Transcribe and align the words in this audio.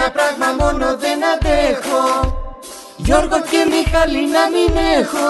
Ένα 0.00 0.10
πράγμα 0.10 0.64
μόνο 0.64 0.96
δεν 0.96 1.20
αντέχω. 1.32 2.04
Γιώργο 2.96 3.40
και 3.50 3.66
Μιχάλη 3.70 4.26
να 4.36 4.44
μην 4.54 4.76
έχω. 5.00 5.26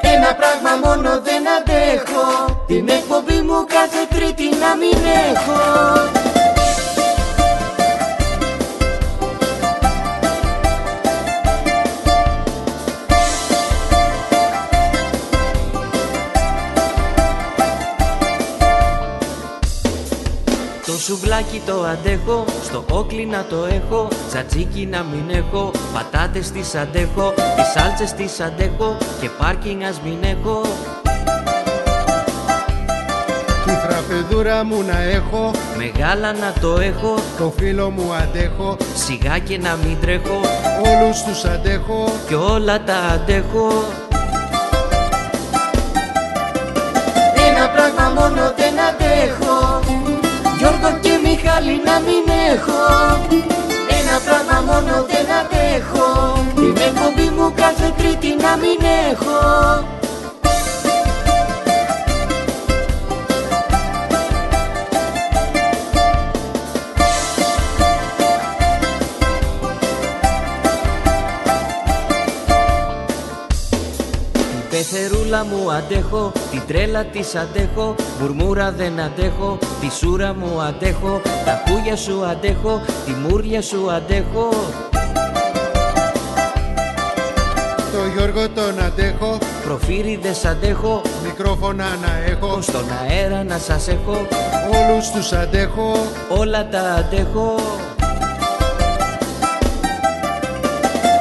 Ένα 0.00 0.34
πράγμα 0.34 0.72
μόνο 0.84 1.20
δεν 1.24 1.42
αντέχω. 1.56 2.62
Την 2.66 2.88
εκπομπή 2.88 3.40
μου 3.40 3.66
κάθε 3.66 4.06
τρίτη 4.14 4.48
να 4.56 4.76
μην 4.76 4.98
έχω 5.30 6.21
σουβλάκι 21.04 21.62
το 21.66 21.84
αντέχω, 21.84 22.44
στο 22.64 22.84
όκλι 22.90 23.26
να 23.26 23.44
το 23.44 23.64
έχω 23.64 24.08
Τσατσίκι 24.28 24.88
να 24.90 25.02
μην 25.02 25.36
έχω, 25.36 25.70
πατάτες 25.92 26.50
τις 26.50 26.74
αντέχω 26.74 27.32
Τις 27.56 27.66
σάλτσες 27.74 28.12
τις 28.12 28.40
αντέχω 28.40 28.96
και 29.20 29.28
πάρκινγκ 29.38 29.82
ας 29.82 30.00
μην 30.04 30.18
έχω. 30.22 30.60
Τη 33.64 33.72
τραπεδούρα 33.88 34.64
μου 34.64 34.82
να 34.82 35.02
έχω, 35.02 35.50
Μεγάλα 35.76 36.32
να 36.32 36.52
το 36.60 36.80
έχω, 36.80 37.14
το 37.38 37.52
φίλο 37.56 37.90
μου 37.90 38.12
αντέχω 38.22 38.76
σιγά 38.94 39.38
και 39.38 39.58
να 39.58 39.76
μην 39.84 40.00
τρέχω. 40.00 40.40
Όλους 40.84 41.22
τους 41.22 41.44
αντέχω, 41.44 42.12
Κι 42.28 42.34
όλα 42.34 42.82
τα 42.82 42.96
αντέχω 42.96 44.01
Γιώργο 50.62 50.98
και 51.00 51.14
Μιχάλη 51.24 51.76
να 51.88 51.96
μην 52.06 52.24
έχω. 52.52 52.82
Ένα 53.98 54.16
πράγμα 54.26 54.56
μόνο 54.68 54.94
δεν 55.10 55.26
αντέχω. 55.40 56.08
Την 56.54 56.76
εκπομπή 56.88 57.28
μου 57.36 57.52
κάθε 57.56 57.92
τρίτη 57.96 58.30
να 58.44 58.52
μην 58.62 58.78
έχω 59.10 59.38
Την 74.92 75.00
πεθερούλα 75.00 75.44
μου 75.44 75.72
αντέχω, 75.72 76.32
την 76.50 76.62
τρέλα 76.66 77.04
της 77.04 77.34
αντέχω 77.34 77.94
Μουρμούρα 78.20 78.72
δεν 78.72 79.00
αντέχω, 79.00 79.58
τη 79.80 79.90
σούρα 79.90 80.34
μου 80.34 80.60
αντέχω 80.60 81.20
Τα 81.44 81.62
χούγια 81.66 81.96
σου 81.96 82.24
αντέχω, 82.24 82.80
τη 83.04 83.12
μούρια 83.12 83.62
σου 83.62 83.90
αντέχω. 83.90 84.48
Το 87.92 87.98
Γιώργο 88.16 88.48
τον 88.48 88.84
αντέχω 88.84 89.38
Προφύριδες 89.64 90.44
αντέχω, 90.44 91.02
Μικρόφωνα 91.24 91.84
να 91.84 92.30
έχω, 92.30 92.60
στον 92.60 92.84
αέρα 93.02 93.44
να 93.44 93.58
σας 93.58 93.88
έχω. 93.88 94.26
Όλους 94.70 95.10
τους 95.10 95.32
αντέχω. 95.32 96.06
Όλα 96.28 96.68
τα 96.68 96.80
αντέχω. 96.80 97.54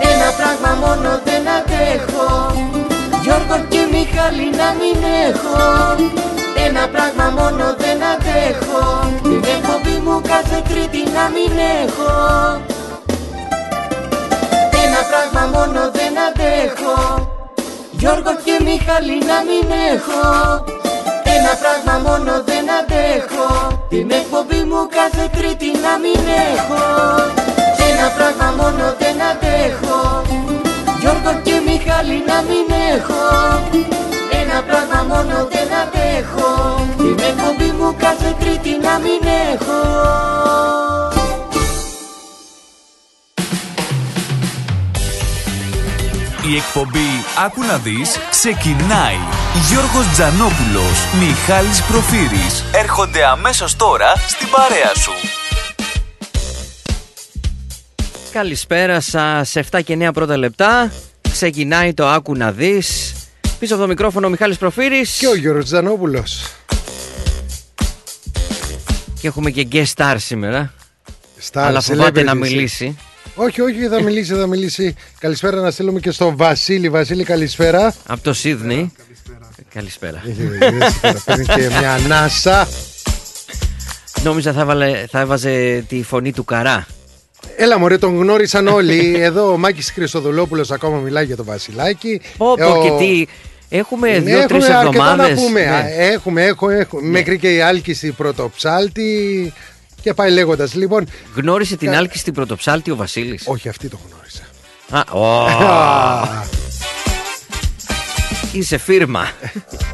Ένα 0.02 0.31
πράγμα 0.38 0.88
μόνο 0.88 0.99
δεν 1.02 1.09
αντέχω 1.09 1.20
Γιώργο 3.31 3.65
και 3.69 3.87
Μιχάλη 3.91 4.47
να 4.61 4.69
μην 4.79 4.99
έχω. 5.27 5.59
Ένα 6.67 6.83
πράγμα 6.93 7.25
μόνο 7.37 7.65
δεν 7.81 7.99
αντέχω. 8.11 8.83
Την 9.23 9.43
εκπομπή 9.55 9.95
μου 10.05 10.21
κάθε 10.31 10.59
τρίτη 10.69 11.01
να 11.15 11.23
μην 11.35 11.53
έχω. 11.83 12.11
Ένα 14.83 15.02
πράγμα 15.09 15.43
μόνο 15.55 15.81
δεν 15.97 16.13
αντέχω. 16.27 16.97
Γιώργο 17.91 18.33
και 18.45 18.55
Μιχάλη 18.67 19.17
να 19.31 19.37
μην 19.47 19.67
έχω. 19.93 20.21
Ένα 21.36 21.53
πράγμα 21.61 21.95
μόνο 22.08 22.33
δεν 22.49 22.65
αντέχω. 22.80 23.47
Την 23.89 24.11
εκπομπή 24.20 24.61
μου 24.70 24.81
κάθε 24.97 25.25
τρίτη 25.36 25.70
να 25.86 25.93
μην 26.03 26.21
έχω. 26.52 26.83
Ένα 27.89 28.08
πράγμα 28.17 28.47
μόνο 28.59 28.86
δεν 28.99 29.17
αντέχω 29.30 30.02
Γιώργο 31.02 31.42
και 31.44 31.62
Μιχάλη 31.66 32.23
να 32.28 32.42
μην 32.42 32.67
έχω 32.94 33.23
Ένα 34.42 34.62
πράγμα 34.64 35.04
μόνο 35.08 35.48
δεν 35.52 35.67
αντέχω 35.82 36.50
Την 36.98 37.17
εκπομπή 37.30 37.72
μου 37.72 37.95
κάθε 37.98 38.36
τρίτη 38.39 38.70
να 38.70 39.00
μην 39.00 39.22
έχω 39.54 39.80
Η 46.52 46.56
εκπομπή 46.56 47.10
«Άκου 47.45 47.64
να 47.64 47.78
δεις» 47.78 48.18
ξεκινάει. 48.30 49.20
Γιώργος 49.70 50.08
Τζανόπουλος, 50.12 50.98
Μιχάλης 51.20 51.83
Προφύρης 51.83 52.64
έρχονται 52.73 53.26
αμέσως 53.26 53.76
τώρα 53.76 54.14
στην 54.28 54.50
παρέα 54.50 54.94
σου. 54.95 55.12
Καλησπέρα 58.31 58.99
σας, 58.99 59.55
7 59.71 59.80
και 59.83 59.97
9 59.99 60.09
πρώτα 60.14 60.37
λεπτά 60.37 60.92
Ξεκινάει 61.31 61.93
το 61.93 62.08
Άκου 62.08 62.36
να 62.36 62.52
δεις 62.52 63.14
Πίσω 63.59 63.73
από 63.73 63.81
το 63.81 63.87
μικρόφωνο 63.87 64.27
ο 64.27 64.30
Μιχάλης 64.30 64.58
Προφύρης 64.58 65.17
Και 65.17 65.27
ο 65.27 65.36
Γιώργος 65.36 65.65
Τζανόπουλος 65.65 66.41
Και 69.21 69.27
έχουμε 69.27 69.52
και 69.52 69.67
guest 69.71 69.93
star 69.95 70.15
σήμερα 70.17 70.73
Star 71.52 71.61
Αλλά 71.61 71.81
φοβάται 71.81 72.23
να 72.23 72.31
celebrities. 72.33 72.37
μιλήσει 72.37 72.97
Όχι, 73.36 73.61
όχι, 73.61 73.87
θα 73.87 74.02
μιλήσει, 74.02 74.33
θα 74.33 74.47
μιλήσει 74.47 74.95
Καλησπέρα 75.20 75.61
να 75.61 75.71
στείλουμε 75.71 75.99
και 75.99 76.11
στο 76.11 76.36
Βασίλη 76.36 76.89
Βασίλη, 76.89 77.23
καλησπέρα 77.23 77.93
Από 78.08 78.21
το 78.23 78.33
Σίδνη 78.33 78.93
Καλησπέρα 79.73 80.21
Παίρνει 81.25 81.45
και 81.45 81.67
μια 81.80 81.93
ανάσα 81.93 82.67
Νόμιζα 84.23 84.53
θα, 84.53 84.61
έβαλε, 84.61 85.05
θα 85.09 85.20
έβαζε 85.20 85.86
τη 85.87 86.03
φωνή 86.03 86.33
του 86.33 86.43
Καρά 86.45 86.87
Έλα 87.64 87.80
μωρέ, 87.80 87.98
τον 87.98 88.17
γνώρισαν 88.17 88.67
όλοι 88.67 89.16
Εδώ 89.22 89.52
ο 89.52 89.58
Μάκης 89.58 89.92
Χριστοδουλόπουλος 89.92 90.72
ακόμα 90.72 90.98
μιλάει 90.98 91.26
για 91.26 91.36
το 91.36 91.44
Βασιλάκι 91.44 92.22
Πω 92.38 92.54
Ε, 92.58 92.64
πω 92.64 92.72
ο- 92.72 92.83
και 92.83 93.05
τι 93.05 93.26
Έχουμε 93.70 94.08
Ναι, 94.11 94.20
δύο-τρεις 94.20 94.64
έχουμε 94.64 94.77
αρκετά 94.77 95.04
να 95.04 95.11
εβδομάδες 95.11 95.44
πούμε. 95.44 95.60
ναι. 95.61 95.70
Α, 95.71 95.88
Έχουμε, 96.11 96.44
έχουμε, 96.45 96.76
έχουμε. 96.76 97.08
Μέχρι 97.10 97.38
και 97.38 97.54
η 97.55 97.61
άλκηση 97.61 98.11
πρωτοψάλτη 98.11 99.54
και 100.02 100.14
πάει 100.14 100.32
λέγοντας. 100.32 100.73
Λοιπόν, 100.73 101.08
Γνώρισε 101.36 101.76
την 101.77 101.92
Κα- 101.92 101.98
άλκη 101.98 102.17
στην 102.17 102.33
πρωτοψάλτη 102.33 102.92
ο 102.92 102.95
Βασίλης; 102.95 103.44
Όχι 103.48 103.70
αυτή 103.70 103.88
το 103.88 103.98
γνώρισα. 104.08 104.44
Α, 104.89 105.20
ω, 105.20 105.45
Α, 105.66 106.44
Είσαι 108.52 108.77
φίρμα 108.77 109.30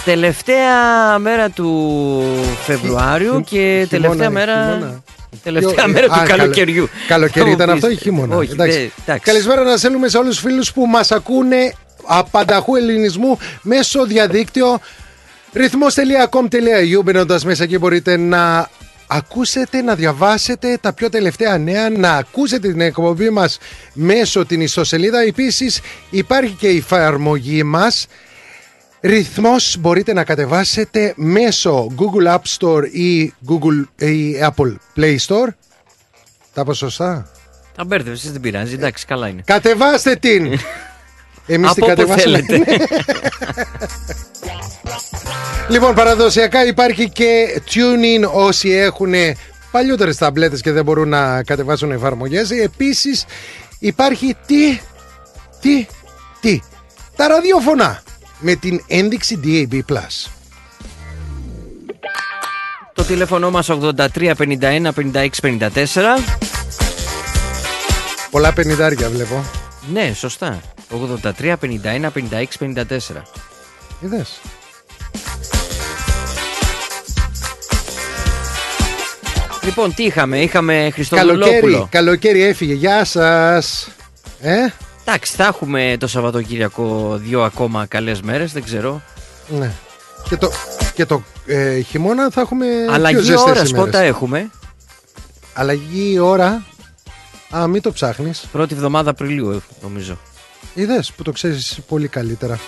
Τελευταία 0.07 1.17
μέρα 1.19 1.49
του 1.49 2.23
Φεβρουάριου 2.65 3.33
Χι- 3.35 3.43
και 3.47 3.57
χειμώνα, 3.57 3.87
τελευταία 3.89 4.29
μέρα. 4.29 4.53
χειμώνα. 4.73 5.03
Τελευταία 5.43 5.73
Ποιο- 5.73 5.87
μέρα 5.87 6.05
Α, 6.05 6.09
του 6.09 6.27
καλο- 6.27 6.37
καλοκαιριού. 6.41 6.89
Καλοκαίρι 7.07 7.39
Θα 7.39 7.45
μου 7.45 7.51
ήταν 7.51 7.65
πεις, 7.67 7.75
αυτό 7.83 7.89
ή 7.89 7.95
χειμώνα; 7.95 8.35
Όχι, 8.35 8.51
εντάξει. 8.51 8.77
δεν- 8.77 8.91
εντάξει. 9.05 9.23
Καλησπέρα 9.23 9.63
να 9.63 9.77
στέλνουμε 9.77 10.07
σε 10.07 10.17
όλους 10.17 10.29
τους 10.29 10.39
φίλους 10.49 10.73
που 10.73 10.85
μας 10.85 11.11
ακούνε 11.11 11.73
απανταχού 12.05 12.75
ελληνισμού 12.75 13.37
μέσω 13.61 14.05
διαδίκτυο 14.05 14.79
ρυθμός.com.au 15.53 17.03
μπαίνοντας 17.03 17.45
μέσα 17.45 17.63
εκεί 17.63 17.77
μπορείτε 17.77 18.17
να 18.17 18.69
ακούσετε, 19.07 19.81
να 19.81 19.95
διαβάσετε 19.95 20.77
τα 20.81 20.93
πιο 20.93 21.09
τελευταία 21.09 21.57
νέα, 21.57 21.89
να 21.89 22.11
ακούσετε 22.11 22.67
την 22.67 22.81
εκπομπή 22.81 23.29
μας 23.29 23.57
μέσω 23.93 24.45
την 24.45 24.61
ιστοσελίδα. 24.61 25.19
Επίσης 25.21 25.79
υπάρχει 26.09 26.55
και 26.59 26.67
η 26.67 26.77
εφαρμογή 26.77 27.63
μας 27.63 28.07
Ρυθμός 29.07 29.77
μπορείτε 29.79 30.13
να 30.13 30.23
κατεβάσετε 30.23 31.13
μέσω 31.15 31.87
Google 31.97 32.35
App 32.35 32.41
Store 32.59 32.83
ή, 32.91 33.33
Google, 33.49 34.05
ή 34.05 34.35
Apple 34.41 34.75
Play 34.95 35.15
Store. 35.27 35.47
Τα 36.53 36.63
πω 36.63 36.73
σωστά; 36.73 37.29
Τα 37.75 37.85
μπέρδευε, 37.85 38.17
δεν 38.23 38.41
πειράζει. 38.41 38.73
Εντάξει, 38.73 39.05
καλά 39.05 39.27
είναι. 39.27 39.41
Κατεβάστε 39.45 40.15
την! 40.15 40.45
Εμείς 41.49 41.73
την 41.73 41.83
Από 41.83 41.91
όπου 41.91 41.95
κατεβάσαμε. 41.95 42.41
θέλετε. 42.41 42.75
λοιπόν, 45.73 45.95
παραδοσιακά 45.95 46.65
υπάρχει 46.65 47.09
και 47.09 47.61
tuning 47.65 48.31
όσοι 48.33 48.69
έχουν 48.69 49.13
παλιότερες 49.71 50.17
ταμπλέτες 50.17 50.61
και 50.61 50.71
δεν 50.71 50.83
μπορούν 50.83 51.09
να 51.09 51.43
κατεβάσουν 51.43 51.91
εφαρμογές. 51.91 52.51
Επίσης 52.51 53.25
υπάρχει 53.79 54.35
τι, 54.45 54.79
τι, 55.61 55.85
τι. 56.41 56.59
Τα 57.15 57.27
ραδιόφωνα 57.27 58.01
με 58.39 58.55
την 58.55 58.83
ένδειξη 58.87 59.39
DAB+. 59.43 59.81
Το 62.93 63.03
τηλέφωνο 63.03 63.51
μας 63.51 63.69
83 63.69 64.33
51 64.35 64.89
56 64.91 65.27
54 65.41 65.69
Πολλά 68.31 68.53
πενιντάρια 68.53 69.09
βλέπω. 69.09 69.45
Ναι, 69.93 70.13
σωστά. 70.13 70.61
83 71.21 71.53
51 71.55 71.55
56 71.59 72.45
54 72.59 72.83
Είδες. 73.99 74.39
Λοιπόν, 79.63 79.93
τι 79.93 80.03
είχαμε, 80.03 80.41
είχαμε 80.41 80.89
Χριστοδουλόπουλο. 80.93 81.49
Καλοκαίρι, 81.49 81.87
καλοκαίρι 81.89 82.43
έφυγε, 82.43 82.73
γεια 82.73 83.05
σας. 83.05 83.87
Ε; 84.41 84.67
Εντάξει, 85.09 85.35
θα 85.35 85.45
έχουμε 85.45 85.95
το 85.99 86.07
Σαββατοκύριακο 86.07 87.17
δύο 87.21 87.43
ακόμα 87.43 87.85
καλές 87.85 88.21
μέρες, 88.21 88.51
δεν 88.51 88.63
ξέρω. 88.63 89.01
ναι. 89.47 89.71
Και 90.29 90.37
το, 90.37 90.51
και 90.93 91.05
το 91.05 91.23
ε, 91.45 91.79
χειμώνα 91.79 92.29
θα 92.29 92.41
έχουμε. 92.41 92.65
πιο 92.85 92.93
Αλλαγή 92.93 93.17
ζεστές 93.17 93.41
ώρας 93.41 93.69
ημέρες. 93.69 93.71
πότε 93.91 94.05
έχουμε; 94.05 94.49
Αλλαγή 95.53 96.19
ώρα. 96.19 96.65
Α, 97.55 97.67
μην 97.67 97.81
το 97.81 97.91
ψάχνεις. 97.91 98.47
Πρώτη 98.51 98.73
εβδομάδα 98.73 99.09
Απριλίου, 99.09 99.61
νομίζω. 99.81 100.17
Είδες 100.73 101.11
που 101.11 101.23
το 101.23 101.31
ξέρεις 101.31 101.79
πολύ 101.87 102.07
καλύτερα. 102.07 102.59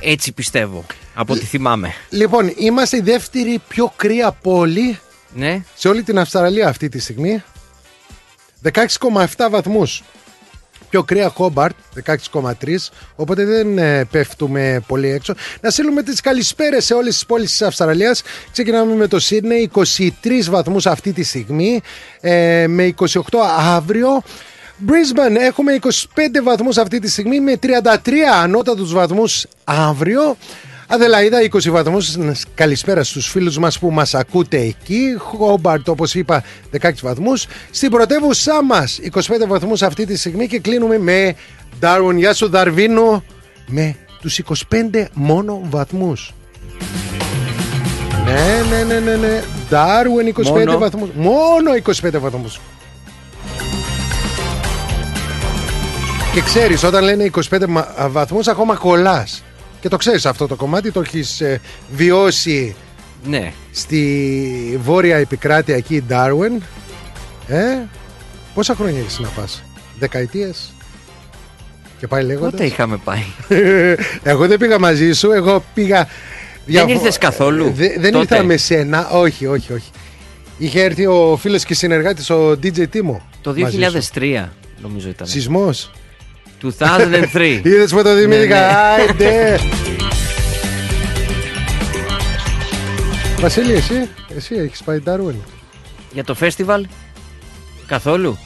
Έτσι 0.00 0.32
πιστεύω, 0.32 0.84
από 1.14 1.32
ό,τι 1.32 1.44
θυμάμαι. 1.44 1.94
Λοιπόν, 2.10 2.52
είμαστε 2.56 2.96
η 2.96 3.00
δεύτερη 3.00 3.60
πιο 3.68 3.92
κρύα 3.96 4.32
πόλη 4.32 4.98
Ναι, 5.34 5.62
σε 5.74 5.88
όλη 5.88 6.02
την 6.02 6.18
Αυστραλία 6.18 6.68
αυτή 6.68 6.88
τη 6.88 6.98
στιγμή. 6.98 7.42
16,7 8.72 8.76
βαθμούς. 9.50 10.02
Πιο 10.94 11.02
κρύα 11.02 11.28
Χόμπαρτ, 11.28 11.74
16,3. 12.32 12.52
Οπότε 13.16 13.44
δεν 13.44 13.78
ε, 13.78 14.04
πέφτουμε 14.10 14.82
πολύ 14.86 15.08
έξω. 15.10 15.34
Να 15.60 15.70
στείλουμε 15.70 16.02
τις 16.02 16.20
καλησπέρες 16.20 16.84
σε 16.84 16.94
όλες 16.94 17.14
τις 17.14 17.26
πόλεις 17.26 17.50
της 17.50 17.62
Αυστραλίας. 17.62 18.22
Ξεκινάμε 18.52 18.94
με 18.94 19.06
το 19.06 19.18
Σίδνεϊ, 19.18 19.70
23 19.74 20.50
βαθμούς 20.50 20.86
αυτή 20.86 21.12
τη 21.12 21.22
στιγμή. 21.22 21.80
ε, 22.20 22.66
με 22.68 22.94
28 23.00 23.10
αύριο. 23.58 24.22
Brisbane 24.86 25.36
έχουμε 25.40 25.78
25 25.82 25.88
βαθμούς 26.42 26.76
αυτή 26.76 26.98
τη 26.98 27.10
στιγμή 27.10 27.40
με 27.40 27.58
33 27.62 27.68
ανώτατους 28.42 28.92
βαθμούς 28.92 29.46
αύριο. 29.64 30.36
Αδελαίδα 30.88 31.38
20 31.42 31.70
βαθμούς, 31.70 32.16
καλησπέρα 32.54 33.04
στους 33.04 33.28
φίλους 33.28 33.58
μας 33.58 33.78
που 33.78 33.90
μας 33.90 34.14
ακούτε 34.14 34.58
εκεί. 34.58 35.14
Χόμπαρτ 35.18 35.88
όπως 35.88 36.14
είπα 36.14 36.42
16 36.70 37.02
βαθμούς. 37.02 37.46
Στην 37.70 37.90
πρωτεύουσά 37.90 38.62
μας 38.64 38.98
25 38.98 39.46
βαθμούς 39.46 39.82
αυτή 39.82 40.06
τη 40.06 40.16
στιγμή 40.16 40.46
και 40.46 40.58
κλείνουμε 40.58 40.98
με 40.98 41.34
Darwin, 41.80 42.14
γεια 42.16 42.34
σου 42.34 42.48
Δαρβίνο. 42.50 43.24
Με 43.66 43.94
τους 44.20 44.38
25 44.38 45.08
μόνο 45.14 45.60
βαθμούς. 45.70 46.32
Ναι, 48.24 48.62
ναι, 48.76 48.82
ναι, 48.94 48.98
ναι, 49.00 49.16
ναι. 49.16 49.42
Darwin 49.70 50.28
25 50.28 50.64
Μόνο. 50.66 50.78
βαθμούς. 50.78 51.08
Μόνο 51.14 51.74
25 51.74 52.18
βαθμούς. 52.18 52.60
Και 56.34 56.40
ξέρεις 56.40 56.82
όταν 56.84 57.04
λένε 57.04 57.24
25 57.50 57.66
μα- 57.68 57.88
βαθμούς 58.10 58.46
ακόμα 58.48 58.74
κολλάς 58.74 59.42
Και 59.84 59.90
το 59.90 59.96
ξέρεις 59.96 60.26
αυτό 60.26 60.46
το 60.46 60.56
κομμάτι 60.56 60.90
Το 60.90 61.00
έχεις 61.00 61.40
ε, 61.40 61.60
βιώσει 61.90 62.74
ναι. 63.24 63.52
στη 63.72 64.78
βόρεια 64.82 65.16
επικράτεια 65.16 65.76
εκεί 65.76 65.94
η 65.94 66.04
Darwin 66.08 66.62
Ε, 67.48 67.64
πόσα 68.54 68.74
χρόνια 68.74 69.00
έχεις 69.00 69.18
να 69.18 69.28
πας 69.28 69.62
Δεκαετίες; 69.98 70.72
Και 71.98 72.06
πάει 72.06 72.24
λέγοντας 72.24 72.50
Πότε 72.50 72.64
είχαμε 72.64 72.96
πάει; 72.96 73.22
Εγώ 74.32 74.46
δεν 74.46 74.58
πήγα 74.58 74.78
μαζί 74.78 75.12
σου 75.12 75.30
Εγώ 75.32 75.64
πήγα 75.74 76.08
διαφο- 76.66 76.90
ήρθες 76.90 77.18
καθόλου; 77.18 77.72
Δε- 77.74 77.98
Δεν 77.98 78.12
τότε; 78.12 78.34
ήρθα 78.34 78.42
με 78.46 78.56
σένα 78.56 79.08
Όχι, 79.10 79.46
όχι, 79.46 79.72
όχι 79.72 79.90
Είχε 80.58 80.82
έρθει 80.82 81.06
ο 81.06 81.36
φίλος 81.40 81.64
και 81.64 81.74
συνεργάτης 81.74 82.30
Ο 82.30 82.50
DJ 82.50 82.88
Τίμο 82.90 83.22
Το 83.42 83.54
μαζί 83.58 83.80
σου. 83.82 84.08
2003 84.14 84.48
νομίζω 84.82 85.08
ήταν. 85.08 85.26
Σεισμός 85.26 85.90
2003. 86.62 87.60
Είδες 87.62 87.90
που 87.90 88.02
το 88.02 88.14
θυμήθηκα 88.14 88.60
Ναι, 88.60 88.66
ναι. 88.66 89.34
Άιντε 89.34 89.58
Βασίλη 93.40 93.72
εσύ 93.72 94.08
Εσύ 94.36 94.54
έχεις 94.54 94.82
πάει 94.82 95.02
Darwin 95.06 95.34
Για 96.12 96.24
το 96.24 96.34
φέστιβαλ; 96.34 96.86
Καθόλου; 97.86 98.38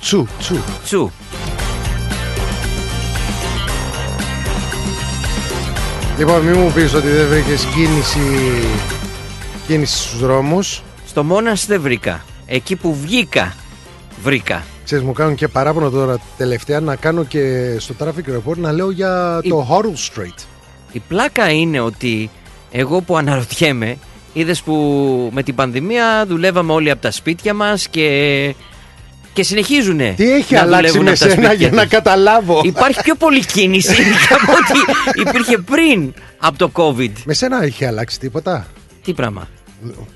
Τσου, 0.00 0.26
τσου 0.38 0.58
Τσου. 0.84 1.10
Λοιπόν, 6.18 6.40
μην 6.40 6.58
μου 6.58 6.72
πεις 6.72 6.94
ότι 6.94 7.08
δεν 7.08 7.26
βρήκες 7.28 7.64
κίνηση 7.64 8.20
Κίνηση 9.66 9.98
στους 9.98 10.18
δρόμους 10.20 10.82
Στο 11.06 11.24
Μόνας 11.24 11.66
δεν 11.66 11.80
βρήκα. 11.80 12.24
Εκεί 12.46 12.76
που 12.76 12.96
βγήκα 13.02 13.54
βρήκα. 14.22 14.62
Ξέρεις 14.88 15.04
μου 15.06 15.12
κάνουν 15.12 15.34
και 15.34 15.48
παράπονο 15.48 15.90
τώρα 15.90 16.18
τελευταία 16.36 16.80
Να 16.80 16.96
κάνω 16.96 17.24
και 17.24 17.74
στο 17.78 17.94
traffic 18.00 18.36
report 18.36 18.56
Να 18.56 18.72
λέω 18.72 18.90
για 18.90 19.40
Η- 19.42 19.48
το 19.48 19.66
Horrell 19.70 20.20
Street 20.20 20.44
Η 20.92 20.98
πλάκα 21.08 21.50
είναι 21.50 21.80
ότι 21.80 22.30
εγώ 22.70 23.00
που 23.00 23.16
αναρωτιέμαι, 23.16 23.96
είδες 24.32 24.62
που 24.62 24.74
με 25.32 25.42
την 25.42 25.54
πανδημία 25.54 26.24
δουλεύαμε 26.28 26.72
όλοι 26.72 26.90
από 26.90 27.02
τα 27.02 27.10
σπίτια 27.10 27.54
μας 27.54 27.88
και, 27.88 28.54
και 29.32 29.42
συνεχίζουνε. 29.42 30.14
Τι 30.16 30.32
έχει 30.32 30.54
να 30.54 30.60
αλλάξει 30.60 30.92
δουλεύουν 30.98 31.04
με 31.04 31.10
από 31.10 31.18
τα 31.18 31.28
σένα 31.28 31.34
σπίτια 31.48 31.52
για 31.52 31.70
να 31.70 31.82
τους; 31.82 31.90
καταλάβω; 31.90 32.60
Υπάρχει 32.64 33.00
πιο 33.02 33.14
πολύ 33.14 33.44
κίνηση 33.46 34.02
από 34.42 34.52
ό,τι 34.52 35.20
υπήρχε 35.20 35.58
πριν 35.58 36.12
από 36.38 36.58
το 36.58 36.70
COVID. 36.74 37.12
Με 37.24 37.34
σένα 37.34 37.62
έχει 37.62 37.84
αλλάξει 37.84 38.18
τίποτα; 38.18 38.66
Τι 39.04 39.12
πράγμα; 39.12 39.48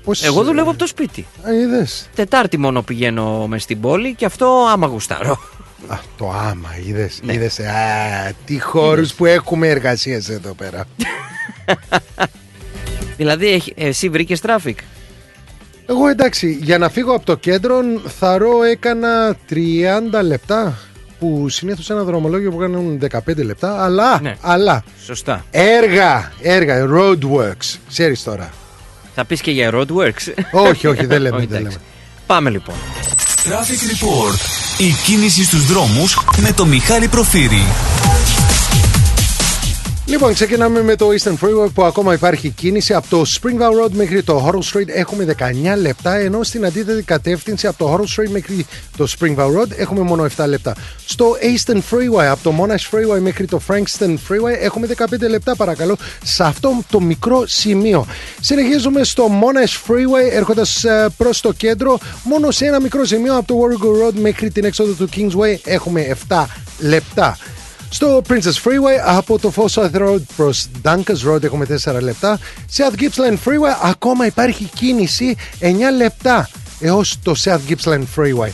Πώς... 0.03 0.23
Εγώ 0.23 0.43
δουλεύω 0.43 0.69
από 0.69 0.79
το 0.79 0.87
σπίτι. 0.87 1.25
Α, 1.47 1.53
είδες 1.53 2.09
Τετάρτη 2.15 2.57
μόνο 2.57 2.81
πηγαίνω 2.81 3.47
μες 3.47 3.63
στην 3.63 3.79
πόλη 3.81 4.13
και 4.15 4.25
αυτό 4.25 4.65
άμα 4.71 4.87
γουστάρω. 4.87 5.39
Α, 5.87 5.97
το 6.17 6.29
άμα, 6.29 6.69
είδες, 6.87 7.19
Ναι. 7.23 7.33
είδες 7.33 7.59
Α, 7.59 7.63
τι 8.45 8.59
χώρους 8.59 9.13
που 9.13 9.25
έχουμε 9.25 9.67
εργασίες 9.67 10.29
εδώ 10.29 10.53
πέρα 10.53 10.85
δηλαδή, 13.17 13.47
έχει- 13.47 13.73
εσύ 13.77 14.09
βρήκες 14.09 14.39
traffic. 14.41 14.79
Εγώ 15.85 16.07
εντάξει, 16.07 16.57
για 16.61 16.77
να 16.77 16.89
φύγω 16.89 17.13
από 17.15 17.25
το 17.25 17.35
κέντρο 17.35 17.75
θαρρώ 18.19 18.63
έκανα 18.63 19.35
30 19.49 20.21
λεπτά 20.23 20.77
που 21.19 21.49
συνήθως 21.49 21.89
ένα 21.89 22.03
δρομολόγιο 22.03 22.51
που 22.51 22.57
κάνουν 22.57 22.99
15 23.11 23.43
λεπτά 23.43 23.83
αλλά, 23.83 24.19
Ναι. 24.21 24.35
αλλά 24.41 24.83
Σωστά. 25.05 25.45
έργα, 25.51 26.31
έργα, 26.41 26.85
roadworks, 26.89 27.77
ξέρεις 27.89 28.23
τώρα 28.23 28.49
Θα 29.15 29.25
πεις 29.25 29.41
και 29.41 29.51
για 29.51 29.71
roadworks. 29.73 30.43
όχι, 30.51 30.87
όχι, 30.87 31.05
δεν 31.05 31.21
λέμε, 31.21 31.37
Όχι, 31.37 31.45
δεν 31.45 31.57
εντάξει. 31.59 31.77
λέμε. 31.77 31.89
Πάμε 32.25 32.49
λοιπόν. 32.49 32.75
Traffic 33.43 34.05
Report. 34.05 34.39
Η 34.77 34.91
κίνηση 35.05 35.43
στους 35.43 35.65
δρόμους 35.65 36.17
με 36.37 36.51
το 36.51 36.65
Μιχάλη 36.65 37.07
Προφύρη. 37.07 37.63
Λοιπόν, 40.13 40.33
ξεκινάμε 40.33 40.83
με 40.83 40.95
το 40.95 41.07
Eastern 41.07 41.45
Freeway 41.45 41.69
που 41.73 41.83
ακόμα 41.83 42.13
υπάρχει 42.13 42.49
κίνηση. 42.49 42.93
Από 42.93 43.07
το 43.09 43.23
Springvale 43.27 43.83
Road 43.83 43.91
μέχρι 43.91 44.23
το 44.23 44.45
Horrell 44.47 44.73
Street 44.73 44.87
έχουμε 44.87 45.35
19 45.39 45.43
λεπτά, 45.81 46.15
ενώ 46.15 46.43
στην 46.43 46.65
αντίθετη 46.65 47.03
κατεύθυνση 47.03 47.67
από 47.67 47.77
το 47.77 47.93
Horrell 47.93 48.19
Street 48.19 48.29
μέχρι 48.29 48.65
το 48.97 49.07
Springvale 49.19 49.59
Road 49.59 49.71
έχουμε 49.75 50.01
μόνο 50.01 50.25
7 50.37 50.45
λεπτά. 50.47 50.75
Στο 51.05 51.35
Eastern 51.41 51.77
Freeway, 51.77 52.25
από 52.25 52.43
το 52.43 52.53
Monash 52.59 52.95
Freeway 52.95 53.19
μέχρι 53.19 53.45
το 53.45 53.61
Frankston 53.67 54.09
Freeway 54.09 54.57
έχουμε 54.59 54.87
15 54.97 55.29
λεπτά 55.29 55.55
παρακαλώ, 55.55 55.97
σε 56.23 56.43
αυτό 56.43 56.83
το 56.89 56.99
μικρό 56.99 57.43
σημείο. 57.47 58.05
Συνεχίζουμε 58.39 59.03
στο 59.03 59.27
Monash 59.27 59.91
Freeway 59.91 60.31
έρχοντας 60.31 60.83
ε, 60.83 61.07
προς 61.17 61.41
το 61.41 61.53
κέντρο, 61.53 61.99
μόνο 62.23 62.51
σε 62.51 62.65
ένα 62.65 62.81
μικρό 62.81 63.05
σημείο 63.05 63.37
από 63.37 63.47
το 63.47 63.55
Warrego 63.59 64.07
Road 64.07 64.13
μέχρι 64.19 64.51
την 64.51 64.63
έξοδο 64.63 64.93
του 64.93 65.09
Kingsway 65.15 65.57
έχουμε 65.63 66.17
7 66.27 66.45
λεπτά. 66.79 67.37
Στο 67.93 68.21
Princess 68.29 68.63
Freeway 68.63 68.99
από 69.05 69.39
το 69.39 69.53
Forsyth 69.55 69.95
Road 69.95 70.21
προς 70.35 70.67
Dunkers 70.83 71.31
Road 71.31 71.43
έχουμε 71.43 71.65
4 71.83 72.01
λεπτά. 72.01 72.39
South 72.77 73.01
Gippsland 73.01 73.37
Freeway 73.45 73.75
ακόμα 73.83 74.25
υπάρχει 74.25 74.69
κίνηση 74.75 75.35
9 75.59 75.65
λεπτά 75.97 76.49
έως 76.79 77.19
το 77.23 77.35
South 77.43 77.59
Gippsland 77.69 78.03
Freeway. 78.15 78.49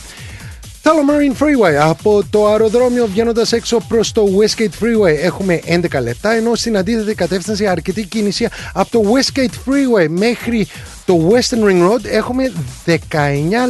Tullamarine 0.82 1.42
Freeway 1.42 1.74
από 1.80 2.22
το 2.30 2.46
αεροδρόμιο 2.46 3.06
βγαίνοντας 3.06 3.52
έξω 3.52 3.78
προς 3.88 4.12
το 4.12 4.24
Westgate 4.38 4.84
Freeway 4.84 5.16
έχουμε 5.22 5.60
11 5.66 6.00
λεπτά, 6.02 6.30
ενώ 6.30 6.54
στην 6.54 6.76
αντίθετη 6.76 7.14
κατεύθυνση 7.14 7.66
αρκετή 7.66 8.04
κίνηση 8.04 8.48
από 8.72 8.90
το 8.90 9.02
Westgate 9.12 9.70
Freeway 9.70 10.08
μέχρι 10.08 10.68
το 11.10 11.28
Western 11.30 11.64
Ring 11.70 11.90
Road 11.90 12.04
έχουμε 12.04 12.52
19 12.86 12.92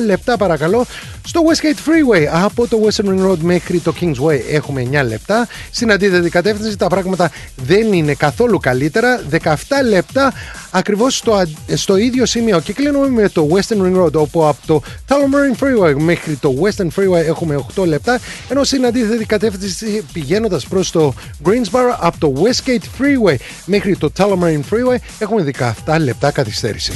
λεπτά 0.06 0.36
παρακαλώ. 0.36 0.86
Στο 1.26 1.40
Westgate 1.50 1.88
Freeway 1.88 2.24
από 2.44 2.66
το 2.68 2.78
Western 2.86 3.08
Ring 3.08 3.30
Road 3.30 3.38
μέχρι 3.40 3.78
το 3.78 3.94
Kingsway 4.00 4.40
έχουμε 4.50 4.88
9 4.92 5.04
λεπτά. 5.08 5.48
Στην 5.70 5.92
αντίθετη 5.92 6.28
κατεύθυνση 6.30 6.76
τα 6.76 6.86
πράγματα 6.86 7.30
δεν 7.56 7.92
είναι 7.92 8.14
καθόλου 8.14 8.58
καλύτερα. 8.58 9.20
17 9.30 9.54
λεπτά 9.88 10.32
ακριβώς 10.70 11.16
στο, 11.16 11.34
αν- 11.34 11.56
στο 11.74 11.96
ίδιο 11.96 12.26
σημείο. 12.26 12.60
Και 12.60 12.72
κλείνουμε 12.72 13.08
με 13.08 13.28
το 13.28 13.48
Western 13.52 13.76
Ring 13.82 14.02
Road 14.04 14.12
όπου 14.12 14.46
από 14.46 14.66
το 14.66 14.82
Tullamarine 15.08 15.64
Freeway 15.64 15.94
μέχρι 15.98 16.34
το 16.36 16.54
Western 16.62 16.86
Freeway 17.00 17.24
έχουμε 17.26 17.64
8 17.76 17.84
λεπτά. 17.86 18.18
Ενώ 18.48 18.64
στην 18.64 18.86
αντίθετη 18.86 19.24
κατεύθυνση 19.24 20.04
πηγαίνοντας 20.12 20.66
προς 20.66 20.90
το 20.90 21.14
Greensboro 21.44 21.96
από 22.00 22.18
το 22.18 22.32
Westgate 22.42 23.02
Freeway 23.02 23.34
μέχρι 23.64 23.96
το 23.96 24.12
Tullamarine 24.18 24.74
Freeway 24.74 24.96
έχουμε 25.18 25.50
17 25.86 25.96
λεπτά 25.98 26.30
καθυστέρηση. 26.30 26.92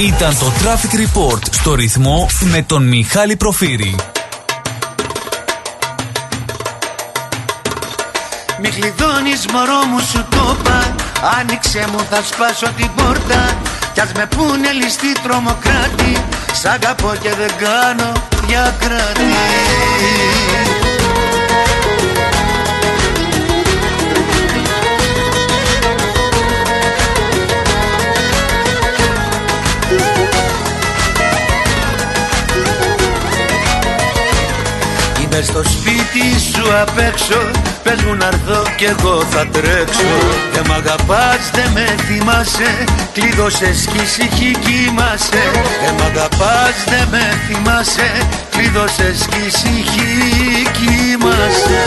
Ήταν 0.00 0.38
το 0.38 0.52
Traffic 0.62 0.94
Report 0.94 1.40
στο 1.50 1.74
ρυθμό 1.74 2.28
με 2.40 2.62
τον 2.62 2.88
Μιχάλη 2.88 3.36
Προφύρη. 3.36 3.96
Μη 8.60 8.68
κλειδώνεις 8.68 9.46
μωρό 9.52 9.84
μου 9.90 9.98
σου 9.98 10.26
το 10.30 10.56
είπα. 10.60 10.94
Άνοιξε 11.40 11.86
μου 11.92 11.98
θα 12.10 12.22
σπάσω 12.22 12.72
την 12.76 12.90
πόρτα. 12.96 13.56
Κι 13.94 14.00
ας 14.00 14.12
με 14.12 14.26
πούνε 14.36 14.72
ληστή 14.72 15.12
τρομοκράτη. 15.22 16.24
Σ' 16.52 16.64
αγαπώ 16.64 17.12
και 17.22 17.30
δεν 17.34 17.50
κάνω 17.58 18.12
διακρατή 18.46 19.34
Είμαι 35.36 35.44
στο 35.44 35.62
σπίτι 35.64 36.40
σου 36.52 36.64
απ' 36.82 36.98
έξω 36.98 37.50
Πες 37.82 38.02
μου 38.02 38.14
να 38.14 38.28
κι 38.76 38.84
εγώ 38.84 39.22
θα 39.30 39.46
τρέξω. 39.46 40.12
Δεν 40.52 40.64
μ' 40.68 40.72
αγαπάς, 40.72 41.50
δεν 41.52 41.70
με 41.74 41.94
θυμάσαι 42.06 42.84
Κλείδωσες 43.12 43.88
κι 43.92 44.02
ησυχή 44.02 44.50
κοιμάσαι. 44.64 45.44
Δεν 45.82 45.94
μ' 45.98 46.04
αγαπάς, 46.10 46.76
δεν 46.86 47.08
με 47.10 47.24
θυμάσαι 47.46 48.10
Κλείδωσες 48.50 49.26
κι 49.30 49.46
ησυχή 49.46 50.12
κοιμάσαι. 50.76 51.84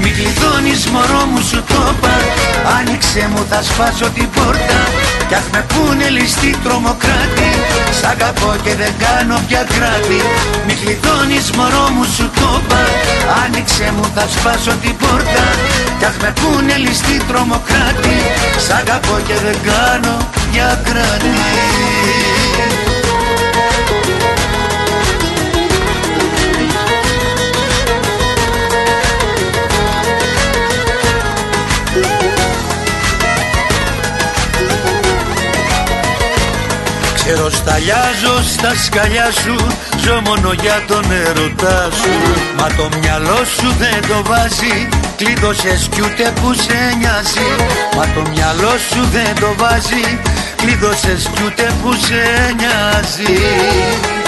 Μη 0.00 0.10
κλειδώνεις 0.10 0.86
μωρό 0.86 1.24
μου 1.30 1.42
σου 1.42 1.62
το 1.68 1.94
είπα 1.96 2.14
Άνοιξε 2.78 3.28
μου 3.34 3.46
θα 3.50 3.62
σπάσω 3.62 4.10
την 4.10 4.30
πόρτα 4.30 4.80
κι 5.28 5.34
ας 5.34 5.46
με 5.52 5.64
πούνε 5.72 6.08
ληστή 6.16 6.50
τρομοκράτη 6.64 7.50
Σ' 7.98 8.04
αγαπώ 8.12 8.50
και 8.64 8.74
δεν 8.74 8.92
κάνω 9.04 9.36
πια 9.48 9.62
κράτη. 9.74 10.20
Μη 10.66 10.74
κλειδώνεις 10.80 11.46
μωρό 11.56 11.86
μου 11.94 12.04
σου 12.14 12.30
το 12.38 12.48
είπα 12.60 12.82
Άνοιξε 13.44 13.92
μου 13.96 14.04
θα 14.14 14.24
σπάσω 14.34 14.74
την 14.82 14.96
πόρτα. 14.96 15.44
Κι 15.98 16.04
ας 16.04 16.16
με 16.22 16.30
πούνε 16.40 16.76
ληστή 16.84 17.16
τρομοκράτη 17.28 18.16
Σ' 18.64 18.72
αγαπώ 18.80 19.16
και 19.26 19.36
δεν 19.44 19.56
κάνω 19.68 20.16
πια 20.50 20.68
κράτη 20.86 21.34
Ξέρω 37.26 37.50
σταλιάζω 37.50 38.42
στα 38.52 38.74
σκαλιά 38.84 39.30
σου 39.42 39.56
Ζω 40.04 40.20
μόνο 40.24 40.52
για 40.52 40.82
τον 40.86 41.04
ερωτά 41.10 41.88
σου. 41.90 42.10
Μα 42.58 42.66
το 42.66 42.88
μυαλό 42.98 43.44
σου 43.56 43.74
δεν 43.78 44.00
το 44.08 44.22
βάζει 44.24 44.88
Κλείδωσες 45.16 45.88
κι 45.90 46.00
ούτε 46.00 46.32
που 46.40 46.54
σε 46.54 46.96
νοιάζει. 46.98 47.48
Μα 47.96 48.04
το 48.14 48.30
μυαλό 48.30 48.74
σου 48.90 49.00
δεν 49.12 49.34
το 49.40 49.54
βάζει 49.56 50.20
Κλείδωσες 50.56 51.28
κι 51.34 51.42
ούτε 51.46 51.72
που 51.82 51.92
σε 51.92 52.54
νοιάζει 52.58 54.23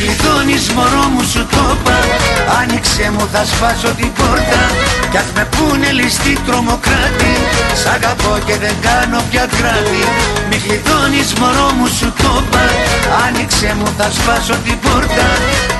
κλειδώνεις 0.00 0.64
μωρό 0.76 1.04
μου 1.12 1.22
σου 1.32 1.42
το 1.52 1.62
είπα. 1.72 1.98
Άνοιξε 2.60 3.06
μου 3.14 3.24
θα 3.32 3.42
σπάσω 3.50 3.90
την 3.98 4.12
πόρτα. 4.18 4.62
Κι 5.10 5.18
ας 5.22 5.28
με 5.36 5.44
πούνε 5.54 5.90
ληστή 5.98 6.34
τρομοκράτη. 6.46 7.34
Σ' 7.80 7.88
αγαπώ 7.96 8.32
και 8.46 8.56
δεν 8.64 8.74
κάνω 8.86 9.18
πια 9.30 9.44
κράτη. 9.56 10.02
Μη 10.48 10.56
κλειδώνεις 10.64 11.30
μωρό 11.40 11.68
μου 11.76 11.88
σου 11.98 12.08
το 12.22 12.32
είπα. 12.40 12.64
Άνοιξε 13.24 13.70
μου 13.78 13.88
θα 13.98 14.08
σπάσω 14.16 14.56
την 14.64 14.78
πόρτα. 14.84 15.28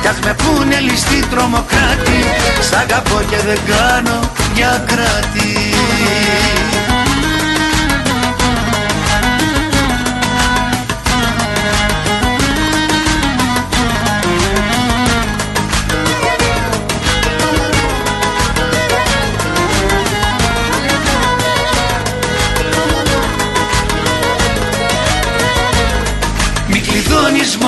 Κι 0.01 0.09
ας 0.13 0.19
με 0.25 0.33
πούνε 0.43 0.77
ληστή 0.87 1.19
τρομοκράτη. 1.31 2.21
Σ' 2.69 2.77
αγαπώ 2.83 3.19
και 3.31 3.39
δεν 3.49 3.61
κάνω 3.73 4.17
πια 4.55 4.73
κράτη 4.91 5.51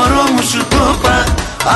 μωρό 0.03 0.25
μου 0.35 0.43
σου 0.51 0.63
το 0.73 0.83
είπα. 0.95 1.17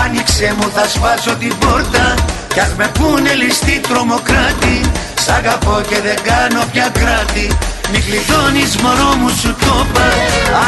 Άνοιξε 0.05 0.55
μου 0.59 0.69
θα 0.75 0.85
σπάσω 0.95 1.35
την 1.43 1.53
πόρτα. 1.59 2.15
Κι 2.55 2.61
ας 2.61 2.73
με 2.79 2.87
πούνε 2.99 3.33
ληστή 3.41 3.81
τρομοκράτη. 3.89 4.77
Σ' 5.25 5.29
αγαπώ 5.39 5.77
και 5.89 5.99
δεν 6.07 6.19
κάνω 6.31 6.61
πια 6.73 6.89
κράτη. 7.01 7.47
Μη 7.91 7.99
κλειδώνεις 8.07 8.77
μωρό 8.83 9.13
μου 9.21 9.31
σου 9.41 9.51
το 9.63 9.75
είπα. 9.89 10.07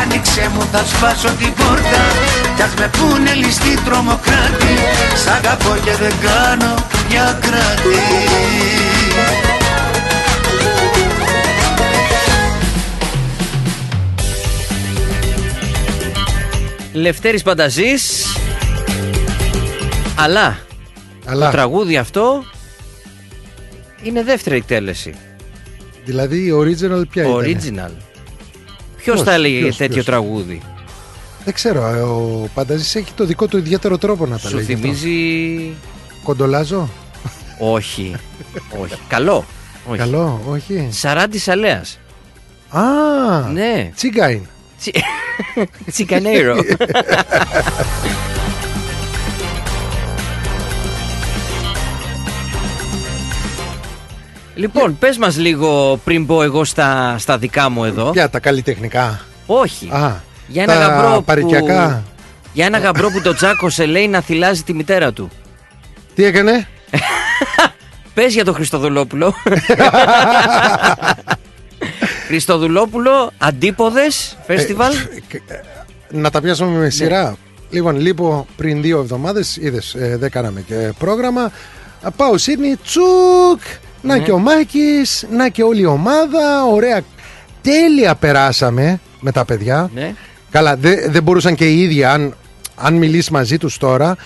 Άνοιξε 0.00 0.50
μου 0.54 0.62
θα 0.72 0.82
σπάσω 0.92 1.30
την 1.40 1.52
πόρτα. 1.58 2.02
Κι 2.56 2.62
ας 2.66 2.74
με 2.78 2.88
πούνε 2.96 3.32
ληστή 3.42 3.74
τρομοκράτη. 3.86 4.74
Σ' 5.22 5.30
αγαπώ 5.38 5.72
και 5.84 5.94
δεν 6.02 6.14
κάνω 6.26 6.72
πια 7.08 7.26
κράτη 7.44 7.98
Λευτέρης 17.00 17.42
Πανταζής 17.42 18.26
αλλά, 20.18 20.58
Αλλά. 21.24 21.44
το 21.46 21.50
τραγούδι 21.52 21.96
αυτό 21.96 22.44
είναι 24.02 24.22
δεύτερη 24.22 24.56
εκτέλεση. 24.56 25.14
Δηλαδή 26.04 26.36
η 26.36 26.52
original 26.60 27.02
ποια 27.10 27.22
ήταν; 27.24 27.36
Original. 27.36 27.90
Ποιος 28.96 29.16
Πώς, 29.16 29.24
θα 29.26 29.32
έλεγε 29.32 29.60
ποιος, 29.60 29.76
τέτοιο 29.76 29.92
ποιος; 29.94 30.04
τραγούδι; 30.04 30.60
Δεν 31.44 31.54
ξέρω, 31.54 31.86
ε, 31.86 32.00
ο 32.00 32.48
Πανταζής 32.54 32.94
έχει 32.94 33.12
το 33.12 33.24
δικό 33.24 33.46
του 33.46 33.56
ιδιαίτερο 33.58 33.98
τρόπο 33.98 34.26
να 34.26 34.38
τα 34.38 34.48
Σου 34.48 34.54
λέει. 34.56 34.64
γι' 34.64 34.72
αυτό. 34.72 34.86
θυμίζει... 34.86 35.74
Κοντολάζο. 36.24 36.88
όχι. 37.58 38.14
όχι. 38.80 38.94
Καλό. 39.08 39.44
Όχι. 39.88 39.98
Καλό, 39.98 40.40
όχι. 40.48 40.88
Σαράντης 40.90 41.48
Αλέας. 41.48 41.98
Α, 42.70 42.82
Ναι. 43.52 43.90
τσίγκαιν. 43.96 44.40
Τσι- 44.78 44.96
Τσικανέιρο. 45.92 46.56
Λοιπόν, 54.54 54.98
πες 54.98 55.18
μας 55.18 55.36
λίγο 55.36 56.00
πριν 56.04 56.26
πω 56.26 56.42
εγώ 56.42 56.64
στα, 56.64 57.14
στα 57.18 57.38
δικά 57.38 57.68
μου 57.68 57.84
εδώ. 57.84 58.10
Ποια, 58.10 58.30
τα 58.30 58.38
καλλιτεχνικά. 58.40 59.20
Όχι. 59.46 59.88
Α, 59.92 60.22
Για 60.46 60.62
ένα 60.62 60.72
τα 60.74 60.78
γαμπρό 60.80 61.14
που... 61.16 61.24
παρικιακά. 61.24 62.02
Για 62.52 62.66
ένα 62.66 62.78
γαμπρό 62.78 63.10
που 63.10 63.20
το 63.20 63.34
τσάκωσε 63.34 63.86
λέει 63.86 64.08
να 64.08 64.20
θυλάζει 64.20 64.62
τη 64.62 64.74
μητέρα 64.74 65.12
του. 65.12 65.30
Τι 66.14 66.24
έκανε; 66.24 66.66
Πες 68.14 68.34
για 68.34 68.44
τον 68.44 68.54
Χριστοδουλόπουλο. 68.54 69.34
Χριστοδουλόπουλο, 72.28 73.30
αντίποδες, 73.38 74.36
φεστιβάλ. 74.46 74.92
Ε, 74.92 75.60
να 76.10 76.30
τα 76.30 76.40
πιάσουμε 76.40 76.70
Ναι. 76.70 76.78
με 76.78 76.90
σειρά. 76.90 77.36
Λοιπόν, 77.70 77.96
λείπω 78.00 78.46
πριν 78.56 78.82
δύο 78.82 78.98
εβδομάδες, 78.98 79.56
είδες, 79.56 79.96
δεν 79.98 80.30
κάναμε 80.30 80.60
και 80.60 80.92
πρόγραμμα. 80.98 81.52
Α, 82.02 82.10
Πάω 82.10 82.38
Σίδνη, 82.38 82.76
τσουκ! 82.84 83.60
Να 84.02 84.16
Ναι. 84.16 84.22
και 84.22 84.32
ο 84.32 84.38
Μάκης, 84.38 85.26
να 85.30 85.48
και 85.48 85.62
όλη 85.62 85.80
η 85.80 85.86
ομάδα. 85.86 86.64
Ωραία. 86.72 87.00
Τέλεια 87.62 88.14
περάσαμε 88.14 89.00
με 89.20 89.32
τα 89.32 89.44
παιδιά. 89.44 89.90
ναι. 89.94 90.14
Καλά, 90.50 90.76
δεν 90.76 90.98
δεν 91.12 91.22
μπορούσαν 91.22 91.54
και 91.54 91.68
οι 91.68 91.80
ίδιοι, 91.80 92.04
αν, 92.04 92.34
αν 92.76 92.94
μιλήσεις 92.94 93.30
μαζί 93.30 93.58
τους 93.58 93.76
τώρα, 93.78 94.08
α, 94.10 94.16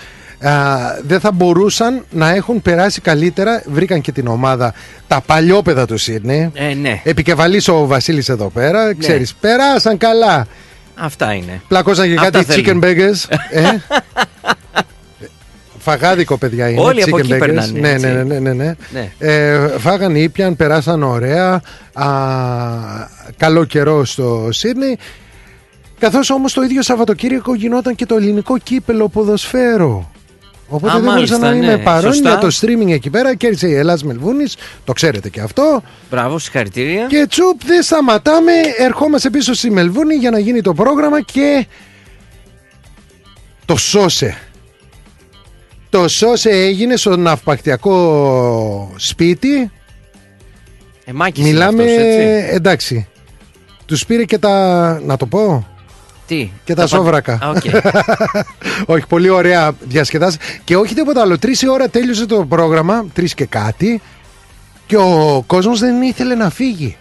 δεν 1.01 1.19
θα 1.19 1.31
μπορούσαν 1.31 2.05
να 2.09 2.29
έχουν 2.29 2.61
περάσει 2.61 3.01
καλύτερα. 3.01 3.63
Βρήκαν 3.65 4.01
και 4.01 4.11
την 4.11 4.27
ομάδα 4.27 4.73
τα 5.07 5.21
παλιόπαιδα 5.25 5.85
του 5.85 5.97
Σίδνη. 5.97 6.51
Ε, 6.53 6.73
ναι. 6.73 7.01
Επικεφαλής 7.03 7.67
ο 7.67 7.85
Βασίλης 7.85 8.29
εδώ 8.29 8.49
πέρα. 8.49 8.95
Ξέρεις, 8.95 9.33
περάσαν 9.33 9.97
καλά. 9.97 10.47
Αυτά 10.95 11.33
είναι. 11.33 11.61
Πλακώσαν 11.67 12.07
και 12.07 12.13
Αυτά 12.19 12.29
κάτι 12.29 12.45
θέλουν. 12.63 12.81
chicken 12.81 12.85
burgers. 12.85 13.35
ε. 13.49 13.61
Φαγάδικο, 15.79 16.37
παιδιά 16.37 16.69
είναι. 16.69 16.81
Όλοι 16.81 17.03
από 17.03 17.15
chicken 17.17 17.19
εκεί 17.19 17.33
burgers. 17.33 17.39
περνάνε, 17.39 17.79
Ναι, 17.79 17.89
έτσι. 17.89 18.05
ναι, 18.05 18.23
ναι, 18.23 18.39
ναι, 18.39 18.53
ναι. 18.53 18.75
Ναι. 18.91 19.11
Ε, 19.17 19.57
φάγαν, 19.77 20.15
ήπιαν, 20.15 20.55
περάσαν 20.55 21.03
ωραία. 21.03 21.61
Α, 21.93 22.05
καλό 23.37 23.63
καιρό 23.65 24.05
στο 24.05 24.49
Σίδνey. 24.51 24.97
Καθώς 25.99 26.29
όμως 26.29 26.53
το 26.53 26.61
ίδιο 26.61 26.81
Σαββατοκύριακο 26.81 27.55
γινόταν 27.55 27.95
και 27.95 28.05
το 28.05 28.15
ελληνικό 28.15 28.57
κύπελο 28.57 29.07
ποδοσφαίρο. 29.09 30.11
Οπότε 30.73 30.91
Α, 30.91 30.93
δεν 30.93 31.03
μπορούσα 31.03 31.37
μάλιστα, 31.37 31.37
να 31.37 31.55
είμαι 31.55 31.75
ναι. 31.75 31.83
παρόν 31.83 32.13
Σωστά. 32.13 32.29
για 32.29 32.37
το 32.37 32.47
streaming 32.61 32.91
εκεί 32.91 33.09
πέρα. 33.09 33.35
Κέρδισε 33.35 33.67
η 33.67 33.73
Ελλάς 33.73 34.03
Μελβούνης, 34.03 34.55
το 34.83 34.93
ξέρετε 34.93 35.29
και 35.29 35.41
αυτό. 35.41 35.81
Μπράβο, 36.09 36.39
συγχαρητήρια. 36.39 37.05
Και 37.05 37.25
τσουπ, 37.29 37.63
δεν 37.65 37.83
σταματάμε. 37.83 38.51
Ερχόμαστε 38.77 39.29
πίσω 39.29 39.53
στη 39.53 39.71
Μελβούνη 39.71 40.15
για 40.15 40.31
να 40.31 40.39
γίνει 40.39 40.61
το 40.61 40.73
πρόγραμμα 40.73 41.21
και. 41.21 41.67
Το 43.65 43.75
σώσε. 43.75 44.37
Το 45.89 46.07
σώσε 46.07 46.49
έγινε 46.49 46.95
στο 46.95 47.17
ναυπακτιακό 47.17 48.93
σπίτι 48.97 49.71
Ε, 51.05 51.11
Μάκης 51.13 51.39
είναι 51.43 51.51
Μιλάμε, 51.51 51.83
αυτός, 51.83 51.97
έτσι. 51.97 52.53
εντάξει. 52.55 53.07
Τους 53.85 54.05
πήρε 54.05 54.23
και 54.23 54.37
τα. 54.37 54.99
Να 55.05 55.17
το 55.17 55.25
πω. 55.25 55.67
Τι; 56.27 56.51
Και 56.63 56.73
τα 56.73 56.75
παν- 56.75 56.89
σόβρακα. 56.89 57.33
Α, 57.33 57.49
οκ. 57.49 57.63
όχι, 58.95 59.07
πολύ 59.07 59.29
ωραία 59.29 59.71
διασκέδαση. 59.79 60.37
Και 60.63 60.75
όχι 60.75 60.93
τίποτα 60.93 61.21
άλλο. 61.21 61.37
Τρεις 61.39 61.61
η 61.61 61.69
ώρα 61.69 61.89
τέλειωσε 61.89 62.25
το 62.25 62.45
πρόγραμμα, 62.45 63.05
τρεις 63.13 63.33
και 63.33 63.45
κάτι. 63.45 64.01
Και 64.87 64.97
ο 64.97 65.43
κόσμος 65.47 65.79
δεν 65.79 66.01
ήθελε 66.01 66.35
να 66.35 66.49
φύγει. 66.49 66.97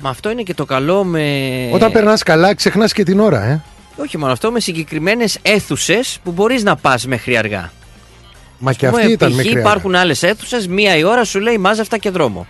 Μα 0.00 0.10
αυτό 0.10 0.30
είναι 0.30 0.42
και 0.42 0.54
το 0.54 0.64
καλό 0.64 1.04
με. 1.04 1.68
Όταν 1.72 1.92
περνάς 1.92 2.22
καλά, 2.22 2.54
ξεχνάς 2.54 2.92
και 2.92 3.02
την 3.02 3.20
ώρα, 3.20 3.42
ε. 3.42 3.60
Όχι 3.96 4.18
μόνο 4.18 4.32
αυτό, 4.32 4.50
με 4.50 4.60
συγκεκριμένες 4.60 5.38
αίθουσες 5.42 6.18
που 6.24 6.30
μπορείς 6.30 6.62
να 6.62 6.76
πας 6.76 7.06
μέχρι 7.06 7.36
αργά. 7.36 7.72
Μα 8.58 8.72
και 8.72 8.86
Πούμε, 8.88 9.00
αυτή 9.00 9.12
ήταν 9.12 9.30
π.χ. 9.30 9.36
μικρή. 9.36 9.60
υπάρχουν 9.60 9.94
άλλες 9.94 10.22
αίθουσες, 10.22 10.66
μία 10.66 10.96
η 10.96 11.04
ώρα 11.04 11.24
σου 11.24 11.40
λέει 11.40 11.58
μάζευ' 11.58 11.88
τα 11.88 11.98
και 11.98 12.10
δρόμο. 12.10 12.46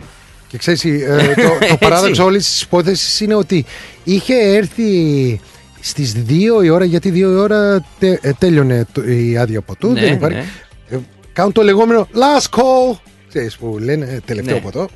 Και 0.52 0.58
ξέρεις, 0.58 0.84
ε, 0.84 1.32
το, 1.36 1.42
το 1.48 1.58
Έτσι. 1.60 1.76
παράδοξο 1.78 2.24
όλης 2.24 2.46
της 2.46 2.62
υπόθεσης 2.62 3.20
είναι 3.20 3.34
ότι 3.34 3.64
είχε 4.04 4.34
έρθει 4.34 5.40
στις 5.80 6.14
2 6.28 6.64
η 6.64 6.68
ώρα, 6.68 6.84
γιατί 6.84 7.10
2 7.10 7.14
η 7.16 7.24
ώρα 7.24 7.84
τε- 7.98 8.24
ε, 8.24 8.32
τέλειωνε 8.38 8.86
το- 8.92 9.02
η 9.08 9.36
άδεια 9.36 9.60
ποτού. 9.60 9.92
Ναι, 9.92 10.00
δεν 10.00 10.12
υπάρχει. 10.12 10.36
ναι. 10.36 10.96
Ε, 10.96 11.00
κάνουν 11.32 11.52
το 11.52 11.62
λεγόμενο 11.62 12.08
last 12.14 12.58
call. 12.58 12.96
Ξέρεις 13.28 13.56
που 13.56 13.78
λένε 13.80 14.04
ε, 14.10 14.18
τελευταίο 14.24 14.54
Ναι. 14.54 14.60
ποτό. 14.60 14.88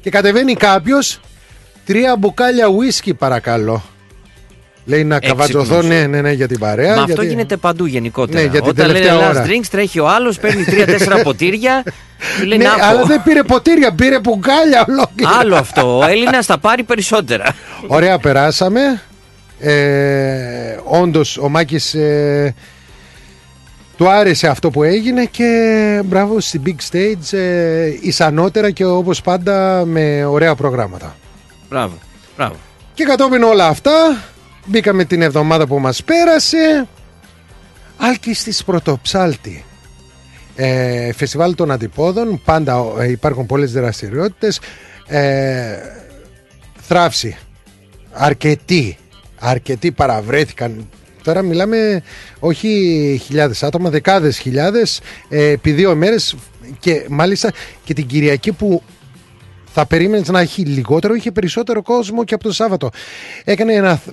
Και 0.00 0.10
κατεβαίνει 0.10 0.54
κάποιος 0.54 1.20
τρία 1.86 2.16
μπουκάλια 2.16 2.66
whisky 2.68 3.10
παρακαλώ. 3.18 3.82
Λέει 4.86 5.04
να 5.04 5.16
Έξυπνος. 5.16 5.46
καβατζωθώ, 5.48 5.82
ναι, 5.82 6.06
ναι, 6.06 6.20
ναι, 6.20 6.32
για 6.32 6.48
την 6.48 6.58
παρέα. 6.58 6.94
Μα 6.94 7.00
αυτό 7.02 7.12
γιατί- 7.12 7.26
γίνεται 7.26 7.56
παντού 7.56 7.86
γενικότερα. 7.86 8.42
Ναι, 8.42 8.48
για 8.48 8.60
την 8.60 8.70
Όταν 8.70 8.86
λένε 8.86 8.98
τελευταία 8.98 9.30
last 9.30 9.34
ώρα. 9.34 9.44
drinks, 9.46 9.66
τρέχει 9.70 9.98
ο 10.00 10.08
άλλος, 10.08 10.38
παίρνει 10.38 10.64
τρία-τέσσερα 10.70 11.22
ποτήρια. 11.22 11.82
Του 12.40 12.46
λέει 12.46 12.58
Ναι, 12.58 12.64
να 12.64 12.86
αλλά 12.88 13.00
πω. 13.00 13.06
δεν 13.06 13.22
πήρε 13.22 13.42
ποτήρια, 13.42 13.92
πήρε 13.94 14.18
μπουκάλια 14.20 14.84
ολόκληρα. 14.88 15.30
Άλλο 15.40 15.56
αυτό. 15.56 15.98
Ο 15.98 16.04
Έλληνας 16.06 16.46
θα 16.46 16.58
πάρει 16.58 16.82
περισσότερα. 16.82 17.54
Ωραία, 17.86 18.18
περάσαμε. 18.18 18.80
Ε, 19.58 20.76
Όντως, 20.84 21.36
ο 21.38 21.48
Μάκης 21.48 21.94
ε, 21.94 22.54
του 23.96 24.08
άρεσε 24.10 24.46
αυτό 24.48 24.70
που 24.70 24.82
έγινε 24.82 25.24
και 25.24 26.00
μπράβο 26.04 26.40
στη 26.40 26.60
big 26.66 26.92
stage 26.92 27.38
ε, 27.38 27.86
ισανότερα 28.00 28.70
και 28.70 28.84
όπως 28.84 29.20
πάντα 29.20 29.82
με 29.86 30.24
ωραία 30.24 30.54
προγράμματα. 30.54 31.16
Μπράβο. 31.70 31.98
Μπράβο. 32.36 32.54
Και 32.94 33.04
κατόπιν 33.04 33.42
όλα 33.42 33.66
αυτά 33.66 34.16
μπήκαμε 34.64 35.04
την 35.04 35.22
εβδομάδα 35.22 35.66
που 35.66 35.78
μας 35.78 36.04
πέρασε. 36.04 36.88
Άλκης 37.96 38.42
της 38.42 38.64
Πρωτοψάλτη. 38.64 39.64
Ε, 40.56 41.12
Φεστιβάλ 41.12 41.54
των 41.54 41.70
Αντιπόδων 41.70 42.40
Πάντα 42.44 42.84
ε, 42.98 43.10
υπάρχουν 43.10 43.46
πολλές 43.46 43.72
δραστηριότητες. 43.72 44.60
Ε, 45.06 45.76
Θράψη. 46.80 47.36
Αρκετοί 48.12 48.96
Αρκετοί 49.38 49.92
παραβρέθηκαν. 49.92 50.88
Τώρα 51.22 51.42
μιλάμε 51.42 52.02
όχι 52.38 52.68
χιλιάδες 53.24 53.62
άτομα, 53.62 53.90
δεκάδες 53.90 54.38
χιλιάδες 54.38 55.00
ε, 55.28 55.44
επί 55.48 55.72
δύο 55.72 55.94
μέρες 55.94 56.34
και 56.78 57.06
μάλιστα 57.08 57.52
και 57.84 57.94
την 57.94 58.06
Κυριακή 58.06 58.52
που 58.52 58.82
θα 59.72 59.86
περίμενες 59.86 60.28
να 60.28 60.40
έχει 60.40 60.62
λιγότερο, 60.62 61.14
είχε 61.14 61.30
περισσότερο 61.32 61.82
κόσμο 61.82 62.24
και 62.24 62.34
από 62.34 62.42
το 62.42 62.52
Σάββατο. 62.52 62.90
Έκανε 63.44 63.72
ένα 63.72 63.96
θ- 63.96 64.08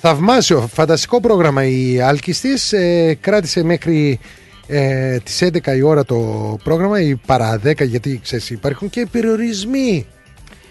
θαυμάσιο, 0.00 0.68
φανταστικό 0.74 1.20
πρόγραμμα 1.20 1.64
η 1.64 2.00
Άλκης 2.00 2.40
της. 2.40 2.72
Ε, 2.72 3.18
κράτησε 3.20 3.62
μέχρι 3.62 4.18
ε, 4.66 5.16
τις 5.18 5.42
11 5.42 5.76
η 5.76 5.82
ώρα 5.82 6.04
το 6.04 6.16
πρόγραμμα 6.64 7.00
ή 7.00 7.14
παρά 7.26 7.60
10 7.66 7.86
γιατί 7.86 8.20
ξέρεις 8.22 8.50
υπάρχουν 8.50 8.90
και 8.90 9.06
περιορισμοί. 9.10 10.06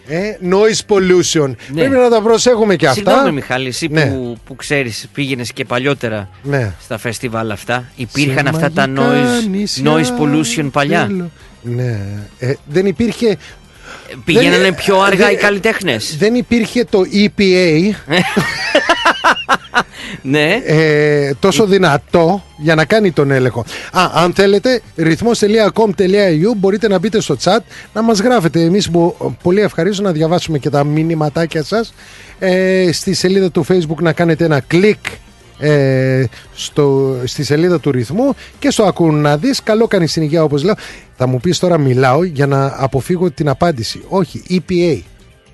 Ε, 0.07 0.19
noise 0.49 0.93
pollution. 0.95 1.47
Ναι. 1.73 1.81
Πρέπει 1.81 1.95
να 1.95 2.09
τα 2.09 2.21
προσέχουμε 2.21 2.75
και 2.75 2.87
αυτά. 2.87 3.11
Συγγνώμη, 3.11 3.31
Μιχάλη, 3.31 3.67
εσύ 3.67 3.87
Ναι. 3.91 4.05
που, 4.05 4.37
που 4.45 4.55
ξέρεις, 4.55 5.07
πήγαινες 5.13 5.53
και 5.53 5.65
παλιότερα 5.65 6.29
Ναι. 6.43 6.73
στα 6.81 6.97
φεστιβάλ 6.97 7.51
αυτά. 7.51 7.91
Υπήρχαν 7.95 8.43
Σε 8.45 8.49
αυτά 8.55 8.71
τα 8.71 8.87
μαγικά 8.87 9.11
noise, 9.43 9.49
νησιά 9.49 9.83
noise 9.93 10.21
pollution 10.21 10.69
παλιά; 10.71 11.05
θέλω. 11.07 11.31
Ναι. 11.61 11.99
Ε, 12.39 12.53
δεν 12.65 12.85
υπήρχε 12.85 13.37
Πηγαίνανε 14.25 14.57
Δεν- 14.57 14.75
πιο 14.75 14.99
αργά 15.01 15.25
δεν- 15.25 15.33
οι 15.33 15.37
καλλιτέχνες; 15.37 16.15
δεν 16.19 16.35
υπήρχε 16.35 16.83
το 16.85 17.01
EPA 17.13 17.93
Ναι. 20.21 20.61
ε, 20.65 21.33
τόσο 21.39 21.65
δυνατό 21.65 22.43
για 22.57 22.75
να 22.75 22.85
κάνει 22.85 23.11
τον 23.11 23.31
έλεγχο. 23.31 23.65
Α, 23.91 24.09
αν 24.13 24.33
θέλετε, 24.33 24.81
ρυθμός.com.au 24.95 26.55
μπορείτε 26.57 26.87
να 26.87 26.99
μπείτε 26.99 27.21
στο 27.21 27.35
chat 27.43 27.59
να 27.93 28.01
μας 28.01 28.19
γράφετε. 28.19 28.61
Εμείς 28.61 28.89
μπο- 28.89 29.35
πολύ 29.43 29.61
ευχαρίστω 29.61 30.03
να 30.03 30.11
διαβάσουμε 30.11 30.57
και 30.57 30.69
τα 30.69 30.83
μηνυματάκια 30.83 31.63
σας. 31.63 31.93
Ε, 32.39 32.89
στη 32.91 33.13
σελίδα 33.13 33.51
του 33.51 33.65
facebook 33.69 33.97
να 34.01 34.13
κάνετε 34.13 34.45
ένα 34.45 34.59
κλικ 34.59 34.97
ε, 35.59 36.23
στο, 36.53 37.15
στη 37.25 37.43
σελίδα 37.43 37.79
του 37.79 37.91
ρυθμού 37.91 38.33
και 38.59 38.71
στο 38.71 38.83
ακούν 38.83 39.15
να 39.21 39.37
δεις 39.37 39.63
καλό 39.63 39.87
κάνει 39.87 40.07
στην 40.07 40.21
υγεία 40.23 40.43
όπως 40.43 40.63
λέω 40.63 40.73
θα 41.17 41.27
μου 41.27 41.39
πεις 41.39 41.59
τώρα 41.59 41.77
μιλάω 41.77 42.23
για 42.23 42.47
να 42.47 42.73
αποφύγω 42.77 43.31
την 43.31 43.49
απάντηση 43.49 44.01
όχι 44.07 44.43
EPA 44.49 44.99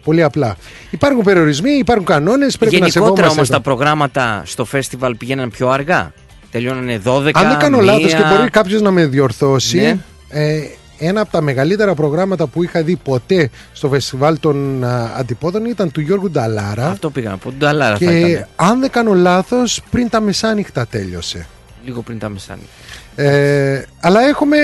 πολύ 0.05 0.23
απλά 0.23 0.55
υπάρχουν 0.89 1.23
περιορισμοί, 1.23 1.71
υπάρχουν 1.71 2.05
κανόνες 2.05 2.57
πρέπει 2.57 2.79
να 2.79 2.87
Γενικότερα 2.87 3.11
σεβόμαστε 3.13 3.35
όμως 3.37 3.49
τα- 3.49 3.55
τα 3.55 3.61
προγράμματα 3.61 4.41
στο 4.45 4.65
φεστιβάλ 4.65 5.15
πηγαίναν 5.15 5.49
πιο 5.49 5.69
αργά. 5.69 6.11
Τελειώνανε 6.51 6.97
12. 7.03 7.29
Αν 7.33 7.47
δεν 7.49 7.57
κάνω 7.57 7.77
μία. 7.77 7.85
λάθος 7.93 8.13
και 8.13 8.23
μπορεί 8.37 8.49
κάποιος 8.49 8.81
να 8.81 8.91
με 8.91 9.05
διορθώσει 9.05 9.77
Ναι. 9.79 9.97
ε, 10.29 10.59
ένα 10.99 11.21
από 11.21 11.31
τα 11.31 11.41
μεγαλύτερα 11.41 11.93
προγράμματα 11.93 12.47
που 12.47 12.63
είχα 12.63 12.81
δει 12.83 12.95
ποτέ 12.95 13.49
στο 13.73 13.89
φεστιβάλ 13.89 14.39
των 14.39 14.83
α, 14.83 15.11
αντιπόδων 15.17 15.65
ήταν 15.65 15.91
του 15.91 16.01
Γιώργου 16.01 16.31
Νταλάρα 16.31 16.87
Αυτό 16.87 17.09
πήγα 17.09 17.29
να 17.29 17.37
πω. 17.37 17.43
Τον 17.49 17.57
Νταλάρα 17.57 17.97
θα 17.97 18.05
και 18.05 18.11
ήταν. 18.19 18.47
αν 18.55 18.79
δεν 18.79 18.89
κάνω 18.89 19.13
λάθος 19.13 19.81
πριν 19.91 20.09
τα 20.09 20.21
μεσάνυχτα 20.21 20.85
τέλειωσε. 20.87 21.45
Λίγο 21.85 22.01
πριν 22.01 22.19
τα 22.19 22.29
μεσάνυχτα. 22.29 22.69
Ε, 23.15 23.85
αλλά 23.99 24.21
έχουμε 24.27 24.57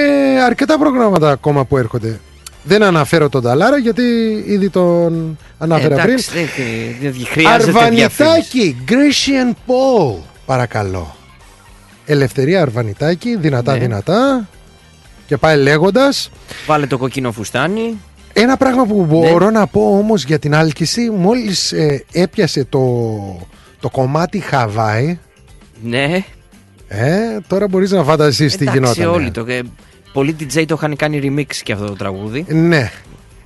αρκετά 0.45 0.77
προγράμματα 0.77 1.29
ακόμα 1.31 1.65
που 1.65 1.77
έρχονται. 1.77 2.19
Δεν 2.63 2.83
αναφέρω 2.83 3.29
τον 3.29 3.41
Νταλάρα 3.41 3.77
γιατί 3.77 4.01
ήδη 4.47 4.69
τον 4.69 5.37
ανάφερα 5.57 5.95
πριν. 5.95 6.09
εντάξει, 6.09 6.29
δεν, 6.33 6.45
δεν, 7.01 7.11
δεν 7.13 7.25
χρειάζεται 7.25 7.71
διαφήμιση. 7.89 8.23
Αρβανιτάκι, 8.23 8.75
Grecian 8.87 9.51
Paul, 9.67 10.15
παρακαλώ. 10.45 11.15
Ελευθερία 12.05 12.61
Αρβανιτάκι, 12.61 13.35
δυνατά 13.37 13.73
Ναι. 13.73 13.79
δυνατά. 13.79 14.47
Και 15.27 15.37
πάει 15.37 15.57
λέγοντας 15.57 16.29
Βάλε 16.67 16.87
το 16.87 16.97
κοκκινό 16.97 17.31
φουστάνι. 17.31 17.97
Ένα 18.33 18.57
πράγμα 18.57 18.85
που 18.85 19.05
μπορώ 19.05 19.45
Ναι. 19.45 19.59
να 19.59 19.67
πω 19.67 19.97
όμως 19.97 20.23
για 20.23 20.39
την 20.39 20.55
άλκηση 20.55 21.09
Μόλις 21.09 21.71
ε, 21.71 22.03
έπιασε 22.11 22.65
το, 22.69 22.79
το 23.79 23.89
κομμάτι 23.89 24.39
Χαβάη 24.39 25.19
Ναι. 25.83 26.23
ε, 26.87 27.09
Τώρα 27.47 27.67
μπορείς 27.67 27.91
να 27.91 28.03
φανταστείς 28.03 28.55
τι 28.57 28.63
Εντάξει, 28.67 28.79
γινόταν 28.79 29.13
όλοι 29.21 29.31
το. 29.31 29.45
Ε, 30.11 30.13
Πολλοί 30.13 30.35
DJ 30.39 30.65
το 30.67 30.75
είχαν 30.77 30.95
κάνει 30.95 31.19
remix 31.23 31.55
και 31.63 31.73
αυτό 31.73 31.85
το 31.85 31.93
τραγούδι. 31.95 32.45
Ναι, 32.49 32.91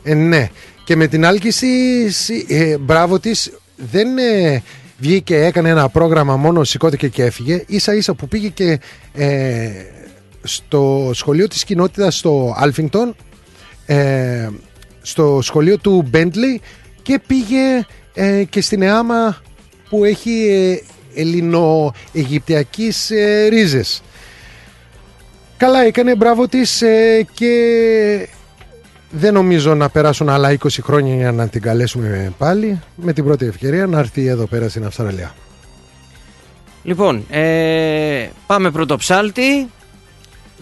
ε, 0.03 0.13
ναι. 0.13 0.49
Και 0.83 0.95
με 0.95 1.07
την 1.07 1.25
Άλκηστη, 1.25 1.67
σι- 2.11 2.51
ε, 2.51 2.77
μπράβο 2.77 3.19
της, 3.19 3.51
δεν 3.75 4.17
ε, 4.17 4.63
βγήκε, 4.97 5.35
έκανε 5.45 5.69
ένα 5.69 5.89
πρόγραμμα 5.89 6.35
μόνο, 6.37 6.63
σηκώθηκε 6.63 7.07
και 7.07 7.23
έφυγε. 7.23 7.63
Ίσα 7.67 7.93
ίσα 7.95 8.13
που 8.13 8.27
πήγε 8.27 8.47
και 8.47 8.79
ε, 9.13 9.69
στο 10.43 11.11
σχολείο 11.13 11.47
της 11.47 11.63
κοινότητας 11.63 12.17
στο 12.17 12.55
Alphington, 12.57 13.15
ε, 13.85 14.49
στο 15.01 15.39
σχολείο 15.41 15.77
του 15.77 16.05
Bentleigh 16.09 16.61
και 17.01 17.19
πήγε 17.27 17.85
ε, 18.13 18.43
και 18.43 18.61
στην 18.61 18.81
ΕΑΜΑ 18.81 19.41
που 19.89 20.03
έχει 20.05 20.47
ε, 20.49 21.21
ελληνο-αιγυπτιακής 21.21 23.11
ε, 23.11 23.47
ρίζες. 23.47 24.01
Καλά 25.57 25.79
έκανε, 25.79 26.15
μπράβο 26.15 26.47
της 26.47 26.81
ε, 26.81 27.27
και 27.33 28.29
δεν 29.09 29.33
νομίζω 29.33 29.75
να 29.75 29.89
περάσουν 29.89 30.29
άλλα 30.29 30.57
20 30.59 30.67
χρόνια 30.81 31.15
για 31.15 31.31
να 31.31 31.47
την 31.47 31.61
καλέσουμε 31.61 32.33
πάλι 32.37 32.81
με 32.95 33.13
την 33.13 33.23
πρώτη 33.23 33.45
ευκαιρία 33.45 33.87
να 33.87 33.99
έρθει 33.99 34.27
εδώ 34.27 34.45
πέρα 34.45 34.69
στην 34.69 34.85
Αυστραλία. 34.85 35.35
Λοιπόν, 36.83 37.25
ε, 37.29 38.29
πάμε 38.47 38.71
πρωτοψάλτη, 38.71 39.69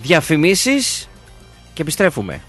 διαφημίσεις 0.02 1.10
και 1.74 1.82
επιστρέφουμε. 1.82 2.42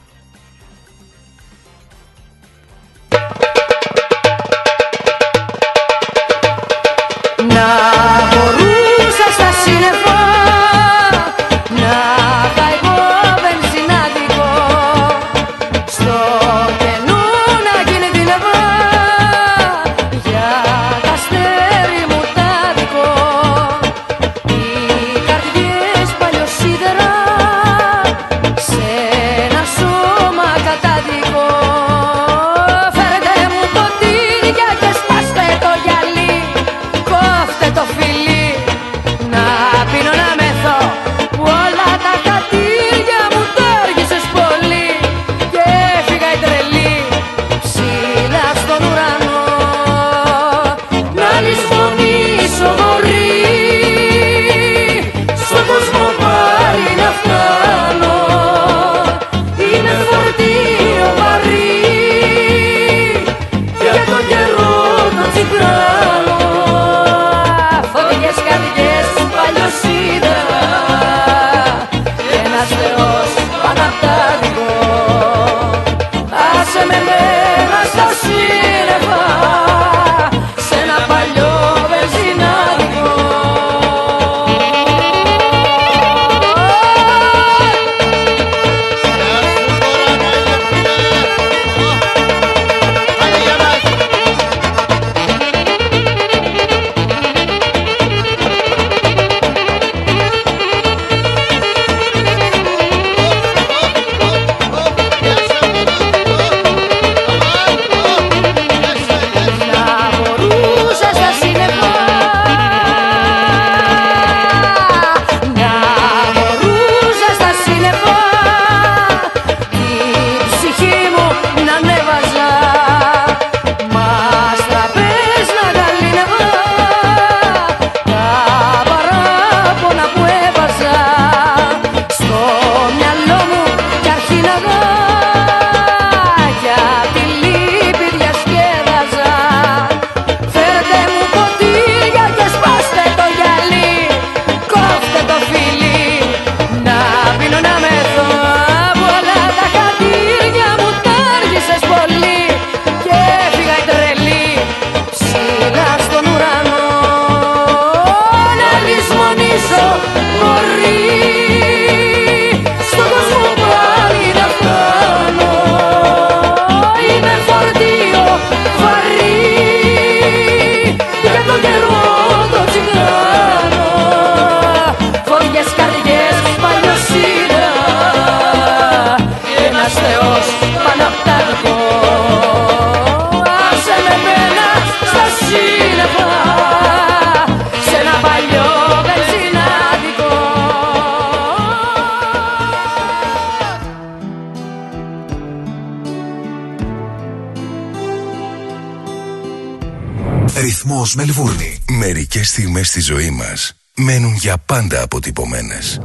Στιγμές 202.84 202.88
στη 202.88 203.00
ζωή 203.00 203.30
μας 203.30 203.72
μένουν 203.94 204.34
για 204.34 204.58
πάντα 204.58 205.02
αποτυπωμένες. 205.02 206.00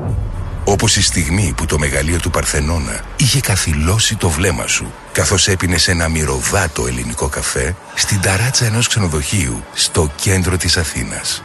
Όπως 0.63 0.96
η 0.96 1.02
στιγμή 1.02 1.54
που 1.58 1.65
το 1.65 1.80
μεγαλείο 1.80 2.20
του 2.20 2.30
Παρθενώνα 2.30 3.02
είχε 3.18 3.39
καθυλώσει 3.39 4.15
το 4.15 4.30
βλέμμα 4.30 4.68
σου 4.68 4.94
καθώς 5.12 5.48
έπινες 5.48 5.88
ένα 5.88 6.08
μυρωδάτο 6.08 6.88
ελληνικό 6.88 7.28
καφέ 7.28 7.76
στην 7.96 8.22
ταράτσα 8.22 8.65
ενός 8.65 8.88
ξενοδοχείου 8.88 9.63
στο 9.74 10.12
κέντρο 10.15 10.58
της 10.58 10.78
Αθήνας. 10.78 11.44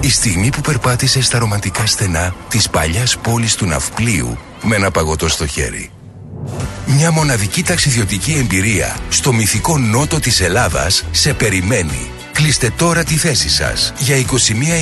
Η 0.00 0.10
στιγμή 0.10 0.50
που 0.50 0.60
περπάτησε 0.60 1.22
στα 1.22 1.38
ρομαντικά 1.38 1.86
στενά 1.86 2.34
της 2.48 2.70
παλιάς 2.70 3.16
πόλης 3.16 3.54
του 3.54 3.66
Ναυπλίου 3.66 4.38
με 4.62 4.76
ένα 4.76 4.90
παγωτό 4.90 5.28
στο 5.28 5.46
χέρι. 5.46 5.90
Μια 6.86 7.10
μοναδική 7.10 7.62
ταξιδιωτική 7.62 8.32
εμπειρία 8.32 8.96
στο 9.08 9.32
μυθικό 9.32 9.78
νότο 9.78 10.20
της 10.20 10.40
Ελλάδας 10.40 11.04
σε 11.10 11.34
περιμένει. 11.34 12.10
Κλείστε 12.36 12.70
τώρα 12.76 13.04
τη 13.04 13.16
θέση 13.16 13.48
σας 13.48 13.92
για 13.98 14.16
21 14.16 14.22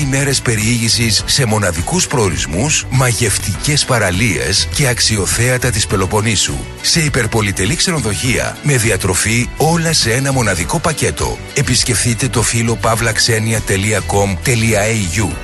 ημέρες 0.02 0.42
περιήγησης 0.42 1.22
σε 1.26 1.44
μοναδικούς 1.44 2.06
προορισμούς, 2.06 2.86
μαγευτικές 2.90 3.84
παραλίες 3.84 4.68
και 4.74 4.88
αξιοθέατα 4.88 5.70
της 5.70 5.86
Πελοποννήσου. 5.86 6.54
Σε 6.80 7.00
υπερπολιτελή 7.00 7.74
ξενοδοχεία 7.74 8.56
με 8.62 8.76
διατροφή 8.76 9.48
όλα 9.56 9.92
σε 9.92 10.12
ένα 10.12 10.32
μοναδικό 10.32 10.80
πακέτο. 10.80 11.38
Επισκεφτείτε 11.54 12.28
το 12.28 12.42
φύλλο 12.42 12.78
pavlaxenia.com.au 12.82 15.43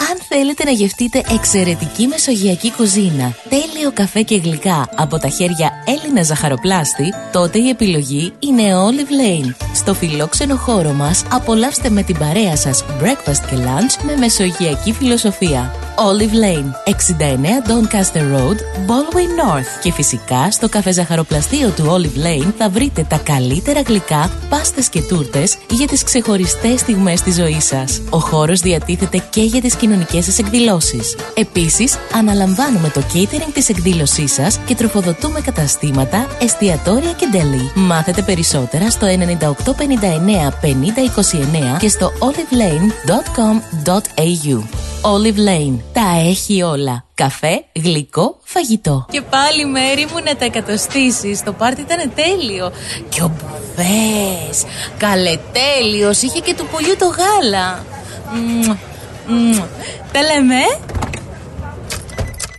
Αν 0.00 0.18
θέλετε 0.28 0.64
να 0.64 0.70
γευτείτε 0.70 1.22
εξαιρετική 1.34 2.06
μεσογειακή 2.06 2.72
κουζίνα, 2.72 3.34
τέλειο 3.48 3.92
καφέ 3.92 4.22
και 4.22 4.36
γλυκά 4.36 4.88
από 4.96 5.18
τα 5.18 5.28
χέρια 5.28 5.72
Έλληνα 5.86 6.22
ζαχαροπλάστη, 6.22 7.12
τότε 7.32 7.58
η 7.58 7.68
επιλογή 7.68 8.32
είναι 8.38 8.62
Olive 8.62 9.10
Lane. 9.10 9.67
Στο 9.78 9.94
φιλόξενο 9.94 10.56
χώρο 10.56 10.92
μας 10.92 11.24
απολαύστε 11.32 11.90
με 11.90 12.02
την 12.02 12.18
παρέα 12.18 12.56
σας 12.56 12.84
breakfast 13.00 13.46
και 13.50 13.56
lunch 13.56 14.04
με 14.06 14.16
μεσογειακή 14.16 14.92
φιλοσοφία. 14.92 15.72
Olive 15.98 16.34
Lane, 16.44 16.70
69 16.84 17.62
Doncaster 17.68 18.22
Road, 18.36 18.56
Baldwin 18.86 19.32
North. 19.40 19.80
Και 19.82 19.92
φυσικά 19.92 20.50
στο 20.50 20.68
καφέ 20.68 20.92
ζαχαροπλαστείο 20.92 21.70
του 21.70 21.84
Olive 21.84 22.26
Lane 22.26 22.52
θα 22.58 22.68
βρείτε 22.68 23.06
τα 23.08 23.16
καλύτερα 23.16 23.80
γλυκά, 23.80 24.30
πάστες 24.48 24.88
και 24.88 25.02
τούρτες 25.02 25.56
για 25.70 25.86
τις 25.86 26.04
ξεχωριστές 26.04 26.80
στιγμές 26.80 27.22
της 27.22 27.34
ζωής 27.34 27.64
σας. 27.64 28.02
Ο 28.10 28.18
χώρος 28.18 28.60
διατίθεται 28.60 29.22
και 29.30 29.40
για 29.40 29.60
τις 29.60 29.74
κοινωνικές 29.74 30.24
σας 30.24 30.38
εκδηλώσεις. 30.38 31.16
Επίσης, 31.34 31.96
αναλαμβάνουμε 32.14 32.88
το 32.88 33.02
catering 33.14 33.52
της 33.52 33.68
εκδήλωσής 33.68 34.32
σας 34.32 34.58
και 34.66 34.74
τροφοδοτούμε 34.74 35.40
καταστήματα, 35.40 36.26
εστιατόρια 36.40 37.12
και 37.12 37.26
deli. 37.32 37.70
Μάθετε 37.74 38.22
περισσότερα 38.22 38.90
στο 38.90 39.06
9859 39.76 39.80
5029 40.62 40.66
και 41.78 41.88
στο 41.88 42.12
olivelane.com.au. 42.18 44.62
Olive 45.02 45.38
Lane. 45.48 45.78
Τα 45.92 46.20
έχει 46.28 46.62
όλα. 46.62 47.04
Καφέ, 47.14 47.64
γλυκό, 47.82 48.36
φαγητό. 48.44 49.06
Και 49.10 49.20
πάλι 49.20 49.66
μέρη 49.66 50.06
μου 50.12 50.18
να 50.24 50.36
τα 50.36 50.44
εκατοστήσεις. 50.44 51.42
Το 51.42 51.52
πάρτι 51.52 51.80
ήταν 51.80 52.12
τέλειο. 52.14 52.72
Και 53.08 53.22
ο 53.22 53.30
μπουφές. 53.30 54.64
Καλετέλειος. 54.98 56.22
Είχε 56.22 56.40
και 56.40 56.54
του 56.54 56.66
πουλιού 56.66 56.96
το 56.98 57.06
γάλα. 57.06 57.84
Μμμ, 58.32 58.76
μμμ. 59.26 59.58
Τα 60.12 60.22
λέμε. 60.22 60.60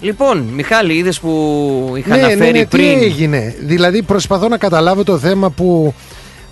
Λοιπόν, 0.00 0.38
Μιχάλη, 0.38 0.94
είδες 0.94 1.20
που 1.20 1.92
είχα 1.96 2.16
ναι, 2.16 2.22
αναφέρει 2.22 2.52
ναι, 2.52 2.58
ναι, 2.58 2.66
πριν. 2.66 2.98
τι 2.98 3.04
έγινε; 3.04 3.54
Δηλαδή 3.60 4.02
προσπαθώ 4.02 4.48
να 4.48 4.56
καταλάβω 4.58 5.04
το 5.04 5.18
θέμα 5.18 5.50
που 5.50 5.94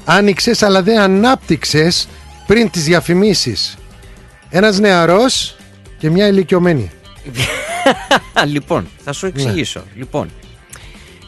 άνοιξες 0.05 0.63
αλλά 0.63 0.83
δεν 0.83 0.99
ανάπτυξες 0.99 2.09
πριν 2.47 2.71
τις 2.71 2.85
διαφημίσεις. 2.85 3.77
Ένας 4.51 4.79
νεαρός 4.79 5.57
και 5.99 6.11
μια 6.11 6.27
ηλικιωμένη. 6.27 6.91
λοιπόν, 8.45 8.83
θα 8.97 9.03
Ναι. 9.05 9.13
σου 9.13 9.27
εξηγήσω. 9.27 9.83
Λοιπόν, 9.95 10.31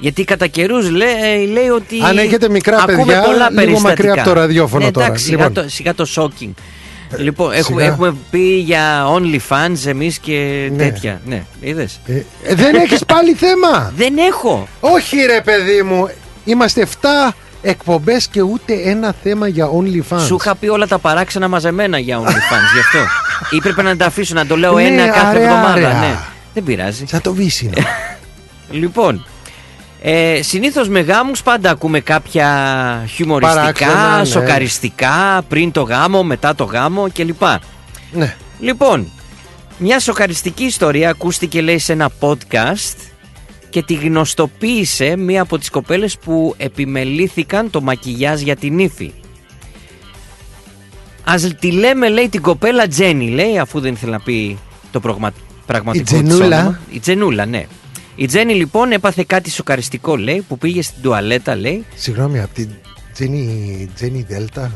γιατί 0.00 0.24
κατά 0.24 0.46
καιρούς 0.46 0.90
λέει, 0.90 1.46
λέει 1.52 1.68
ότι. 1.68 1.96
Αν 2.08 2.18
έχετε 2.18 2.48
μικρά 2.48 2.76
ακούμε 2.76 2.96
παιδιά, 2.96 3.20
πολλά 3.22 3.50
λίγο 3.50 3.54
περιστατικά. 3.54 3.88
μακριά 3.88 4.12
από 4.12 4.24
το 4.24 4.32
ραδιόφωνο 4.32 4.84
ναι, 4.84 4.90
τώρα. 4.90 5.06
Εντάξει, 5.06 5.24
σιγά, 5.24 5.36
Λοιπόν. 5.46 5.62
το, 5.64 5.68
σιγά 5.70 5.94
το 5.94 6.06
shocking. 6.16 6.50
Λοιπόν, 7.16 7.52
έχουμε, 7.52 7.80
σιγά. 7.80 7.92
έχουμε 7.92 8.14
πει 8.30 8.38
για 8.56 9.06
OnlyFans 9.06 9.86
εμείς 9.86 10.18
και 10.18 10.68
Ναι. 10.72 10.76
τέτοια. 10.84 11.20
Ναι, 11.26 11.42
είδες. 11.60 12.00
Ε, 12.06 12.12
ε, 12.42 12.54
δεν 12.54 12.74
έχεις 12.74 13.04
πάλι 13.04 13.34
θέμα. 13.34 13.92
Δεν 13.96 14.16
έχω. 14.18 14.68
Όχι 14.80 15.16
ρε 15.16 15.40
παιδί 15.40 15.82
μου. 15.82 16.08
Είμαστε 16.44 16.80
7 16.80 17.34
εκπομπές 17.62 18.26
και 18.28 18.42
ούτε 18.42 18.74
ένα 18.84 19.14
θέμα 19.22 19.48
για 19.48 19.68
OnlyFans. 19.70 20.20
Σου 20.20 20.36
είχα 20.40 20.54
πει 20.54 20.68
όλα 20.68 20.86
τα 20.86 20.98
παράξενα 20.98 21.48
μαζεμένα 21.48 21.98
για 21.98 22.18
OnlyFans, 22.18 22.72
γι' 22.74 22.80
αυτό. 22.80 22.98
Ή 23.56 23.60
πρέπει 23.60 23.82
να 23.82 23.96
τα 23.96 24.06
αφήσω 24.06 24.34
να 24.34 24.46
το 24.46 24.56
λέω 24.56 24.74
Ναι, 24.74 24.82
ένα 24.82 25.06
κάθε 25.06 25.26
άρεα, 25.26 25.42
εβδομάδα. 25.42 25.72
άρεα. 25.72 26.00
Ναι. 26.00 26.16
Δεν 26.54 26.62
πειράζει. 26.62 27.04
Σαν 27.08 27.20
το 27.20 27.32
βύσινο. 27.32 27.72
Λοιπόν, 28.70 29.26
ε, 30.02 30.42
συνήθως 30.42 30.88
με 30.88 31.00
γάμους 31.00 31.42
πάντα 31.42 31.70
ακούμε 31.70 32.00
κάποια 32.00 32.48
χιουμοριστικά, 33.14 33.60
Παράξενα, 33.60 34.18
ναι. 34.18 34.24
σοκαριστικά, 34.24 35.42
πριν 35.48 35.72
το 35.72 35.82
γάμο, 35.82 36.22
μετά 36.22 36.54
το 36.54 36.64
γάμο 36.64 37.06
κλπ. 37.12 37.42
ναι. 38.12 38.36
Λοιπόν, 38.60 39.12
μια 39.78 40.00
σοκαριστική 40.00 40.64
ιστορία 40.64 41.10
ακούστηκε 41.10 41.60
λέει 41.60 41.78
σε 41.78 41.92
ένα 41.92 42.10
podcast 42.20 42.96
και 43.70 43.82
τη 43.82 43.94
γνωστοποίησε 43.94 45.16
μία 45.16 45.42
από 45.42 45.58
τις 45.58 45.70
κοπέλες 45.70 46.18
που 46.18 46.54
επιμελήθηκαν 46.56 47.70
το 47.70 47.80
μακιγιάζ 47.80 48.40
για 48.40 48.56
την 48.56 48.78
ύφη. 48.78 49.12
Ας 51.24 51.54
τη 51.60 51.72
λέμε 51.72 52.08
λέει 52.08 52.28
την 52.28 52.42
κοπέλα 52.42 52.86
Τζένι 52.86 53.28
λέει 53.28 53.58
αφού 53.58 53.80
δεν 53.80 53.92
ήθελε 53.92 54.12
να 54.12 54.20
πει 54.20 54.58
το 54.90 55.00
προγμα... 55.00 55.32
πραγματικό 55.66 56.04
της 56.04 56.28
Τζενούλα. 56.28 56.58
όνομα. 56.58 56.80
Η 56.90 57.00
Τζενούλα 57.00 57.46
ναι. 57.46 57.66
Η 58.16 58.26
Τζένι 58.26 58.54
λοιπόν 58.54 58.92
έπαθε 58.92 59.24
κάτι 59.26 59.50
σοκαριστικό 59.50 60.16
λέει 60.16 60.44
που 60.48 60.58
πήγε 60.58 60.82
στην 60.82 61.02
τουαλέτα 61.02 61.56
λέει. 61.56 61.84
Συγγνώμη, 61.94 62.40
από 62.40 62.54
την 62.54 62.68
Τζένι, 63.12 63.88
Τζένι 63.94 64.24
Δέλτα. 64.28 64.72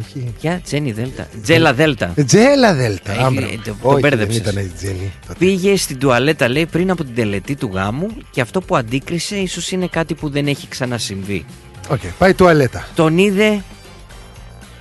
Όχι. 0.00 0.34
Ποια; 0.40 0.60
Τζένι 0.64 0.92
Δέλτα. 0.92 1.28
Τζέλα 1.42 1.74
Δέλτα. 1.74 2.12
Ε, 2.14 2.24
Τζέλα 2.24 2.74
Δέλτα. 2.74 3.12
Έχει, 3.12 3.22
άμπρα. 3.22 3.46
ε, 3.46 3.48
το- 3.48 3.62
το 3.64 3.76
Όχι, 3.82 4.00
δεν 4.00 4.10
μπέρδεψες. 4.10 4.36
ήταν 4.40 4.56
η 4.64 4.68
Τζένι. 4.76 5.12
τότε. 5.26 5.38
Πήγε 5.38 5.76
στην 5.76 5.98
τουαλέτα 5.98 6.48
λέει 6.48 6.66
πριν 6.66 6.90
από 6.90 7.04
την 7.04 7.14
τελετή 7.14 7.54
του 7.56 7.70
γάμου 7.74 8.08
και 8.30 8.40
αυτό 8.40 8.60
που 8.60 8.76
αντίκρισε 8.76 9.36
ίσως 9.36 9.70
είναι 9.70 9.86
κάτι 9.86 10.14
που 10.14 10.28
δεν 10.30 10.46
έχει 10.46 10.68
ξανασυμβεί. 10.68 11.44
Οκ, 11.88 12.00
πάει 12.18 12.34
τουαλέτα. 12.34 12.86
Τον 12.94 13.18
είδε 13.18 13.62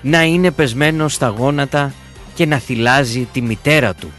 να 0.01 0.23
είναι 0.23 0.51
πεσμένος 0.51 1.13
στα 1.13 1.27
γόνατα 1.27 1.93
και 2.36 2.45
να 2.45 2.57
θηλάζει 2.57 3.27
τη 3.33 3.41
μητέρα 3.41 3.93
του. 3.93 4.12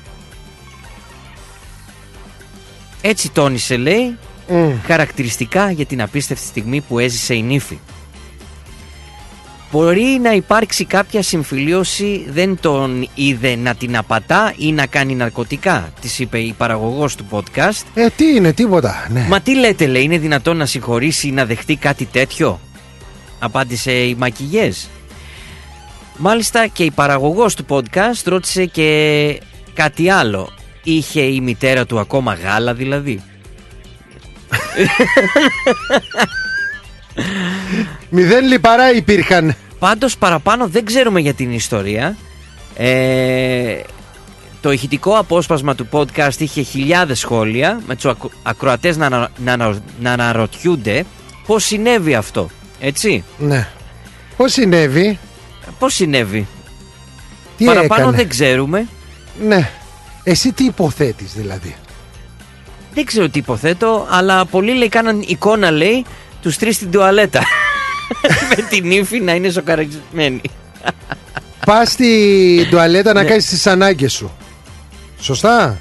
Έτσι 3.07 3.31
τόνισε 3.31 3.77
λέει 3.77 4.17
Μμ. 4.49 4.71
χαρακτηριστικά 4.87 5.71
για 5.71 5.85
την 5.85 6.03
απίστευτη 6.03 6.47
στιγμή 6.47 6.81
που 6.81 6.99
έζησε 6.99 7.35
η 7.35 7.43
νύφη. 7.43 7.79
Μπορεί 9.73 10.19
να 10.23 10.33
υπάρξει 10.33 10.85
κάποια 10.85 11.23
συμφιλίωση, 11.23 12.27
δεν 12.29 12.59
τον 12.61 13.09
είδε 13.14 13.57
να 13.57 13.75
την 13.75 13.97
απατά 13.97 14.53
ή 14.57 14.73
να 14.73 14.87
κάνει 14.87 15.14
ναρκωτικά, 15.14 15.93
της 16.01 16.19
είπε 16.19 16.38
η 16.38 16.55
παραγωγός 16.59 17.14
του 17.14 17.27
podcast. 17.31 17.83
Ε, 17.95 18.07
τι 18.17 18.35
είναι, 18.35 18.53
τίποτα. 18.53 19.07
Ναι. 19.11 19.27
Μα 19.29 19.40
τι 19.40 19.55
λέτε 19.55 19.87
λέει, 19.87 20.03
είναι 20.03 20.19
δυνατόν 20.19 20.57
να 20.57 20.67
συγχωρήσει 20.67 21.29
ή 21.29 21.33
να 21.33 21.45
δεχτεί 21.45 21.77
κάτι 21.77 22.05
τέτοιο. 22.05 22.61
Απάντησε 23.38 23.93
η 23.93 24.14
Μακιγιές. 24.14 24.88
Μάλιστα 26.17 26.67
και 26.67 26.85
η 26.85 26.90
παραγωγός 26.90 27.55
του 27.55 27.64
podcast 27.69 28.23
ρώτησε 28.25 28.64
και 28.64 29.40
κάτι 29.75 30.11
άλλο. 30.11 30.53
Είχε 30.85 31.20
η 31.20 31.40
μητέρα 31.40 31.87
του 31.87 31.99
ακόμα 31.99 32.35
γάλα 32.35 32.75
δηλαδή; 32.75 33.23
Μηδέν 38.09 38.44
λιπαρά 38.47 38.92
υπήρχαν. 38.94 39.55
Πάντως 39.79 40.16
παραπάνω 40.16 40.66
δεν 40.68 40.85
ξέρουμε 40.85 41.20
για 41.20 41.35
την 41.35 41.53
ιστορία. 41.53 42.16
Ε, 42.77 43.81
το 44.61 44.73
ηχητικό 44.73 45.12
απόσπασμα 45.18 45.75
του 45.75 45.88
podcast 45.92 46.38
είχε 46.38 46.62
χιλιάδες 46.62 47.18
σχόλια 47.18 47.81
με 47.87 47.94
τους 47.94 48.05
ακρο- 48.05 48.31
ακροατές 48.42 48.97
να, 48.97 49.07
ανα- 49.07 49.31
να, 49.44 49.53
ανα- 49.53 49.79
να 50.01 50.12
αναρωτιούνται 50.12 51.05
πώς 51.47 51.64
συνέβη 51.64 52.14
αυτό. 52.14 52.49
Έτσι; 52.81 53.25
Ναι. 53.38 53.68
Πώς 54.37 54.53
συνέβη, 54.53 55.18
Πώς 55.79 55.94
συνέβη; 55.94 56.47
τι 57.57 57.64
Παραπάνω 57.64 58.03
έκανε; 58.03 58.16
δεν 58.16 58.29
ξέρουμε. 58.29 58.87
Ναι. 59.47 59.70
Εσύ 60.25 60.53
τι 60.53 60.65
υποθέτεις 60.65 61.33
δηλαδή; 61.33 61.75
Δεν 62.95 63.05
ξέρω 63.05 63.29
τι 63.29 63.39
υποθέτω, 63.39 64.07
αλλά 64.11 64.45
πολλοί 64.45 64.75
λέει 64.75 64.89
κάναν 64.89 65.25
εικόνα 65.27 65.71
λέει 65.71 66.05
τους 66.43 66.57
τρεις 66.57 66.77
στην 66.77 66.91
τουαλέτα. 66.91 67.41
με 68.57 68.63
την 68.69 68.91
ύφη 68.91 69.21
να 69.21 69.35
είναι 69.35 69.51
σοκαρισμένη. 69.51 70.41
Πας 71.67 71.91
στην 71.91 72.69
τουαλέτα 72.71 73.13
να 73.13 73.23
Ναι. 73.23 73.29
κάνεις 73.29 73.47
τις 73.47 73.67
ανάγκες 73.67 74.13
σου. 74.13 74.31
Σωστά; 75.21 75.79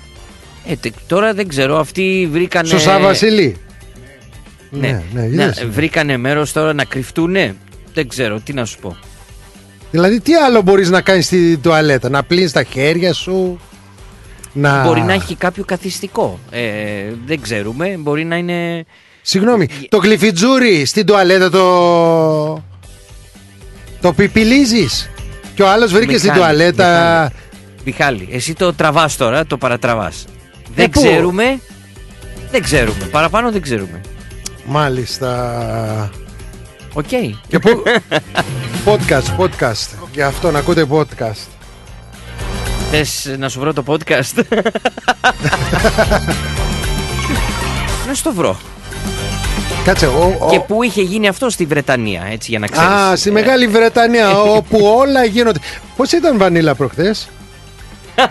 Ε, 0.66 0.76
τε- 0.76 0.94
τώρα 1.08 1.34
δεν 1.34 1.48
ξέρω, 1.48 1.80
αυτοί 1.80 2.30
βρήκανε... 2.32 2.68
Σωστά 2.68 3.00
Βασίλη. 3.00 3.58
Ναι, 4.70 5.04
ναι, 5.14 5.22
να, 5.22 5.26
είδες. 5.26 5.66
βρήκανε 5.70 6.18
μέρος 6.18 6.52
τώρα 6.52 6.74
να 6.74 6.86
κρυφτούνε. 6.86 7.56
Δεν 7.94 8.08
ξέρω, 8.08 8.40
τι 8.40 8.54
να 8.54 8.66
σου 8.66 8.80
πω. 8.80 8.98
Δηλαδή 9.92 10.20
τι 10.20 10.34
άλλο 10.36 10.62
μπορείς 10.62 10.90
να 10.90 11.02
κάνεις 11.02 11.26
στην 11.26 11.62
τουαλέτα. 11.62 12.10
Να 12.10 12.24
πλύνεις 12.24 12.52
τα 12.52 12.64
χέρια 12.64 13.14
σου; 13.14 13.60
Να... 14.54 14.84
Μπορεί 14.84 15.02
να 15.02 15.14
έχει 15.14 15.36
κάποιο 15.36 15.64
καθιστικό. 15.66 16.40
Ε, 16.52 16.62
δεν 17.26 17.42
ξέρουμε, 17.42 17.96
μπορεί 18.00 18.24
να 18.24 18.36
είναι... 18.36 18.86
Συγγνώμη, 19.22 19.68
το 19.90 19.98
γλυφιτζούρι 19.98 20.86
στην 20.86 21.06
τουαλέτα 21.06 21.50
το... 21.50 22.64
Το 24.02 24.14
πιπιλίζεις. 24.14 25.10
Και 25.56 25.64
ο 25.64 25.70
άλλος 25.70 25.92
βρήκε 25.92 26.18
στην 26.18 26.32
Μιχάλη, 26.32 26.56
τουαλέτα... 26.56 27.32
Μιχάλη, 27.86 28.28
εσύ 28.32 28.54
το 28.54 28.74
τραβάς 28.74 29.18
τώρα, 29.18 29.46
το 29.46 29.58
παρατραβάς. 29.58 30.26
Δεν 30.76 30.86
Ε, 30.86 30.88
πού; 30.88 31.02
ξέρουμε. 31.02 31.60
Δεν 32.52 32.62
ξέρουμε. 32.62 33.06
Παραπάνω 33.12 33.52
δεν 33.52 33.62
ξέρουμε. 33.62 34.02
Μάλιστα. 34.66 36.10
Οκ. 36.94 37.10
Και 37.48 37.60
πού... 37.60 37.84
podcast, 38.88 39.38
podcast. 39.40 39.88
Για 40.14 40.28
αυτό 40.28 40.52
να 40.52 40.60
ακούτε 40.60 40.86
podcast. 40.92 41.53
Θες 42.96 43.36
να 43.38 43.50
σου 43.50 43.60
βρω 43.60 43.74
το 43.74 43.84
podcast; 43.88 44.34
να 48.08 48.14
σου 48.14 48.24
το 48.24 48.34
βρω. 48.34 48.60
Κάτσε, 49.84 50.08
ο, 50.08 50.38
ο- 50.40 50.50
Και 50.50 50.60
πού 50.60 50.84
είχε 50.84 51.02
γίνει 51.02 51.28
αυτό 51.28 51.50
στη 51.50 51.66
Βρετανία, 51.66 52.24
έτσι 52.32 52.50
για 52.50 52.60
να 52.60 52.68
ξέρεις. 52.68 52.90
Α, 52.90 53.16
στη 53.16 53.30
Ε, 53.30 53.32
Μεγάλη 53.32 53.68
Βρετανία, 53.68 54.42
όπου 54.58 54.80
όλα 54.98 55.26
γίνονται. 55.26 55.60
Πώς 55.96 56.12
ήταν 56.12 56.38
Βανίλα 56.38 56.76
προχθές; 56.76 57.30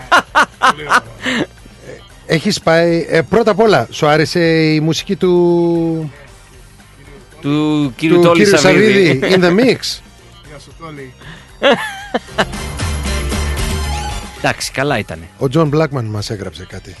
Έχεις 2.25 2.59
πάει, 2.61 3.05
ε, 3.09 3.21
πρώτα 3.21 3.51
απ' 3.51 3.59
όλα, 3.59 3.87
σου 3.91 4.07
άρεσε 4.07 4.39
η 4.73 4.79
μουσική 4.79 5.15
του, 5.15 6.11
Του 7.41 7.93
κύριου 7.95 8.15
του 8.15 8.21
Τόλη 8.21 8.43
κύριου 8.43 8.59
Σαββίδη. 8.59 9.07
Σαββίδη, 9.07 9.35
in 9.35 9.39
the 9.43 9.59
mix; 9.59 9.77
Εντάξει, 14.43 14.71
καλά 14.71 14.97
ήταν. 14.97 15.19
Ο 15.37 15.47
John 15.49 15.67
Blackman 15.67 16.05
μας 16.05 16.29
έγραψε 16.29 16.65
κάτι. 16.69 16.95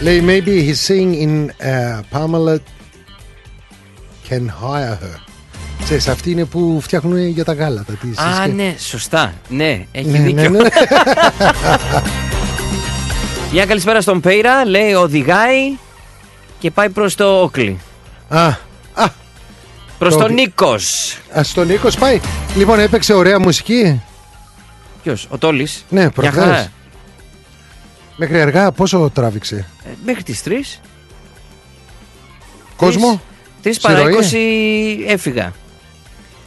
Λέει, 0.00 0.22
maybe 0.26 0.48
he's 0.68 0.80
saying 0.88 1.12
in 1.24 1.50
uh, 1.62 2.02
Pamela 2.12 2.56
can 4.28 4.46
hire 4.62 4.96
her. 5.02 5.18
Ξέρεις, 5.84 6.08
αυτοί 6.08 6.30
είναι 6.30 6.44
που 6.44 6.78
φτιάχνουν 6.82 7.26
για 7.26 7.44
τα 7.44 7.52
γάλατα. 7.52 7.92
τις 7.92 8.18
Α, 8.18 8.30
συσκευ- 8.32 8.54
ναι, 8.54 8.74
σωστά. 8.78 9.32
Ναι, 9.48 9.84
έχει 9.92 10.08
Ναι, 10.08 10.18
δίκιο. 10.18 10.50
ναι, 10.50 10.58
ναι. 10.62 10.68
Μια 13.52 13.66
καλησπέρα 13.66 14.00
στον 14.00 14.20
Πέιρα, 14.20 14.64
λέει 14.64 14.92
οδηγάει 14.92 15.76
και 16.58 16.70
πάει 16.70 16.88
προς 16.88 17.14
το 17.14 17.40
Όκλι. 17.42 17.78
Α, 18.28 18.48
α, 19.98 20.08
Προς 20.08 20.12
Το 20.12 20.18
τον 20.18 20.30
Όκλι. 20.30 20.40
Νίκος. 20.42 21.18
ας 21.32 21.52
τον 21.52 21.66
Νίκος 21.66 21.96
πάει. 21.96 22.20
Λοιπόν, 22.56 22.78
έπαιξε 22.80 23.12
ωραία 23.12 23.40
μουσική. 23.40 24.02
Ποιος, 25.02 25.26
ο 25.30 25.38
Τόλης; 25.38 25.84
Ναι, 25.88 26.00
Μια 26.00 26.10
προχθές. 26.10 26.42
χαρά. 26.44 26.72
Μέχρι 28.16 28.40
αργά 28.40 28.72
πόσο 28.72 29.10
τράβηξε; 29.14 29.56
Ε, 29.84 29.88
Μέχρι 30.04 30.22
τις 30.22 30.42
3. 30.42 30.80
Κόσμο, 32.76 33.20
3 33.62 33.80
παρά 33.80 33.98
Στη 33.98 34.06
ροή; 34.08 35.04
20 35.06 35.10
έφυγα. 35.12 35.52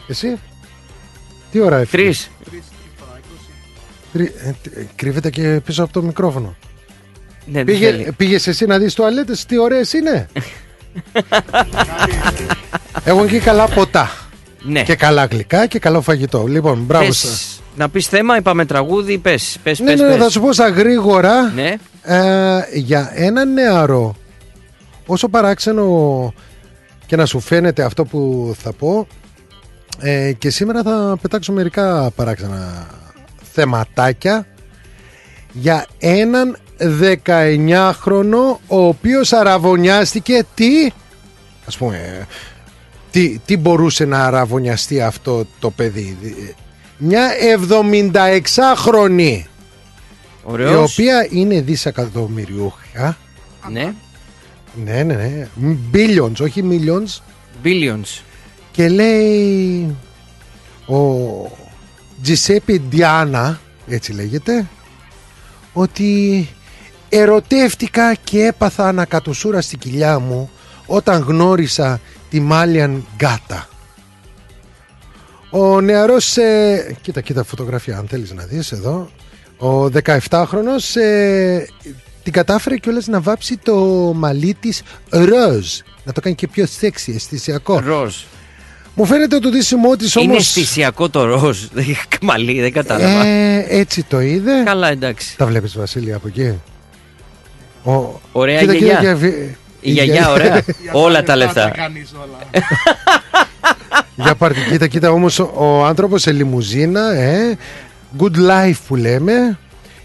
εσύ; 0.08 0.40
Τι 1.52 1.60
ώρα 1.60 1.78
έφυγες; 1.78 2.30
3. 2.52 2.64
Κρυ- 4.14 4.36
ε, 4.38 4.56
τι- 4.62 4.70
ε, 4.80 4.88
Κρύβεται 4.96 5.30
και 5.30 5.62
πίσω 5.66 5.84
από 5.84 5.94
το 5.94 6.02
μικρόφωνο. 6.02 6.56
Ναι, 7.46 7.54
δεν 7.54 7.66
Πήγε, 7.66 7.86
θέλει. 7.92 8.12
πήγες 8.18 8.48
εσύ 8.48 8.66
να 8.66 8.78
δεις 8.78 8.94
τουαλέτες, 8.94 9.46
τι 9.46 9.58
ωραίες 9.58 9.94
είναι; 9.94 10.28
Έχουν 13.04 13.28
και 13.28 13.40
καλά 13.40 13.68
ποτά. 13.68 14.12
Ναι. 14.64 14.84
Και 14.84 14.96
καλά 14.96 15.26
γλυκά 15.26 15.66
και 15.68 15.80
καλό 15.80 16.02
φαγητό. 16.02 16.46
Λοιπόν, 16.48 16.80
μπράβο 16.80 17.06
Πες, 17.06 17.18
σας. 17.18 17.62
να 17.76 17.90
πεις 17.90 18.08
θέμα, 18.08 18.38
είπαμε 18.38 18.66
τραγούδι, 18.66 19.18
πες, 19.18 19.58
πες, 19.64 19.80
Ναι, 19.80 19.86
πες, 19.86 20.00
ναι, 20.00 20.08
πες. 20.08 20.18
θα 20.18 20.30
σου 20.30 20.42
πω 20.42 20.54
στα 20.54 20.70
γρήγορα 20.70 21.42
Ναι. 21.56 21.74
ε, 22.04 22.60
για 22.74 23.12
έναν 23.14 23.54
νεαρό 23.54 24.16
όσο 25.06 25.30
παράξενο 25.30 26.34
και 27.06 27.16
να 27.16 27.26
σου 27.26 27.40
φαίνεται 27.40 27.84
αυτό 27.84 28.06
που 28.06 28.54
θα 28.58 28.74
πω 28.74 29.08
ε, 30.00 30.32
και 30.38 30.50
σήμερα 30.50 30.82
θα 30.84 31.18
πετάξω 31.22 31.52
μερικά 31.52 32.12
παράξενα 32.16 32.88
θεματάκια 33.54 34.48
για 35.52 35.86
έναν 36.00 36.58
19χρονο 37.02 38.58
ο 38.68 38.86
οποίος 38.88 39.34
αραβωνιάστηκε 39.34 40.46
τι 40.56 40.90
ας 41.66 41.78
πούμε 41.78 42.28
τι, 43.12 43.40
τι 43.46 43.58
μπορούσε 43.58 44.06
να 44.06 44.24
αραβωνιαστεί 44.26 45.02
αυτό 45.02 45.46
το 45.60 45.70
παιδί; 45.72 46.18
Μια 46.98 47.30
76χρονη 47.70 49.20
η 49.20 49.46
Ωραίος. 50.44 50.92
οποία 50.92 51.28
είναι 51.30 51.62
δισεκατομμυριούχα. 51.62 53.18
Ναι. 53.72 53.94
Ναι, 54.86 55.04
ναι, 55.04 55.14
ναι. 55.16 55.48
Billions, 55.94 56.40
όχι 56.42 56.64
millions. 56.70 57.22
Billions. 57.64 58.22
Και 58.72 58.90
λέει 58.90 59.96
ο 60.86 60.98
Τζισέπι 62.22 62.82
Διάνα, 62.90 63.60
έτσι 63.88 64.14
λέγεται, 64.14 64.68
ότι 65.74 66.48
ερωτεύτηκα 67.14 68.14
και 68.14 68.46
έπαθα 68.46 68.88
ανακατοσούρα 68.88 69.62
στη 69.62 69.78
κοιλιά 69.78 70.20
μου 70.20 70.50
όταν 70.86 71.22
γνώρισα 71.22 72.00
τη 72.30 72.40
Μάλιαν 72.40 73.06
Γκάτα. 73.16 73.68
Ο 75.50 75.82
νεαρός, 75.82 76.38
ε, 76.38 76.96
κοίτα, 77.02 77.22
κοίτα 77.22 77.44
φωτογραφία 77.44 77.98
αν 77.98 78.08
θέλεις 78.08 78.32
να 78.34 78.44
δεις 78.44 78.72
εδώ, 78.72 79.10
ο 79.58 79.86
17χρονος 80.30 80.96
ε, 80.96 81.66
την 82.24 82.34
κατάφερε 82.34 82.78
κιόλας 82.78 83.08
να 83.08 83.22
βάψει 83.22 83.58
το 83.58 83.76
μαλλί 84.16 84.54
της 84.60 84.82
ροζ. 85.10 85.68
Να 86.04 86.12
το 86.14 86.22
κάνει 86.22 86.36
και 86.36 86.48
πιο 86.48 86.66
σεξι, 86.66 87.12
αισθησιακό. 87.16 87.80
Ροζ. 87.80 88.16
Μου 88.96 89.06
φαίνεται 89.06 89.40
το 89.40 89.50
δίσιμό 89.50 89.96
της 89.96 90.16
Είναι 90.16 90.32
όμως... 90.32 90.44
αισθησιακό 90.44 91.10
το 91.10 91.24
ροζ. 91.24 91.60
Δεν 91.74 91.84
έχει 91.90 91.98
Μαλλί, 92.22 92.62
δεν 92.62 92.72
κατάλαβα. 92.72 93.26
Ε, 93.26 93.66
έτσι 93.70 94.04
το 94.04 94.20
είδε. 94.22 94.64
Καλά, 94.64 94.88
εντάξει. 94.88 95.38
Τα 95.38 95.46
βλέπεις 95.46 95.78
Βασίλη 95.78 96.14
από 96.14 96.28
εκεί; 96.28 96.60
Ο... 97.84 98.20
Ωραία 98.32 98.60
Κοίτα, 98.60 98.74
γιαγιά. 98.74 99.00
κοίτα, 99.00 99.14
κοίτα, 99.14 99.56
Η 99.82 99.92
γιαγιά, 99.92 100.32
ωραία. 100.32 100.64
Όλα 100.92 101.24
τα 101.24 101.36
λεφτά. 101.36 101.72
Για 104.16 104.36
πάρτι, 104.36 104.60
κοίτα, 104.70 104.88
κοίτα 104.88 105.12
όμως 105.12 105.40
ο, 105.40 105.52
ο 105.56 105.86
άνθρωπος 105.86 106.22
σε 106.22 106.32
λιμουζίνα, 106.32 107.14
ε, 107.14 107.58
good 108.20 108.36
life 108.36 108.78
που 108.88 108.96
λέμε, 108.96 109.58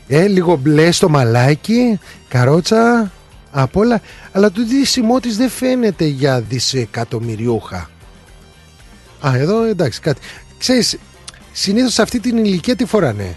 ε, 0.09 0.27
λίγο 0.27 0.57
μπλε 0.57 0.91
στο 0.91 1.09
μαλάκι, 1.09 2.01
καρότσα, 2.29 3.11
απ' 3.51 3.77
όλα, 3.77 4.01
αλλά 4.33 4.51
το 4.51 4.65
δίσιμό 4.67 5.21
της 5.21 5.37
δεν 5.37 5.49
φαίνεται 5.51 6.05
για 6.05 6.41
δισεκατομμυριούχα. 6.41 7.91
Α, 9.27 9.37
εδώ 9.37 9.65
εντάξει 9.65 10.01
κάτι. 10.01 10.21
Ξέρεις, 10.59 10.99
συνήθως 11.53 11.93
σε 11.93 12.03
αυτή 12.03 12.21
την 12.21 12.37
ηλικία 12.45 12.77
τι 12.77 12.85
φοράνε; 12.85 13.37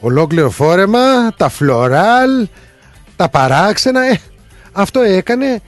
Ολόκληρο 0.00 0.50
φόρεμα, 0.50 1.34
τα 1.36 1.48
φλωράλ, 1.48 2.48
τα 3.16 3.28
παράξενα, 3.28 4.04
ε, 4.10 4.20
αυτό 4.72 5.00
έκανε. 5.00 5.60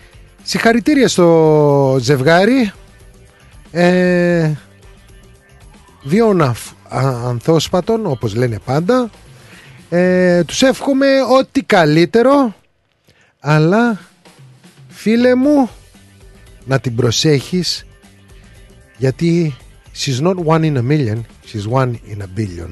Συγχαρητήρια 0.42 1.08
στο 1.08 1.96
ζευγάρι. 2.00 2.72
Ε, 3.70 4.52
βίων 6.02 6.42
αφ- 6.42 6.72
α- 6.88 7.28
ανθόσπατων 7.28 8.06
όπως 8.06 8.34
λένε 8.34 8.58
πάντα. 8.64 9.10
Ε, 9.88 10.44
τους 10.44 10.62
εύχομαι 10.62 11.06
ό,τι 11.38 11.62
καλύτερο. 11.62 12.54
Αλλά 13.40 14.00
φίλε 14.88 15.34
μου 15.34 15.68
να 16.64 16.80
την 16.80 16.94
προσέχεις 16.96 17.86
γιατί 18.96 19.56
she's 19.96 20.20
not 20.22 20.34
one 20.44 20.60
in 20.62 20.76
a 20.76 20.82
million 20.82 21.20
she's 21.46 21.72
one 21.72 21.92
in 21.92 22.20
a 22.22 22.26
billion 22.38 22.68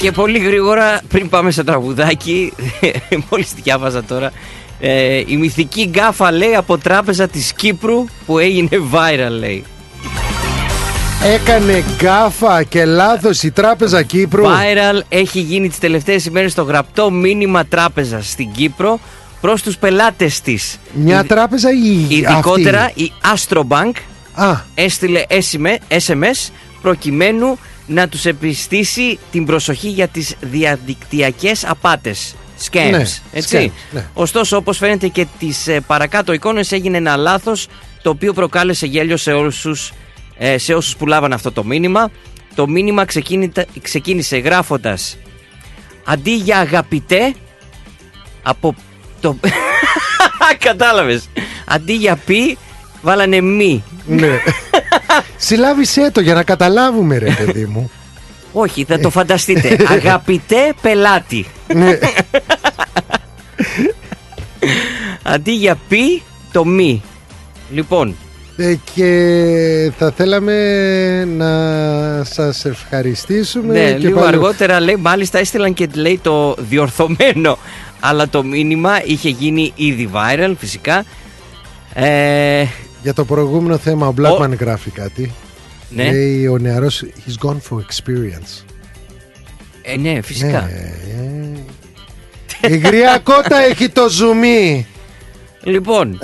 Και 0.01 0.13
πολύ 0.13 0.39
γρήγορα 0.39 1.01
πριν 1.09 1.29
πάμε 1.29 1.51
σε 1.51 1.65
τραγουδάκι, 1.65 2.53
μόλις 3.31 3.53
διάβαζα 3.63 4.05
τώρα, 4.05 4.33
ε, 4.81 5.23
η 5.27 5.37
μυθική 5.37 5.87
γκάφα 5.87 6.33
λέει 6.33 6.55
από 6.55 6.79
τράπεζα 6.79 7.29
της 7.29 7.53
Κύπρου 7.53 8.05
που 8.27 8.39
έγινε 8.39 8.69
viral 8.93 9.31
λέει. 9.39 9.65
έκανε 11.35 11.85
γκάφα 11.97 12.63
και 12.63 12.85
λάθος 12.85 13.43
η 13.43 13.51
τράπεζα 13.51 14.03
Κύπρου 14.03 14.45
Viral 14.45 15.01
έχει 15.09 15.41
γίνει 15.41 15.69
τις 15.69 15.79
τελευταίες 15.79 16.25
ημέρες 16.25 16.55
το 16.55 16.63
γραπτό 16.63 17.11
μήνυμα 17.11 17.65
τράπεζας 17.65 18.31
στην 18.31 18.53
Κύπρο 18.53 19.01
προς 19.41 19.63
τους 19.63 19.77
πελάτες 19.77 20.41
της. 20.41 20.79
μια 20.93 21.25
τράπεζα 21.25 21.71
ή 21.71 22.17
Ειδικότερα 22.17 22.83
αυτή; 22.85 23.03
η 23.03 23.13
Astrobank 23.35 23.93
Α, 24.35 24.57
έστειλε 24.75 25.23
SMS 25.89 26.51
προκειμένου 26.83 27.59
να 27.93 28.09
τους 28.09 28.25
επιστήσει 28.25 29.19
την 29.31 29.47
προσοχή 29.47 29.89
για 29.89 30.09
τις 30.09 30.35
διαδικτυακές 30.41 31.65
απάτες. 31.65 32.35
Scams, 32.71 32.91
Ναι, 32.91 33.05
έτσι. 33.33 33.73
scams, 33.73 33.89
ναι. 33.91 34.07
Ωστόσο, 34.15 34.57
όπως 34.57 34.79
φαίνεται 34.79 35.09
και 35.09 35.27
τις 35.39 35.67
ε, 35.69 35.81
παρακάτω 35.81 36.33
εικόνες 36.33 36.73
έγινε 36.73 36.97
ένα 36.97 37.17
λάθος 37.17 37.67
το 38.03 38.11
οποίο 38.11 38.33
προκάλεσε 38.33 38.87
γέλιο 38.87 39.17
σε 39.17 39.33
όσους, 39.33 39.93
ε, 40.39 40.59
σε 40.59 40.75
όσους 40.75 40.97
που 40.97 41.07
λάβαν 41.07 41.33
αυτό 41.33 41.53
το 41.53 41.65
μήνυμα. 41.65 42.11
Το 42.55 42.69
μήνυμα 42.69 43.05
ξεκίνητα- 43.05 43.65
ξεκίνησε 43.83 44.37
γράφοντας 44.37 45.17
αντί 46.05 46.35
για 46.35 46.59
αγαπητέ 46.59 47.35
από 48.43 48.75
το... 49.21 49.37
Κατάλαβες. 50.59 51.29
Αντί 51.67 51.93
για 51.93 52.17
πι, 52.17 52.59
βάλανε 53.03 53.41
μη. 53.41 53.83
Ναι. 54.07 54.29
Συλλάβησέ 55.37 56.11
το 56.13 56.21
για 56.21 56.35
να 56.35 56.43
καταλάβουμε, 56.43 57.19
ρε 57.19 57.31
παιδί 57.45 57.65
μου. 57.67 57.91
Όχι, 58.53 58.85
θα 58.85 58.99
το 58.99 59.11
φανταστείτε. 59.11 59.77
Αγαπητέ 59.99 60.73
πελάτη. 60.83 61.47
ναι. 61.75 61.99
Αντί 65.23 65.53
για 65.53 65.79
πι, 65.89 66.23
το 66.53 66.65
μη. 66.65 67.03
Λοιπόν, 67.73 68.17
Ε, 68.57 68.75
και 68.95 69.93
θα 69.99 70.13
θέλαμε 70.17 70.55
να 71.25 71.51
σας 72.25 72.65
ευχαριστήσουμε 72.65 73.73
ναι, 73.73 73.91
και 73.93 73.97
λίγο 74.07 74.21
πάλι- 74.21 74.35
αργότερα 74.35 74.81
λέει, 74.81 74.97
μάλιστα 74.97 75.39
έστειλαν 75.39 75.75
και 75.75 75.89
λέει 75.95 76.19
το 76.23 76.55
διορθωμένο. 76.59 77.59
Αλλά 78.01 78.29
το 78.29 78.43
μήνυμα 78.45 79.01
είχε 79.05 79.29
γίνει 79.29 79.73
ήδη 79.77 80.11
viral, 80.13 80.53
φυσικά. 80.59 81.05
Ε, 81.95 82.65
Για 83.03 83.15
το 83.15 83.25
προηγούμενο 83.25 83.79
θέμα 83.79 84.07
ο 84.07 84.15
Blackman 84.19 84.59
γράφει 84.59 84.91
κάτι 84.91 85.33
ναι, 85.91 86.11
Λέει 86.11 86.47
ο 86.47 86.59
νεαρός 86.59 87.05
He's 87.05 87.47
gone 87.47 87.59
for 87.71 87.77
experience 87.77 88.65
ε, 89.83 89.97
ναι, 89.97 90.21
φυσικά. 90.23 90.61
Ναι, 90.61 90.93
ε. 92.61 92.75
Η 92.75 92.77
γριά 92.77 93.21
κότα 93.23 93.59
έχει 93.59 93.89
το 93.89 94.09
ζουμί 94.09 94.87
Λοιπόν, 95.63 96.19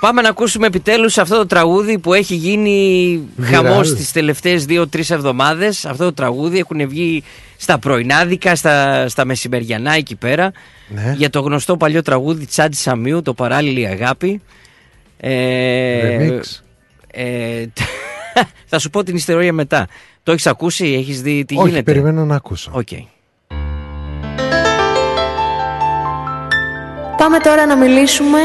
πάμε 0.00 0.22
να 0.22 0.28
ακούσουμε 0.28 0.66
επιτέλους 0.66 1.18
αυτό 1.18 1.36
το 1.36 1.46
τραγούδι 1.46 1.98
που 1.98 2.14
έχει 2.14 2.34
γίνει 2.34 3.20
Βιράλ. 3.36 3.64
χαμός 3.64 3.94
τις 3.94 4.12
τελευταίες 4.12 4.64
δύο-τρεις 4.64 5.10
εβδομάδες. 5.10 5.84
Αυτό 5.84 6.04
το 6.04 6.12
τραγούδι 6.12 6.58
έχουν 6.58 6.88
βγει 6.88 7.22
στα 7.56 7.78
πρωινάδικα, 7.78 8.56
στα, 8.56 9.08
στα 9.08 9.24
μεσημεριανά 9.24 9.92
εκεί 9.94 10.14
πέρα. 10.14 10.52
Ναι. 10.88 11.14
Για 11.16 11.30
το 11.30 11.40
γνωστό 11.40 11.76
παλιό 11.76 12.02
τραγούδι 12.02 12.46
Τσάντι 12.46 12.76
Σαμίου, 12.76 13.22
το 13.22 13.34
παράλληλη 13.34 13.86
αγάπη. 13.86 14.40
Ε, 15.22 16.16
Remix. 16.18 16.40
ε, 17.12 17.64
θα 18.70 18.78
σου 18.78 18.90
πω 18.90 19.02
την 19.02 19.16
ιστορία 19.16 19.52
μετά. 19.52 19.86
Το 20.22 20.32
έχεις 20.32 20.46
ακούσει, 20.46 20.94
έχεις 20.98 21.22
δει 21.22 21.44
τι 21.44 21.56
Όχι 21.56 21.68
γίνεται; 21.68 21.82
περιμένω 21.82 22.24
να 22.24 22.34
ακούσω 22.34 22.70
Οκ. 22.74 22.88
Πάμε 27.16 27.38
τώρα 27.38 27.66
να 27.66 27.76
μιλήσουμε 27.76 28.38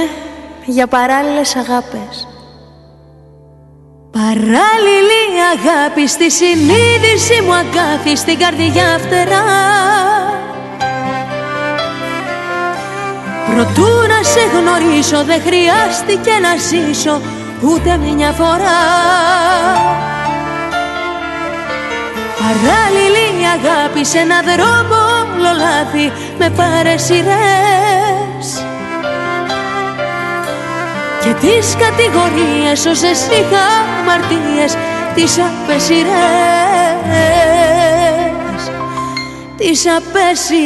για 0.65 0.88
παράλληλες 0.88 1.55
αγάπες. 1.55 2.28
Παράλληλη 4.11 5.21
αγάπη 5.57 6.07
στη 6.07 6.32
συνείδηση 6.32 7.41
μου 7.45 7.53
αγκάθι 7.53 8.15
στην 8.15 8.38
καρδιά 8.38 8.97
φτερά 8.97 9.43
Προτού 13.56 13.89
να 14.08 14.24
σε 14.24 14.39
γνωρίσω 14.53 15.24
δεν 15.24 15.41
χρειάστηκε 15.41 16.32
να 16.41 16.56
ζήσω 16.70 17.22
ούτε 17.62 17.97
μια 17.97 18.32
φορά. 18.32 18.82
Παράλληλη 22.41 23.28
αγάπη 23.56 24.06
σε 24.06 24.18
ένα 24.18 24.39
δρόμο 24.41 24.95
όλο 25.20 25.51
λάθη 25.58 26.12
με 26.38 26.49
παρεσιρές 26.49 27.26
και 31.24 31.34
τις 31.34 31.76
κατηγορίες 31.76 32.86
όσες 32.86 33.28
είχα 33.28 33.68
μαρτίες 34.06 34.78
τις 35.16 35.38
απεσιρές 35.39 36.16
τις 39.58 39.86
απέσιρες 39.97 40.66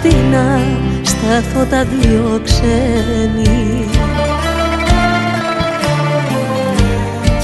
στα 0.00 0.08
σκοτεινά, 0.08 0.60
στα 1.02 1.42
φώτα 1.52 1.84
δύο 1.84 2.40
ξένοι 2.44 3.84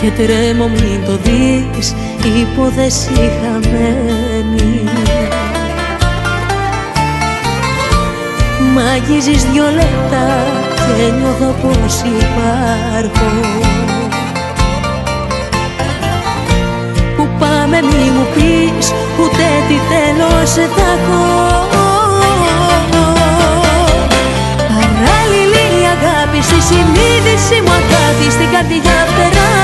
Και 0.00 0.11
τρέμω 0.11 0.68
μην 0.68 1.04
το 1.07 1.18
δεις, 1.22 1.94
υπόθεση 2.40 3.30
χαμένη. 3.40 4.88
Μ' 8.74 8.78
αγγίζεις 8.94 9.44
δυο 9.44 9.64
λεπτά 9.64 10.26
και 10.76 11.12
νιώθω 11.18 11.54
πως 11.62 12.00
υπάρχω. 12.00 13.30
Που 17.16 17.28
πάμε 17.38 17.82
μη 17.82 18.11
μου 18.11 18.26
πεις 18.34 18.92
ούτε 19.20 19.44
τι 19.68 19.74
τέλος 19.88 20.50
θα 20.50 20.82
έχω 20.82 21.86
στη 26.47 26.59
συνείδηση 26.68 27.57
μου 27.64 27.72
αγάπη 27.80 28.26
στην 28.36 28.49
καρδιά 28.55 28.99
φτερά 29.11 29.55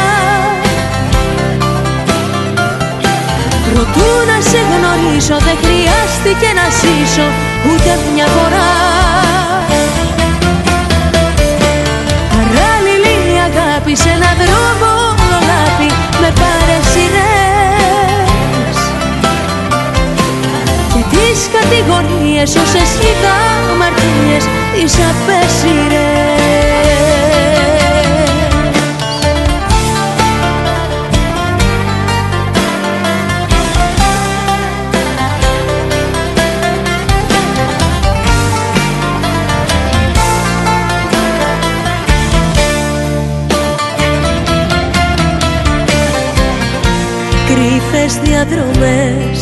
Προτού 3.66 4.10
να 4.30 4.38
σε 4.50 4.60
γνωρίσω 4.70 5.36
δεν 5.46 5.56
χρειάστηκε 5.62 6.48
να 6.58 6.66
ζήσω 6.80 7.26
ούτε 7.68 7.90
μια 8.14 8.26
φορά. 8.34 8.70
Παράλληλη 12.32 13.16
αγάπη 13.48 13.96
σε 13.96 14.08
έναν 14.08 14.34
δρόμο 14.40 14.88
όλο 15.08 15.38
λάθη 15.48 15.88
με 16.20 16.30
παρεσιρές 16.40 17.51
τις 21.42 21.60
κατηγορίες 21.60 22.50
όσες 22.56 22.90
είχα 22.98 23.36
αμαρτίες 23.72 24.44
τις 24.74 24.94
απέσιρες 24.94 26.32
Κρύφες 47.46 48.18
διαδρομές 48.22 49.41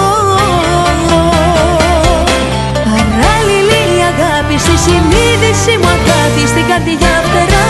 στη 4.63 4.75
συνείδηση 4.85 5.73
μου 5.81 5.89
αγάπη 5.97 6.43
στην 6.51 6.65
καρδιά 6.69 7.13
φτερά. 7.25 7.69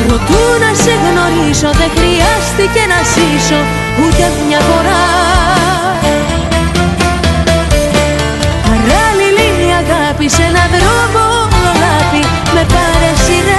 Προτού 0.00 0.42
να 0.62 0.70
σε 0.82 0.94
γνωρίσω 1.04 1.70
δεν 1.80 1.90
χρειάστηκε 1.96 2.82
να 2.92 2.98
ζήσω 3.14 3.60
ούτε 4.00 4.24
μια 4.46 4.60
φορά. 4.68 5.04
Παράλληλη 8.68 9.48
αγάπη 9.82 10.26
σε 10.36 10.42
έναν 10.50 10.68
δρόμο 10.74 11.22
όλο 11.42 11.72
λάθη 11.82 12.22
με 12.54 12.62
παρεσιρές 12.74 13.54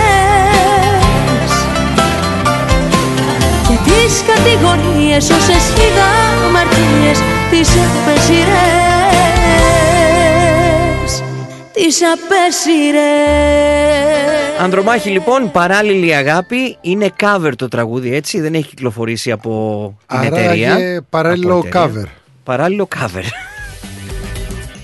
και 3.68 3.76
τις 3.88 4.14
κατηγορίες 4.30 5.24
όσες 5.38 5.66
είδα 5.84 6.10
αμαρτίες 6.45 7.18
τις 7.51 7.70
απέσιρες 7.86 9.35
τις 11.74 12.00
απέσιρες 12.14 13.04
Ανδρομάχη 14.60 15.10
λοιπόν, 15.10 15.52
παράλληλη 15.52 16.16
αγάπη, 16.16 16.78
είναι 16.82 17.10
cover 17.22 17.52
το 17.56 17.68
τραγούδι 17.68 18.16
έτσι, 18.16 18.41
δεν 18.41 18.54
έχει 18.54 18.68
κυκλοφορήσει 18.68 19.32
από 19.32 19.93
την 20.08 20.18
Άρα 20.18 20.26
εταιρεία. 20.39 20.76
και 20.78 21.02
παράλληλο 21.10 21.56
Από 21.58 21.68
εταιρεία. 21.68 22.04
cover 22.06 22.10
Παράλληλο 22.43 22.88
cover. 22.96 23.24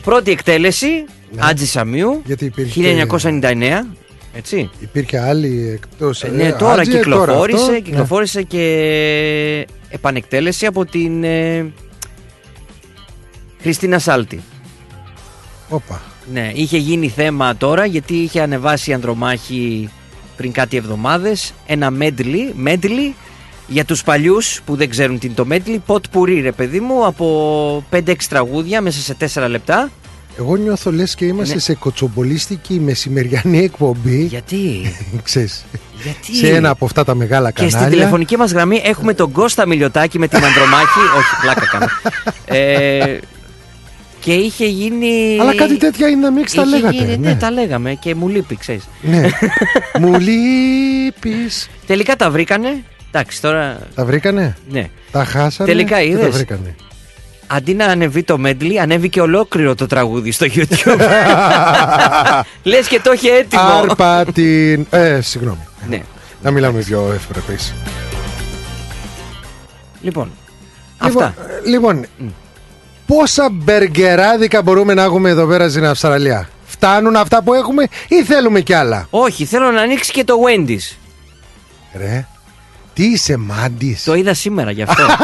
Πρώτη 0.04 0.32
εκτέλεση, 0.32 1.06
Ναι. 1.32 1.42
Άτζη 1.50 1.66
Σαμίου, 1.66 2.22
Γιατί 2.26 2.46
υπήρχε, 2.46 3.06
1999. 3.08 3.88
Έτσι. 4.34 4.70
υπήρχε 4.80 5.20
άλλη 5.20 5.70
εκτός 5.74 6.24
Ε, 6.24 6.28
ε, 6.28 6.32
ναι, 6.32 6.52
τώρα 6.52 6.74
Άτζη, 6.82 6.92
κυκλοφόρησε, 6.92 7.58
αυτό. 7.62 7.72
Ναι. 7.72 7.80
κυκλοφόρησε 7.80 8.42
και 8.42 9.68
επανεκτέλεση 9.90 10.66
από 10.66 10.86
την 10.86 11.24
ε, 11.24 11.72
Χριστίνα 13.62 14.00
Σάλτη. 14.00 14.42
Ναι. 15.72 15.76
Όπα. 15.78 16.02
Ναι, 16.34 16.52
είχε 16.54 16.78
γίνει 16.78 17.10
θέμα 17.10 17.56
τώρα 17.56 17.86
γιατί 17.86 18.14
είχε 18.14 18.42
ανεβάσει 18.42 18.90
η 18.90 18.94
Ανδρομάχη 18.94 19.90
πριν 20.38 20.52
κάτι 20.52 20.78
εβδομάδες 20.78 21.54
ένα 21.66 21.92
medley, 22.00 22.68
medley 22.68 23.14
για 23.68 23.86
τους 23.86 24.04
παλιούς 24.04 24.62
που 24.66 24.76
δεν 24.76 24.90
ξέρουν 24.90 25.20
τι 25.20 25.26
είναι 25.26 25.36
το 25.36 25.46
medley, 25.50 25.78
ποτ 25.86 26.06
πουρί 26.12 26.42
ρε 26.42 26.52
παιδί 26.52 26.80
μου 26.80 27.06
από 27.06 27.84
5-6 27.92 28.14
τραγούδια 28.30 28.82
μέσα 28.82 29.00
σε 29.02 29.42
4 29.44 29.50
λεπτά. 29.50 29.90
Εγώ 30.40 30.56
νιώθω 30.56 30.92
λες 30.92 31.16
και 31.16 31.26
είμαστε 31.26 31.54
Ναι. 31.54 31.60
σε 31.60 31.74
κοτσομπολίστικη 31.76 32.80
μεσημεριανή 32.80 33.64
εκπομπή. 33.64 34.24
Γιατί, 34.24 34.94
Ξέρεις, 35.24 35.66
γιατί... 36.04 36.36
σε 36.36 36.50
ένα 36.50 36.70
από 36.70 36.86
αυτά 36.86 37.04
τα 37.04 37.16
μεγάλα 37.16 37.52
Και 37.52 37.56
κανάλια. 37.56 37.80
στην 37.80 37.92
τηλεφωνική 37.92 38.38
μας 38.38 38.52
γραμμή 38.52 38.82
έχουμε 38.86 39.14
τον 39.14 39.32
Κώστα 39.32 39.66
Μιλιοτάκη 39.68 40.20
με 40.20 40.28
την 40.28 40.44
Ανδρομάχη. 40.44 41.00
Όχι, 41.20 41.42
πλάκα 41.42 41.66
κάνω. 41.72 41.86
Ε, 42.46 43.18
και 44.22 44.34
είχε 44.34 44.66
γίνει. 44.66 45.38
Αλλά 45.40 45.56
κάτι 45.56 45.78
τέτοια 45.78 46.08
είναι 46.08 46.22
να 46.22 46.32
μην 46.32 46.46
τα 46.46 46.62
είχε 46.62 46.66
λέγατε. 46.76 46.94
γίνει- 46.96 47.18
ναι. 47.18 47.30
ναι, 47.30 47.36
τα 47.36 47.52
λέγαμε 47.52 47.94
και 47.94 48.16
μου 48.16 48.28
λείπει, 48.28 48.56
ξέρεις. 48.56 48.88
ναι. 49.02 49.22
Μου 50.00 50.20
λείπεις. 50.20 51.70
Τελικά 51.88 52.16
τα 52.16 52.30
βρήκανε. 52.30 52.84
Εντάξει, 53.12 53.42
τώρα. 53.42 53.80
Τα 53.96 54.06
βρήκανε; 54.06 54.58
Ναι. 54.70 54.90
Τα 55.12 55.26
χάσανε. 55.26 55.70
Τελικά 55.70 55.88
και 55.88 55.94
Τα 55.94 56.02
είδες; 56.02 56.36
βρήκανε; 56.36 56.76
Αντί 57.48 57.74
να 57.74 57.86
ανεβεί 57.86 58.24
το 58.24 58.38
medley, 58.46 58.76
ανέβηκε 58.82 59.22
ολόκληρο 59.22 59.76
το 59.76 59.86
τραγούδι 59.88 60.32
στο 60.32 60.46
YouTube. 60.50 61.00
Λες 62.64 62.88
και 62.88 63.00
το 63.04 63.12
είχε 63.12 63.32
έτοιμο. 63.32 63.62
Άρπα 63.64 64.26
την. 64.34 64.88
Ε, 64.90 65.22
συγγνώμη. 65.22 65.68
Ναι. 65.90 66.02
Να 66.42 66.52
μιλάμε 66.52 66.80
πιο 66.82 67.12
ευπρεπείς. 67.16 67.74
Λοιπόν, 70.02 70.32
Λοιπόν, 71.04 71.24
αυτά. 71.24 71.34
ε, 71.66 71.70
λοιπόν 71.70 72.06
πόσα 73.18 73.50
μπεργκεράδικα 73.52 74.62
μπορούμε 74.62 74.94
να 74.94 75.04
έχουμε 75.04 75.30
εδώ 75.30 75.46
πέρα 75.46 75.70
στην 75.70 75.86
Αυστραλία. 75.86 76.50
Φτάνουν 76.66 77.16
αυτά 77.16 77.44
που 77.44 77.54
έχουμε 77.54 77.88
ή 78.08 78.24
θέλουμε 78.24 78.62
κι 78.62 78.74
άλλα; 78.74 79.08
Όχι, 79.10 79.46
θέλω 79.46 79.72
να 79.72 79.82
ανοίξει 79.82 80.12
και 80.12 80.24
το 80.24 80.34
Wendy's. 80.48 80.96
Ρε, 81.98 82.26
τι 82.94 83.04
είσαι 83.06 83.38
μάντης; 83.38 84.04
Το 84.04 84.14
είδα 84.14 84.34
σήμερα 84.34 84.72
γι' 84.72 84.82
αυτό. 84.82 85.04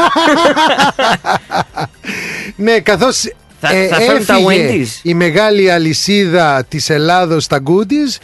Ναι, 2.56 2.80
καθώς 2.80 3.32
Θα- 3.60 3.74
ε, 3.74 3.86
θα 3.86 3.96
φέρουν 3.96 4.26
τα 4.26 4.34
έφυγε 4.34 4.84
Wendy's. 4.84 4.98
η 5.02 5.14
μεγάλη 5.14 5.70
αλυσίδα 5.70 6.64
της 6.68 6.90
Ελλάδος 6.90 7.44
στα 7.44 7.62
Goodies 7.66 8.16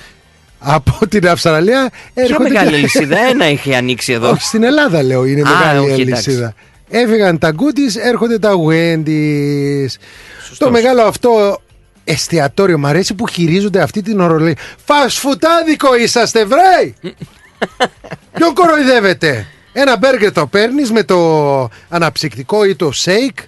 από 0.58 1.06
την 1.08 1.28
Αυστραλία 1.28 1.90
Ποια 2.14 2.24
έρχονται 2.24 2.48
μεγάλη 2.48 2.68
και- 2.70 2.76
αλυσίδα, 2.76 3.18
ένα 3.18 3.48
είχε 3.48 3.76
ανοίξει 3.76 4.12
εδώ. 4.12 4.30
Όχι, 4.30 4.42
στην 4.42 4.62
Ελλάδα 4.62 5.02
λέω 5.02 5.24
είναι 5.24 5.40
Α, 5.40 5.44
μεγάλη 5.58 5.78
όχι, 5.90 6.02
αλυσίδα. 6.02 6.54
Έφυγαν 6.88 7.38
τα 7.38 7.52
Goodies, 7.56 8.00
έρχονται 8.02 8.38
τα 8.38 8.52
Wendy's. 8.68 9.94
Το 10.58 10.70
μεγάλο 10.70 11.02
αυτό 11.02 11.58
εστιατόριο 12.04 12.78
μου 12.78 12.86
αρέσει 12.86 13.14
που 13.14 13.26
χειρίζονται 13.26 13.82
αυτή 13.82 14.02
την 14.02 14.20
ορολή. 14.20 14.56
Φασφουτάδικο 14.84 15.96
είσαστε 15.96 16.44
βρέι! 16.44 16.94
Ποιον 18.34 18.54
κοροϊδεύετε; 18.54 19.46
Ένα 19.72 19.96
μπέργκερ 19.96 20.32
το 20.32 20.46
παίρνεις 20.46 20.90
με 20.90 21.02
το 21.02 21.68
αναψυκτικό 21.88 22.64
ή 22.64 22.76
το 22.76 22.90
shake. 23.04 23.42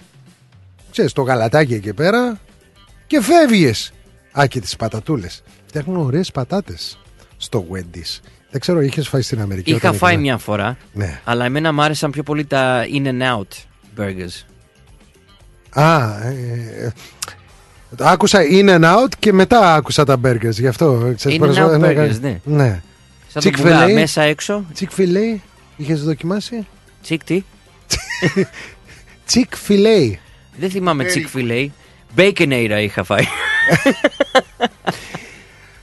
Ξέρεις 0.91 1.13
το 1.13 1.21
γαλατάκι 1.21 1.73
εκεί 1.73 1.93
πέρα. 1.93 2.39
Και 3.07 3.21
φεύγεις. 3.21 3.91
Α, 4.39 4.45
και 4.47 4.59
τις 4.59 4.75
πατατούλες. 4.75 5.43
Φτιάχνουν 5.65 5.97
ωραίες 5.97 6.31
πατάτες 6.31 6.99
στο 7.37 7.67
Wendy's. 7.71 8.19
Δεν 8.57 8.65
ξέρω, 8.65 8.81
είχες 8.81 9.07
φάει 9.07 9.21
στην 9.21 9.41
Αμερική. 9.41 9.69
Είχα 9.69 9.77
όταν 9.87 9.99
φάει 9.99 10.11
ήμουν. 10.13 10.25
μια 10.25 10.37
φορά, 10.37 10.77
Ναι. 10.93 11.19
αλλά 11.23 11.45
εμένα 11.45 11.73
μου 11.73 11.81
άρεσαν 11.81 12.11
πιο 12.11 12.23
πολύ 12.23 12.45
τα 12.45 12.83
In 12.93 13.05
and 13.07 13.21
Out 13.21 13.47
burgers. 13.97 14.45
Α, 15.81 16.03
ε, 16.27 16.33
ε, 16.85 16.91
άκουσα 17.99 18.39
in 18.51 18.69
and 18.69 18.83
out 18.83 19.09
και 19.19 19.33
μετά 19.33 19.73
άκουσα 19.75 20.03
τα 20.05 20.19
burgers. 20.23 20.51
Γι' 20.51 20.67
αυτό. 20.67 21.11
ξέρεις, 21.15 21.37
In 21.39 21.43
and 21.43 21.45
φορές- 21.53 21.57
out 21.75 21.79
ναι, 21.79 21.87
burgers, 21.93 22.19
ναι. 22.21 22.39
Ναι. 22.43 22.81
Σαν 23.27 23.43
το 23.43 23.49
Chick-fil-A. 23.49 23.61
μπουγά, 23.61 23.87
μέσα 23.87 24.21
έξω. 24.21 24.65
Chick-fil-A, 24.79 25.39
είχες 25.77 26.03
δοκιμάσει; 26.03 26.67
Chick 27.07 27.17
τι; 27.25 27.43
Chick-fil-A. 29.33 30.13
Δεν 30.59 30.69
θυμάμαι 30.69 31.05
Chick-fil-A. 31.13 31.67
Baconator 32.17 32.79
είχα 32.81 33.03
φάει. 33.03 33.23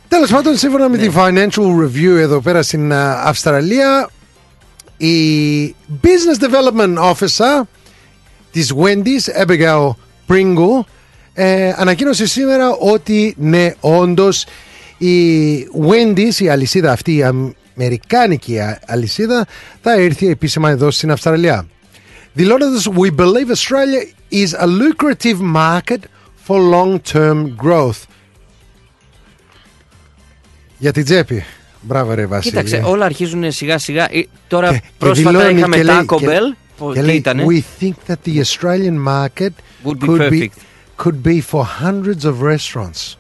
Τέλος 0.08 0.30
πάντων, 0.30 0.56
σύμφωνα 0.56 0.88
Ναι. 0.88 0.96
με 0.96 1.02
τη 1.06 1.12
Financial 1.16 1.84
Review 1.84 2.16
εδώ 2.18 2.40
πέρα 2.40 2.62
στην 2.62 2.92
α, 2.92 3.22
Αυστραλία, 3.24 4.10
η 4.96 5.74
Business 6.02 6.44
Development 6.44 7.12
Officer 7.12 7.62
της 8.52 8.72
Wendy's, 8.76 9.46
Abigail 9.46 9.88
Pringle, 10.28 10.84
ε, 11.34 11.72
ανακοίνωσε 11.76 12.26
σήμερα 12.26 12.70
ότι 12.70 13.34
ναι, 13.38 13.70
όντως 13.80 14.46
η 14.98 15.56
Wendy's, 15.88 16.38
η 16.38 16.48
αλυσίδα 16.48 16.92
αυτή, 16.92 17.14
η 17.16 17.22
αμερικάνικη 17.74 18.60
α- 18.60 18.80
αλυσίδα, 18.86 19.46
θα 19.82 19.92
έρθει 19.92 20.28
επίσημα 20.28 20.70
εδώ 20.70 20.90
στην 20.90 21.10
Αυστραλία. 21.10 21.66
Δηλώνοντας 22.32 22.88
«We 22.96 23.20
believe 23.20 23.50
Australia 23.54 24.02
is 24.32 24.60
a 24.60 24.66
lucrative 24.66 25.38
market 25.56 25.98
for 26.46 26.58
long-term 26.58 27.44
growth». 27.64 28.02
Για 30.84 30.92
την 30.92 31.04
τσέπη. 31.04 31.44
Μπράβο 31.80 32.14
ρε 32.14 32.26
Βασίλη. 32.26 32.50
Κοίταξε, 32.50 32.82
όλα 32.86 33.04
αρχίζουν 33.04 33.52
σιγά 33.52 33.78
σιγά. 33.78 34.04
Ε, 34.10 34.26
Τώρα 34.48 34.68
Και- 34.68 34.74
και 34.78 34.82
πρόσφατα 34.98 35.38
δηλώνει 35.38 35.58
είχαμε 35.58 35.76
και 35.76 35.82
λέει- 35.82 36.06
Taco 36.08 36.16
και- 36.16 36.26
Bell. 36.28 36.56
Που- 36.76 36.92
και 36.92 37.00
Τι 37.00 37.06
λέει, 37.06 37.16
ήτανε; 37.16 37.44
We 37.48 37.82
think 37.82 37.92
that 38.08 38.16
the 38.26 38.42
Australian 38.44 39.08
market 39.08 39.48
Would 39.84 40.04
be 40.04 40.06
could, 40.08 40.18
be, 40.20 40.30
perfect. 40.30 40.48
could 41.04 41.26
be 41.28 41.38
for 41.50 41.62
hundreds 41.84 42.24
of 42.30 42.34
restaurants. 42.42 43.14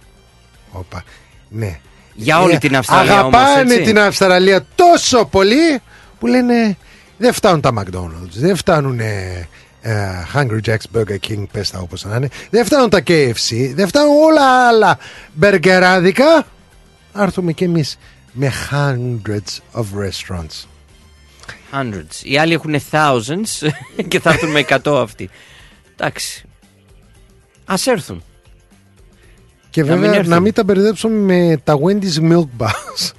Όπα, 0.72 1.04
ναι. 1.48 1.78
Για 2.14 2.40
όλη 2.40 2.54
Ε, 2.54 2.58
την 2.58 2.76
Αυστραλία 2.76 3.12
Αγαπάνε 3.12 3.44
όμως, 3.60 3.72
έτσι. 3.72 3.82
την 3.82 3.98
Αυστραλία 3.98 4.66
τόσο 4.74 5.24
πολύ 5.24 5.80
που 6.18 6.26
λένε 6.26 6.76
δεν 7.18 7.32
φτάνουν 7.32 7.60
τα 7.60 7.70
McDonald's, 7.78 8.32
δεν 8.34 8.56
φτάνουν 8.56 9.00
ε, 9.00 9.48
ε, 9.80 9.94
Hungry 10.34 10.60
Jack's 10.68 10.98
Burger 10.98 11.18
King, 11.28 11.44
πες 11.52 11.70
τα 11.70 11.78
όπως 11.78 12.04
να 12.04 12.16
είναι, 12.16 12.28
δεν 12.50 12.64
φτάνουν 12.64 12.90
τα 12.90 13.00
KFC, 13.06 13.72
δεν 13.74 13.88
φτάνουν 13.88 14.16
όλα 14.22 14.66
άλλα 14.68 14.98
μπεργκεράδικα. 15.32 16.46
Να 17.14 17.22
έρθουμε 17.22 17.52
κι 17.52 17.64
εμείς 17.64 17.98
με 18.32 18.52
hundreds 18.70 19.80
of 19.80 19.84
restaurants. 19.98 20.64
Hundreds. 21.72 22.22
Οι 22.24 22.38
άλλοι 22.38 22.52
έχουν 22.52 22.74
thousands 22.90 23.68
και 24.08 24.20
θα 24.20 24.30
έρθουν 24.30 24.50
με 24.50 24.64
100 24.68 24.78
αυτοί. 25.02 25.30
Εντάξει. 25.96 26.44
Α 27.64 27.74
έρθουν. 27.84 28.22
Και 29.70 29.82
Να 29.82 29.90
μην 29.92 30.00
βέβαια 30.00 30.14
έρθουν. 30.16 30.30
να 30.32 30.40
μην 30.40 30.52
τα 30.52 30.64
μπερδέψουμε 30.64 31.14
με 31.34 31.56
τα 31.64 31.78
Wendy's 31.84 32.32
Milk 32.32 32.46
Bars. 32.58 33.10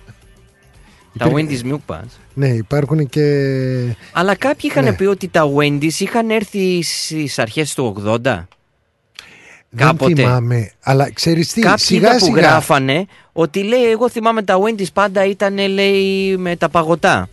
Τα 1.17 1.31
Wendy's 1.33 1.61
Milk 1.71 1.79
Bars. 1.87 2.09
ναι, 2.33 2.47
υπάρχουν 2.47 3.09
και. 3.09 3.21
Αλλά 4.11 4.35
κάποιοι 4.35 4.69
είχαν 4.73 4.83
Ναι. 4.83 4.93
πει 4.93 5.05
ότι 5.05 5.27
τα 5.27 5.49
Wendy's 5.57 5.93
είχαν 5.99 6.29
έρθει 6.29 6.83
στις 6.83 7.39
αρχές 7.39 7.73
του 7.73 7.95
80. 8.25 8.47
Δεν 9.75 9.87
Κάποτε. 9.87 10.13
θυμάμαι. 10.15 10.71
Αλλά 10.81 11.11
ξέρεις 11.13 11.51
τι, 11.53 11.61
Κάποιοι 11.61 11.85
σιγά 11.85 12.07
είδα 12.09 12.17
που 12.17 12.25
σιγά. 12.25 12.41
γράφανε 12.41 13.05
ότι 13.33 13.63
λέει, 13.63 13.83
εγώ 13.91 14.09
θυμάμαι 14.09 14.43
τα 14.43 14.57
Wendy's 14.59 14.93
πάντα 14.93 15.25
ήταν 15.25 15.67
λέει 15.67 16.35
με 16.37 16.55
τα 16.55 16.69
παγωτά. 16.69 17.29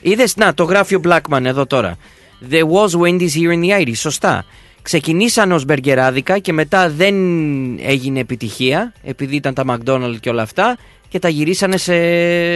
Είδες, 0.00 0.36
να, 0.36 0.54
το 0.54 0.64
γράφει 0.64 0.94
ο 0.94 1.00
Blackman 1.04 1.44
εδώ 1.44 1.66
τώρα. 1.66 1.96
There 2.50 2.62
was 2.64 3.00
Wendy's 3.00 3.20
here 3.20 3.52
in 3.52 3.62
the 3.62 3.86
80s. 3.88 3.92
Σωστά. 3.96 4.44
Ξεκινήσαν 4.82 5.52
ως 5.52 5.64
μπεργκεράδικα 5.64 6.38
και 6.38 6.52
μετά 6.52 6.90
δεν 6.90 7.14
έγινε 7.78 8.20
επιτυχία 8.20 8.92
επειδή 9.02 9.36
ήταν 9.36 9.54
τα 9.54 9.64
McDonald's 9.68 10.16
και 10.20 10.28
όλα 10.28 10.42
αυτά 10.42 10.76
και 11.08 11.18
τα 11.18 11.28
γυρίσανε 11.28 11.76
σε, 11.76 11.94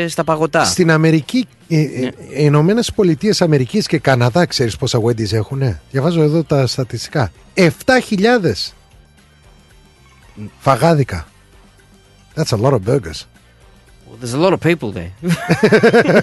στα 0.08 0.24
παγωτά. 0.24 0.64
Στην 0.64 0.90
Αμερική, 0.90 1.46
ε, 1.68 1.80
ε, 1.80 1.82
Ναι. 2.00 2.06
οι 2.06 2.12
Ηνωμένες 2.36 2.92
Πολιτείες 2.92 3.42
Αμερικής 3.42 3.86
και 3.86 3.98
Καναδά, 3.98 4.46
ξέρεις 4.46 4.76
πόσα 4.76 5.00
Wendy's 5.02 5.32
έχουν. 5.32 5.78
Διαβάζω 5.90 6.22
εδώ 6.22 6.42
τα 6.44 6.66
στατιστικά. 6.66 7.32
7.000 7.54 7.72
φαγάδικα. 10.58 11.26
That's 12.34 12.52
a 12.52 12.56
lot 12.56 12.72
of 12.72 12.84
burgers. 12.84 13.26
There's 14.20 14.34
a 14.34 14.38
lot 14.38 14.52
of 14.52 14.60
people 14.60 14.92
there. 14.92 15.12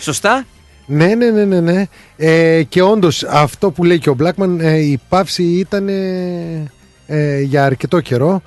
Σωστά; 0.00 0.44
Ναι, 0.86 1.14
ναι, 1.14 1.30
ναι, 1.30 1.44
ναι. 1.44 1.60
ναι. 1.60 1.86
Ε, 2.16 2.62
και 2.62 2.82
όντως 2.82 3.22
αυτό 3.22 3.70
που 3.70 3.84
λέει 3.84 3.98
και 3.98 4.10
ο 4.10 4.16
Blackman, 4.18 4.58
ε, 4.60 4.76
η 4.76 5.00
παύση 5.08 5.42
ήταν 5.42 5.88
ε, 5.88 6.72
ε, 7.06 7.40
για 7.40 7.64
αρκετό 7.64 8.00
καιρό. 8.00 8.42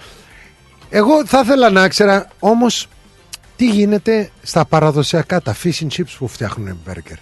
Εγώ 0.89 1.25
θα 1.25 1.41
ήθελα 1.43 1.69
να 1.69 1.87
ξέρα 1.87 2.27
όμως 2.39 2.87
τι 3.55 3.69
γίνεται 3.69 4.29
στα 4.41 4.65
παραδοσιακά, 4.65 5.41
τα 5.41 5.55
fish 5.63 5.83
and 5.83 5.97
chips 5.97 6.15
που 6.17 6.27
φτιάχνουν 6.27 6.77
burger; 6.87 7.17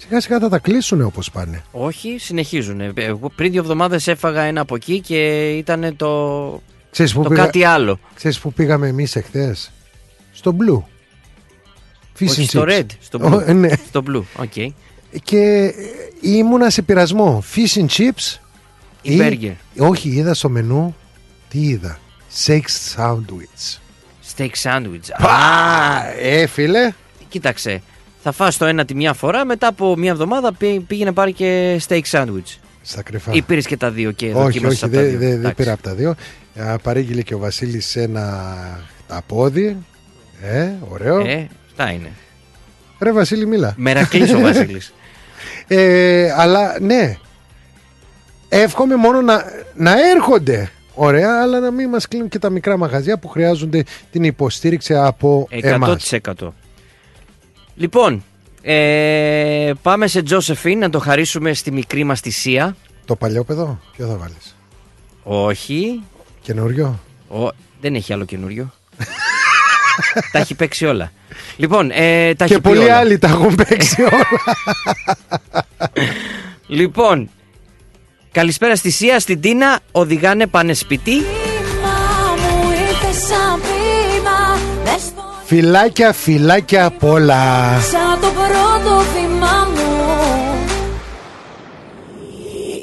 Σιγά 0.00 0.20
σιγά 0.20 0.38
θα 0.38 0.48
τα 0.48 0.58
κλείσουν 0.58 1.00
όπως 1.02 1.30
πάνε. 1.30 1.62
Όχι, 1.70 2.16
συνεχίζουν. 2.18 2.80
Ε, 2.80 2.92
Εγώ 2.94 3.30
πριν 3.30 3.50
δύο 3.50 3.60
εβδομάδες 3.60 4.06
έφαγα 4.06 4.42
ένα 4.42 4.60
από 4.60 4.74
εκεί 4.74 5.00
και 5.00 5.48
ήταν 5.50 5.96
το, 5.96 6.62
Ξέρεις 6.90 7.12
που, 7.12 7.22
το 7.22 7.28
πήγα... 7.28 7.44
κάτι 7.44 7.64
άλλο. 7.64 7.98
Ξέρεις 8.14 8.38
που 8.38 8.52
πήγαμε 8.52 8.88
εμείς 8.88 9.16
εχθές; 9.16 9.70
Στο 10.32 10.56
Blue. 10.60 10.82
Fish 12.18 12.28
Όχι 12.28 12.42
and 12.42 12.48
στο 12.48 12.62
chips. 12.68 12.70
red, 12.78 12.86
στο, 13.00 13.18
ω, 13.22 13.28
blue. 13.46 13.54
ναι. 13.54 13.68
Στο 13.88 14.02
blue, 14.08 14.22
οκ. 14.36 14.52
Και 15.22 15.38
ε, 15.38 15.72
ήμουνα 16.20 16.70
σε 16.70 16.82
πειρασμό. 16.82 17.44
Fish 17.54 17.80
and 17.80 17.86
chips. 17.86 18.38
Ή 19.02 19.18
burger. 19.22 19.52
Όχι, 19.78 20.08
είδα 20.08 20.34
στο 20.34 20.48
μενού. 20.48 20.96
Τι 21.48 21.60
είδα; 21.60 21.98
Steak 22.46 22.62
sandwich. 22.96 23.78
Steak 24.36 24.50
sandwich. 24.62 25.08
Πα! 25.18 25.32
Α, 25.34 26.06
Ε, 26.20 26.46
φίλε. 26.46 26.92
κοίταξε. 27.28 27.82
Θα 28.22 28.32
φας 28.32 28.56
το 28.56 28.64
ένα 28.64 28.84
τη 28.84 28.94
μια 28.94 29.12
φορά, 29.12 29.44
μετά 29.44 29.66
από 29.66 29.96
μια 29.96 30.10
εβδομάδα 30.10 30.52
πή- 30.52 30.80
πήγαινε 30.86 31.12
πάρει 31.12 31.32
και 31.32 31.80
steak 31.88 32.00
sandwich. 32.10 32.56
Στα 32.82 33.02
κρυφά. 33.02 33.32
Ή 33.32 33.42
πήρε 33.42 33.60
και 33.60 33.76
τα 33.76 33.90
δύο 33.90 34.10
και 34.10 34.24
όχι, 34.26 34.34
δοκίμασες 34.34 34.82
όχι, 34.82 34.84
από 34.84 34.94
τα 34.94 35.00
δεν 35.00 35.10
δύο. 35.10 35.18
δε, 35.18 35.26
δεν 35.26 35.34
Εντάξει. 35.38 35.54
πήρα 35.56 35.72
από 35.72 35.82
τα 35.82 35.94
δύο. 35.94 36.14
Α, 36.60 36.78
Παρήγγειλε 36.78 37.22
και 37.22 37.34
ο 37.34 37.38
Βασίλης 37.38 37.96
ένα 37.96 38.48
ταπόδι. 39.06 39.76
Ε, 40.42 40.68
ωραίο. 40.88 41.18
Ε, 41.18 41.48
αυτά 41.70 41.90
είναι. 41.92 42.10
Ρε 42.98 43.12
Βασίλη, 43.12 43.46
μίλα. 43.46 43.74
Μερακλής 43.76 44.32
ο 44.34 44.40
Βασίλης. 44.50 44.92
Ε, 45.66 46.32
αλλά 46.36 46.76
ναι. 46.80 47.16
Εύχομαι 48.48 48.96
μόνο 48.96 49.20
να, 49.20 49.44
να 49.74 49.92
έρχονται. 50.10 50.70
Ωραία, 50.94 51.42
αλλά 51.42 51.60
να 51.60 51.70
μην 51.70 51.88
μας 51.88 52.08
κλείνουν 52.08 52.28
και 52.28 52.38
τα 52.38 52.50
μικρά 52.50 52.76
μαγαζιά 52.78 53.18
που 53.18 53.28
χρειάζονται 53.28 53.84
την 54.10 54.24
υποστήριξη 54.24 54.94
από 54.94 55.46
εμάς. 55.50 56.12
100%. 56.24 56.48
Λοιπόν, 57.84 58.24
ε, 58.62 59.72
πάμε 59.82 60.06
σε 60.06 60.22
Τζόσεφιν 60.22 60.78
να 60.78 60.90
το 60.90 60.98
χαρίσουμε 60.98 61.54
στη 61.54 61.70
μικρή 61.72 62.04
μας 62.04 62.20
θυσία. 62.20 62.76
Το 63.04 63.16
παλιό 63.16 63.44
παιδό, 63.44 63.80
ποιο 63.96 64.06
θα 64.06 64.16
βάλεις; 64.16 64.56
Όχι, 65.22 66.02
Καινούριο; 66.42 67.00
ο, 67.28 67.48
δεν 67.80 67.94
έχει 67.94 68.12
άλλο 68.12 68.24
καινούριο. 68.24 68.72
τα 70.32 70.38
έχει 70.38 70.54
παίξει 70.54 70.86
όλα. 70.86 71.12
Λοιπόν, 71.56 71.90
ε, 71.90 72.34
τα 72.34 72.46
Και 72.46 72.52
έχει 72.52 72.62
πει 72.62 72.68
πολλοί 72.68 72.84
όλα. 72.84 72.96
άλλοι 72.96 73.18
τα 73.18 73.28
έχουν 73.28 73.54
παίξει 73.54 74.02
όλα. 74.12 74.24
Λοιπόν, 76.66 77.30
καλησπέρα 78.32 78.76
στη 78.76 78.90
Σία, 78.90 79.20
στην 79.20 79.40
Τίνα, 79.40 79.78
οδηγάνε 79.92 80.46
πάνε 80.46 80.74
σπίτι. 80.74 81.12
Φιλάκια, 85.52 86.12
φιλάκια 86.12 86.84
απ' 86.84 87.04
όλα. 87.04 87.80
σαν 87.80 88.20
το 88.20 88.26
πρώτο 88.26 89.02
βήμα 89.12 89.68
μου. 89.74 90.04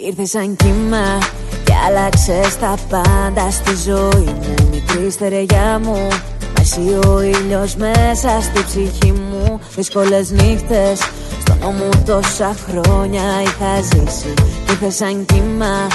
Ήρθε 0.07 0.26
σαν 0.26 0.55
κύμα 0.55 1.18
και 1.63 1.74
άλλαξε 1.88 2.41
τα 2.59 2.76
πάντα 2.89 3.51
στη 3.51 3.76
ζωή 3.76 4.24
μου. 4.24 4.70
Μικρή 4.72 5.09
στερεγιά 5.11 5.80
μου 5.84 6.07
Μα 6.55 6.61
εσύ 6.61 7.07
ο 7.07 7.22
ήλιος 7.22 7.76
μέσα 7.76 8.41
στη 8.41 8.63
ψυχή 8.63 9.11
μου. 9.11 9.59
Δύσκολες 9.76 10.32
νύχτες 10.32 10.99
στον 11.39 11.57
νόμο 11.61 11.89
τόσα 12.05 12.55
χρόνια 12.68 13.24
είχα 13.41 13.82
ζήσει. 13.82 14.34
Κι 14.65 14.72
ήρθε 14.72 14.89
σαν 14.89 15.26
κύμα 15.26 15.88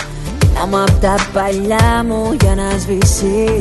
Άμα 0.63 0.83
απ' 0.83 1.01
τα 1.01 1.15
παλιά 1.33 2.05
μου 2.07 2.37
για 2.41 2.55
να 2.55 2.79
σβήσει 2.79 3.61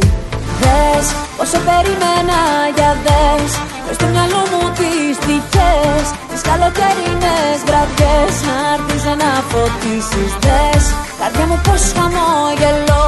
Δες 0.62 1.06
πόσο 1.38 1.60
περιμένα 1.68 2.40
για 2.78 2.92
δες. 3.06 3.52
Μες 3.86 3.96
στο 3.98 4.08
μυαλό 4.14 4.42
μου 4.52 4.64
τις 4.78 5.16
τυχές 5.26 6.06
Τις 6.30 6.42
καλοκαιρινές 6.50 7.58
βραδιές. 7.70 8.34
Να 8.48 8.56
έρθεις 8.74 9.04
να 9.22 9.32
φωτίσεις 9.50 10.32
Δες. 10.44 10.84
Καρδιά 11.20 11.46
μου 11.50 11.58
πως 11.66 11.84
χαμόγελο 11.96 13.06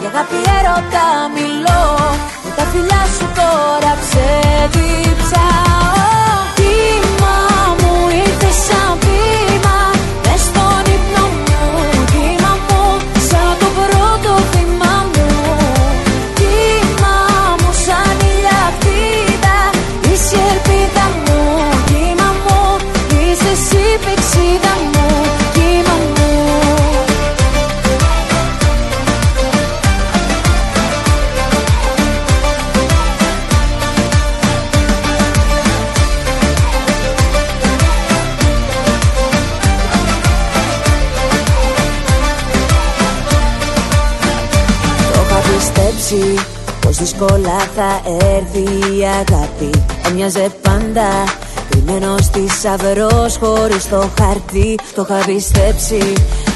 Για 0.00 0.08
αγάπη 0.12 0.38
έρωτα 0.58 1.06
μιλώ. 1.36 1.84
Με 2.44 2.50
τα 2.56 2.64
φιλιά 2.70 3.02
σου 3.16 3.26
τώρα 3.38 3.92
ξεδίψα 4.02 5.65
δύσκολα 47.18 47.58
θα 47.76 48.00
έρθει 48.04 48.62
η 48.96 49.04
αγάπη. 49.04 49.70
Έμοιαζε 50.06 50.50
πάντα 50.62 51.08
κρυμμένος 51.70 52.28
θησαυρός 52.28 53.36
χωρίς 53.36 53.88
το 53.88 54.10
χαρτί. 54.20 54.78
Το 54.94 55.06
είχα 55.08 55.24
πιστέψει. 55.26 56.12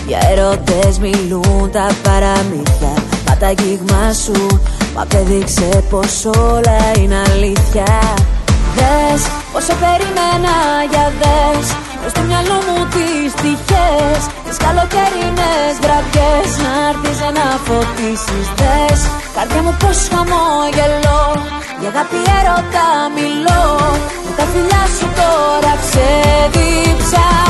Για 0.07 0.19
έρωτες 0.31 0.99
μιλούν 0.99 1.71
τα 1.73 1.87
παραμύθια. 2.03 3.03
Μα 3.29 3.37
τα 3.37 3.47
αγγίγμα 3.47 4.13
σου 4.13 4.61
μ' 4.95 4.99
απέδειξε 4.99 5.85
πως 5.91 6.25
όλα 6.25 6.79
είναι 6.99 7.23
αλήθεια. 7.33 8.15
Δες 8.75 9.23
πόσο 9.53 9.75
περιμένα 9.81 10.55
για 10.91 11.13
δες 11.21 11.67
Μες 12.03 12.11
στο 12.15 12.23
μυαλό 12.29 12.59
μου 12.67 12.79
τις 12.95 13.33
τυχές 13.41 14.23
Τις 14.47 14.57
καλοκαιρινές 14.65 15.73
βραδιές. 15.85 16.49
Να 16.63 16.73
έρθεις 16.89 17.19
να 17.37 17.47
φωτίσεις 17.67 18.47
Δες. 18.59 19.01
Καρδιά 19.37 19.61
μου 19.65 19.75
πως 19.81 19.99
χαμόγελο 20.13 21.23
Για 21.81 21.91
αγάπη 21.93 22.19
έρωτα 22.39 22.89
μιλώ. 23.17 23.65
Με 24.25 24.33
τα 24.39 24.45
φιλιά 24.53 24.85
σου 24.97 25.07
τώρα 25.19 25.73
ξεδίψα 25.85 27.50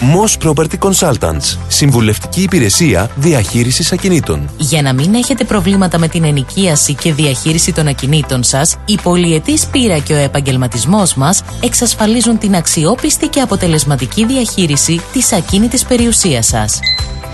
Moss 0.00 0.46
Property 0.46 0.78
Consultants. 0.78 1.58
Συμβουλευτική 1.68 2.42
υπηρεσία 2.42 3.10
διαχείρισης 3.16 3.92
ακινήτων. 3.92 4.50
Για 4.56 4.82
να 4.82 4.92
μην 4.92 5.14
έχετε 5.14 5.44
προβλήματα 5.44 5.98
με 5.98 6.08
την 6.08 6.24
ενοικίαση 6.24 6.94
και 6.94 7.12
διαχείριση 7.12 7.72
των 7.72 7.86
ακινήτων 7.86 8.42
σας, 8.42 8.76
η 8.84 8.98
πολυετής 9.02 9.66
πείρα 9.66 9.98
και 9.98 10.12
ο 10.12 10.16
επαγγελματισμός 10.16 11.14
μας 11.14 11.42
εξασφαλίζουν 11.60 12.38
την 12.38 12.54
αξιόπιστη 12.54 13.28
και 13.28 13.40
αποτελεσματική 13.40 14.26
διαχείριση 14.26 15.00
της 15.12 15.32
ακίνητης 15.32 15.84
περιουσίας 15.84 16.46
σας. 16.46 16.80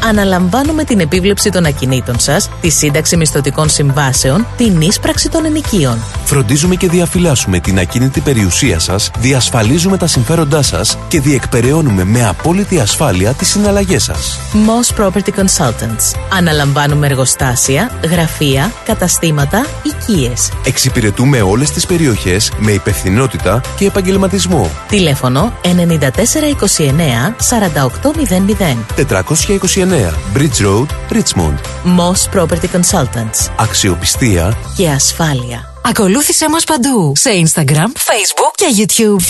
Αναλαμβάνουμε 0.05 0.85
την 0.85 1.01
επίβλεψη 1.01 1.51
των 1.51 1.65
ακινήτων 1.65 2.19
σας, 2.19 2.51
τη 2.61 2.69
σύνταξη 2.69 3.17
μισθωτικών 3.17 3.69
συμβάσεων, 3.69 4.47
την 4.57 4.81
ίσπραξη 4.81 5.29
των 5.29 5.45
ενοικίων. 5.45 5.99
Φροντίζουμε 6.25 6.75
και 6.75 6.89
διαφυλάσσουμε 6.89 7.59
την 7.61 7.79
ακίνητη 7.79 8.21
περιουσία 8.21 8.79
σας, 8.79 9.11
διασφαλίζουμε 9.19 9.97
τα 9.97 10.07
συμφέροντά 10.07 10.63
σας 10.63 10.99
και 11.09 11.21
διεκπεραιώνουμε 11.21 12.05
με 12.05 12.27
απόλυτη 12.27 12.56
ασφάλεια 12.81 13.33
τις 13.33 13.49
συναλλαγές 13.49 14.03
σας. 14.03 14.39
Moss 14.53 15.01
Property 15.01 15.31
Consultants. 15.37 16.19
Αναλαμβάνουμε 16.33 17.07
εργοστάσια, 17.07 17.91
γραφεία, 18.11 18.73
καταστήματα, 18.85 19.67
οικίες. 19.83 20.51
Εξυπηρετούμε 20.65 21.41
όλες 21.41 21.71
τις 21.71 21.87
περιοχές 21.87 22.53
με 22.59 22.73
υπευθυνότητα 22.73 23.61
και 23.77 23.87
επαγγελματισμό. 23.87 24.71
Τηλέφωνο 24.89 25.53
9429 25.63 27.35
4800. 27.51 28.85
429 28.97 30.15
Bridge 30.35 30.61
Road, 30.65 30.87
Richmond. 31.13 31.59
Moss 31.99 32.39
Property 32.39 32.69
Consultants. 32.73 33.51
Αξιοπιστία 33.57 34.57
Και 34.77 34.89
ασφάλεια. 34.89 35.75
Ακολούθησέ 35.83 36.49
μας 36.49 36.65
παντού. 36.65 37.13
Σε 37.17 37.31
Instagram, 37.45 37.87
Facebook 37.87 38.53
και 38.55 38.67
YouTube. 38.77 39.23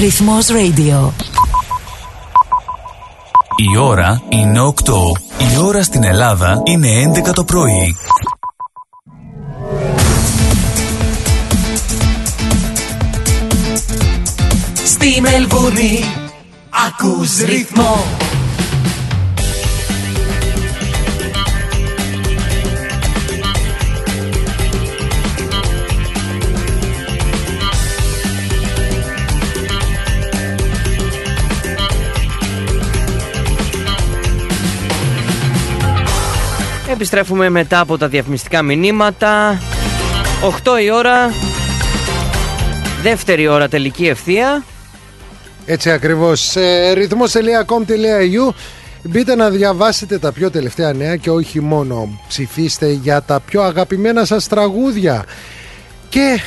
Ρυθμός 0.00 0.46
Radio. 0.46 1.12
Η 3.58 3.76
ώρα 3.76 4.22
είναι 4.28 4.60
8. 4.60 4.92
Η 5.52 5.58
ώρα 5.64 5.82
στην 5.82 6.04
Ελλάδα 6.04 6.60
είναι 6.64 6.88
11 7.26 7.32
το 7.32 7.44
πρωί. 7.44 7.96
Στη 14.84 15.20
Μελβούρνη 15.20 16.04
ακούς 16.86 17.40
ρυθμό 17.40 18.04
Επιστρέφουμε 36.96 37.48
μετά 37.48 37.80
από 37.80 37.98
τα 37.98 38.08
διαφημιστικά 38.08 38.62
μηνύματα. 38.62 39.60
8 40.64 40.82
η 40.82 40.90
ώρα. 40.90 41.32
Δεύτερη 43.02 43.46
ώρα 43.48 43.68
τελική 43.68 44.06
ευθεία. 44.06 44.64
Έτσι 45.66 45.90
ακριβώς. 45.90 46.56
Ε, 46.56 46.92
ρυθμός.com.au 46.92 48.54
Μπείτε 49.02 49.34
να 49.34 49.50
διαβάσετε 49.50 50.18
τα 50.18 50.32
πιο 50.32 50.50
τελευταία 50.50 50.92
νέα 50.92 51.16
και 51.16 51.30
όχι 51.30 51.60
μόνο. 51.60 52.20
Ψηφίστε 52.28 52.90
για 52.90 53.22
τα 53.22 53.40
πιο 53.40 53.62
αγαπημένα 53.62 54.24
σας 54.24 54.48
τραγούδια. 54.48 55.24
Και 56.08 56.40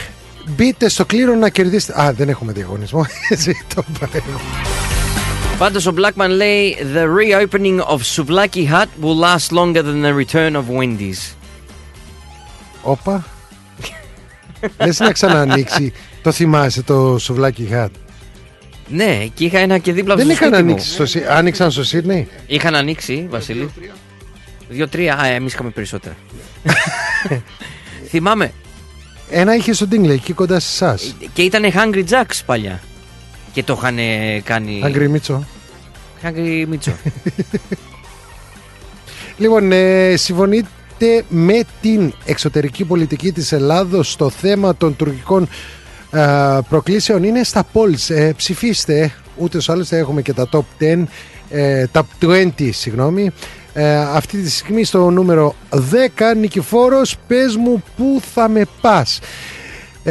μπείτε 0.47 0.89
στο 0.89 1.05
κλήρο 1.05 1.35
να 1.35 1.49
κερδίσετε... 1.49 2.01
Α, 2.01 2.13
δεν 2.13 2.29
έχουμε 2.29 2.51
διαγωνισμό. 2.51 3.05
Έτσι 3.29 3.65
το 3.75 3.83
πάρω. 3.99 4.39
Πάντως 5.59 5.85
ο 5.87 5.93
Blackman 5.97 6.27
λέει 6.29 6.75
The 6.95 7.05
reopening 7.05 7.79
of 7.79 7.97
Souvlaki 8.15 8.67
Hut 8.71 8.85
will 9.03 9.19
last 9.23 9.51
longer 9.57 9.83
than 9.83 10.01
the 10.03 10.13
return 10.25 10.55
of 10.55 10.63
Wendy's. 10.79 11.33
Όπα. 12.81 13.25
Λες 14.85 14.99
να 14.99 15.11
ξαναανοίξει. 15.11 15.93
Το 16.23 16.31
θυμάσαι 16.31 16.81
το 16.83 17.17
σουβλάκι 17.19 17.65
χάτ. 17.71 17.91
Ναι, 18.87 19.25
και 19.33 19.45
είχα 19.45 19.59
ένα 19.59 19.77
και 19.77 19.93
δίπλα 19.93 20.13
από 20.13 20.23
Δεν 20.25 20.27
το 20.31 20.33
είχαν 20.35 20.47
σπίτι 20.47 20.63
μου. 20.63 20.69
ανοίξει 20.71 20.91
στο, 20.93 21.05
Σι- 21.05 21.25
άνοιξαν 21.29 21.71
στο 21.71 21.83
Σίδνεϊ; 21.83 22.27
Είχαν 22.47 22.75
ανοίξει, 22.75 23.27
Βασίλη. 23.29 23.69
Δύο-τρία. 24.69 25.15
Α, 25.17 25.25
εμείς 25.27 25.53
είχαμε 25.53 25.69
περισσότερα. 25.69 26.15
Θυμάμαι. 28.09 28.51
Ένα 29.29 29.55
είχε 29.55 29.73
στο 29.73 29.87
Ντίγκλε 29.87 30.13
εκεί 30.13 30.33
κοντά 30.33 30.59
σε 30.59 30.85
εσάς. 30.85 31.15
Και 31.33 31.41
ήταν 31.41 31.63
Hungry 31.73 32.03
Jacks 32.09 32.39
παλιά. 32.45 32.81
Και 33.51 33.63
το 33.63 33.77
είχαν 33.77 33.97
κάνει. 34.43 34.81
Άγκρι 34.83 35.09
Μίτσο. 35.09 35.43
Hungry 36.23 36.65
Μίτσο. 36.67 36.91
Λοιπόν, 39.39 39.71
ε, 39.71 40.15
συμφωνείτε 40.15 41.23
με 41.29 41.61
την 41.81 42.13
εξωτερική 42.25 42.85
πολιτική 42.85 43.31
της 43.31 43.51
Ελλάδος 43.51 44.11
στο 44.11 44.29
θέμα 44.29 44.75
των 44.75 44.95
τουρκικών 44.95 45.47
ε, 46.11 46.57
προκλήσεων; 46.69 47.23
Είναι 47.23 47.43
στα 47.43 47.65
polls. 47.73 48.15
Ε, 48.15 48.31
ψηφίστε. 48.35 49.13
Ούτε 49.37 49.59
άλλωστε 49.67 49.97
έχουμε 49.97 50.21
και 50.21 50.33
τα 50.33 50.49
top 50.51 50.83
10, 50.83 51.03
ε, 51.49 51.85
top 51.91 52.01
20, 52.19 52.69
συγγνώμη. 52.71 53.31
Ε, 53.73 53.95
αυτή 53.97 54.37
τη 54.37 54.49
στιγμή 54.49 54.83
στο 54.83 55.09
νούμερο 55.09 55.55
10, 55.69 56.35
Νικηφόρος, 56.37 57.15
πες 57.27 57.55
μου 57.55 57.83
πού 57.97 58.21
θα 58.33 58.49
με 58.49 58.65
πας; 58.81 59.19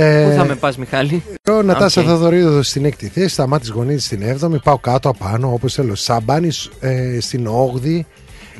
Ε, 0.00 0.24
Πού 0.30 0.36
θα 0.36 0.44
με 0.44 0.54
πας 0.54 0.76
Μιχάλη; 0.78 1.22
ο 1.50 1.62
Νατάσα 1.62 2.00
Οκ. 2.00 2.06
Θοδωρίδου 2.08 2.62
στην 2.62 2.84
έκτη 2.84 3.08
θέση, 3.14 3.28
Σταμάτης 3.28 3.68
Γονίδης 3.70 4.04
στην 4.04 4.22
7η, 4.40 4.62
πάω 4.62 4.78
κάτω 4.78 5.08
απάνω 5.08 5.52
όπως 5.52 5.74
θέλω. 5.74 5.94
Σαμπάνης 5.94 6.70
ε, 6.80 7.18
στην 7.20 7.48
8η. 7.48 8.00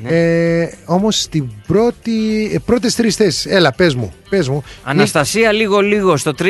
Ναι. 0.02 0.08
Ε, 0.08 0.70
όμως 0.84 1.20
στην 1.20 1.50
πρώτη, 1.66 2.50
ε, 2.54 2.58
πρώτες 2.58 2.94
τρεις 2.94 3.16
θέσεις. 3.16 3.46
Έλα, 3.46 3.72
πες 3.72 3.94
μου, 3.94 4.12
πες 4.28 4.48
μου. 4.48 4.62
Αναστασία 4.84 5.52
λίγο 5.52 5.80
λίγο 5.80 6.16
στο 6.16 6.32
3. 6.38 6.42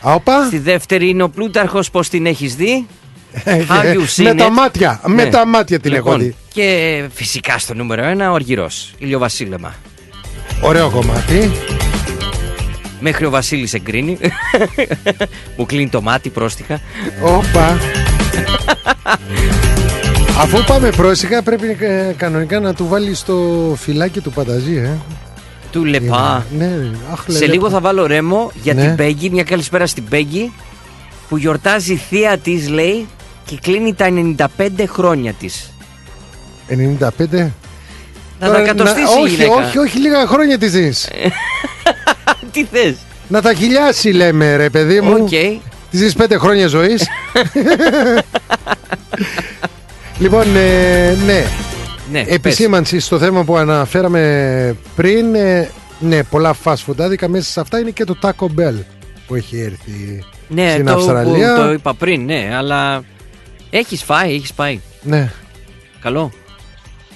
Α, 0.00 0.12
Όπα. 0.14 0.44
Στη 0.46 0.58
δεύτερη 0.58 1.08
είναι 1.08 1.22
ο 1.22 1.28
Πλούταρχος 1.28 1.90
πώς 1.90 2.08
την 2.08 2.26
έχεις 2.26 2.54
δει; 2.56 2.86
Have 3.44 3.94
you 3.94 4.00
seen 4.16 4.22
με 4.24 4.30
it? 4.30 4.36
τα 4.36 4.50
μάτια, 4.50 5.00
με 5.06 5.24
Ναι. 5.24 5.30
τα 5.30 5.46
μάτια 5.46 5.80
την 5.80 5.92
έχω 5.92 6.10
Λοιπόν, 6.10 6.20
δει. 6.26 6.34
Και 6.52 7.02
φυσικά 7.12 7.58
στο 7.58 7.74
νούμερο 7.74 8.02
1 8.04 8.30
ο 8.30 8.34
Αργυρός, 8.34 8.94
ηλιοβασίλεμα. 8.98 9.74
Ωραίο 10.62 10.90
κομμάτι. 10.90 11.50
Μέχρι 13.02 13.24
ο 13.26 13.30
Βασίλης 13.30 13.74
εγκρίνει. 13.74 14.18
Μου 15.56 15.66
κλείνει 15.66 15.88
το 15.88 16.02
μάτι 16.02 16.28
πρόστιχα. 16.28 16.80
Όπα. 17.22 17.78
Αφού 20.38 20.64
πάμε 20.66 20.90
πρόσεχα 20.90 21.42
πρέπει 21.42 21.76
ε, 21.80 22.14
κανονικά 22.16 22.60
να 22.60 22.74
του 22.74 22.88
βάλεις 22.88 23.22
το 23.24 23.36
φιλάκι 23.78 24.20
του 24.20 24.30
πανταζή, 24.32 24.76
ε. 24.76 24.90
Του 25.72 25.84
λεπά. 25.84 26.46
Ναι, 26.58 26.70
αχ, 27.12 27.24
Σε 27.28 27.38
λε, 27.46 27.52
λίγο 27.52 27.66
λε. 27.66 27.72
θα 27.72 27.80
βάλω 27.80 28.06
ρέμο 28.06 28.50
για 28.62 28.74
Ναι. 28.74 28.82
την 28.86 28.96
Πέγκυ. 28.96 29.30
Μια 29.30 29.42
καλησπέρα 29.42 29.86
στην 29.86 30.04
Πέγκυ 30.08 30.52
που 31.28 31.36
γιορτάζει 31.36 31.92
η 31.92 31.96
θεία 31.96 32.38
της, 32.38 32.68
λέει, 32.68 33.06
και 33.44 33.58
κλείνει 33.62 33.94
τα 33.94 34.08
95 34.56 34.84
χρόνια 34.86 35.32
της. 35.32 35.72
95. 36.68 37.52
Να 38.40 38.46
Τώρα, 38.46 38.58
τα 38.58 38.64
κατοστήσει 38.66 39.18
η 39.18 39.22
όχι, 39.22 39.34
γυναίκα. 39.34 39.52
όχι, 39.54 39.78
όχι, 39.78 39.98
λίγα 39.98 40.26
χρόνια 40.26 40.58
της 40.58 40.72
δίνεις. 40.72 41.08
Τι 42.52 42.64
θες; 42.64 42.96
Να 43.28 43.42
τα 43.42 43.54
χιλιάσει 43.54 44.10
λέμε 44.10 44.56
ρε 44.56 44.70
παιδί 44.70 45.00
μου 45.00 45.12
Οκ. 45.12 45.28
Της 45.90 46.00
δίνεις 46.00 46.14
πέντε 46.14 46.38
χρόνια 46.38 46.66
ζωής 46.66 47.06
Λοιπόν 50.18 50.56
ε, 50.56 51.16
ναι 51.26 51.44
Ναι, 52.12 52.24
Επισήμανση 52.28 53.00
στο 53.00 53.18
θέμα 53.18 53.44
που 53.44 53.56
αναφέραμε 53.56 54.76
πριν 54.96 55.34
ε, 55.34 55.70
Ναι 55.98 56.22
πολλά 56.22 56.54
fast 56.64 56.74
food 56.86 56.98
άδικα 56.98 57.28
Μέσα 57.28 57.50
σε 57.50 57.60
αυτά 57.60 57.78
είναι 57.78 57.90
και 57.90 58.04
το 58.04 58.18
Taco 58.22 58.46
Bell 58.46 58.74
Που 59.26 59.34
έχει 59.34 59.58
έρθει 59.60 60.24
Ναι, 60.48 60.70
στην 60.70 60.86
το, 60.86 60.92
Αυστραλία 60.92 61.54
που 61.54 61.60
το 61.62 61.72
είπα 61.72 61.94
πριν, 61.94 62.24
ναι, 62.24 62.50
αλλά 62.56 63.02
έχεις 63.70 64.02
φάει, 64.02 64.34
έχεις 64.34 64.52
πάει. 64.52 64.80
Ναι 65.02 65.30
Καλό. 66.00 66.32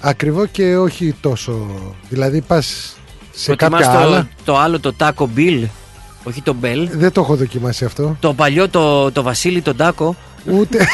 Ακριβό 0.01 0.47
και 0.47 0.77
όχι 0.77 1.15
τόσο 1.21 1.67
Δηλαδή 2.09 2.41
πας 2.41 2.96
σε 3.37 3.55
Προτιμάς 3.55 3.81
κάποια 3.81 3.99
το, 3.99 4.05
άλλα; 4.07 4.29
το 4.45 4.59
άλλο, 4.59 4.81
το 4.81 4.95
Taco 4.99 5.27
Bill, 5.37 5.65
όχι 6.25 6.43
το 6.43 6.57
Bell. 6.63 6.89
Δεν 6.91 7.13
το 7.13 7.21
έχω 7.21 7.37
δοκιμάσει 7.37 7.85
αυτό 7.85 8.17
Το 8.21 8.35
παλιό, 8.35 8.69
το, 8.69 9.13
το 9.13 9.23
Βασίλη, 9.23 9.61
τον 9.63 9.77
Τάκο. 9.77 10.17
Ούτε, 10.51 10.87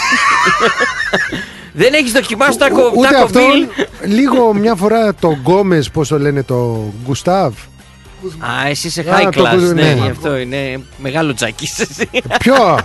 Δεν 1.74 1.92
έχεις 1.94 2.12
δοκιμάσει 2.12 2.58
το 2.58 2.64
Taco, 2.66 2.96
ούτε 2.96 3.08
Taco 3.08 3.24
αυτό 3.24 3.40
Bill. 3.40 3.86
Λίγο 4.06 4.54
μια 4.54 4.74
φορά 4.74 5.14
το 5.14 5.30
Γκόμες 5.30 5.90
Πώς 5.90 6.08
το 6.08 6.18
λένε 6.18 6.42
το 6.42 6.92
Γκουστάβ 7.04 7.54
Α, 8.38 8.68
εσύ 8.68 8.86
είσαι 8.86 9.00
Α, 9.00 9.04
high 9.18 9.34
το 9.34 9.42
class, 9.42 9.54
που- 9.54 9.60
ναι, 9.60 9.72
ναι. 9.72 9.92
γι' 10.02 10.08
αυτό 10.10 10.36
είναι 10.36 10.80
μεγάλο 10.98 11.34
τζάκις 11.34 11.78
εσύ. 11.78 12.08
Ποιο; 12.38 12.78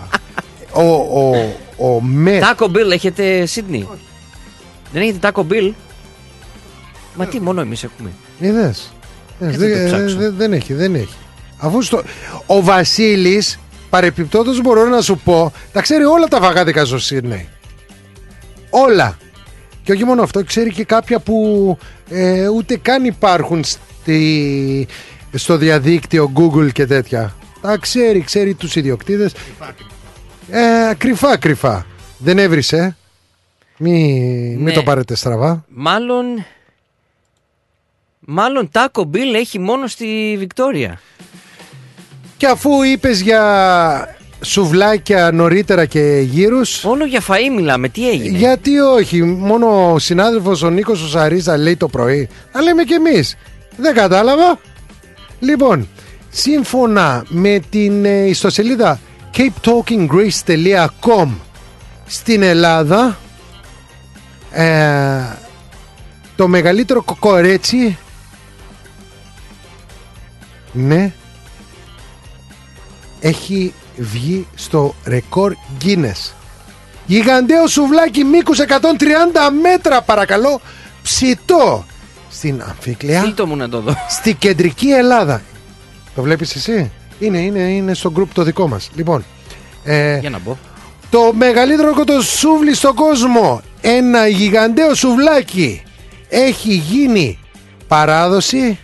ο, 0.71 0.81
ο, 0.91 1.31
ο 1.77 2.01
με. 2.01 2.39
Taco 2.41 2.65
Bill 2.65 2.91
έχετε 2.91 3.45
Σίδνη. 3.45 3.87
Δεν 4.93 5.01
έχετε 5.01 5.31
Taco 5.33 5.41
Bill. 5.51 5.71
Μα 7.15 7.25
τι, 7.25 7.41
μόνο 7.41 7.61
εμείς 7.61 7.83
έχουμε. 7.83 8.09
Είδες. 8.39 8.91
Κάτσε 9.39 9.57
Δεν, 9.57 9.69
να 9.69 9.75
το 9.75 9.81
ε, 9.81 9.85
ψάξω; 9.85 10.17
δεν- 10.17 10.33
δεν 10.37 10.53
έχει, 10.53 10.73
δεν 10.73 10.95
έχει. 10.95 11.15
Αφού 11.57 11.81
στο... 11.81 12.01
Ο 12.45 12.61
Βασίλης, 12.61 13.59
παρεπιπτόντως 13.89 14.61
μπορώ 14.61 14.85
να 14.85 15.01
σου 15.01 15.17
πω, 15.23 15.51
τα 15.71 15.81
ξέρει 15.81 16.03
όλα 16.03 16.27
τα 16.27 16.39
βαγάδικα 16.39 16.85
στο 16.85 16.99
Σίδνεϊ. 16.99 17.47
Όλα. 18.69 19.17
Και 19.83 19.91
όχι 19.91 20.03
μόνο 20.03 20.21
αυτό, 20.23 20.43
ξέρει 20.43 20.71
και 20.71 20.83
κάποια 20.83 21.19
που 21.19 21.77
ε, 22.09 22.47
ούτε 22.47 22.77
καν 22.77 23.05
υπάρχουν 23.05 23.63
στη, 23.63 24.87
στο 25.33 25.57
διαδίκτυο 25.57 26.31
Google 26.35 26.71
και 26.71 26.85
τέτοια. 26.85 27.35
Τα 27.61 27.77
ξέρει, 27.77 28.21
ξέρει 28.21 28.53
τους 28.53 28.75
ιδιοκτήτες. 28.75 29.33
Ε, 30.49 30.93
κρυφά, 30.97 31.37
κρυφά. 31.37 31.85
Δεν 32.17 32.37
έβρισε. 32.37 32.97
Μη, 33.77 34.13
Ναι. 34.57 34.63
μη 34.63 34.71
το 34.71 34.83
πάρετε 34.83 35.15
στραβά. 35.15 35.65
Μάλλον. 35.67 36.25
Μάλλον 38.29 38.69
Taco 38.73 39.01
Bill 39.01 39.33
έχει 39.35 39.59
μόνο 39.59 39.87
στη 39.87 40.35
Βικτόρια. 40.39 40.99
Και 42.37 42.47
αφού 42.47 42.83
είπες 42.83 43.21
για 43.21 44.15
σουβλάκια 44.41 45.31
νωρίτερα 45.31 45.85
και 45.85 46.19
γύρους 46.29 46.83
Όλο 46.83 47.05
για 47.05 47.21
φαΐ 47.27 47.49
μιλάμε, 47.55 47.89
τι 47.89 48.09
έγινε; 48.09 48.37
Γιατί 48.37 48.79
όχι, 48.79 49.23
μόνο 49.23 49.91
ο 49.91 49.99
συνάδελφος 49.99 50.61
ο 50.61 50.69
Νίκος 50.69 51.03
ο 51.03 51.07
Σαρίζα 51.07 51.57
λέει 51.57 51.75
το 51.75 51.87
πρωί 51.87 52.29
Θα 52.51 52.61
λέμε 52.61 52.83
και 52.83 52.93
εμείς 52.93 53.37
Δεν 53.77 53.93
κατάλαβα 53.93 54.59
Λοιπόν, 55.39 55.87
σύμφωνα 56.29 57.25
με 57.27 57.59
την 57.69 58.05
ε, 58.05 58.25
ιστοσελίδα 58.25 58.99
capetalkinggreece.com 59.37 61.29
στην 62.05 62.41
Ελλάδα 62.41 63.17
ε, 64.51 65.21
το 66.35 66.47
μεγαλύτερο 66.47 67.01
κοκορέτσι 67.01 67.97
ναι 70.77 71.11
έχει 73.19 73.73
βγει 73.97 74.47
στο 74.55 74.95
ρεκόρ 75.05 75.53
Guinness. 75.83 76.31
Γιγανταίο 77.05 77.67
σουβλάκι 77.67 78.23
μήκους 78.23 78.59
130 78.59 78.63
μέτρα 79.61 80.01
παρακαλώ 80.01 80.61
ψητό 81.03 81.85
στην 82.29 82.61
Αμφίκλια 82.67 83.19
Στείλ 83.19 83.33
το 83.33 83.45
μου 83.47 83.55
να 83.55 83.69
το 83.69 83.81
δω. 83.81 83.95
στη 84.09 84.33
κεντρική 84.33 84.87
Ελλάδα. 84.89 85.41
Το 86.15 86.21
βλέπεις 86.21 86.55
εσύ; 86.55 86.91
Είναι, 87.19 87.37
είναι, 87.39 87.59
είναι 87.59 87.93
στο 87.93 88.11
group 88.17 88.27
το 88.33 88.43
δικό 88.43 88.67
μας. 88.67 88.89
Λοιπόν, 88.95 89.25
ε, 89.83 90.17
Για 90.19 90.29
να 90.29 90.39
μπω. 90.39 90.57
το 91.09 91.33
μεγαλύτερο 91.33 91.93
κοτοσούβλι 91.93 92.75
στον 92.75 92.95
κόσμο. 92.95 93.61
Ένα 93.81 94.27
γιγανταίο 94.27 94.95
σουβλάκι. 94.95 95.83
Έχει 96.29 96.73
γίνει 96.73 97.39
παράδοση 97.87 98.79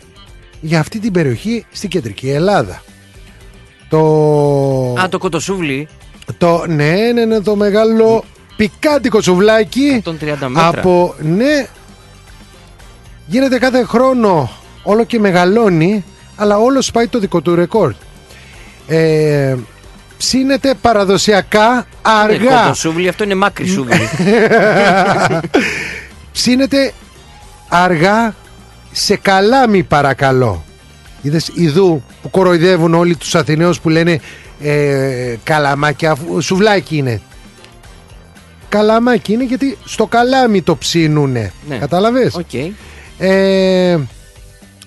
για 0.65 0.79
αυτή 0.79 0.99
την 0.99 1.11
περιοχή 1.11 1.65
στην 1.71 1.89
κεντρική 1.89 2.29
Ελλάδα. 2.29 2.81
Το... 3.89 3.99
Α, 5.01 5.09
το 5.09 5.17
κοτοσούβλι. 5.17 5.87
Το, 6.37 6.65
ναι, 6.67 6.95
ναι, 7.13 7.25
ναι, 7.25 7.39
το 7.41 7.55
μεγάλο 7.55 8.23
πικάντικο 8.55 9.21
σουβλάκι 9.21 10.03
130 10.05 10.11
μέτρα. 10.19 10.67
από, 10.67 11.15
ναι, 11.19 11.67
γίνεται 13.25 13.57
κάθε 13.59 13.83
χρόνο 13.83 14.49
όλο 14.83 15.03
και 15.03 15.19
μεγαλώνει, 15.19 16.03
αλλά 16.35 16.57
όλος 16.57 16.85
σπάει 16.85 17.07
το 17.07 17.19
δικό 17.19 17.41
του 17.41 17.55
ρεκόρ. 17.55 17.93
Ε, 18.87 19.55
ψήνεται 20.17 20.73
παραδοσιακά 20.81 21.77
Ε, 21.77 21.83
αργά. 22.01 22.61
κοτοσούβλι, 22.61 23.07
αυτό 23.07 23.23
είναι 23.23 23.35
μάκρι 23.35 23.67
σούβλι. 23.67 24.09
ψήνεται 26.33 26.93
αργά 27.69 28.35
σε 28.93 29.15
καλάμι 29.15 29.83
παρακαλώ. 29.83 30.63
Είδες 31.21 31.51
ειδού 31.53 32.03
που 32.21 32.29
κοροϊδεύουν 32.29 32.93
όλοι 32.93 33.15
τους 33.15 33.35
Αθηναίους 33.35 33.79
που 33.79 33.89
λένε 33.89 34.19
ε, 34.61 35.35
καλαμάκια, 35.43 36.11
αφού- 36.11 36.41
σουβλάκι 36.41 36.97
είναι. 36.97 37.21
Καλαμάκι 38.69 39.33
είναι 39.33 39.43
γιατί 39.43 39.77
στο 39.85 40.05
καλάμι 40.07 40.61
το 40.61 40.75
ψήνουνε. 40.75 41.51
Ναι. 41.67 41.77
Κατάλαβες. 41.77 42.35
Οκ. 42.35 42.53
Ε, 43.17 43.97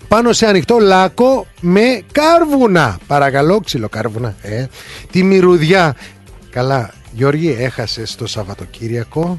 πάνω 0.09 0.33
σε 0.33 0.47
ανοιχτό 0.47 0.79
λάκκο 0.79 1.47
με 1.61 2.03
κάρβουνα. 2.13 2.99
Παρακαλώ, 3.07 3.61
ξυλοκάρβουνα. 3.61 4.35
Ε. 4.43 4.67
Τη 5.11 5.23
μυρουδιά. 5.23 5.97
Καλά, 6.51 6.91
Γιώργη, 7.13 7.57
έχασες 7.59 8.15
το 8.15 8.27
Σαββατοκύριακο 8.27 9.39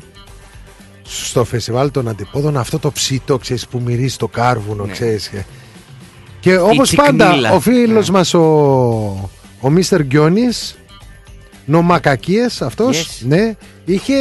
στο 1.08 1.44
φεστιβάλ 1.44 1.92
των 1.92 2.08
αντιπόδων 2.08 2.58
αυτό 2.58 2.80
το 2.80 2.92
ψητό, 2.92 3.38
ξέρεις, 3.38 3.68
που 3.68 3.82
μυρίζει 3.86 4.16
το 4.16 4.28
κάρβουνο, 4.28 4.86
Ναι. 4.86 4.92
ξέρεις. 4.92 5.28
και- 5.28 5.44
Και 6.40 6.58
όπως 6.58 6.96
πάντα, 6.96 7.26
τσικνίλα. 7.26 7.52
ο 7.54 7.60
φίλος 7.60 8.10
Ναι. 8.10 8.18
μας 8.18 8.34
ο, 8.34 8.40
ο 9.62 9.70
Μίστερ 9.70 10.02
Γκιόνης, 10.04 10.78
νομακακίες 11.66 12.62
αυτός, 12.62 12.98
Yes. 13.22 13.26
ναι, 13.28 13.56
είχε, 13.86 14.16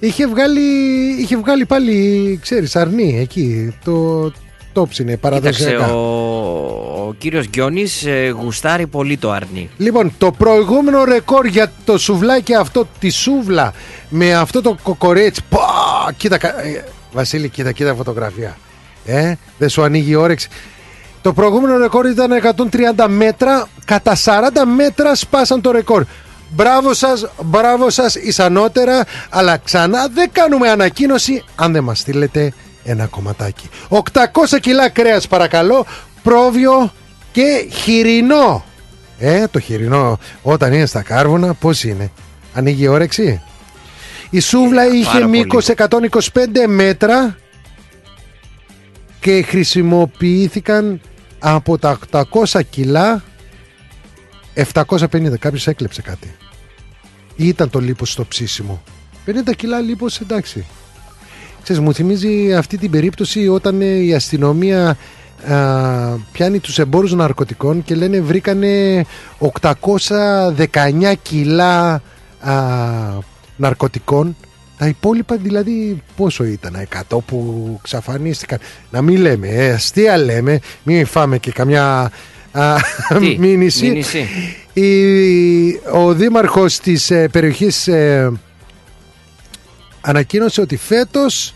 είχε, 0.00 0.26
βγάλει, 0.26 0.60
είχε 1.18 1.36
βγάλει 1.36 1.66
πάλι, 1.66 2.38
ξέρεις, 2.42 2.76
αρνί 2.76 3.18
εκεί, 3.20 3.74
το, 3.84 4.32
το 4.80 4.86
ψήνε 4.86 5.14
Κοίταξε, 5.14 5.40
παραδοσιακά. 5.40 5.94
ο, 5.94 7.06
ο 7.08 7.14
κύριος 7.18 7.46
Γκιόνης 7.48 8.04
ε, 8.06 8.28
γουστάρει 8.40 8.86
πολύ 8.86 9.16
το 9.16 9.30
αρνί. 9.30 9.70
Λοιπόν, 9.76 10.12
το 10.18 10.30
προηγούμενο 10.30 11.04
ρεκόρ 11.04 11.46
για 11.46 11.72
το 11.84 11.98
σουβλάκι 11.98 12.54
αυτό, 12.54 12.88
τη 12.98 13.10
σούβλα, 13.10 13.72
με 14.08 14.34
αυτό 14.34 14.62
το 14.62 14.76
κοκορέτσι. 14.82 15.40
Πα, 15.48 15.58
κοίτα, 16.16 16.38
κα- 16.38 16.62
ε, 16.64 16.84
Βασίλη, 17.12 17.48
κοίτα, 17.48 17.72
κοίτα 17.72 17.94
φωτογραφία. 17.94 18.56
Ε, 19.04 19.32
δεν 19.58 19.68
σου 19.68 19.82
ανοίγει 19.82 20.10
η 20.10 20.14
όρεξη. 20.14 20.48
Το 21.22 21.32
προηγούμενο 21.32 21.78
ρεκόρ 21.78 22.06
ήταν 22.06 22.30
130 22.32 23.06
μέτρα. 23.08 23.68
Κατά 23.84 24.16
40 24.24 24.64
μέτρα 24.76 25.14
σπάσαν 25.14 25.60
το 25.60 25.70
ρεκόρ. 25.70 26.04
Μπράβο 26.50 26.94
σας, 26.94 27.26
μπράβο 27.44 27.90
σας 27.90 28.14
ισανότερα, 28.14 29.04
αλλά 29.30 29.56
ξανά 29.56 30.08
δεν 30.14 30.28
κάνουμε 30.32 30.68
ανακοίνωση 30.70 31.44
αν 31.54 31.72
δεν 31.72 31.84
μας 31.84 31.98
στείλετε 31.98 32.52
ένα 32.86 33.06
κομματάκι. 33.06 33.68
800 33.88 34.00
κιλά 34.60 34.88
κρέας 34.88 35.28
παρακαλώ, 35.28 35.86
πρόβιο 36.22 36.92
και 37.32 37.68
χοιρινό. 37.72 38.64
Ε, 39.18 39.46
το 39.46 39.60
χοιρινό 39.60 40.18
όταν 40.42 40.72
είναι 40.72 40.86
στα 40.86 41.02
κάρβουνα 41.02 41.54
πώς 41.54 41.84
είναι; 41.84 42.10
Ανοίγει 42.54 42.82
η 42.82 42.88
όρεξη; 42.88 43.42
Η 44.30 44.40
σούβλα 44.40 44.82
Ε, 44.82 44.96
είχε 44.96 45.12
πάρα 45.12 45.26
μήκος 45.26 45.68
125 45.76 45.88
μέτρα 46.66 47.36
και 49.20 49.42
χρησιμοποιήθηκαν 49.42 51.00
από 51.38 51.78
τα 51.78 51.98
800 52.10 52.60
κιλά 52.70 53.22
750. 54.54 55.38
Κάποιος 55.38 55.66
έκλεψε 55.66 56.02
κάτι. 56.02 56.34
Ή 57.36 57.46
ήταν 57.46 57.70
το 57.70 57.80
λίπος 57.80 58.12
στο 58.12 58.24
ψήσιμο. 58.24 58.82
50 59.26 59.30
κιλά 59.56 59.80
λίπος 59.80 60.20
εντάξει. 60.20 60.66
Ξέρεις, 61.66 61.82
μου 61.82 61.94
θυμίζει 61.94 62.54
αυτή 62.54 62.78
την 62.78 62.90
περίπτωση 62.90 63.48
όταν 63.48 63.80
ε, 63.80 63.84
η 63.84 64.14
αστυνομία 64.14 64.88
α, 64.88 64.96
πιάνει 66.32 66.58
τους 66.58 66.78
εμπόρους 66.78 67.12
ναρκωτικών 67.12 67.84
και 67.84 67.94
λένε 67.94 68.20
βρήκανε 68.20 69.04
819 69.38 71.12
κιλά 71.22 72.02
α, 72.40 72.52
ναρκωτικών 73.56 74.36
τα 74.78 74.86
υπόλοιπα 74.86 75.36
δηλαδή 75.36 76.02
πόσο 76.16 76.44
ήταν 76.44 76.88
100 77.10 77.18
που 77.26 77.80
ξαφανίστηκαν. 77.82 78.58
Να 78.90 79.02
μην 79.02 79.20
λέμε, 79.20 79.48
ε, 79.48 79.70
αστεία 79.72 80.16
λέμε 80.18 80.60
μην 80.82 81.06
φάμε 81.06 81.38
και 81.38 81.52
καμιά 81.52 82.10
α, 82.52 82.76
Τι, 83.18 83.36
μήνυση. 83.46 83.86
μήνυση. 83.86 84.28
η, 84.72 84.86
ο 85.92 86.12
δήμαρχος 86.12 86.78
της 86.78 87.10
ε, 87.10 87.28
περιοχής 87.28 87.88
ε, 87.88 88.32
ανακοίνωσε 90.06 90.60
ότι 90.60 90.76
φέτος 90.76 91.54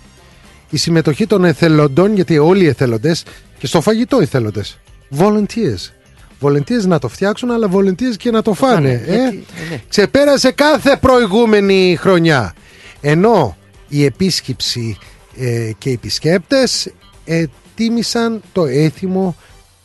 η 0.71 0.77
συμμετοχή 0.77 1.27
των 1.27 1.45
εθελοντών, 1.45 2.15
γιατί 2.15 2.39
όλοι 2.39 2.65
οι 2.65 2.67
εθελοντές 2.67 3.25
και 3.59 3.67
στο 3.67 3.81
φαγητό 3.81 4.19
εθελοντές, 4.21 4.79
volunteers. 5.19 5.93
Volunteers 6.41 6.85
να 6.87 6.99
το 6.99 7.09
φτιάξουν, 7.09 7.51
αλλά 7.51 7.71
volunteers 7.73 8.17
και 8.17 8.31
να 8.31 8.43
το 8.43 8.55
φάνε. 8.55 8.75
φάνε, 8.75 9.03
ε. 9.07 9.21
γιατί, 9.21 9.45
ε, 9.67 9.71
ναι. 9.71 9.83
Ξεπέρασε 9.89 10.51
κάθε 10.51 10.97
προηγούμενη 11.01 11.97
χρονιά. 12.01 12.55
Ενώ 13.01 13.57
η 13.89 14.05
επίσκεψη 14.05 14.99
ε, 15.39 15.71
και 15.79 15.91
οι 15.91 15.93
επισκέπτες 15.93 16.93
ε, 17.25 17.45
τίμησαν 17.75 18.43
το 18.53 18.65
έθιμο 18.65 19.37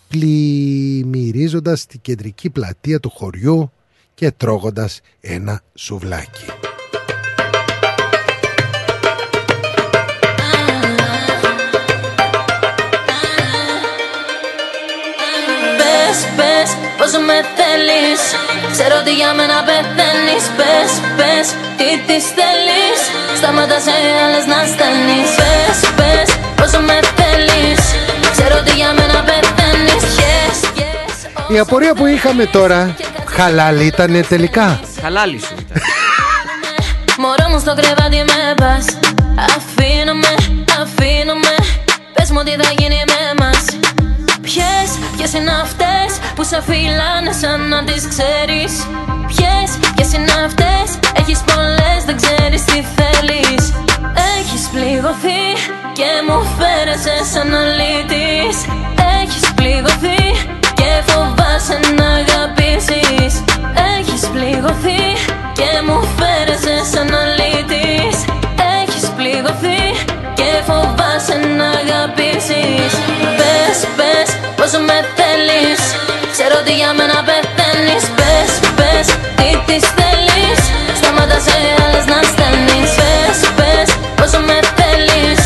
πλημμυρίζοντας 0.08 1.86
την 1.86 2.00
κεντρική 2.02 2.50
πλατεία 2.50 3.00
του 3.00 3.10
χωριού 3.10 3.72
και 4.14 4.32
τρώγοντας 4.32 5.02
ένα 5.22 5.62
σουβλάκι. 5.74 6.46
Πόσο 16.98 17.20
με 17.30 17.38
θέλεις; 17.58 18.22
Ξέρω 18.74 18.96
ότι 19.02 19.14
για 19.20 19.32
μένα 19.38 19.58
πεθαίνεις. 19.68 20.44
Πες, 20.58 20.92
πες, 21.18 21.48
τι 21.78 21.90
τις 22.08 22.26
θέλεις; 22.38 23.00
Σταματά 23.40 23.78
σε 23.86 23.94
άλλες 24.26 24.46
να 24.52 24.60
στέλνεις 24.74 25.30
Πες, 25.40 25.78
πες, 25.98 26.30
πόσο 26.60 26.80
με 26.90 26.98
θέλεις; 27.18 27.82
Ξέρω 28.36 28.56
ότι 28.62 28.74
για 28.82 28.92
μένα 28.98 29.20
πεθαίνεις. 29.28 30.04
Yes, 30.22 30.58
yes, 30.82 31.16
Η 31.54 31.60
απορία 31.60 31.94
που 31.94 32.06
είχαμε 32.06 32.46
τώρα, 32.46 32.96
χαλάλη 33.36 33.86
ήτανε 33.86 34.22
τελικά; 34.34 34.80
Χαλάλι 35.02 35.40
σου 35.46 35.56
ήταν. 35.60 35.82
Μωρό 37.18 37.48
μου 37.52 37.60
στο 37.60 37.74
κρεβάτι 37.80 38.24
με 38.32 38.54
πας. 38.62 38.86
Αφήνω 39.56 40.14
με, 40.14 40.34
αφήνω 40.82 41.34
με 41.34 41.56
Πες 42.14 42.30
μου 42.32 42.44
τι 42.44 42.52
θα 42.52 42.70
γίνει 42.78 43.04
με 43.08 43.46
μας 43.46 43.66
Ποιες, 44.48 44.90
ποιες 45.16 45.34
είναι 45.34 45.52
αυτές 45.66 46.10
Που 46.36 46.44
σε 46.44 46.62
φυλάνε 46.68 47.32
σαν 47.42 47.60
να 47.68 47.84
τις 47.84 48.04
ξέρεις; 48.14 48.74
Ποιες, 49.28 49.70
ποιες 49.96 50.14
είναι 50.14 50.36
αυτές 50.46 50.88
Έχεις 51.20 51.40
πολλές, 51.52 52.00
δεν 52.08 52.18
ξέρεις 52.22 52.64
τι 52.66 52.80
θέλεις; 52.96 53.64
Έχεις 54.38 54.64
πληγωθεί 54.74 55.44
Και 55.98 56.12
μου 56.28 56.40
φέρεσαι 56.58 57.18
σαν 57.34 57.50
αλήτης. 57.62 58.58
Έχεις 59.22 59.54
πληγωθεί 59.54 60.22
Και 60.80 60.92
φοβάσαι 61.10 61.80
να 61.98 62.08
αγαπήσεις. 62.22 63.34
Έχεις 63.98 64.24
πληγωθεί 64.34 65.04
Και 65.58 65.70
μου 65.88 65.98
φέρεσαι 66.18 66.76
σαν 66.92 67.10
αλήτης. 67.22 68.18
Έχεις 68.82 69.06
πληγωθεί 69.18 69.82
Και 70.34 70.50
φοβάσαι 70.68 71.38
να 71.58 71.68
αγαπήσεις. 71.82 72.92
Πες, 73.38 73.78
πες, 73.98 74.30
πόσο 74.76 74.88
με 74.92 75.00
θέλεις. 75.20 75.82
Ξέρω 76.34 76.56
ότι 76.62 76.74
για 76.82 76.92
μένα 76.98 77.18
πεθαίνεις. 77.28 78.04
Πες, 78.18 78.52
πες, 78.78 79.08
τι 79.38 79.50
τις 79.68 79.86
θέλεις. 79.98 80.60
Σταματά 81.00 81.38
σε 81.48 81.58
άλλες 81.84 82.06
να 82.12 82.20
στέλνεις 82.32 82.92
Πες, 83.00 83.40
πες, 83.58 83.90
πόσο 84.18 84.40
με 84.48 84.58
θέλεις. 84.78 85.42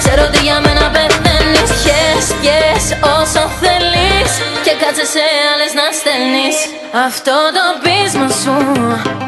Ξέρω 0.00 0.22
ότι 0.28 0.40
για 0.46 0.58
μένα 0.64 0.84
πεθαίνεις. 0.94 1.70
Yes, 1.88 2.24
yes, 2.48 2.84
όσο 3.18 3.42
θέλεις. 3.62 4.30
Και 4.64 4.72
κάτσε 4.80 5.04
σε 5.14 5.24
άλλες 5.50 5.72
να 5.78 5.86
στέλνεις 5.98 6.56
Αυτό 7.06 7.36
το 7.56 7.66
πείσμα 7.82 8.28
σου 8.40 8.56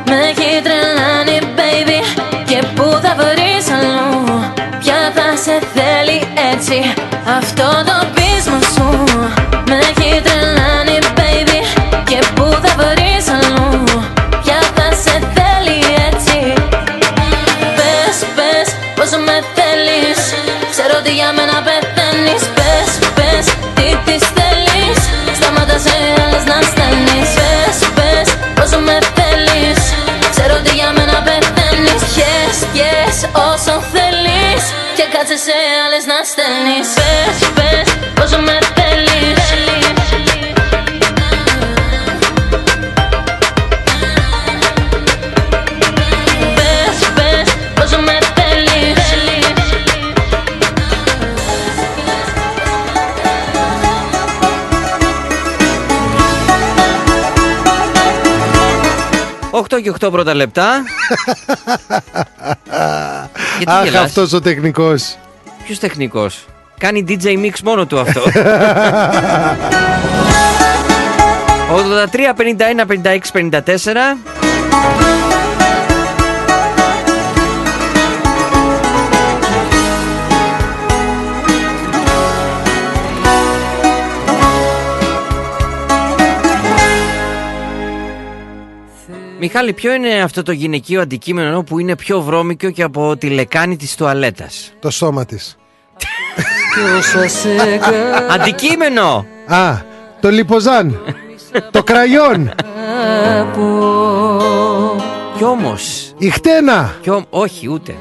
Με 0.09 0.17
έχει 0.31 0.51
τρελάνει 0.67 1.39
baby. 1.59 2.01
Και 2.49 2.59
που 2.75 2.87
θα 3.05 3.13
βρεις 3.21 3.67
αλλού; 3.77 4.09
Ποια 4.81 5.01
θα 5.17 5.27
σε 5.45 5.57
θέλει 5.75 6.19
έτσι; 6.53 6.77
Αυτό 7.39 7.69
το 7.89 7.97
πείσμα 8.15 8.24
σου 8.75 8.89
Με 9.69 9.77
έχει 9.89 10.11
τρελάνει 10.27 10.99
baby 11.19 11.61
Και 12.09 12.19
που 12.35 12.47
θα 12.63 12.73
βρεις 12.81 13.27
αλλού 13.37 13.85
Ποια 14.43 14.59
θα 14.75 14.87
σε 15.05 15.17
θέλει 15.35 15.79
έτσι 16.09 16.39
Πες, 17.77 18.17
πες, 18.37 18.69
πόσο 18.97 19.19
με 19.27 19.37
θέλεις 19.57 20.21
Ξέρω 20.73 20.95
ότι 21.01 21.13
για 21.19 21.31
μένα 21.37 21.57
πεθαίνεις 21.67 22.43
Πες, 22.57 22.91
πες, 23.17 23.47
τι 23.75 23.87
τις 24.05 24.25
θέλεις 24.37 24.99
Σταματά 25.39 25.79
σε 25.79 25.95
άλλες 35.85 36.05
να 36.07 36.19
στέλνεις 36.25 37.24
8 59.77 59.83
και 59.83 59.93
8 60.01 60.09
πρώτα 60.11 60.35
λεπτά. 60.35 60.71
Γιατί 63.59 63.97
Αχ, 63.97 64.03
αυτός 64.03 64.33
ο 64.33 64.41
τεχνικός. 64.41 65.17
Ποιος 65.65 65.79
τεχνικός; 65.79 66.45
Κάνει 66.79 67.05
DJ 67.09 67.25
mix 67.25 67.53
μόνο 67.65 67.87
του 67.87 68.01
αυτό. 68.01 68.23
83, 71.71 72.35
51, 72.35 72.87
56, 72.87 73.31
54. 73.33 74.17
Μιχάλη, 89.47 89.73
ποιο 89.73 89.93
είναι 89.95 90.23
αυτό 90.23 90.43
το 90.43 90.53
γυναικείο 90.53 91.01
αντικείμενο 91.01 91.63
που 91.63 91.79
είναι 91.79 91.97
πιο 91.97 92.21
βρώμικο 92.21 92.71
και 92.71 92.83
από 92.83 93.17
τη 93.17 93.29
λεκάνη 93.29 93.77
της 93.77 93.95
τουαλέτας; 93.95 94.73
Το 94.81 94.91
σώμα 94.91 95.25
της. 95.25 95.57
Αντικείμενο! 98.31 99.27
Α, 99.47 99.77
το 100.21 100.31
λιποζάν. 100.31 101.01
το 101.71 101.83
κραγιόν. 101.83 102.51
Κι 105.37 105.45
όμως, 105.45 106.15
Η 106.19 106.31
χτένα. 106.31 106.95
κι 107.01 107.11
ό- 107.11 107.25
όχι 107.31 107.69
ούτε. 107.71 107.95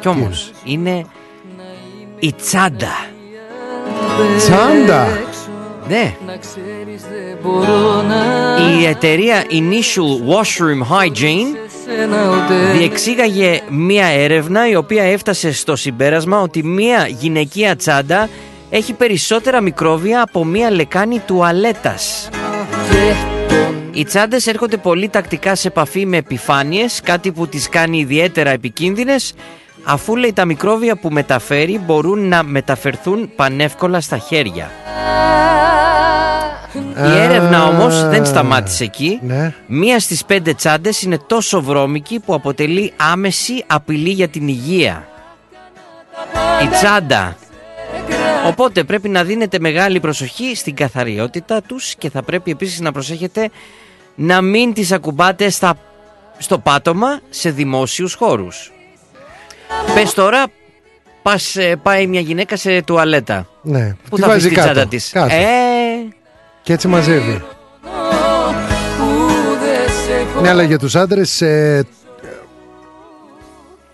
Κι 0.00 0.08
όμως, 0.08 0.50
είναι 0.64 1.04
η 2.18 2.32
τσάντα. 2.32 3.06
Τσάντα. 4.36 5.18
Ναι. 5.88 6.16
Η 8.80 8.86
εταιρεία 8.86 9.44
Initial 9.50 10.34
Washroom 10.34 10.96
Hygiene 10.96 11.56
διεξήγαγε 12.72 13.60
μία 13.68 14.06
έρευνα 14.06 14.68
η 14.68 14.76
οποία 14.76 15.02
έφτασε 15.02 15.52
στο 15.52 15.76
συμπέρασμα 15.76 16.40
ότι 16.40 16.64
μία 16.64 17.06
γυναικεία 17.08 17.76
τσάντα 17.76 18.28
έχει 18.70 18.92
περισσότερα 18.92 19.60
μικρόβια 19.60 20.22
από 20.22 20.44
μία 20.44 20.70
λεκάνη 20.70 21.18
τουαλέτας. 21.26 22.28
Οι 23.92 24.04
τσάντες 24.04 24.46
έρχονται 24.46 24.76
πολύ 24.76 25.08
τακτικά 25.08 25.54
σε 25.54 25.68
επαφή 25.68 26.06
με 26.06 26.16
επιφάνειες, 26.16 27.00
κάτι 27.04 27.32
που 27.32 27.48
τις 27.48 27.68
κάνει 27.68 27.98
ιδιαίτερα 27.98 28.50
επικίνδυνες, 28.50 29.34
αφού 29.84 30.16
λέει 30.16 30.32
τα 30.32 30.44
μικρόβια 30.44 30.96
που 30.96 31.08
μεταφέρει 31.10 31.80
μπορούν 31.86 32.28
να 32.28 32.42
μεταφερθούν 32.42 33.30
πανεύκολα 33.36 34.00
στα 34.00 34.18
χέρια. 34.18 34.70
Η 36.96 37.18
έρευνα 37.18 37.64
όμως 37.66 38.08
δεν 38.08 38.24
σταμάτησε 38.24 38.84
εκεί. 38.84 39.18
Ναι. 39.22 39.54
Μία 39.66 40.00
στις 40.00 40.24
πέντε 40.24 40.54
τσάντες 40.54 41.02
είναι 41.02 41.18
τόσο 41.26 41.62
βρώμικη 41.62 42.20
που 42.20 42.34
αποτελεί 42.34 42.92
άμεση 42.96 43.64
απειλή 43.66 44.10
για 44.10 44.28
την 44.28 44.48
υγεία. 44.48 45.08
Η 46.62 46.66
τσάντα. 46.66 47.36
Οπότε 48.46 48.84
πρέπει 48.84 49.08
να 49.08 49.24
δίνετε 49.24 49.58
μεγάλη 49.58 50.00
προσοχή 50.00 50.56
στην 50.56 50.74
καθαριότητα 50.74 51.62
τους 51.62 51.94
και 51.94 52.10
θα 52.10 52.22
πρέπει 52.22 52.50
επίσης 52.50 52.80
να 52.80 52.92
προσέχετε 52.92 53.50
να 54.14 54.40
μην 54.42 54.72
τις 54.72 54.92
ακουμπάτε 54.92 55.50
στα, 55.50 55.74
στο 56.38 56.58
πάτωμα 56.58 57.20
σε 57.30 57.50
δημόσιους 57.50 58.14
χώρους. 58.14 58.72
Πες 59.94 60.14
τώρα, 60.14 60.44
πας, 61.22 61.56
ε, 61.56 61.76
πάει 61.82 62.06
μια 62.06 62.20
γυναίκα 62.20 62.56
σε 62.56 62.82
τουαλέτα. 62.82 63.46
Ναι. 63.62 63.96
Πού 64.10 64.16
Τη 64.16 64.20
θα 64.22 64.26
βάζει 64.28 64.38
αφήσει 64.46 64.54
την 64.54 64.56
κάτω. 64.56 64.72
τσάντα 64.72 64.88
της; 64.88 65.10
Κάτω. 65.12 65.34
Ε, 65.34 66.08
Και 66.68 66.74
έτσι 66.74 66.88
μαζεύει. 66.88 67.42
Ναι, 70.42 70.48
αλλά 70.48 70.62
για 70.62 70.78
τους 70.78 70.96
άντρες 70.96 71.30
σε, 71.30 71.82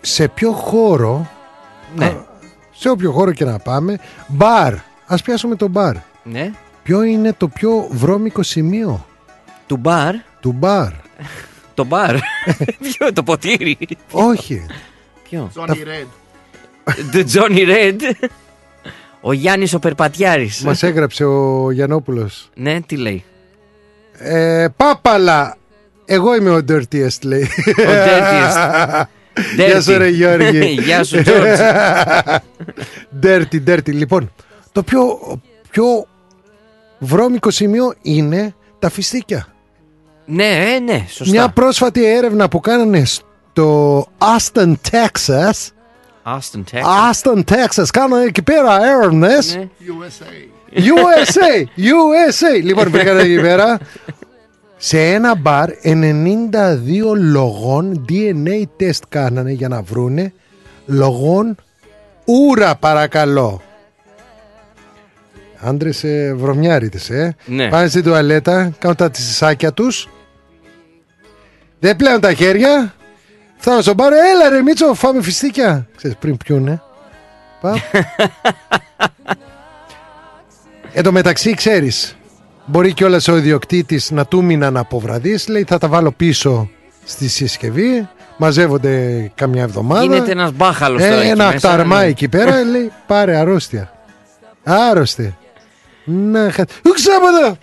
σε 0.01 0.27
ποιο 0.27 0.51
χώρο, 0.51 1.29
ναι, 1.95 2.15
σε 2.71 2.89
όποιο 2.89 3.11
χώρο 3.11 3.31
και 3.31 3.45
να 3.45 3.59
πάμε, 3.59 3.99
μπαρ. 4.27 4.73
Ας 5.05 5.21
πιάσουμε 5.21 5.55
το 5.55 5.67
μπαρ. 5.67 5.95
ναι. 6.23 6.51
Ποιο 6.83 7.03
είναι 7.03 7.33
το 7.33 7.47
πιο 7.47 7.87
βρώμικο 7.91 8.43
σημείο; 8.43 9.05
Του 9.67 9.77
μπαρ, 9.77 10.15
του 10.39 10.51
μπαρ. 10.51 10.91
το 11.73 11.83
μπαρ. 11.83 12.15
Ποιο, 12.81 13.13
το 13.13 13.23
ποτήρι. 13.23 13.77
Όχι. 14.11 14.65
Ποιο; 15.29 15.51
The 17.13 17.23
Johnny 17.33 17.67
Red. 17.67 18.27
Ο 19.27 19.33
Γιάννης 19.33 19.73
ο 19.73 19.79
Περπατιάρης. 19.79 20.61
Μας 20.61 20.83
έγραψε 20.83 21.25
ο 21.25 21.71
Γιαννόπουλος. 21.71 22.49
Ναι, 22.55 22.81
τι 22.81 22.95
λέει. 22.97 23.23
Ε, 24.17 24.67
πάπαλα. 24.77 25.57
Εγώ 26.05 26.35
είμαι 26.35 26.49
ο 26.49 26.57
dirtiest, 26.69 27.21
λέει. 27.23 27.47
Ο 27.67 27.91
dirtiest. 28.05 29.03
Γεια 29.65 29.81
σου, 29.81 29.97
ρε 29.97 30.07
Γιώργη. 30.07 30.67
Γεια 30.85 31.03
σου, 31.03 31.23
George. 31.25 32.37
dirty, 33.23 33.63
dirty. 33.67 33.93
Λοιπόν, 33.93 34.31
το 34.71 34.83
πιο, 34.83 35.19
πιο 35.69 36.07
βρώμικο 36.99 37.49
σημείο 37.49 37.93
είναι 38.01 38.53
τα 38.79 38.89
φιστίκια. 38.89 39.47
Ναι, 40.25 40.73
ε, 40.75 40.79
ναι, 40.79 41.05
σωστά. 41.09 41.31
Μια 41.33 41.49
πρόσφατη 41.49 42.05
έρευνα 42.05 42.47
που 42.47 42.59
κάνανε 42.59 43.05
στο 43.05 43.99
Austin, 44.17 44.73
Texas. 44.91 45.69
Austin, 46.25 46.63
Texas. 46.71 46.83
Austin, 46.83 47.43
Texas. 47.43 47.85
Κάνανε 47.91 48.23
εκεί 48.23 48.41
πέρα 48.41 48.79
έρευνες. 48.85 49.55
Ναι. 49.55 49.67
USA, 50.69 51.65
USA. 51.77 52.63
Λοιπόν, 52.63 52.89
βρήκατε 52.89 53.21
εκεί 53.21 53.41
πέρα. 53.41 53.79
Σε 54.77 55.01
ένα 55.13 55.35
μπαρ 55.35 55.69
92 55.83 55.97
λογών 57.15 58.05
DNA 58.09 58.63
test 58.79 58.99
κάνανε 59.09 59.51
για 59.51 59.67
να 59.67 59.81
βρούνε 59.81 60.33
λογών 60.85 61.55
ούρα 62.25 62.75
παρακαλώ. 62.75 63.61
Άντρες 65.59 66.03
ε, 66.03 66.33
βρωμιάριτες, 66.37 67.09
ε. 67.09 67.35
Ναι. 67.45 67.69
Πάνε 67.69 67.87
στην 67.87 68.03
τουαλέτα, 68.03 68.71
κάνουν 68.79 68.97
τα 68.97 69.11
τσισάκια 69.11 69.73
τους. 69.73 70.09
Δεν 71.79 71.95
πλέον 71.95 72.19
τα 72.19 72.33
χέρια. 72.33 72.93
Φτάνω 73.65 73.81
στον 73.81 73.95
μπαρ, 73.95 74.13
έλα 74.13 74.49
ρε 74.49 74.61
Μίτσο, 74.61 74.93
φάμε 74.93 75.21
φιστίκια. 75.21 75.87
Ξέρεις, 75.97 76.17
πριν 76.17 76.37
πιούνε. 76.37 76.81
Παπ. 77.61 77.77
Εν 80.93 81.03
τω 81.03 81.11
μεταξύ, 81.11 81.53
ξέρεις, 81.53 82.17
μπορεί 82.65 82.93
κιόλας 82.93 83.27
ο 83.27 83.37
ιδιοκτήτης 83.37 84.11
να 84.11 84.25
του 84.25 84.43
μείναν 84.43 84.77
από 84.77 84.99
βραδείς, 84.99 85.47
Λέει, 85.47 85.63
θα 85.67 85.77
τα 85.77 85.87
βάλω 85.87 86.11
πίσω 86.11 86.69
στη 87.05 87.27
συσκευή. 87.27 88.09
Μαζεύονται 88.37 89.31
καμιά 89.35 89.63
εβδομάδα. 89.63 90.03
Γίνεται 90.03 90.31
ένας 90.31 90.51
μπάχαλος 90.53 91.01
Ε, 91.01 91.07
τώρα 91.07 91.21
εκεί 91.21 91.29
Ένα 91.29 91.43
μέσα, 91.43 91.55
αχταρμά 91.55 91.99
ναι. 91.99 92.05
εκεί 92.05 92.27
πέρα. 92.27 92.63
λέει, 92.63 92.91
πάρε 93.07 93.35
αρρώστια. 93.35 93.91
Άρρωστη. 94.63 95.37
Να 96.05 96.51
χα... 96.51 96.65
Ξάπατα! 96.93 97.57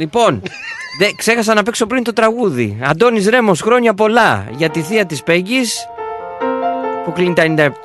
Λοιπόν, 0.00 0.42
δε, 0.98 1.06
ξέχασα 1.16 1.54
να 1.54 1.62
παίξω 1.62 1.86
πριν 1.86 2.02
το 2.02 2.12
τραγούδι. 2.12 2.78
Αντώνης 2.82 3.28
Ρέμος, 3.28 3.60
χρόνια 3.60 3.94
πολλά 3.94 4.44
για 4.56 4.68
τη 4.68 4.80
θεία 4.80 5.06
της 5.06 5.22
Πέγγης 5.22 5.86
που 7.04 7.12
κλείνει 7.12 7.34
τα 7.34 7.42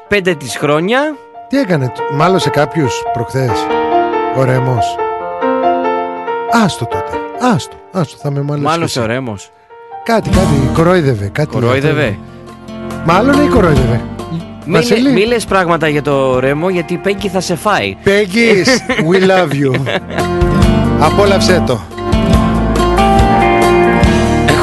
95 0.10 0.36
της 0.38 0.58
χρόνια. 0.58 1.16
Τι 1.48 1.58
έκανε, 1.58 1.92
μάλλον 2.14 2.40
σε 2.40 2.50
κάποιου 2.50 2.88
προχθές. 3.14 3.52
Ο 4.38 4.44
Ρέμος; 4.44 4.96
Άστο 6.64 6.86
τότε. 6.86 7.18
Άστο. 7.54 7.76
Άστο. 7.92 8.18
Θα 8.18 8.32
με 8.32 8.42
μάλλον. 8.42 8.64
Μάλλον 8.64 8.88
ο 9.00 9.06
Ρέμος. 9.06 9.52
Κάτι, 10.04 10.30
κάτι. 10.30 10.70
Κορόιδευε. 10.74 11.30
Κάτι 11.34 11.50
Κορόιδευε. 11.50 12.18
Μάλλον 13.06 13.46
ή 13.46 13.48
κορόιδευε. 13.48 14.02
Μη, 14.66 14.74
Βασίλη. 14.74 15.12
μη 15.12 15.26
λες 15.26 15.46
πράγματα 15.46 15.88
για 15.88 16.02
το 16.02 16.40
Ρέμο 16.40 16.70
γιατί 16.70 16.94
η 16.94 16.98
Πέγγι 16.98 17.30
θα 17.30 17.40
σε 17.40 17.56
φάει. 17.56 17.98
Peggy, 18.06 18.66
we 19.12 19.30
love 19.30 19.52
you. 19.52 19.82
Απόλαυσέ 21.00 21.64
το. 21.68 21.80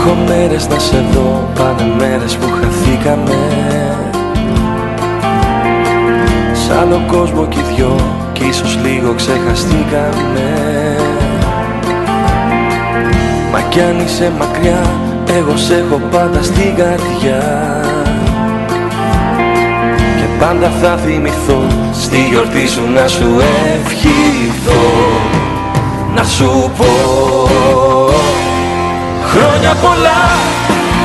Έχω 0.05 0.17
μέρες 0.27 0.69
να 0.69 0.79
σε 0.79 1.05
δω, 1.13 1.49
πάνε 1.55 1.95
μέρες 1.99 2.37
που 2.37 2.49
χαθήκαμε. 2.51 3.37
Σ' 6.53 6.71
άλλο 6.81 7.03
κόσμο 7.07 7.47
κι 7.47 7.59
οι 7.59 7.75
δυο 7.75 7.97
κι 8.33 8.45
ίσως 8.45 8.79
λίγο 8.83 9.15
ξεχαστήκαμε. 9.15 10.49
Μα 13.53 13.61
κι 13.61 13.81
αν 13.81 14.01
είσαι 14.01 14.33
μακριά, 14.39 14.83
εγώ 15.27 15.57
σε 15.57 15.75
έχω 15.75 16.01
πάντα 16.11 16.43
στην 16.43 16.75
καρδιά. 16.77 17.43
Και 20.17 20.27
πάντα 20.39 20.71
θα 20.83 20.97
θυμηθώ, 20.97 21.63
στη 21.93 22.27
γιορτή 22.31 22.69
σου 22.69 22.83
να 22.95 23.09
σου 23.09 23.29
ευχηθώ. 23.75 24.83
Να 26.15 26.25
σου 26.25 26.71
πω 26.77 27.92
Χρόνια 29.35 29.73
πολλά, 29.85 30.23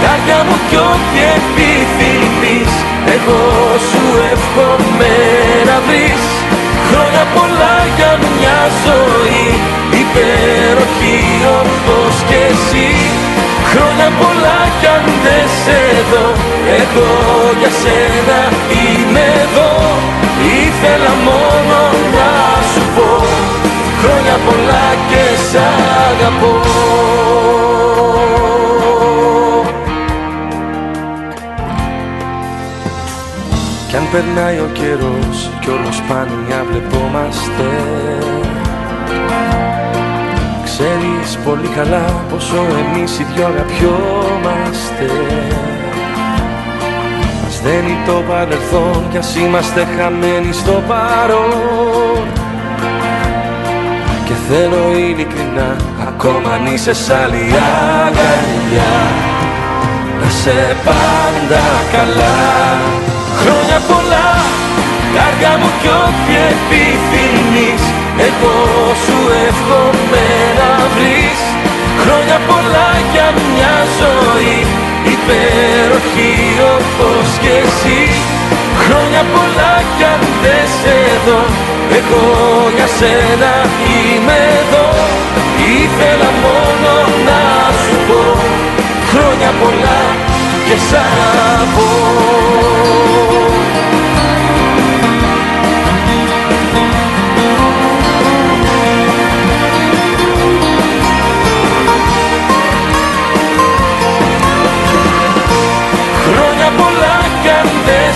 καρδιά 0.03 0.39
μου 0.47 0.57
κι 0.69 0.79
ό,τι 0.91 1.19
επιθυμείς 1.37 2.73
Εγώ 3.15 3.41
σου 3.89 4.03
εύχομαι 4.33 5.15
να 5.69 5.77
βρεις. 5.85 6.23
Χρόνια 6.87 7.23
πολλά 7.35 7.75
για 7.97 8.11
μια 8.25 8.59
ζωή 8.85 9.45
υπέροχη 10.03 11.19
όπως 11.59 12.15
και 12.29 12.39
εσύ. 12.53 12.89
Χρόνια 13.71 14.09
πολλά 14.19 14.59
κι 14.79 14.87
αν 14.95 15.05
δεν 15.23 15.47
σε 15.63 15.81
δω 16.09 16.27
Εγώ 16.81 17.11
για 17.59 17.71
σένα 17.81 18.39
είμαι 18.77 19.25
εδώ. 19.45 19.71
Ήθελα 20.63 21.13
μόνο 21.27 21.79
να 22.15 22.31
σου 22.71 22.83
πω 22.95 23.09
Χρόνια 24.01 24.37
πολλά 24.45 24.87
και 25.09 25.23
σ' 25.49 25.55
αγαπώ 26.09 27.26
περνάει 34.17 34.57
ο 34.57 34.69
καιρός 34.73 35.49
κι 35.59 35.69
όλος 35.69 35.95
σπάνια 35.95 36.65
βλεπόμαστε. 36.69 37.69
Ξέρεις 40.63 41.37
πολύ 41.45 41.67
καλά 41.67 42.05
πόσο 42.29 42.59
εμείς 42.81 43.19
οι 43.19 43.25
δυο 43.33 43.45
αγαπιόμαστε. 43.45 45.09
Μας 47.43 47.61
δένει 47.63 47.95
το 48.05 48.23
παρελθόν 48.29 49.03
κι 49.11 49.17
ας 49.17 49.35
είμαστε 49.35 49.87
χαμένοι 49.97 50.53
στο 50.53 50.83
παρόν. 50.87 52.23
Και 54.25 54.33
θέλω 54.49 54.97
ειλικρινά 54.97 55.75
ακόμα 56.07 56.49
αν 56.53 56.73
είσαι 56.73 56.93
σ' 56.93 57.09
άλλη 57.09 57.45
αγκαλιά 58.05 58.93
Να 60.21 60.29
σε 60.29 60.75
πάντα 60.85 61.63
καλά. 61.91 62.35
Χρόνια 63.41 63.79
πολλά, 65.17 65.29
καρδιά 65.29 65.53
μου 65.61 65.69
κι 65.81 65.91
ό,τι 66.05 66.33
επιθυμείς 66.51 67.83
Εγώ 68.27 68.55
σου 69.03 69.17
εύχομαι 69.47 70.25
να 70.59 70.71
βρεις. 70.93 71.41
Χρόνια 72.01 72.37
πολλά 72.49 72.89
για 73.13 73.27
μια 73.53 73.75
ζωή 74.01 74.57
υπέροχη 75.15 76.33
όπως 76.75 77.27
και 77.43 77.53
εσύ 77.65 78.01
Χρόνια 78.83 79.23
πολλά 79.33 79.73
κι 79.97 80.03
αν 80.13 80.21
δεν 80.43 80.65
σε 80.79 80.97
δω 81.25 81.41
Εγώ 81.99 82.25
για 82.75 82.87
σένα 82.97 83.53
είμαι 83.89 84.37
εδώ. 84.61 84.87
Ήθελα 85.79 86.29
μόνο 86.45 86.93
να 87.27 87.41
σου 87.81 87.95
πω 88.07 88.21
Χρόνια 89.09 89.51
πολλά 89.61 90.01
και 90.67 90.75
σ' 90.87 90.97
αγαπώ 91.07 91.87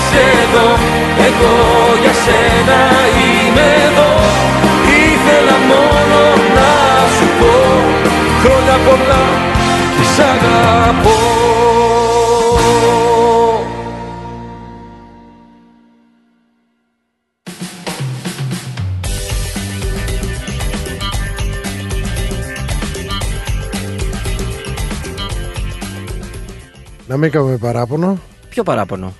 αν 0.02 0.10
δεν 0.10 0.20
σε 0.20 0.48
δω 0.54 0.70
Εγώ 1.28 1.56
για 2.02 2.14
σένα 2.14 2.80
είμαι 3.16 3.68
εδώ 3.88 4.12
Ήθελα 5.06 5.58
μόνο 5.58 6.20
να 6.56 6.70
σου 7.16 7.28
πω 7.40 7.54
Χρόνια 8.42 8.78
πολλά 8.86 9.24
και 9.98 10.04
σ' 10.16 10.20
αγαπώ 10.20 11.20
Να 27.08 27.18
μην 27.18 27.32
κάνουμε 27.32 27.58
παράπονο 27.58 28.18
Ποιο 28.50 28.64
παράπονο; 28.64 29.14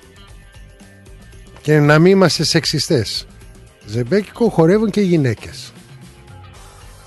Και 1.62 1.78
να 1.78 1.98
μην 1.98 2.12
είμαστε 2.12 2.44
σεξιστές. 2.44 3.26
Ζεμπέκικο 3.86 4.48
χορεύουν 4.48 4.90
και 4.90 5.00
οι 5.00 5.04
γυναίκες. 5.04 5.72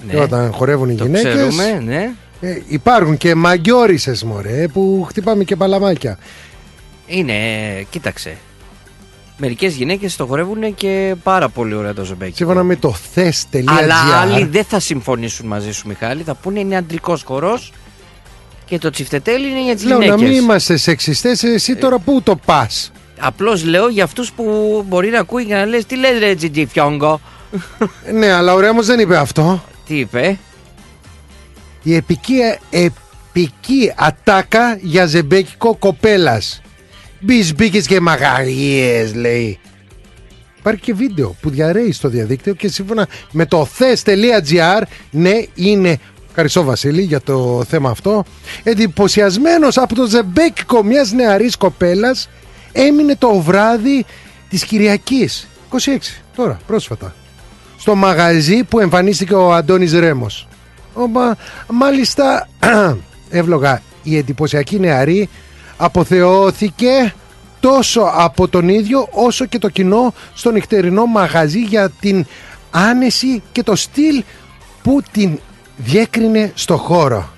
Ναι. 0.06 0.14
Και 0.14 0.19
όταν 0.19 0.52
χορεύουν 0.52 0.90
οι 0.90 0.95
Το 0.95 1.06
γυναίκες 1.06 1.34
ξέρουμε, 1.34 1.80
ναι. 1.86 2.14
ε, 2.41 2.61
υπάρχουν 2.68 3.18
και 3.18 3.36
μαγκιόρισες 3.36 4.23
μωρέ 4.23 4.68
που 4.68 5.06
χτυπάμε 5.10 5.44
και 5.44 5.56
παλαμάκια. 5.56 6.18
Είναι, 7.07 7.34
κοίταξε. 7.90 8.38
Μερικές 9.38 9.76
γυναίκες 9.76 10.15
το 10.15 10.26
χορεύουν 10.26 10.76
και 10.76 11.15
πάρα 11.23 11.49
πολύ 11.49 11.76
ωραία 11.76 11.94
το 11.94 12.03
ζεμπέκι. 12.03 12.36
Σύμφωνα 12.36 12.64
με 12.64 12.76
το 12.76 12.95
θες.gr 13.14 13.64
Αλλά 13.65 13.95
άλλοι 14.22 14.45
δεν 14.45 14.64
θα 14.64 14.80
συμφωνήσουν 14.80 15.48
μαζί 15.48 15.72
σου, 15.72 15.88
Μιχάλη. 15.88 16.23
Θα 16.23 16.36
πούνε 16.36 16.60
είναι 16.60 16.76
αντρικός 16.76 17.23
χορός 17.23 17.73
και 18.65 18.77
το 18.77 18.90
τσιφτετέλι 18.90 19.49
είναι 19.49 19.64
για 19.64 19.76
τις 19.76 19.86
Λέω 19.86 19.98
να 19.98 20.03
γυναίκες. 20.03 20.30
μην 20.30 20.38
είμαστε 20.38 20.77
σεξιστές 20.77 21.44
εσύ 21.44 21.76
τώρα 21.76 21.99
πού 21.99 22.22
το 22.22 22.36
πας; 22.36 22.91
Απλώς 23.20 23.64
λέω 23.64 23.88
για 23.88 24.04
αυτούς 24.04 24.32
που 24.32 24.84
μπορεί 24.88 25.10
να 25.10 25.20
ακούει 25.20 25.46
και 25.46 25.54
να 25.54 25.66
λες: 25.66 25.86
Τι 25.86 25.96
λες, 25.96 26.20
ρε 26.20 26.36
Τζιτζι 26.36 26.66
Φιόγκο; 26.66 27.22
ναι 28.14 28.32
αλλά 28.32 28.54
ο 28.54 28.60
Ρέμος 28.60 28.86
δεν 28.86 29.00
είπε 29.00 29.18
αυτό. 29.18 29.64
Τι 29.88 30.00
είπε, 30.00 30.38
Η 31.84 31.96
επική, 31.96 32.38
επική 32.70 33.94
ατάκα 33.96 34.78
για 34.82 35.06
ζεμπέκικο 35.06 35.76
κοπέλας. 35.76 36.62
Μπισμπίκες 37.20 37.88
και 37.88 38.00
μαγαρίες 38.00 39.16
λέει. 39.16 39.60
Υπάρχει 40.60 40.82
και 40.82 40.94
βίντεο 40.94 41.36
που 41.42 41.50
διαρρέει 41.50 41.92
στο 41.92 42.10
διαδίκτυο 42.10 42.54
και 42.54 42.68
σύμφωνα 42.68 43.08
με 43.32 43.46
το 43.46 43.68
thes.gr 43.78 44.82
ναι 45.12 45.44
είναι 45.56 46.00
Ευχαριστώ 46.38 46.64
Βασίλη 46.64 47.02
για 47.02 47.22
το 47.22 47.64
θέμα 47.68 47.90
αυτό. 47.90 48.24
Εντυπωσιασμένος 48.64 49.78
από 49.78 49.96
το 49.96 50.06
ζεμπέκικο 50.06 50.84
μιας 50.84 51.12
νεαρής 51.12 51.56
κοπέλας 51.56 52.30
έμεινε 52.76 53.15
το 53.15 53.39
βράδυ 53.39 54.06
της 54.49 54.65
Κυριακής 54.65 55.47
26 55.72 55.77
τώρα 56.35 56.60
πρόσφατα 56.68 57.15
στο 57.77 57.95
μαγαζί 57.95 58.64
που 58.64 58.80
εμφανίστηκε 58.80 59.34
ο 59.34 59.53
Αντώνης 59.53 59.93
Ρέμος. 59.93 60.47
Ομα, 60.93 61.35
μάλιστα 61.69 62.47
εύλογα 63.30 63.81
η 64.03 64.18
εντυπωσιακή 64.18 64.80
νεαρή 64.80 65.30
αποθεώθηκε 65.77 67.14
τόσο 67.60 68.02
από 68.14 68.47
τον 68.47 68.69
ίδιο 68.69 69.07
όσο 69.11 69.45
και 69.45 69.57
το 69.57 69.69
κοινό 69.69 70.14
στο 70.34 70.52
νυχτερινό 70.52 71.06
μαγαζί 71.06 71.60
για 71.60 71.89
την 71.89 72.26
άνεση 72.72 73.43
και 73.52 73.64
το 73.64 73.76
στυλ 73.76 74.23
που 74.84 75.02
την 75.11 75.39
διέκρινε 75.77 76.52
στο 76.56 76.77
χώρο. 76.77 77.30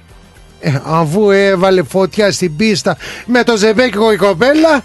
Ε, 0.59 0.79
αφού 0.85 1.31
έβαλε 1.31 1.83
φωτιά 1.83 2.31
στην 2.31 2.55
πίστα 2.55 2.97
με 3.25 3.43
το 3.43 3.57
ζεμπέκικο 3.57 4.11
η 4.11 4.17
κοπέλα 4.17 4.83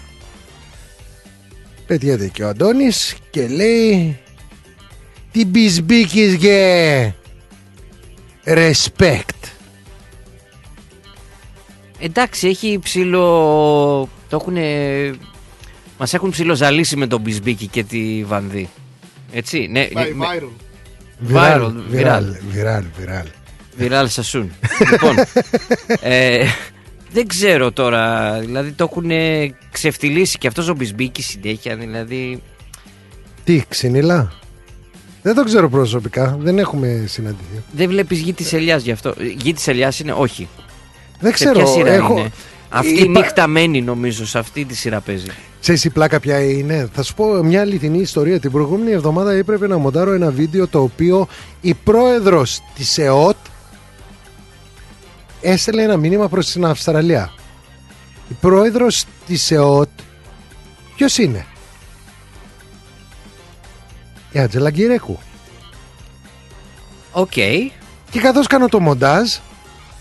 πετιέται 1.93 2.27
και 2.27 2.43
ο 2.43 2.47
Αντώνης 2.47 3.15
και 3.29 3.47
λέει 3.47 4.17
τι 5.31 5.45
μπισμπίκης 5.45 6.35
και 6.35 7.11
respect 8.45 9.49
Εντάξει, 11.99 12.47
έχει 12.47 12.79
ψηλό. 12.83 14.09
Το 14.29 14.35
έχουν. 14.41 14.57
Μας 15.97 16.13
έχουν 16.13 16.29
ψηλοζαλίσει 16.29 16.95
με 16.95 17.07
τον 17.07 17.21
Μπισμπίκη 17.21 17.67
και 17.67 17.83
τη 17.83 18.23
Βανδί. 18.23 18.69
Έτσι, 19.33 19.67
ναι. 19.71 19.85
Πάει 19.85 20.13
με- 20.13 20.25
viral. 20.27 20.43
Viral, 21.33 21.73
βιράλ, 21.89 22.25
viral. 22.25 22.37
βιράλ, 22.49 22.83
βιράλ. 22.97 23.25
Viral 23.79 24.05
Σασούν. 24.09 24.51
λοιπόν, 24.91 25.15
ε, 26.01 26.45
δεν 27.13 27.27
ξέρω 27.27 27.71
τώρα. 27.71 28.33
Δηλαδή 28.39 28.71
το 28.71 28.87
έχουν 28.91 29.11
ξεφτυλίσει 29.71 30.37
και 30.37 30.47
αυτός 30.47 30.67
ο 30.69 30.73
Μπισμπίκη 30.73 31.21
συνέχεια. 31.21 31.75
Δηλαδή. 31.75 32.41
Τι, 33.43 33.63
ξυνήλα; 33.67 34.31
Δεν 35.21 35.35
το 35.35 35.43
ξέρω 35.43 35.69
προσωπικά, 35.69 36.37
δεν 36.41 36.59
έχουμε 36.59 37.03
συναντηθεί. 37.07 37.63
Δεν 37.71 37.89
βλέπεις 37.89 38.19
γη 38.19 38.33
της 38.33 38.53
ελιάς 38.53 38.83
γι' 38.83 38.91
αυτό; 38.91 39.13
Γη 39.37 39.53
της 39.53 39.67
ελιάς 39.67 39.99
είναι, 39.99 40.11
όχι. 40.17 40.47
Δεν 41.19 41.35
Σε 41.35 41.43
ποια 41.43 41.51
ξέρω, 41.51 41.67
σειρά 41.67 41.91
έχω... 41.93 42.17
είναι; 42.17 42.31
Αυτή 42.69 42.91
η 42.91 42.97
Είπα- 43.03 43.19
νύχτα 43.19 43.47
μένει 43.47 43.81
νομίζω, 43.81 44.25
σε 44.27 44.37
αυτή 44.39 44.65
τη 44.65 44.75
σειρά 44.75 44.99
παίζει. 44.99 45.27
Ξέρεις 45.61 45.83
η 45.83 45.89
πλάκα 45.89 46.19
ποια 46.19 46.39
είναι; 46.43 46.89
Θα 46.93 47.03
σου 47.03 47.13
πω 47.13 47.25
μια 47.43 47.61
αληθινή 47.61 47.99
ιστορία. 47.99 48.39
Την 48.39 48.51
προηγούμενη 48.51 48.91
εβδομάδα 48.91 49.31
έπρεπε 49.31 49.67
να 49.67 49.77
μοντάρω 49.77 50.11
ένα 50.11 50.31
βίντεο 50.31 50.67
το 50.67 50.81
οποίο 50.81 51.27
η 51.61 51.73
πρόεδρος 51.73 52.59
της 52.75 52.97
ΕΟΤ 52.97 53.35
έστελνε 55.43 55.81
ένα 55.81 55.97
μήνυμα 55.97 56.27
προς 56.29 56.51
την 56.51 56.65
Αυστραλία. 56.65 57.33
Η 58.29 58.33
πρόεδρος 58.41 59.05
της 59.27 59.51
ΕΟΤ 59.51 59.89
ποιος 60.95 61.17
είναι; 61.17 61.45
Η 64.31 64.39
Άτζελα 64.39 64.69
Γκυρέκου. 64.69 65.19
Οκ. 67.11 67.31
Και 68.11 68.19
καθώς 68.21 68.47
κάνω 68.47 68.67
το 68.67 68.79
μοντάζ 68.79 69.33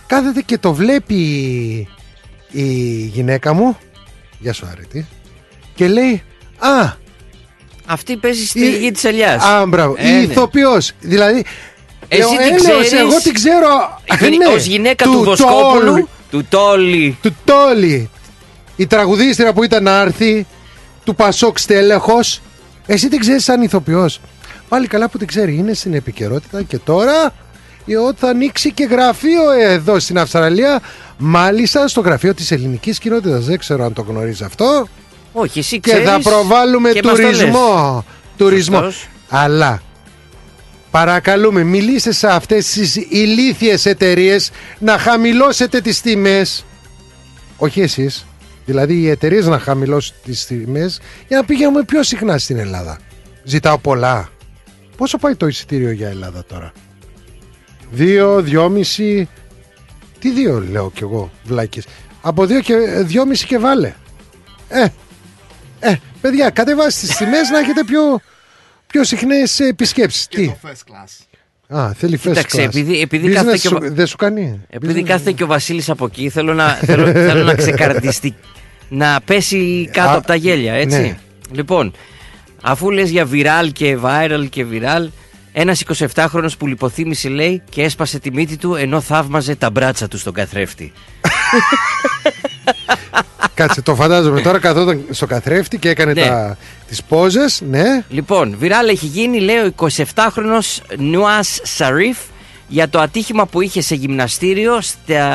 κάθεται 0.07 0.41
και 0.41 0.59
το 0.59 0.75
βλέπει 0.75 1.17
η 2.51 2.65
γυναίκα 3.07 3.53
μου 3.53 3.77
Γεια 4.39 4.53
σου 4.53 4.67
Άρετη 4.73 5.07
Και 5.75 5.89
λέει 5.89 6.23
Α, 6.59 6.93
Αυτή 7.87 8.17
παίζει 8.17 8.47
στη 8.47 8.61
Η- 8.61 8.79
γη 8.79 8.91
της 8.91 9.05
ελιάς. 9.05 9.43
α 9.45 9.67
μπράβο, 9.67 9.95
Ε, 9.99 10.09
η 10.09 10.13
ναι. 10.13 10.19
ηθοποιός 10.33 10.93
Δηλαδή 11.01 11.45
Εσύ 12.09 12.21
λέω, 12.21 12.29
την 12.31 12.41
έλεος, 12.69 12.87
ξέρεις; 12.87 12.93
Εγώ 12.93 13.21
την 13.23 13.35
ξέρω 13.35 13.99
Γυ- 14.21 14.39
ναι, 14.39 14.47
Ως 14.55 14.65
γυναίκα 14.65 15.05
του, 15.05 15.23
Βοσκόπουλου, 15.23 16.09
του 16.31 16.45
Τόλη. 16.49 17.19
Του 17.23 17.37
Τόλη. 17.45 18.11
Η 18.77 18.87
τραγουδίστρια 18.87 19.53
που 19.53 19.65
ήταν 19.65 19.83
να 19.83 20.01
έρθει 20.01 20.47
Του 21.05 21.15
Πασόκ 21.15 21.59
στέλεχος. 21.59 22.41
Εσύ 22.87 23.09
την 23.09 23.19
ξέρεις 23.21 23.45
σαν 23.45 23.63
ηθοποιός. 23.63 24.21
Πάλι 24.69 24.87
καλά 24.87 25.09
που 25.09 25.19
την 25.19 25.27
ξέρει. 25.27 25.55
Είναι 25.57 25.75
στην 25.75 25.95
επικαιρότητα 25.95 26.63
και 26.63 26.79
τώρα 26.79 27.35
η 27.85 27.97
ΟΤ 27.97 28.17
θα 28.21 28.29
ανοίξει 28.29 28.73
και 28.73 28.85
γραφείο 28.85 29.51
εδώ 29.51 29.99
στην 29.99 30.19
Αυστραλία 30.19 30.81
Μάλιστα 31.19 31.89
στο 31.89 32.01
γραφείο 32.01 32.35
της 32.35 32.51
ελληνικής 32.51 32.99
κοινότητας. 32.99 33.45
Δεν 33.45 33.59
ξέρω 33.59 33.85
αν 33.85 33.93
το 33.93 34.03
γνωρίζεις 34.09 34.43
αυτό. 34.43 34.89
Όχι, 35.33 35.59
εσύ 35.59 35.81
Και 35.81 35.91
ξέρεις 35.91 36.09
θα 36.09 36.21
προβάλλουμε 36.23 36.91
και 36.91 37.01
μας 37.05 37.17
το 37.17 37.23
λες. 37.23 37.39
τουρισμό. 37.39 38.05
Τουρισμό. 38.37 38.77
Σωστός. 38.77 39.09
Αλλά 39.29 39.83
Παρακαλούμε 40.93 41.63
μιλήστε 41.63 42.13
σε 42.13 42.27
αυτές 42.27 42.73
τις 42.73 42.97
ηλίθιες 42.97 43.87
εταιρείες 43.87 44.51
να 44.79 44.99
χαμηλώσετε 44.99 45.81
τις 45.81 46.01
τιμές. 46.01 46.65
Όχι 47.57 47.81
εσείς 47.81 48.27
δηλαδή 48.67 48.95
οι 48.95 49.09
εταιρείες 49.09 49.47
να 49.47 49.59
χαμηλώσουν 49.59 50.17
τις 50.25 50.47
τιμές 50.47 51.01
για 51.29 51.37
να 51.37 51.45
πηγαίνουμε 51.45 51.85
πιο 51.85 52.03
συχνά 52.03 52.39
στην 52.39 52.57
Ελλάδα. 52.57 52.99
Ζητάω 53.45 53.79
πολλά. 53.79 54.29
Πόσο 54.97 55.19
πάει 55.19 55.35
το 55.35 55.47
εισιτήριο 55.47 55.91
για 55.91 56.09
Ελλάδα 56.09 56.45
τώρα; 56.45 56.73
Δύο, 57.91 58.43
δυόμιση. 58.43 59.29
Τι 60.19 60.31
δύο 60.31 60.61
λέω 60.71 60.91
κι 60.91 61.03
εγώ 61.03 61.31
βλάκες; 61.45 61.87
Από 62.21 62.47
δύο 62.47 62.61
και 62.61 62.75
δυόμιση 63.01 63.47
και 63.47 63.59
βάλε. 63.59 63.95
Ε, 64.69 64.87
ε, 65.81 65.97
παιδιά 66.21 66.51
κατεβάστε 66.51 67.07
τις 67.07 67.17
τιμές 67.17 67.51
να 67.51 67.59
έχετε 67.59 67.85
πιο, 67.85 68.21
πιο 68.93 69.05
συχνές 69.05 69.61
επισκέψεις 69.61 70.27
Και 70.29 70.37
τι; 70.37 70.47
το 70.47 70.57
first 70.63 70.93
class. 70.93 71.77
Α, 71.79 71.93
θέλει 71.95 72.19
first 72.25 72.29
Κοίταξε, 72.29 72.61
class. 72.63 72.65
επειδή- 72.65 73.01
επειδή 73.01 73.27
Business 73.29 73.33
κάθεται 73.35 73.59
και 73.59 73.67
ο 73.67 73.71
σου- 73.71 73.79
Βα- 73.81 73.91
Δεν 73.91 74.07
σου 74.07 74.17
κάνει; 74.17 74.61
Επειδή 74.69 75.01
Business- 75.01 75.07
κάθεται 75.09 75.33
και 75.33 75.43
ο 75.43 75.47
Βασίλης 75.47 75.91
από 75.91 76.05
εκεί, 76.05 76.29
θέλω 76.29 76.55
να, 76.55 76.69
θέλω, 76.75 77.07
θέλω 77.13 77.45
να 77.45 77.55
ξεκαρδιστεί. 77.55 78.35
Να 78.89 79.21
πέσει 79.25 79.89
κάτω 79.93 80.09
Α, 80.11 80.15
από 80.17 80.27
τα 80.27 80.35
γέλια, 80.35 80.73
έτσι. 80.75 81.01
ναι. 81.01 81.19
Λοιπόν, 81.53 81.93
αφού 82.63 82.91
λες 82.91 83.11
για 83.11 83.29
viral 83.33 83.69
και 83.73 83.99
viral 84.03 84.47
και 84.51 84.67
viral, 84.73 85.09
ένας 85.53 85.81
27χρονος 86.15 86.57
που 86.59 86.67
λιποθύμησε 86.67 87.29
λέει 87.29 87.63
και 87.71 87.83
έσπασε 87.83 88.19
τη 88.19 88.31
μύτη 88.33 88.57
του 88.57 88.75
ενώ 88.75 89.01
θαύμαζε 89.01 89.55
τα 89.57 89.71
μπράτσα 89.71 90.09
του 90.09 90.19
στον 90.19 90.33
καθρέφτη. 90.33 90.93
Κάτσε, 93.55 93.83
το 93.83 93.95
φαντάζομαι 93.95 94.41
τώρα 94.41 94.59
καθόταν 94.59 95.05
στο 95.11 95.27
καθρέφτη 95.27 95.79
και 95.79 95.89
έκανε 95.89 96.13
Ναι. 96.13 96.27
τα, 96.27 96.57
τις 96.89 97.03
πόζες, 97.03 97.61
ναι. 97.71 98.05
Λοιπόν, 98.09 98.57
viral 98.61 98.89
έχει 98.91 99.07
γίνει, 99.07 99.41
λέει 99.41 99.57
ο 99.57 99.73
27χρονος 99.77 100.79
Νουάς 100.99 101.61
Σαρίφ 101.63 102.19
για 102.69 102.89
το 102.89 103.01
ατύχημα 103.01 103.47
που 103.47 103.61
είχε 103.61 103.81
σε 103.83 103.95
γυμναστήριο 103.95 104.81
στα 104.81 105.29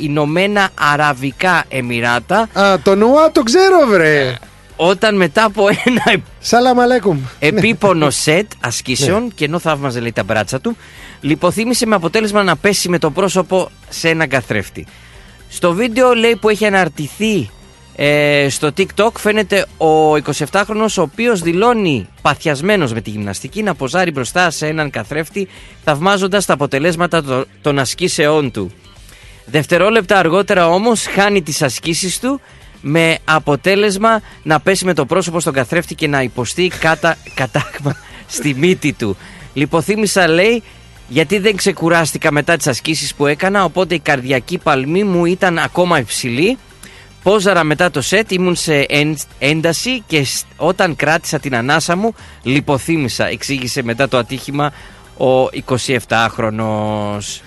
Ηνωμένα 0.00 0.68
Αραβικά 0.92 1.64
Εμμυράτα 1.68 2.48
Α, 2.52 2.78
το 2.82 2.94
νουά 2.94 3.30
το 3.32 3.42
ξέρω 3.42 3.86
βρε. 3.88 4.34
όταν 4.76 5.16
μετά 5.16 5.44
από 5.44 5.66
ένα 5.84 6.22
Σαλάμ 6.38 6.80
αλέκουμ. 6.80 7.18
επίπονο 7.38 8.10
σετ 8.10 8.50
ασκήσεων 8.60 9.32
και 9.34 9.44
ενώ 9.44 9.58
θαύμαζε 9.58 10.00
λέει 10.00 10.12
τα 10.12 10.22
μπράτσα 10.22 10.60
του, 10.60 10.76
λιποθύμησε 11.20 11.86
με 11.86 11.94
αποτέλεσμα 11.94 12.42
να 12.42 12.56
πέσει 12.56 12.88
με 12.88 12.98
το 12.98 13.10
πρόσωπο 13.10 13.70
σε 13.88 14.08
έναν 14.08 14.28
καθρέφτη. 14.28 14.86
Στο 15.48 15.72
βίντεο 15.72 16.14
λέει 16.14 16.36
που 16.36 16.48
έχει 16.48 16.66
αναρτηθεί 16.66 17.50
ε, 17.96 18.46
στο 18.50 18.70
TikTok 18.76 19.10
φαίνεται 19.18 19.66
ο 19.78 20.12
27χρονος 20.14 20.94
ο 20.98 21.02
οποίος 21.02 21.40
δηλώνει 21.40 22.08
παθιασμένος 22.22 22.92
με 22.92 23.00
τη 23.00 23.10
γυμναστική 23.10 23.62
να 23.62 23.74
ποζάρει 23.74 24.10
μπροστά 24.10 24.50
σε 24.50 24.66
έναν 24.66 24.90
καθρέφτη 24.90 25.48
θαυμάζοντας 25.84 26.44
τα 26.46 26.52
αποτελέσματα 26.52 27.22
το- 27.24 27.44
των 27.62 27.78
ασκήσεών 27.78 28.50
του. 28.50 28.70
Δευτερόλεπτα 29.46 30.18
αργότερα 30.18 30.68
όμως 30.68 31.06
χάνει 31.06 31.42
τις 31.42 31.62
ασκήσεις 31.62 32.20
του 32.20 32.40
με 32.80 33.18
αποτέλεσμα 33.24 34.20
να 34.42 34.60
πέσει 34.60 34.84
με 34.84 34.94
το 34.94 35.06
πρόσωπο 35.06 35.40
στον 35.40 35.52
καθρέφτη 35.52 35.94
και 35.94 36.06
να 36.08 36.22
υποστεί 36.22 36.72
κατα... 36.80 37.16
κατάγμα 37.34 37.96
στη 38.26 38.54
μύτη 38.54 38.92
του. 38.92 39.16
Λιποθύμησα 39.54 40.28
λέει 40.28 40.62
γιατί 41.08 41.38
δεν 41.38 41.56
ξεκουράστηκα 41.56 42.32
μετά 42.32 42.56
τις 42.56 42.66
ασκήσεις 42.66 43.14
που 43.14 43.26
έκανα 43.26 43.64
οπότε 43.64 43.94
η 43.94 43.98
καρδιακή 43.98 44.58
παλμή 44.58 45.04
μου 45.04 45.24
ήταν 45.24 45.58
ακόμα 45.58 45.98
υψηλή. 45.98 46.58
Πόζαρα 47.22 47.64
μετά 47.64 47.90
το 47.90 48.00
σετ 48.00 48.30
ήμουν 48.32 48.56
σε 48.56 48.74
εν- 48.88 49.18
ένταση 49.38 50.02
και 50.06 50.24
σ- 50.24 50.44
όταν 50.56 50.96
κράτησα 50.96 51.38
την 51.38 51.56
ανάσα 51.56 51.96
μου 51.96 52.14
λιποθύμησα 52.42 53.26
εξήγησε 53.26 53.82
μετά 53.82 54.08
το 54.08 54.16
ατύχημα 54.18 54.72
ο 55.16 55.48
27χρονος. 55.68 57.40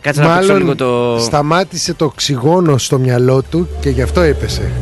Κάτσε 0.00 0.20
να 0.20 0.34
παίξω 0.36 0.56
λίγο 0.56 0.76
το... 0.76 1.18
σταμάτησε 1.20 1.94
το 1.94 2.04
οξυγόνο 2.04 2.78
στο 2.78 2.98
μυαλό 2.98 3.42
του 3.42 3.68
και 3.80 3.90
γι' 3.90 4.02
αυτό 4.02 4.20
έπεσε. 4.20 4.72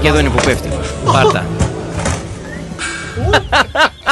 Και 0.00 0.08
εδώ 0.08 0.18
είναι 0.18 0.28
που 0.28 0.42
πέφτει. 0.44 0.68
Πάρτα. 1.12 1.46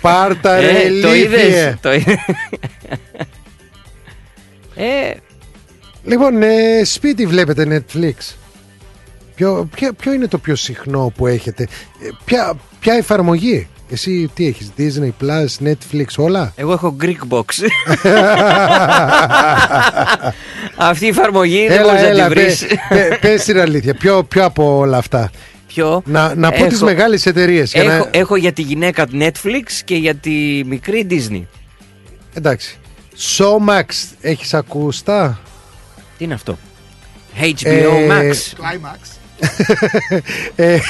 Πάρτα 0.00 0.60
ρε 0.60 0.66
Ε, 0.70 1.00
το 1.00 1.14
ηλίθιε. 1.14 1.18
είδες. 1.46 1.74
Το 1.80 1.92
είδες. 1.94 2.16
Ε, 4.74 5.10
Λοιπόν, 6.04 6.42
ε, 6.42 6.84
σπίτι 6.84 7.26
βλέπετε 7.26 7.84
Netflix. 7.94 8.34
Ποιο, 9.34 9.68
ποιο, 9.76 9.92
ποιο 9.92 10.12
είναι 10.12 10.26
το 10.28 10.38
πιο 10.38 10.54
συχνό 10.56 11.12
που 11.16 11.26
έχετε; 11.26 11.62
Ε, 11.62 12.08
ποια, 12.24 12.54
ποια 12.80 12.94
εφαρμογή; 12.94 13.68
Εσύ 13.90 14.30
τι 14.34 14.46
έχεις, 14.46 14.70
Disney 14.78 15.10
Plus, 15.24 15.66
Netflix, 15.68 16.04
όλα; 16.16 16.52
εγώ 16.56 16.72
έχω 16.72 16.96
Greek 17.00 17.28
Box. 17.28 17.44
Αυτή 20.76 21.04
η 21.04 21.08
εφαρμογή 21.08 21.66
δεν 21.68 21.78
έλα, 21.78 21.84
μπορείς 21.86 22.02
να 22.02 22.08
έλα, 22.08 22.28
τη 22.28 22.34
βρεις. 22.34 22.66
πε- 22.88 23.08
πε- 23.08 23.18
πες 23.20 23.44
την 23.44 23.60
αλήθεια. 23.60 23.94
Ποιο, 23.94 24.24
ποιο 24.24 24.44
από 24.44 24.76
όλα 24.76 24.96
αυτά; 24.96 25.30
Ποιο; 25.66 26.02
Να, 26.04 26.34
να 26.34 26.50
πω 26.50 26.56
Έχω- 26.56 26.66
τις 26.66 26.82
μεγάλες 26.82 27.26
εταιρείες. 27.26 27.72
για 27.72 27.82
Έχω, 27.82 28.04
να... 28.04 28.10
έχω 28.18 28.36
για 28.36 28.52
τη 28.52 28.62
γυναίκα 28.62 29.06
Netflix 29.12 29.70
και 29.84 29.94
για 29.96 30.14
τη 30.14 30.62
μικρή 30.66 31.06
Disney. 31.10 31.42
Εντάξει. 32.34 32.78
Showmax, 33.36 33.84
έχεις 34.20 34.54
ακουστά. 34.54 35.38
Τι 36.18 36.24
είναι 36.24 36.34
αυτό; 36.34 36.58
HBO 37.40 37.64
Ε, 37.64 38.06
Max. 38.08 38.32
Climax. 38.60 38.98
Ε, 40.56 40.78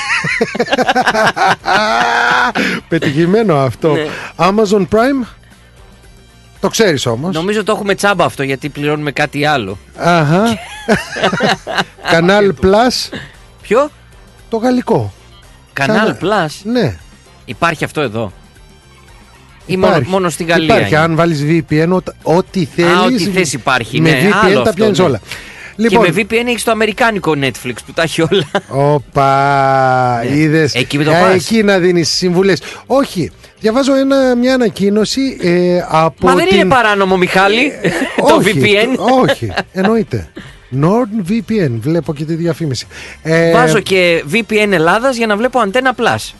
Πετυχημένο 2.88 3.56
αυτό. 3.56 3.92
Ναι. 3.92 4.06
Amazon 4.36 4.80
Prime; 4.80 5.26
Το 6.60 6.68
ξέρεις 6.68 7.06
όμως. 7.06 7.34
Νομίζω 7.34 7.64
το 7.64 7.72
έχουμε 7.72 7.94
τσάμπα 7.94 8.24
αυτό 8.24 8.42
γιατί 8.42 8.68
πληρώνουμε 8.68 9.12
κάτι 9.12 9.44
άλλο. 9.44 9.78
Αχα. 9.96 10.58
Κανάλ 12.12 12.54
Plus; 12.62 13.08
Ποιο; 13.62 13.90
Το 14.48 14.56
γαλλικό. 14.56 15.12
Κανάλ 15.72 16.14
Κανα- 16.16 16.46
Plus. 16.48 16.50
Ναι. 16.62 16.96
Υπάρχει 17.44 17.84
αυτό 17.84 18.00
εδώ. 18.00 18.32
Ή 19.66 19.76
μόνο, 19.76 19.92
Υπάρχει. 19.92 20.10
μόνο 20.10 20.28
στην 20.28 20.46
Γαλλία. 20.46 20.74
Υπάρχει. 20.74 20.94
είναι. 20.94 21.02
Αν 21.02 21.14
βάλεις 21.16 21.44
VPN, 21.48 21.88
ό- 21.90 22.12
ό,τι 22.36 22.64
θέλεις. 22.64 22.92
ό,τι 23.22 23.30
θες 23.30 23.52
υπάρχει, 23.52 24.00
Με 24.00 24.10
ναι. 24.10 24.18
VPN 24.28 24.32
Άλλο 24.44 24.54
τα 24.54 24.60
αυτό, 24.60 24.72
πιάνεις 24.74 24.98
ναι. 24.98 25.04
όλα. 25.04 25.20
Λοιπόν, 25.76 26.04
Και 26.04 26.12
με 26.12 26.22
VPN 26.22 26.46
έχεις 26.46 26.62
το 26.64 26.70
αμερικάνικο 26.70 27.34
Netflix 27.40 27.74
που 27.86 27.92
τα 27.94 28.02
έχει 28.02 28.22
όλα. 28.22 28.46
Όπα, 28.68 30.20
Ναι. 30.28 30.36
είδες. 30.36 30.74
Εκεί 30.74 30.98
το 30.98 31.10
Ε, 31.10 31.20
πας. 31.20 31.34
Εκεί 31.34 31.62
να 31.62 31.78
δίνεις 31.78 32.08
συμβουλές. 32.10 32.60
Όχι. 32.86 33.30
Διαβάζω 33.60 33.94
ένα, 33.96 34.34
μια 34.36 34.54
ανακοίνωση 34.54 35.36
ε, 35.40 35.84
από 35.88 36.26
Μα 36.26 36.34
δεν 36.34 36.48
την... 36.48 36.56
είναι 36.58 36.68
παράνομο, 36.68 37.16
Μιχάλη, 37.16 37.72
το 38.28 38.34
όχι, 38.34 38.52
VPN. 38.62 38.96
το- 38.96 39.04
όχι, 39.30 39.52
εννοείται. 39.72 40.28
NordVPN, 40.72 41.70
βλέπω 41.80 42.14
και 42.14 42.24
τη 42.24 42.34
διαφήμιση. 42.34 42.86
Ε, 43.22 43.52
Βάζω 43.52 43.80
και 43.80 44.24
VPN 44.32 44.68
Ελλάδας 44.70 45.16
για 45.16 45.26
να 45.26 45.36
βλέπω 45.36 45.60
Antenna 45.66 46.00
Plus. 46.00 46.32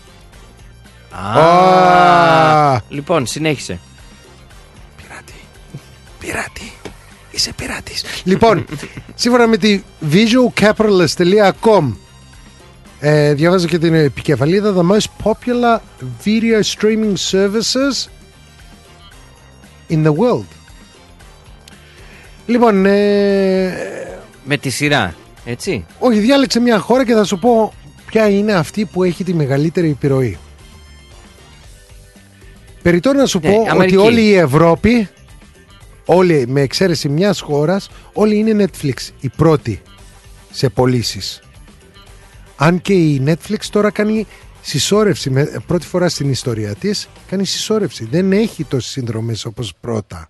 Α, 1.10 1.42
Α. 1.42 2.80
λοιπόν, 2.88 3.26
συνέχισε. 3.26 3.78
Πειράτη. 6.18 6.72
Είσαι 7.30 7.52
πειράτης. 7.56 8.04
λοιπόν, 8.24 8.64
σύμφωνα 9.14 9.46
με 9.46 9.56
τη 9.56 9.82
visualcapitalist.com 10.12 11.92
ε, 13.00 13.32
διαβάζω 13.32 13.66
και 13.66 13.78
την 13.78 13.94
επικεφαλίδα 13.94 14.74
The 14.76 14.92
most 14.92 15.06
popular 15.24 15.78
video 16.24 16.62
streaming 16.62 17.14
services 17.30 18.08
in 19.90 20.04
the 20.04 20.12
world. 20.12 20.46
Λοιπόν, 22.46 22.86
ε, 22.86 24.05
Με 24.48 24.56
τη 24.56 24.70
σειρά, 24.70 25.14
έτσι; 25.44 25.86
όχι, 25.98 26.18
διάλεξε 26.18 26.60
μια 26.60 26.78
χώρα 26.78 27.04
και 27.04 27.14
θα 27.14 27.24
σου 27.24 27.38
πω 27.38 27.72
ποια 28.06 28.28
είναι 28.28 28.52
αυτή 28.52 28.84
που 28.84 29.02
έχει 29.02 29.24
τη 29.24 29.34
μεγαλύτερη 29.34 29.90
επιρροή. 29.90 30.38
Περιτώ 32.82 33.12
να 33.12 33.26
σου 33.26 33.40
Ναι, 33.42 33.50
πω 33.50 33.60
ότι 33.60 33.68
Αμερική. 33.68 33.96
όλη 33.96 34.22
η 34.22 34.34
Ευρώπη, 34.34 35.08
όλοι 36.04 36.46
με 36.48 36.60
εξαίρεση 36.60 37.08
μιας 37.08 37.40
χώρας, 37.40 37.88
όλοι 38.12 38.36
είναι 38.36 38.64
Netflix, 38.64 38.94
η 39.20 39.28
πρώτη 39.36 39.82
σε 40.50 40.68
πωλήσεις. 40.68 41.40
Αν 42.56 42.80
και 42.80 42.92
η 42.92 43.22
Netflix 43.26 43.58
τώρα 43.70 43.90
κάνει 43.90 44.26
συσσόρευση, 44.60 45.30
με, 45.30 45.62
πρώτη 45.66 45.86
φορά 45.86 46.08
στην 46.08 46.30
ιστορία 46.30 46.74
της, 46.74 47.08
κάνει 47.28 47.46
συσσόρευση. 47.46 48.08
Δεν 48.10 48.32
έχει 48.32 48.64
τόσες 48.64 48.90
συνδρομές 48.90 49.44
όπως 49.44 49.72
πρώτα. 49.80 50.26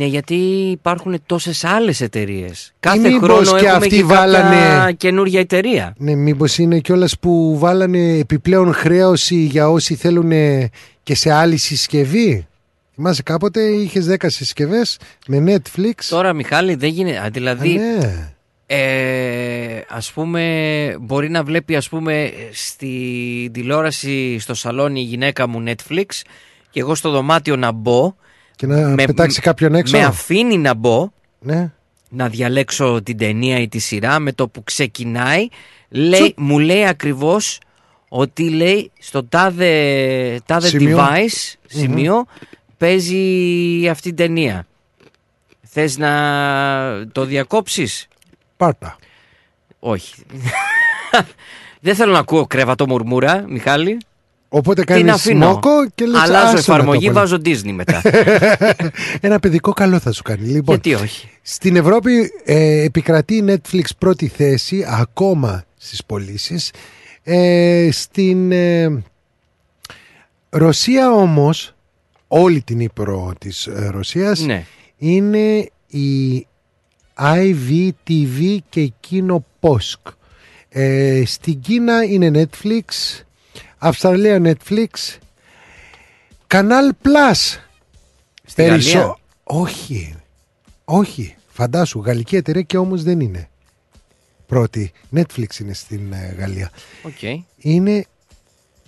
Ναι, 0.00 0.06
γιατί 0.06 0.34
υπάρχουν 0.70 1.22
τόσες 1.26 1.64
άλλες 1.64 2.00
εταιρείες. 2.00 2.72
Κάθε 2.80 3.08
μήπως 3.08 3.28
χρόνο 3.28 3.50
και 3.58 3.66
έχουμε 3.66 3.70
αυτοί 3.70 3.88
και 3.88 4.00
κάποια 4.02 4.16
βάλανε- 4.16 4.96
καινούργια 4.96 5.40
εταιρεία. 5.40 5.94
Ναι, 5.98 6.14
μήπως 6.14 6.58
είναι 6.58 6.78
κιόλας 6.78 7.18
που 7.18 7.58
βάλανε 7.58 8.18
επιπλέον 8.18 8.72
χρέωση 8.72 9.34
για 9.34 9.70
όσοι 9.70 9.94
θέλουν 9.94 10.30
και 11.02 11.14
σε 11.14 11.32
άλλη 11.32 11.56
συσκευή; 11.56 12.46
Θυμάσαι 12.94 13.22
κάποτε 13.22 13.60
είχες 13.62 14.06
10 14.06 14.28
συσκευές 14.30 14.98
με 15.26 15.44
Netflix. 15.46 16.04
Τώρα, 16.08 16.32
Μιχάλη, 16.32 16.74
δεν 16.74 16.88
γίνεται. 16.90 17.18
α, 17.18 17.22
Α, 17.24 17.28
Δηλαδή, 17.30 17.68
ναι. 17.68 18.32
ε, 18.66 19.80
ας 19.88 20.12
πούμε, 20.12 20.42
μπορεί 21.00 21.30
να 21.30 21.42
βλέπει, 21.42 21.76
ας 21.76 21.88
πούμε, 21.88 22.30
στη 22.52 23.50
τηλεόραση 23.52 24.38
στο 24.38 24.54
σαλόνι 24.54 25.00
η 25.00 25.04
γυναίκα 25.04 25.46
μου 25.48 25.64
Netflix 25.66 26.04
και 26.70 26.80
εγώ 26.80 26.94
στο 26.94 27.10
δωμάτιο 27.10 27.56
να 27.56 27.72
μπω. 27.72 28.14
Και 28.60 28.66
να 28.66 28.94
πετάξει 28.94 29.40
κάποιον 29.40 29.74
έξω. 29.74 29.96
Με 29.96 30.04
αφήνει 30.04 30.58
να 30.58 30.74
μπω, 30.74 31.10
Ναι. 31.38 31.72
να 32.08 32.28
διαλέξω 32.28 33.02
την 33.02 33.16
ταινία 33.16 33.58
ή 33.58 33.68
τη 33.68 33.78
σειρά 33.78 34.18
με 34.18 34.32
το 34.32 34.48
που 34.48 34.64
ξεκινάει. 34.64 35.48
Λέει, 35.88 36.34
μου 36.36 36.58
λέει 36.58 36.86
ακριβώς 36.86 37.58
ότι 38.08 38.50
λέει 38.50 38.90
στο 38.98 39.24
τάδε, 39.24 40.40
τάδε 40.46 40.68
Σημείο. 40.68 40.98
device, 40.98 41.54
σημείο, 41.66 42.24
παίζει 42.76 43.18
αυτή 43.88 44.02
την 44.08 44.16
ταινία. 44.16 44.66
Θες 45.62 45.98
να 45.98 46.12
το 47.12 47.24
διακόψεις; 47.24 48.08
Πάρτα. 48.56 48.96
Όχι. 49.78 50.14
Δεν 51.80 51.94
θέλω 51.94 52.12
να 52.12 52.18
ακούω 52.18 52.46
κρέβατο 52.46 52.86
μουρμούρα, 52.86 53.44
Μιχάλη. 53.48 53.98
Οπότε 54.52 54.84
Την 54.84 54.94
κάνεις 54.94 55.12
αφήνω. 55.12 55.44
σμόκο 55.44 55.70
και 55.94 56.04
λες 56.06 56.20
Αλλάζω 56.20 56.44
«Άσε 56.46 56.54
με 56.56 56.62
το 56.62 56.72
εφαρμογή, 56.72 57.04
πολύ». 57.04 57.16
βάζω 57.18 57.36
Disney 57.44 57.72
μετά. 57.72 58.02
Ένα 59.20 59.38
παιδικό 59.40 59.72
καλό 59.72 59.98
θα 59.98 60.12
σου 60.12 60.22
κάνει. 60.22 60.46
Λοιπόν, 60.46 60.80
Γιατί 60.82 61.02
όχι; 61.02 61.28
Στην 61.42 61.76
Ευρώπη 61.76 62.32
ε, 62.44 62.82
επικρατεί 62.82 63.34
η 63.34 63.44
Netflix 63.46 63.84
πρώτη 63.98 64.26
θέση 64.28 64.84
ακόμα 64.88 65.64
στις 65.76 66.04
πωλήσεις. 66.04 66.72
Ε, 67.22 67.88
στην 67.92 68.52
ε, 68.52 69.02
Ρωσία 70.50 71.12
όμως, 71.12 71.74
όλη 72.28 72.62
την 72.62 72.80
Ήπειρο 72.80 73.32
της 73.38 73.66
ε, 73.66 73.88
Ρωσίας, 73.90 74.40
Ναι. 74.40 74.64
είναι 74.96 75.68
η 75.86 76.46
IVTV 77.18 78.56
και 78.68 78.92
Kino 79.10 79.36
Posk. 79.60 80.12
Ε, 80.68 81.22
στην 81.26 81.60
Κίνα 81.60 82.02
είναι 82.04 82.30
Netflix, 82.34 82.84
Αυστραλία 83.82 84.40
Netflix, 84.44 85.18
Canal 86.46 86.90
Plus. 87.02 87.58
Στη 88.44 88.62
Γαλλία; 88.64 89.16
Όχι, 89.42 90.14
όχι. 90.84 91.34
Φαντάσου, 91.52 92.00
γαλλική 92.00 92.36
εταιρεία 92.36 92.62
και 92.62 92.76
όμως 92.76 93.02
δεν 93.02 93.20
είναι. 93.20 93.48
Πρώτη, 94.46 94.92
Netflix 95.14 95.60
είναι 95.60 95.74
στην 95.74 96.12
ε, 96.12 96.34
Γαλλία. 96.38 96.70
Οκ. 97.02 97.42
Είναι 97.56 98.06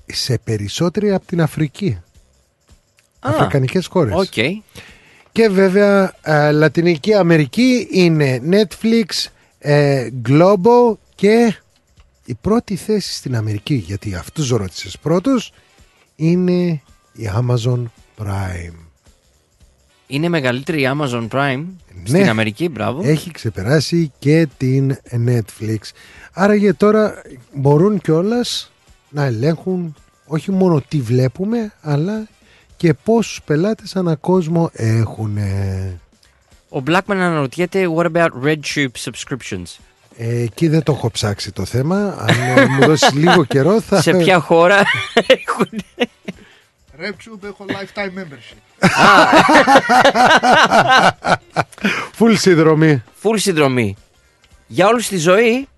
σε 0.07 0.39
περισσότερη 0.39 1.13
από 1.13 1.27
την 1.27 1.41
Αφρική. 1.41 1.99
Α, 3.21 3.31
Αφρικανικές 3.31 3.87
χώρες. 3.87 4.15
Οκ. 4.15 4.63
Και 5.33 5.49
βέβαια 5.49 6.15
ε, 6.23 6.51
Λατινική 6.51 7.15
Αμερική 7.15 7.89
είναι 7.91 8.41
Netflix, 8.51 9.05
ε, 9.59 10.09
Globo 10.29 10.97
και 11.15 11.57
η 12.33 12.39
πρώτη 12.41 12.77
θέση 12.77 13.13
στην 13.13 13.37
Αμερική, 13.37 13.75
γιατί 13.75 14.15
αυτούς 14.15 14.49
ρώτησες 14.49 14.99
πρώτος, 14.99 15.53
είναι 16.17 16.83
η 17.13 17.31
Amazon 17.35 17.85
Prime. 18.19 18.75
Είναι 20.07 20.29
μεγαλύτερη 20.29 20.83
η 20.83 20.89
Amazon 20.99 21.29
Prime 21.29 21.65
στην 22.05 22.21
Ναι. 22.21 22.29
Αμερική, 22.29 22.69
μπράβο. 22.69 23.01
Έχει 23.05 23.31
ξεπεράσει 23.31 24.13
και 24.19 24.49
την 24.57 24.97
Netflix. 25.27 25.79
Άρα 26.33 26.55
για 26.55 26.75
τώρα 26.75 27.23
μπορούν 27.55 28.01
κιόλας 28.01 28.73
να 29.09 29.25
ελέγχουν 29.25 29.95
όχι 30.27 30.51
μόνο 30.51 30.81
τι 30.89 31.01
βλέπουμε, 31.01 31.73
αλλά 31.81 32.29
και 32.77 32.95
πόσους 32.95 33.43
πελάτες 33.45 33.97
ανά 33.97 34.17
κόσμο 34.17 34.71
έχουν. 34.73 35.39
Ο 36.69 36.83
Blackman 36.87 37.03
αναρωτιέται 37.09 37.87
what 37.97 38.07
about 38.13 38.29
RedTube 38.45 38.95
subscriptions; 39.05 39.67
Ε, 40.17 40.43
εκεί 40.43 40.69
δεν 40.69 40.83
το 40.83 40.93
έχω 40.93 41.11
ψάξει 41.11 41.53
το 41.53 41.65
θέμα. 41.65 42.17
Αν 42.19 42.59
ε, 42.59 42.67
μου 42.67 42.87
δώσεις 42.87 43.13
λίγο 43.13 43.45
καιρό 43.45 43.81
θα... 43.81 44.03
Σε 44.03 44.13
ποια 44.13 44.39
χώρα 44.39 44.83
έχουν. 45.27 45.69
RepTube 47.01 47.45
έχω 47.45 47.65
lifetime 47.69 48.19
membership. 48.19 48.57
Full 52.19 52.35
συνδρομή. 52.37 53.03
Full 53.23 53.35
συνδρομή. 53.35 53.97
Για 54.67 54.87
όλη 54.87 55.03
τη 55.03 55.17
ζωή. 55.19 55.69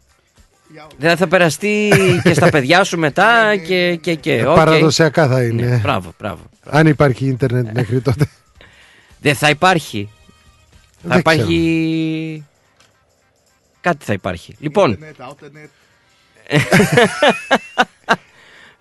Δεν 0.99 1.17
θα 1.17 1.29
περάσει 1.29 1.93
και 2.23 2.35
στα 2.35 2.51
παιδιά 2.51 2.85
σου 2.85 2.99
μετά 2.99 3.57
και. 3.57 3.97
και, 3.97 4.15
και. 4.15 4.47
Οκ. 4.47 4.57
Παραδοσιακά 4.57 5.29
θα 5.29 5.43
είναι. 5.43 5.67
Ναι, 5.67 5.77
μπράβο, 5.77 6.13
μπράβο. 6.19 6.43
Αν 6.65 6.87
υπάρχει 6.87 7.27
ίντερνετ 7.27 7.67
μέχρι 7.75 8.01
τότε. 8.01 8.27
Δεν 9.21 9.35
θα 9.35 9.49
υπάρχει. 9.49 10.11
Θα 11.03 11.09
Δεν 11.09 11.19
υπάρχει. 11.19 12.45
Κάτι 13.85 14.05
θα 14.05 14.13
υπάρχει. 14.13 14.57
Λοιπόν, 14.59 14.91
Ιντερνετ, 14.91 15.21
άουτενετ. 15.21 15.69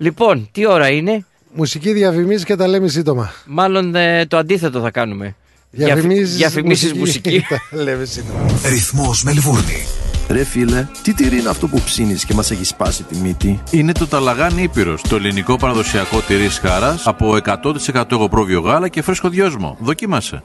λοιπόν, 0.06 0.50
τι 0.52 0.66
ώρα 0.66 0.90
είναι; 0.90 1.26
Μουσική 1.54 1.92
διαφημίσει 1.92 2.46
και 2.46 2.56
τα 2.56 2.68
λέμε 2.68 2.88
σύντομα. 2.88 3.34
Μάλλον 3.46 3.96
ε, 3.96 4.26
το 4.26 4.38
αντίθετο 4.38 4.82
θα 4.82 4.92
κάνουμε. 4.92 5.36
Διαφημίσεις, 5.70 6.36
Διαφημίσεις 6.36 6.94
μουσική. 6.94 7.46
τα 7.50 7.84
λέμε 7.84 8.06
σύντομα. 8.06 8.40
Ρυθμός 8.66 9.24
Μελβούρνη. 9.24 9.86
Ρε 10.30 10.44
φίλε, 10.44 10.88
τι 11.04 11.14
τυρί 11.14 11.40
είναι 11.40 11.50
αυτό 11.50 11.68
που 11.68 11.82
ψήνεις 11.82 12.26
και 12.26 12.34
μας 12.34 12.52
έχει 12.52 12.64
σπάσει 12.64 13.04
τη 13.04 13.18
μύτη; 13.18 13.64
Είναι 13.72 13.92
το 13.92 14.08
Ταλαγάνι 14.08 14.62
Ήπειρος, 14.62 15.02
το 15.02 15.16
ελληνικό 15.16 15.56
παραδοσιακό 15.56 16.20
τυρί 16.20 16.50
χάρας 16.50 17.08
από 17.08 17.38
100% 17.46 18.12
εγωπρόβιο 18.12 18.60
γάλα 18.60 18.88
και 18.88 19.02
φρέσκο 19.02 19.30
δυόσμο. 19.30 19.78
Δοκίμασε. 19.80 20.44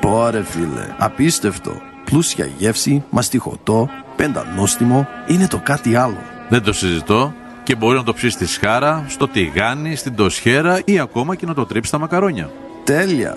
Πω 0.00 0.30
ρε 0.30 0.44
φίλε, 0.44 0.94
απίστευτο. 0.98 1.87
Πλούσια 2.10 2.48
γεύση, 2.58 3.04
μαστιχωτό, 3.10 3.88
πεντανόστιμο, 4.16 5.08
είναι 5.26 5.46
το 5.46 5.60
κάτι 5.64 5.94
άλλο. 5.94 6.18
Δεν 6.48 6.62
το 6.62 6.72
συζητώ 6.72 7.34
και 7.62 7.74
μπορεί 7.76 7.96
να 7.96 8.04
το 8.04 8.14
ψήσει 8.14 8.32
στη 8.32 8.46
σχάρα, 8.46 9.04
στο 9.08 9.28
τηγάνι, 9.28 9.94
στην 9.94 10.14
τοσχέρα 10.14 10.80
ή 10.84 10.98
ακόμα 10.98 11.34
και 11.34 11.46
να 11.46 11.54
το 11.54 11.66
τρίψεις 11.66 11.88
στα 11.88 11.98
μακαρόνια. 11.98 12.50
Τέλεια. 12.84 13.36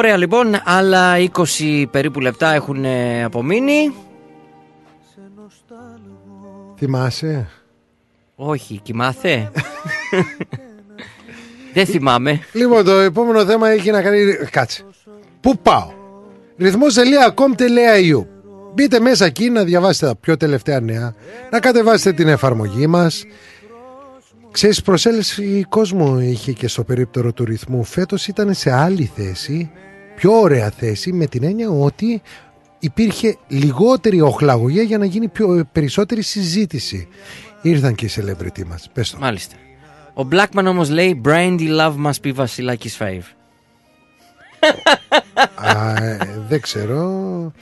Ωραία 0.00 0.16
λοιπόν, 0.16 0.60
άλλα 0.64 1.14
20 1.60 1.84
περίπου 1.90 2.20
λεπτά 2.20 2.52
έχουν 2.52 2.84
ε, 2.84 3.24
απομείνει. 3.24 3.94
Θυμάσαι; 6.76 7.48
Όχι, 8.34 8.80
κοιμάθε. 8.82 9.50
Δεν 11.74 11.86
θυμάμαι. 11.86 12.40
Λοιπόν, 12.52 12.84
το 12.84 12.92
επόμενο 12.92 13.44
θέμα 13.44 13.68
έχει 13.68 13.90
να 13.90 14.02
κάνει. 14.02 14.34
Κάτσε. 14.50 14.84
Πού 15.40 15.58
πάω; 15.58 15.90
ρυθμός.com.au 16.56 18.24
Μπείτε 18.74 19.00
μέσα 19.00 19.24
εκεί 19.24 19.50
να 19.50 19.64
διαβάσετε 19.64 20.06
τα 20.06 20.16
πιο 20.16 20.36
τελευταία 20.36 20.80
νέα, 20.80 21.14
να 21.50 21.60
κατεβάσετε 21.60 22.12
την 22.12 22.28
εφαρμογή 22.28 22.86
μας. 22.86 23.24
Ξέρεις, 24.50 24.82
προσέλευση 24.82 25.66
κόσμου 25.68 26.18
είχε 26.18 26.52
και 26.52 26.68
στο 26.68 26.84
περίπτερο 26.84 27.32
του 27.32 27.44
ρυθμού. 27.44 27.84
Φέτος 27.84 28.26
ήταν 28.26 28.54
σε 28.54 28.70
άλλη 28.70 29.10
θέση, 29.16 29.70
πιο 30.20 30.40
ωραία 30.40 30.70
θέση, 30.70 31.12
με 31.12 31.26
την 31.26 31.44
έννοια 31.44 31.70
ότι 31.70 32.22
υπήρχε 32.78 33.36
λιγότερη 33.48 34.20
οχλαγωγία 34.20 34.82
για 34.82 34.98
να 34.98 35.04
γίνει 35.04 35.28
πιο, 35.28 35.68
περισσότερη 35.72 36.22
συζήτηση. 36.22 37.08
Ήρθαν 37.62 37.94
και 37.94 38.04
οι 38.04 38.10
celebrity 38.14 38.64
μας. 38.66 38.88
Πες 38.92 39.10
το. 39.10 39.18
Μάλιστα. 39.20 39.54
Ο 40.14 40.28
Blackman 40.32 40.64
όμως 40.66 40.90
λέει 40.90 41.20
Brandy 41.24 41.68
love 41.78 41.94
must 42.06 42.26
be 42.26 42.32
Βασιλάκης 42.34 42.98
fave. 43.00 43.22
Α, 45.74 46.04
ε, 46.04 46.18
δεν 46.48 46.60
ξέρω. 46.60 47.52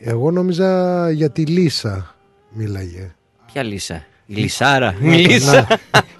Εγώ 0.00 0.30
νόμιζα 0.30 1.10
για 1.10 1.30
τη 1.30 1.44
Λίσα 1.46 2.14
μίλαγε. 2.50 3.14
Ποια 3.52 3.62
Λίσα; 3.62 4.04
Η 4.26 4.34
Λισάρα. 4.34 4.94
Η 5.00 5.06
Να, 5.06 5.14
Λίσα. 5.16 5.66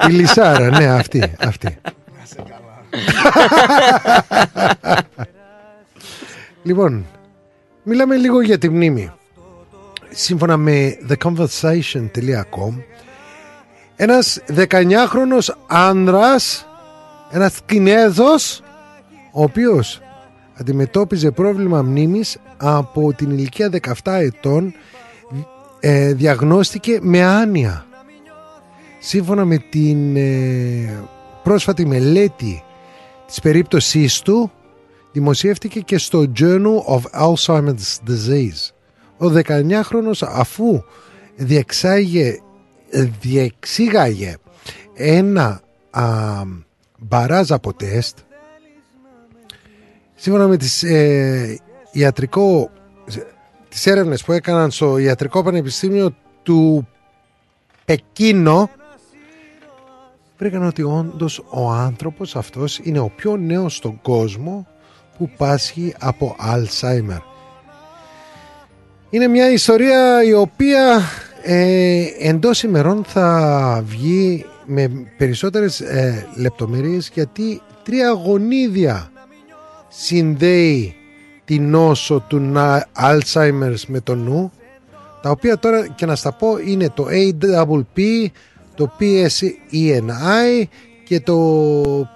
η 0.08 0.12
Λισάρα, 0.12 0.78
ναι, 0.78 0.86
αυτή. 0.86 1.32
αυτή. 1.38 1.78
λοιπόν, 6.62 7.06
μιλάμε 7.82 8.16
λίγο 8.16 8.40
για 8.40 8.58
τη 8.58 8.68
μνήμη. 8.68 9.12
Σύμφωνα 10.10 10.56
με 10.56 10.96
theconversation.com 11.08 12.82
ένας 13.96 14.40
19χρονος 14.54 15.54
άνδρας, 15.66 16.66
ένας 17.30 17.60
Κινέζος, 17.66 18.62
ο 19.32 19.42
οποίος 19.42 20.00
αντιμετώπιζε 20.54 21.30
πρόβλημα 21.30 21.82
μνήμης 21.82 22.38
από 22.56 23.12
την 23.12 23.30
ηλικία 23.30 23.70
17 24.02 24.12
ετών 24.12 24.74
ε, 25.80 26.12
διαγνώστηκε 26.12 26.98
με 27.02 27.22
άνοια. 27.24 27.86
Σύμφωνα 28.98 29.44
με 29.44 29.56
την 29.70 30.16
ε, 30.16 31.04
πρόσφατη 31.42 31.86
μελέτη 31.86 32.64
της 33.26 33.40
περίπτωσής 33.40 34.20
του 34.20 34.52
δημοσιεύτηκε 35.12 35.80
και 35.80 35.98
στο 35.98 36.32
Journal 36.38 36.84
of 36.88 37.02
Alzheimer's 37.20 38.08
Disease. 38.08 38.70
Ο 39.18 39.26
19χρονος 39.46 40.22
αφού 40.28 40.82
διεξάγε, 41.36 42.38
διεξήγαγε 43.20 44.34
ένα 44.94 45.60
α, 45.90 46.02
μπαράζ 46.98 47.52
από 47.52 47.74
τεστ 47.74 48.18
σύμφωνα 50.14 50.46
με 50.46 50.56
τις 50.56 50.82
ε, 50.82 51.58
ιατρικό 51.92 52.70
τις 53.68 53.86
έρευνες 53.86 54.24
που 54.24 54.32
έκαναν 54.32 54.70
στο 54.70 54.98
Ιατρικό 54.98 55.42
Πανεπιστήμιο 55.42 56.14
του 56.42 56.88
Πεκίνο 57.84 58.70
βρήκαν 60.38 60.66
ότι 60.66 60.82
όντως 60.82 61.44
ο 61.50 61.70
άνθρωπος 61.70 62.36
αυτός 62.36 62.78
είναι 62.82 62.98
ο 62.98 63.12
πιο 63.16 63.36
νέος 63.36 63.76
στον 63.76 64.00
κόσμο 64.02 64.66
που 65.18 65.30
πάσχει 65.36 65.94
από 66.00 66.36
Alzheimer. 66.54 67.20
Είναι 69.10 69.26
μια 69.28 69.50
ιστορία 69.50 70.22
η 70.24 70.32
οποία 70.32 71.00
ε, 71.42 72.04
εντός 72.20 72.62
ημερών 72.62 73.04
θα 73.06 73.82
βγει 73.86 74.44
με 74.66 74.90
περισσότερες 75.18 75.80
ε, 75.80 76.26
λεπτομέρειες 76.36 77.10
γιατί 77.14 77.60
τρία 77.82 78.10
γονίδια 78.10 79.10
συνδέει 79.88 80.94
την 81.44 81.68
νόσο 81.70 82.24
του 82.28 82.38
να- 82.40 82.86
Alzheimer's 83.00 83.82
με 83.86 84.00
το 84.00 84.14
νου 84.14 84.52
τα 85.22 85.30
οποία 85.30 85.58
τώρα 85.58 85.88
και 85.88 86.06
να 86.06 86.14
στα 86.14 86.32
πω 86.32 86.58
είναι 86.66 86.90
το 86.94 87.06
AWP, 87.10 88.26
το 88.74 88.92
PSENI 89.00 90.62
και 91.04 91.20
το 91.20 91.62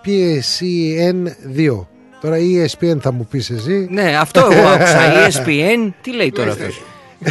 PSEN2 0.05 1.87
τώρα 2.27 2.39
ESPN 2.39 2.99
θα 3.01 3.13
μου 3.13 3.27
πεις 3.31 3.51
εσύ 3.51 3.87
Ναι, 3.91 4.17
αυτό 4.17 4.49
εγώ 4.53 4.67
άκουσα. 4.69 5.29
ESPN, 5.29 5.93
τι 6.03 6.13
λέει 6.15 6.33
τώρα 6.33 6.51
αυτός; 6.51 6.83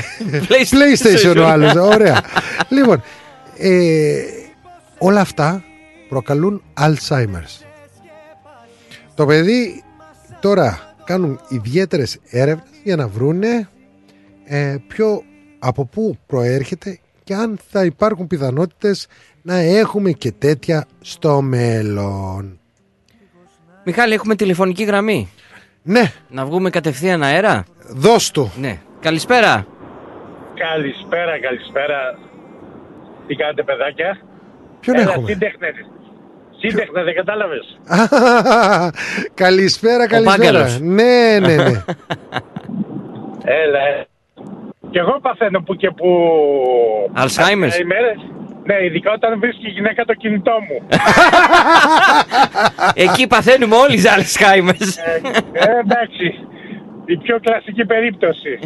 PlayStation 0.49 1.35
ο 1.37 1.45
άλλος, 1.45 1.75
ωραία 1.75 2.21
λοιπόν 2.69 3.03
ε, 3.57 4.21
όλα 4.97 5.19
αυτά 5.21 5.63
προκαλούν 6.09 6.63
Alzheimer's 6.79 7.65
το 9.15 9.25
παιδί 9.25 9.83
τώρα 10.39 10.95
κάνουν 11.03 11.39
ιδιαίτερες 11.49 12.17
έρευνες 12.29 12.67
για 12.83 12.95
να 12.95 13.07
βρούνε 13.07 13.69
ε, 14.45 14.75
ποιο, 14.87 15.23
από 15.59 15.85
πού 15.85 16.17
προέρχεται 16.27 16.99
και 17.23 17.33
αν 17.33 17.59
θα 17.71 17.85
υπάρχουν 17.85 18.27
πιθανότητες 18.27 19.07
να 19.41 19.55
έχουμε 19.55 20.11
και 20.11 20.31
τέτοια 20.31 20.85
στο 21.01 21.41
μέλλον. 21.41 22.59
Μιχάλη, 23.85 24.13
έχουμε 24.13 24.35
τηλεφωνική 24.35 24.83
γραμμή. 24.83 25.29
Ναι. 25.83 26.11
Να 26.29 26.45
βγούμε 26.45 26.69
κατευθείαν 26.69 27.23
αέρα. 27.23 27.63
Δώσ' 27.89 28.31
του. 28.31 28.51
Ναι. 28.57 28.79
Καλησπέρα. 28.99 29.65
Καλησπέρα, 30.53 31.39
καλησπέρα. 31.39 32.17
Τι 33.27 33.35
κάνετε 33.35 33.63
παιδάκια; 33.63 34.17
Ποιον 34.79 34.95
Έλα, 34.95 35.11
έχουμε; 35.11 35.27
σύντεχνες. 35.27 35.73
Σύντεχνα, 36.57 37.03
δεν 37.03 37.15
κατάλαβες; 37.15 37.79
καλησπέρα, 39.43 40.07
καλησπέρα. 40.07 40.37
Πάγκαλος. 40.37 40.79
Ναι, 40.79 41.37
ναι, 41.41 41.55
ναι. 41.55 41.83
Έλα. 43.43 43.79
ε. 43.79 44.07
Κι 44.91 44.97
εγώ 44.97 45.19
παθαίνω 45.21 45.61
που 45.61 45.75
και 45.75 45.91
που. 45.91 46.07
Αλσχάιμερς. 47.13 47.77
Ε, 48.67 48.73
ημέρες. 48.73 48.81
Ναι, 48.81 48.85
ειδικά 48.85 49.11
όταν 49.11 49.39
βρίσκει 49.39 49.67
η 49.67 49.69
γυναίκα 49.69 50.05
το 50.05 50.13
κινητό 50.13 50.51
μου. 50.67 50.87
Εκεί 53.05 53.27
παθαίνουμε 53.27 53.75
όλοι 53.75 54.01
οι 54.01 54.07
Αλσχάιμερς. 54.15 54.97
ε, 54.97 55.21
εντάξει. 55.83 56.27
Η 57.05 57.17
πιο 57.17 57.39
κλασική 57.39 57.85
περίπτωση. 57.85 58.59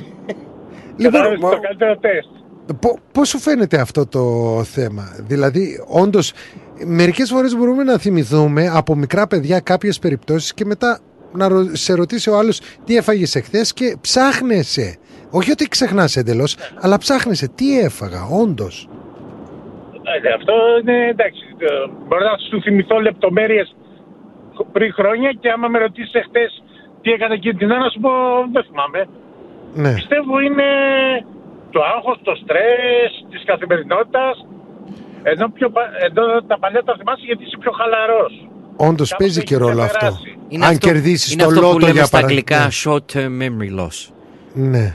Λοιπόν, 0.97 1.11
Κατάλαβες, 1.11 1.39
μα- 1.39 1.49
το 1.49 1.59
καλύτερο 1.59 1.97
τεστ. 1.97 2.29
Πο- 2.79 2.99
Πώς 3.11 3.29
σου 3.29 3.39
φαίνεται 3.39 3.79
αυτό 3.79 4.07
το 4.07 4.23
θέμα, 4.63 5.15
δηλαδή 5.27 5.83
όντως 5.87 6.33
μερικές 6.85 7.29
φορές 7.29 7.55
μπορούμε 7.55 7.83
να 7.83 7.97
θυμηθούμε 7.97 8.71
από 8.73 8.95
μικρά 8.95 9.27
παιδιά 9.27 9.59
κάποιες 9.59 9.99
περιπτώσεις 9.99 10.53
και 10.53 10.65
μετά 10.65 10.99
να 11.33 11.47
ρω- 11.47 11.75
σε 11.75 11.93
ρωτήσει 11.93 12.29
ο 12.29 12.37
άλλος 12.37 12.61
τι 12.85 12.95
έφαγες 12.97 13.35
εχθές 13.35 13.73
και 13.73 13.97
ψάχνεσαι. 14.01 14.97
Όχι 15.29 15.51
ότι 15.51 15.67
ξεχνάς 15.67 16.15
εντελώς, 16.15 16.55
αλλά 16.79 16.97
ψάχνεσαι 16.97 17.47
τι 17.55 17.79
έφαγα, 17.79 18.23
όντως. 18.31 18.89
Ε, 20.23 20.29
Αυτό 20.39 20.53
είναι 20.81 20.97
εντάξει. 21.13 21.43
ε, 21.57 21.67
Μπορώ 22.07 22.23
να 22.31 22.37
σου 22.49 22.61
θυμηθώ 22.61 22.99
λεπτομέρειες 23.07 23.75
πριν 24.71 24.93
χρόνια 24.93 25.29
και 25.41 25.49
άμα 25.49 25.67
με 25.67 25.77
ρωτήσεις 25.79 26.13
εχθές 26.13 26.63
τι 27.01 27.11
έκανα 27.11 27.33
εκείνη 27.33 27.53
την 27.59 27.71
ώρα, 27.71 27.79
να 27.79 27.89
σου 27.89 27.99
πω 27.99 28.11
δεν 28.53 28.63
θυμάμαι. 28.69 29.01
Ναι. 29.73 29.93
Πιστεύω 29.93 30.39
είναι 30.47 30.69
το 31.71 31.79
άγχος, 31.95 32.17
το 32.23 32.33
στρες 32.43 33.09
της 33.31 33.41
καθημερινότητας 33.45 34.45
ενώ, 35.23 35.49
πιο, 35.49 35.69
πα- 35.69 35.91
ενώ 36.07 36.23
τα 36.47 36.59
παλιά 36.59 36.83
τα 36.83 36.95
θυμάσαι 36.97 37.23
γιατί 37.25 37.43
είσαι 37.43 37.57
πιο 37.59 37.71
χαλαρός. 37.71 38.47
Όντως 38.75 39.09
Κάπως 39.09 39.17
παίζει 39.25 39.37
έχει 39.39 39.47
και 39.47 39.57
ρόλο 39.57 39.81
αυτό. 39.81 39.97
ξεπεράσει. 39.97 40.37
Είναι 40.47 40.65
Αν 40.65 40.71
αυτό- 40.71 40.87
κερδίσεις 40.87 41.33
είναι 41.33 41.43
το 41.43 41.47
αυτό 41.49 41.59
που 41.61 41.65
λότο 41.65 41.79
λέμε 41.79 41.91
για 41.91 42.03
στα 42.05 42.17
παράδειγμα. 42.17 42.55
αγγλικά 42.55 42.69
short 42.81 43.05
term 43.13 43.33
memory 43.43 43.71
loss. 43.79 43.97
Ναι. 44.53 44.93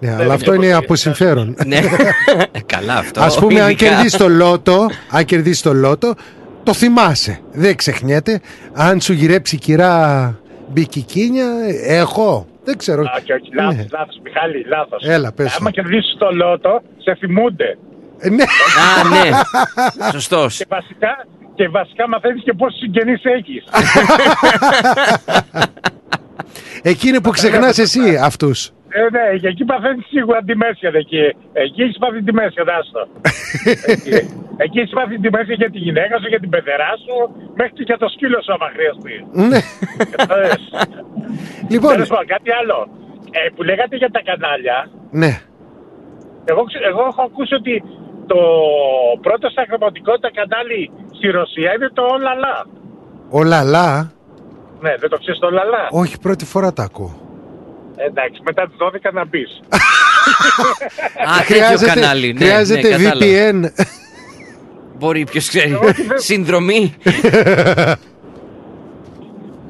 Ναι, 0.00 0.12
αλλά 0.14 0.24
είναι 0.24 0.32
αυτό 0.34 0.50
και 0.50 0.56
είναι 0.64 0.74
από- 0.74 0.84
από 0.84 0.94
συμφέρον. 0.96 1.56
ναι, 1.66 1.80
καλά 2.74 2.94
αυτό. 2.96 3.20
Ας 3.20 3.38
πούμε, 3.38 3.60
αν 3.60 3.70
ειδικά. 3.70 3.88
κερδίσεις 3.88 4.16
το 4.18 4.28
λότο, 4.28 4.86
αν 5.10 5.24
κερδίσεις 5.24 5.62
το 5.62 5.72
λότο, 5.72 6.14
το 6.62 6.72
θυμάσαι. 6.74 7.40
Δεν 7.52 7.76
ξεχνιέται. 7.76 8.40
Αν 8.72 9.00
σου 9.00 9.12
γυρέψει 9.12 9.54
η 9.54 9.58
κυρά 9.58 10.34
μπικικίνια, 10.68 11.46
έχω. 11.86 12.46
Δεν 12.64 12.76
ξέρω. 12.78 13.02
Α, 13.02 13.20
και 13.24 13.32
όχι, 13.32 13.48
λάθος, 13.54 13.74
Ναι. 13.76 13.86
λάθος, 13.92 14.20
Μιχάλη, 14.22 14.64
λάθος. 14.68 15.02
Έλα, 15.06 15.32
πες 15.32 15.56
Άμα 15.56 15.70
το. 15.70 15.80
κερδίσεις 15.80 16.16
το 16.18 16.30
λότο, 16.32 16.82
σε 16.98 17.14
θυμούνται. 17.20 17.78
Ε, 18.18 18.28
ναι. 18.28 18.42
Α, 18.42 19.08
ναι. 19.08 19.30
Σωστός. 20.12 20.56
Και 20.56 20.66
βασικά, 20.68 21.26
και 21.54 21.68
βασικά 21.68 22.08
μαθαίνεις 22.08 22.42
και 22.42 22.52
πόσους 22.52 22.78
συγγενείς 22.78 23.20
έχεις. 23.24 23.64
Εκείνη 26.82 27.20
που 27.20 27.30
ξεχνάς 27.30 27.78
εσύ 27.78 28.16
αυτούς. 28.22 28.70
Ε, 28.98 29.00
ναι, 29.16 29.24
και 29.42 29.48
εκεί 29.52 29.64
παθαίνεις 29.70 30.06
σίγουρα 30.14 30.40
τη 30.48 30.54
μέση 30.62 30.86
εκεί. 31.02 31.24
Εκεί 31.64 31.80
έχεις 31.86 31.98
πάθει 32.02 32.20
τη 32.28 32.32
μέση, 32.40 32.60
δάστο. 32.70 33.00
εκεί. 33.94 34.12
εκεί 34.64 34.78
έχεις 34.82 34.94
πάθει 34.98 35.14
τη 35.24 35.28
μέση 35.36 35.52
για 35.60 35.70
τη 35.74 35.78
γυναίκα 35.86 36.14
σου, 36.20 36.28
για 36.32 36.40
την 36.44 36.50
πεθερά 36.54 36.92
σου, 37.04 37.14
μέχρι 37.58 37.72
και 37.78 37.82
για 37.90 37.98
το 38.02 38.08
σκύλο 38.14 38.38
σου 38.44 38.52
άμα 38.56 38.68
χρειαστεί. 38.74 39.16
Ναι. 39.50 39.60
Κατάλαβες; 40.16 40.62
Λοιπόν, 41.72 41.90
Τέλος 41.92 42.08
πάντων, 42.12 42.26
κάτι 42.34 42.50
άλλο. 42.60 42.78
Ε, 43.38 43.48
που 43.54 43.62
λέγατε 43.68 43.94
για 44.02 44.10
τα 44.16 44.20
κανάλια, 44.28 44.78
ναι. 45.20 45.32
εγώ, 46.50 46.62
ξε- 46.68 46.84
εγώ 46.90 47.02
έχω 47.10 47.22
ακούσει 47.28 47.54
ότι 47.54 47.74
το 48.32 48.38
πρώτο 49.20 49.46
στα 49.50 49.62
αγροτικότητα 49.66 50.30
κανάλι 50.38 50.90
στη 51.16 51.26
Ρωσία 51.38 51.70
είναι 51.74 51.90
το 51.98 52.02
Ολαλά. 52.16 52.56
Ο 53.30 53.42
Λαλά, 53.52 54.10
Ναι, 54.80 54.92
δεν 55.00 55.08
το 55.10 55.16
ξέρεις 55.18 55.40
το 55.40 55.46
Ολαλά. 55.46 55.82
όχι 55.90 56.18
πρώτη 56.20 56.44
φορά 56.44 56.72
τα 56.72 56.82
ακούω. 56.82 57.14
Εντάξει, 57.96 58.40
μετά 58.44 58.66
τις 58.66 58.76
12 58.78 59.12
να 59.12 59.24
μπεις. 59.24 59.60
Α, 61.30 61.44
τέτοιο 61.46 61.86
κανάλι. 61.86 62.32
Ναι, 62.32 62.44
χρειάζεται 62.44 62.88
ναι, 62.88 63.04
κατάλαβα. 63.04 63.26
VPN. 63.26 63.84
Μπορεί, 64.98 65.24
ποιος 65.24 65.48
ξέρει. 65.48 65.78
Συνδρομή. 66.14 66.94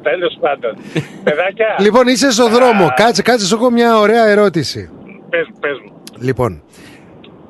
Τέλος 0.02 0.38
πάντων. 0.40 0.76
Παιδάκια, 1.24 1.76
λοιπόν, 1.78 2.06
είσαι 2.06 2.30
στο 2.30 2.48
δρόμο. 2.48 2.92
Κάτσε, 2.96 3.22
κάτσε, 3.22 3.46
σου 3.46 3.54
έχω 3.54 3.70
μια 3.70 3.98
ωραία 3.98 4.26
ερώτηση. 4.26 4.90
πες, 5.30 5.46
πες 5.60 5.78
μου. 5.84 5.92
Λοιπόν, 6.18 6.62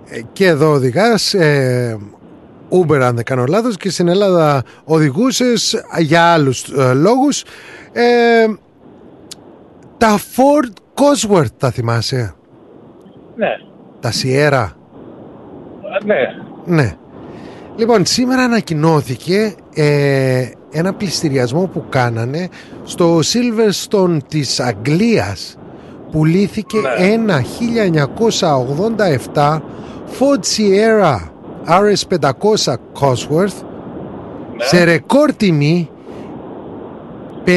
ε, 0.09 0.20
και 0.32 0.47
εδώ 0.47 0.70
οδηγάς 0.70 1.35
ε, 1.35 1.98
Uber 2.70 3.01
αν 3.01 3.15
δεν 3.15 3.24
κάνω 3.24 3.44
λάθος 3.44 3.77
και 3.77 3.90
στην 3.90 4.09
Ελλάδα 4.09 4.62
οδηγούσες 4.85 5.85
για 5.98 6.32
άλλους 6.32 6.62
ε, 6.62 6.93
λόγους 6.93 7.44
ε, 7.93 8.47
τα 9.98 10.18
Ford 10.18 10.73
Cosworth 10.94 11.52
τα 11.59 11.70
θυμάσαι; 11.70 12.35
Ναι, 13.36 13.48
τα 14.01 14.10
Sierra; 14.10 14.66
Ναι. 16.05 16.16
ναι. 16.64 16.97
Λοιπόν 17.77 18.05
σήμερα 18.05 18.43
ανακοινώθηκε 18.43 19.55
ε, 19.74 20.48
ένα 20.70 20.93
πληστηριασμό 20.94 21.66
που 21.66 21.85
κάνανε 21.89 22.48
στο 22.85 23.18
Silverstone 23.18 24.18
της 24.28 24.60
Αγγλίας. 24.60 25.59
Πουλήθηκε 26.10 26.77
ένα 26.98 27.43
1987 29.35 29.59
Ford 30.18 30.40
Sierra 30.56 31.18
RS500 31.68 32.74
Cosworth 33.01 33.64
σε 34.56 34.85
ρεκόρ 34.85 35.32
τιμή 35.32 35.90
596.000 37.47 37.52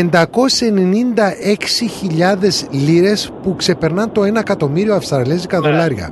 λίρες 2.72 3.32
που 3.44 3.56
ξεπερνά 3.56 4.10
το 4.12 4.22
1 4.22 4.36
εκατομμύριο 4.36 4.96
αυστραλέζικα 4.96 5.62
δολάρια. 5.62 6.10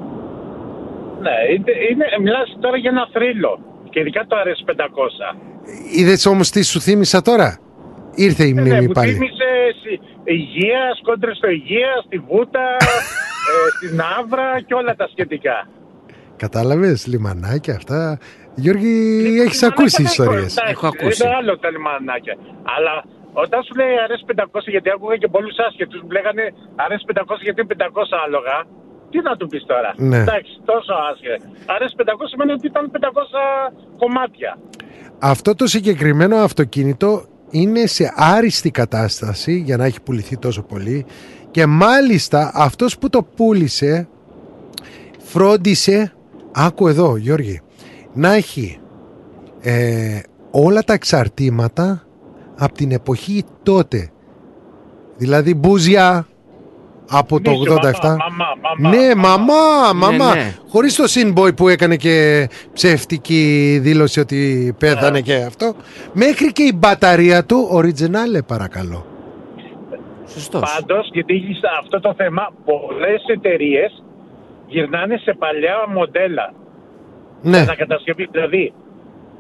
Ναι, 1.22 1.32
είναι, 1.56 1.72
είναι, 1.91 2.06
μιλάς 2.22 2.58
τώρα 2.60 2.78
για 2.78 2.90
ένα 2.90 3.08
θρύλο. 3.14 3.60
Και 3.90 3.99
ειδικά 3.99 4.26
το 4.28 4.36
RS500. 4.36 5.36
Είδες 5.95 6.26
όμως 6.26 6.49
τι 6.49 6.64
σου 6.64 6.80
θύμισα 6.82 7.22
τώρα; 7.22 7.58
Ήρθε 8.16 8.44
η 8.45 8.54
Ναι, 8.54 8.62
μνήμη 8.62 8.86
μου 8.86 8.91
πάλι. 8.91 9.12
θύμισε 9.12 9.44
σι- 9.84 10.02
υγεία, 10.24 10.82
κόντρε 11.04 11.34
στο 11.36 11.49
υγεία, 11.49 11.90
στη 12.06 12.18
Βούτα, 12.18 12.66
ε, 13.49 13.52
στην 13.78 14.02
Άβρα 14.20 14.62
και 14.66 14.74
όλα 14.74 14.95
τα 14.95 15.08
σχετικά. 15.12 15.68
Κατάλαβες 16.36 17.08
λιμανάκια 17.08 17.76
αυτά. 17.76 18.18
Γιώργη, 18.56 19.24
έχεις 19.45 19.64
ακούσει 19.64 20.02
ιστορίες; 20.02 20.58
Εντάξει, 20.58 21.24
Είναι 21.24 21.36
άλλο 21.40 21.58
τα 21.58 21.70
λιμανάκια. 21.72 22.36
Αλλά 22.78 23.04
όταν 23.44 23.60
σου 23.64 23.74
λέει 23.80 23.94
RS500, 24.10 24.62
γιατί 24.76 24.90
άκουγα 24.96 25.16
και 25.22 25.28
πολλούς 25.36 25.58
άσχετους 25.68 26.00
που 26.02 26.12
λέγανε 26.18 26.44
RS500 26.90 27.38
γιατί 27.46 27.62
είναι 27.62 27.76
500 27.78 28.24
άλογα. 28.26 28.56
Τι 29.10 29.18
να 29.22 29.36
του 29.38 29.48
πεις 29.48 29.64
τώρα; 29.66 29.94
Ναι. 29.98 30.18
Εντάξει, 30.18 30.54
τόσο 30.66 30.94
άσχετο. 31.10 31.44
RS500 31.80 32.26
σημαίνει 32.32 32.52
ότι 32.52 32.68
ήταν 32.68 32.92
500 32.92 33.74
κομμάτια. 33.98 34.58
Αυτό 35.20 35.56
το 35.56 35.68
συγκεκριμένο 35.68 36.36
αυτοκίνητο 36.36 37.26
είναι 37.50 37.86
σε 37.86 38.14
άριστη 38.16 38.72
κατάσταση 38.72 39.54
για 39.58 39.78
να 39.78 39.86
έχει 39.86 40.02
πουληθεί 40.02 40.38
τόσο 40.38 40.64
πολύ 40.64 41.06
και 41.52 41.66
μάλιστα 41.66 42.52
αυτός 42.54 42.98
που 42.98 43.10
το 43.10 43.24
πούλησε 43.36 44.08
φρόντισε, 45.20 46.14
άκου 46.54 46.88
εδώ 46.88 47.18
Γιώργη, 47.18 47.62
να 48.14 48.34
έχει 48.34 48.80
ε, 49.62 50.20
όλα 50.52 50.84
τα 50.84 50.94
εξαρτήματα 50.94 52.07
από 52.58 52.74
την 52.74 52.92
εποχή 52.92 53.44
τότε. 53.64 54.10
Δηλαδή 55.18 55.56
μπούζια 55.56 56.28
από 57.10 57.42
το 57.42 57.52
Μίσο, 57.52 57.74
87. 57.74 57.82
μαμά, 58.04 58.18
μαμά, 58.80 58.96
ναι, 58.96 59.16
μαμά, 59.16 59.94
μαμά. 59.96 60.36
ναι. 60.36 60.54
Χωρίς 60.70 60.96
το 60.96 61.04
Sinboy 61.08 61.56
που 61.56 61.68
έκανε 61.68 61.96
και 61.96 62.48
ψεύτικη 62.74 63.78
δήλωση 63.82 64.20
ότι 64.20 64.76
πέθανε 64.80 65.22
και 65.22 65.36
αυτό. 65.36 65.74
Μέχρι 66.14 66.52
και 66.52 66.64
η 66.64 66.74
μπαταρία 66.76 67.46
του, 67.46 67.70
original 67.74 68.46
παρακαλώ. 68.48 69.06
Σωστός. 70.28 70.62
Πάντως, 70.76 71.10
γιατί 71.12 71.34
έχει 71.34 71.60
αυτό 71.82 72.00
το 72.00 72.14
θέμα, 72.18 72.54
πολλές 72.66 73.24
εταιρείες 73.28 74.04
γυρνάνε 74.68 75.18
σε 75.18 75.34
παλιά 75.34 75.76
μοντέλα. 75.94 76.54
Ναι. 77.42 77.58
Ανακατασκευή. 77.58 78.28
Δηλαδή, 78.32 78.74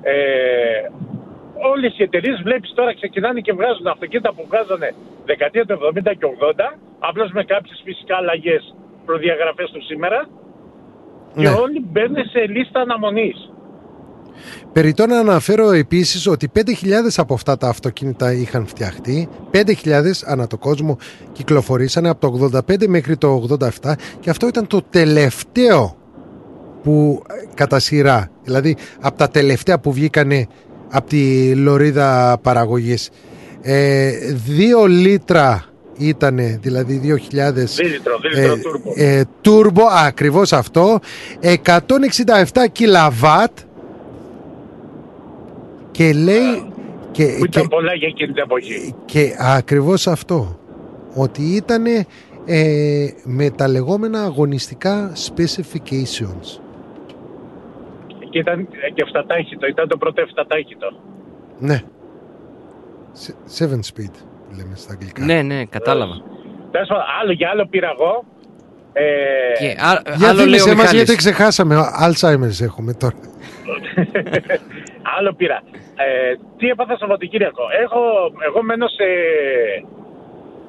ε, 0.01 0.13
όλες 1.73 1.91
οι 1.97 2.03
εταιρείες 2.03 2.37
βλέπεις 2.47 2.71
τώρα 2.77 2.91
ξεκινάνε 2.95 3.39
και 3.45 3.53
βγάζουν 3.53 3.87
αυτοκίνητα 3.87 4.33
που 4.35 4.43
βγάζανε 4.49 4.89
δεκαετία 5.25 5.65
του 5.65 5.73
70 5.73 6.13
και 6.19 6.25
80, 6.25 6.77
απλώς 6.99 7.29
με 7.31 7.43
κάποιες 7.43 7.81
φυσικά 7.85 8.15
αλλαγές 8.15 8.75
προδιαγραφές 9.05 9.69
του 9.73 9.83
σήμερα. 9.83 10.19
Και 11.35 11.49
Ναι. 11.49 11.55
όλοι 11.63 11.79
μπαίνουν 11.91 12.25
σε 12.33 12.39
λίστα 12.47 12.79
αναμονής. 12.79 13.51
Περιττό 14.73 15.05
να 15.05 15.19
αναφέρω 15.19 15.71
επίσης 15.71 16.27
ότι 16.27 16.47
5.000 16.55 17.17
από 17.17 17.33
αυτά 17.33 17.57
τα 17.57 17.67
αυτοκίνητα 17.67 18.31
είχαν 18.33 18.67
φτιαχτεί. 18.67 19.29
5.000 19.51 20.23
ανά 20.25 20.47
το 20.47 20.57
κόσμο 20.57 20.97
κυκλοφορήσανε 21.31 22.09
από 22.09 22.19
το 22.19 22.49
85 22.67 22.87
μέχρι 22.87 23.17
το 23.17 23.47
87 23.81 23.93
και 24.19 24.29
αυτό 24.29 24.47
ήταν 24.47 24.67
το 24.67 24.81
τελευταίο 24.89 25.95
που 26.83 27.23
ε, 27.29 27.33
κατά 27.53 27.79
σειρά, 27.79 28.29
δηλαδή 28.43 28.77
από 29.01 29.17
τα 29.17 29.27
τελευταία 29.29 29.79
που 29.79 29.91
βγήκανε 29.91 30.47
από 30.89 31.07
τη 31.09 31.55
λωρίδα 31.55 32.37
παραγωγής. 32.41 33.09
Ε, 33.61 34.11
δύο 34.33 34.85
λίτρα 34.85 35.63
ήτανε, 35.97 36.59
δηλαδή 36.61 37.01
2.000 37.03 37.17
Δίλητρο, 37.75 38.17
δίλητρο 38.21 38.57
τούρμπο. 38.57 38.91
ε, 38.95 39.23
τούρμπο, 39.41 39.83
ακριβώς 40.05 40.53
αυτό, 40.53 40.99
167 41.41 42.67
κιλαβάτ 42.71 43.51
και 45.91 46.13
λέει 46.13 46.71
και, 47.11 47.23
Που 47.25 47.45
και, 47.45 47.59
ήταν 47.59 47.67
πολλά 47.67 47.93
για 47.93 48.07
εκείνη 48.07 48.33
την 48.33 48.43
εποχή. 48.43 48.93
και 49.05 49.35
ακριβώς 49.39 50.07
αυτό 50.07 50.59
ότι 51.13 51.41
ήταν 51.41 51.85
ε, 52.45 53.07
με 53.23 53.49
τα 53.49 53.67
λεγόμενα 53.67 54.21
αγωνιστικά 54.23 55.11
specifications 55.15 56.59
Και 58.37 58.43
ήταν 58.43 58.67
και 58.93 59.01
εφτατάχυτο, 59.05 59.67
ήταν 59.67 59.87
το 59.87 59.97
πρώτο 59.97 60.21
εφτατάχυτο. 60.21 60.87
ναι 61.59 61.81
Σε- 63.11 63.35
seven 63.57 63.79
speed 63.89 64.13
λέμε 64.57 64.75
στα 64.75 64.91
αγγλικά 64.93 65.25
Ναι, 65.25 65.41
ναι, 65.41 65.65
κατάλαβα. 65.65 66.13
Τέλος 66.71 66.87
πάντων, 66.87 67.03
άλλο 67.21 67.31
για 67.31 67.49
άλλο 67.49 67.65
πήρα 67.67 67.89
εγώ. 67.99 68.23
Ε, 68.93 69.03
Και 69.59 69.65
α- 69.79 70.01
Για 70.17 70.29
άλλο 70.29 70.37
λέει 70.37 70.43
ο 70.43 70.43
θύμισε 70.43 70.67
μας 70.67 70.75
Μιχάλης. 70.75 70.91
γιατί 70.91 71.15
ξεχάσαμε 71.15 71.75
Alzheimer's 72.05 72.61
έχουμε 72.63 72.93
τώρα 72.93 73.15
άλλο 75.17 75.33
πήρα. 75.33 75.61
Ε, 75.95 76.33
τι 76.57 76.67
έπαθα 76.69 76.97
Σαββατοκύριακο. 76.97 77.63
Έχω, 77.83 77.99
εγώ 78.47 78.63
μένω 78.63 78.87
σε. 78.87 79.03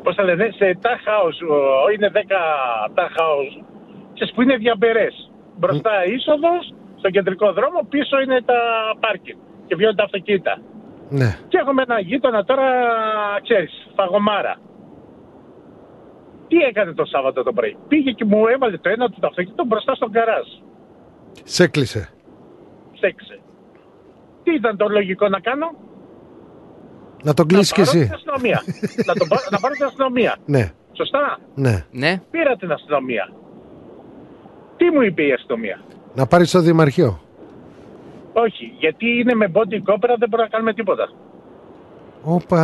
Πώς 0.03 0.15
θα 0.15 0.23
λένε, 0.23 0.49
σε 0.57 0.79
tag 0.83 1.01
house. 1.11 1.41
ο- 1.51 1.91
Είναι 1.95 2.11
10 2.15 2.19
tag 2.95 3.11
house. 3.21 3.65
Ξέρεις 4.15 4.35
που 4.35 4.43
είναι 4.43 4.57
διαμπερές. 4.57 5.31
Μπροστά 5.59 5.91
είσοδος, 6.07 6.75
στο 6.99 7.11
κεντρικό 7.11 7.53
δρόμο, 7.53 7.87
πίσω 7.89 8.21
είναι 8.21 8.43
τα 8.43 8.59
πάρκινγκ. 9.01 9.39
Και 9.67 9.75
βγαίνουν 9.75 9.97
τα 9.97 10.05
αυτοκίνητα. 10.05 10.59
ναι 11.09 11.39
Και 11.49 11.59
έχουμε 11.59 11.83
ένα 11.83 12.01
γείτονα 12.01 12.45
τώρα, 12.45 12.67
ξέρεις, 13.43 13.73
φαγωμάρα. 13.95 14.57
Τι 16.49 16.57
έκανε 16.57 16.93
το 16.93 17.05
Σάββατο 17.05 17.43
το 17.43 17.53
πρωί; 17.53 17.77
Πήγε 17.89 18.11
και 18.11 18.25
μου 18.25 18.47
έβαλε 18.47 18.79
το 18.79 18.89
ένα 18.89 19.09
του 19.11 19.21
το 19.21 19.27
αυτοκίνητο 19.27 19.65
μπροστά 19.65 19.95
στον 19.95 20.11
καράζ. 20.13 20.47
σε 21.45 21.63
έκλεισε 21.65 22.09
Στέξε. 22.97 23.41
Τι 24.43 24.55
ήταν 24.55 24.77
το 24.77 24.89
λογικό 24.89 25.29
να 25.29 25.41
κάνω; 25.41 25.67
να 27.23 27.35
τον 27.35 27.47
κλείσει 27.47 27.73
κι 27.73 27.81
πάρω 27.81 27.91
την 27.91 28.01
εσύ 28.01 28.13
αστυνομία. 28.15 28.63
να, 29.07 29.15
τον 29.15 29.29
πάρω, 29.29 29.43
να 29.51 29.59
πάρω 29.59 29.75
την 29.75 29.85
αστυνομία. 29.85 30.37
ναι 30.55 30.73
Σωστά; 30.93 31.39
ναι 31.55 31.85
Ναι. 31.91 32.23
Πήρα 32.31 32.57
την 32.57 32.73
αστυνομία. 32.73 33.33
Τι 34.77 34.91
μου 34.91 35.01
είπε 35.03 35.23
η 35.23 35.33
αστυνομία; 35.33 35.81
Να 36.19 36.27
πάρεις 36.27 36.51
το 36.51 36.61
δημαρχείο 36.61 37.21
Όχι, 38.33 38.73
γιατί 38.79 39.07
είναι 39.19 39.35
με 39.35 39.51
body 39.55 39.79
copera 39.89 40.15
δεν 40.19 40.29
μπορούμε 40.29 40.43
να 40.43 40.49
κάνουμε 40.49 40.73
τίποτα. 40.75 41.11
Όπα 42.23 42.63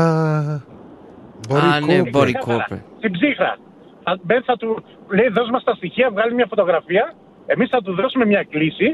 Μπορεί 1.48 1.66
Α, 1.66 1.80
ναι, 1.80 1.96
κόπη. 1.98 2.10
μπορεί 2.10 2.32
Ξεκάθαρα. 2.32 2.64
κόπε. 2.68 2.84
Στην 2.98 3.12
ψύχρα. 3.12 3.56
Θα, 4.04 4.18
δεν 4.22 4.42
θα 4.42 4.56
του 4.56 4.84
λέει 5.08 5.28
δώσ' 5.28 5.50
μας 5.50 5.64
τα 5.64 5.74
στοιχεία, 5.74 6.10
βγάλει 6.10 6.34
μια 6.34 6.46
φωτογραφία. 6.48 7.14
Εμείς 7.46 7.68
θα 7.68 7.82
του 7.82 7.94
δώσουμε 7.94 8.24
μια 8.26 8.42
κλίση. 8.50 8.88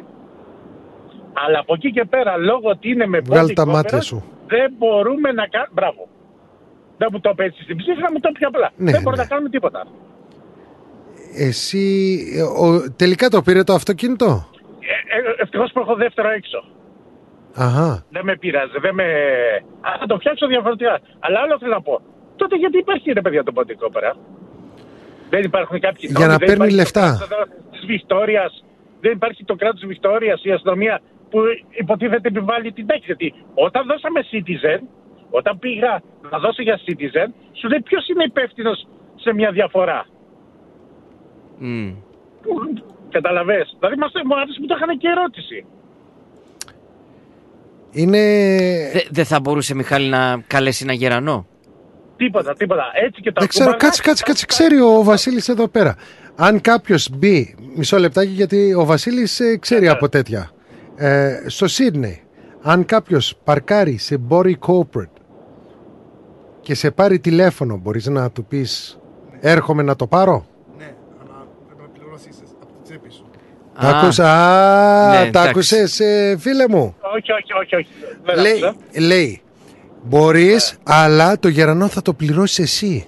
Αλλά 1.45 1.59
από 1.59 1.75
εκεί 1.75 1.91
και 1.93 2.05
πέρα, 2.05 2.37
λόγω 2.37 2.69
ότι 2.75 2.91
είναι 2.91 3.07
με 3.07 3.21
Βγάλ' 3.21 3.47
body 3.47 3.55
τα 3.55 3.65
copera, 3.65 3.73
μάτια 3.73 4.01
σου. 4.01 4.25
Δεν 4.47 4.73
μπορούμε 4.79 5.33
να 5.33 5.47
κάνουμε... 5.47 5.73
Μπράβο. 5.73 6.09
Δεν 6.97 7.09
μου 7.13 7.21
το 7.21 7.31
είπε 7.33 7.45
έτσι 7.45 7.63
στην 7.63 7.77
ψύχρα, 7.77 8.13
μου 8.13 8.21
το 8.21 8.31
πιο 8.39 8.49
απλά. 8.49 8.71
Ναι, 8.77 8.91
δεν 8.91 9.03
μπορούμε 9.03 9.23
ναι. 9.23 9.29
να 9.29 9.35
κάνουμε 9.35 9.49
τίποτα. 9.49 9.87
Εσύ 11.35 11.85
ε, 12.37 12.43
ο, 12.43 12.93
τελικά 12.97 13.29
το 13.29 13.43
πήρε 13.43 13.63
το 13.63 13.73
αυτοκίνητο; 13.73 14.50
Ε, 14.91 15.17
ε, 15.17 15.35
Ευτυχώς 15.43 15.73
που 15.73 15.81
έχω 15.81 15.95
δεύτερο 15.95 16.29
έξω. 16.31 16.65
Αχα 17.55 18.05
Δεν 18.11 18.25
με 18.25 18.37
πειράζει. 18.37 18.79
Δεν 18.81 18.95
με... 18.95 19.05
Α, 19.81 19.91
θα 20.01 20.07
το 20.07 20.17
φτιάξω 20.19 20.47
διαφορετικά. 20.47 21.01
Αλλά 21.21 21.41
άλλο 21.41 21.59
θέλω 21.59 21.75
να 21.75 21.83
πω. 21.83 22.01
Τότε 22.37 22.57
γιατί 22.57 22.79
υπάρχει 22.79 23.13
ρε 23.13 23.21
παιδιά 23.21 23.43
το 23.45 23.53
body 23.57 23.75
copera. 23.83 24.13
Δεν 25.31 25.43
υπάρχουν 25.45 25.81
κάποιοι 25.81 26.11
Για 26.17 26.27
να 26.27 26.37
δεν 26.37 26.39
παίρνει 26.39 26.55
υπάρχει 26.55 26.77
λεφτά. 26.77 27.01
Το 27.01 27.07
κράτος 27.07 27.29
εδώ 27.31 27.43
της 27.71 27.87
Βικτόριας. 27.87 28.65
Δεν 29.01 29.13
υπάρχει 29.13 29.45
το 29.45 29.55
κράτος 29.55 29.81
της 29.81 29.89
Βικτόριας, 29.89 30.45
η 30.45 30.51
αστυνομία 30.51 31.01
που 31.31 31.39
υποτίθεται 31.71 32.29
επιβάλλει 32.29 32.73
την 32.73 32.87
τάξη. 32.87 33.05
Γιατί 33.07 33.35
όταν 33.55 33.87
δώσαμε 33.87 34.21
citizen, 34.33 34.81
όταν 35.31 35.59
πήγα 35.59 36.03
να 36.31 36.39
δώσω 36.39 36.63
για 36.63 36.81
citizen, 36.87 37.29
σου 37.53 37.69
λέει 37.69 37.81
ποιος 37.81 38.09
είναι 38.09 38.25
υπεύθυνος 38.25 38.87
σε 39.15 39.33
μια 39.35 39.51
διαφορά; 39.51 40.07
Μμ. 41.59 41.93
Καταλαβες. 43.11 43.77
Δηλαδή 43.79 43.97
μας, 43.99 44.13
μου 44.27 44.35
άρεσε 44.41 44.61
που 44.61 44.67
το 44.67 44.75
είχαν 44.77 44.99
και 44.99 45.09
ερώτηση. 45.09 45.65
Είναι 47.91 48.19
Δε- 48.93 49.01
Δεν 49.11 49.25
θα 49.25 49.41
μπορούσε 49.41 49.75
Μιχάλη 49.75 50.09
να 50.09 50.43
καλέσει 50.47 50.83
ένα 50.85 50.93
γερανό; 50.93 51.47
Τίποτα, 52.17 52.55
τίποτα. 52.55 52.85
Έτσι 53.05 53.21
και 53.21 53.33
τα 53.33 53.41
Δεν 53.41 53.49
ξέρω, 53.49 53.65
κουμπαρά- 53.65 53.85
κάτσε, 53.85 54.03
κάτσε, 54.03 54.23
κάτσε. 54.27 54.47
Ξέρει 54.47 54.81
ο 54.81 55.03
Βασίλης 55.03 55.49
εδώ 55.49 55.69
πέρα. 55.69 55.95
Αν 56.37 56.61
κάποιος 56.61 57.09
μπει, 57.13 57.55
μισό 57.77 57.99
λεπτάκι 57.99 58.31
γιατί 58.31 58.75
ο 58.75 58.85
Βασίλης 58.85 59.41
ε, 59.41 59.57
ξέρει 59.59 59.89
από 59.89 60.09
τέτοια. 60.09 60.51
Ε, 60.97 61.43
στο 61.47 61.69
Σίδνεϊ, 61.69 62.23
αν 62.63 62.85
κάποιος 62.85 63.37
παρκάρει 63.45 63.97
σε 63.97 64.21
Body 64.29 64.53
Corporate 64.67 65.15
και 66.61 66.75
σε 66.75 66.91
πάρει 66.91 67.19
τηλέφωνο, 67.19 67.77
μπορείς 67.77 68.07
να 68.07 68.31
του 68.31 68.45
πεις 68.45 68.99
έρχομαι 69.41 69.83
να 69.83 69.97
το 69.97 70.07
πάρω. 70.07 70.47
Ναι, 70.79 70.95
αλλά 71.23 71.47
πρέπει 71.67 71.83
να 71.83 71.89
πληρώσεις 71.99 72.37
από 72.63 72.67
την 72.67 72.83
τσέπη 72.83 73.11
σου. 73.13 73.25
Τα 73.33 73.39
άκουσα, 73.89 74.25
α, 74.33 75.09
ναι, 75.11 75.17
τα 75.17 75.27
εντάξει. 75.27 75.49
άκουσες 75.49 76.01
ε, 76.01 76.37
φίλε 76.39 76.69
μου. 76.69 76.97
Όχι, 77.15 77.33
όχι, 77.33 77.53
όχι. 77.63 77.75
όχι. 77.77 77.89
Δεν 78.25 78.39
Λέει, 78.41 78.53
άκουσα. 78.53 78.75
λέει 79.07 79.41
μπορείς, 80.03 80.79
αλλά 80.85 81.39
το 81.39 81.49
γερανό 81.49 81.89
θα 81.89 82.03
το 82.03 82.13
πληρώσεις 82.13 82.59
εσύ. 82.59 83.05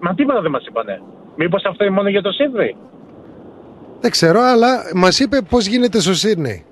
Μα 0.00 0.14
τίποτα 0.14 0.40
δεν 0.40 0.50
μας 0.50 0.66
είπανε. 0.66 1.02
Μήπως 1.36 1.64
αυτό 1.64 1.84
είναι 1.84 1.94
μόνο 1.94 2.08
για 2.08 2.22
το 2.22 2.30
Σίδνεϊ; 2.32 2.76
Δεν 4.00 4.10
ξέρω, 4.10 4.40
αλλά 4.40 4.82
μας 4.94 5.18
είπε 5.18 5.40
πώς 5.48 5.66
γίνεται 5.66 6.00
στο 6.00 6.14
Σίδνεϊ. 6.14 6.64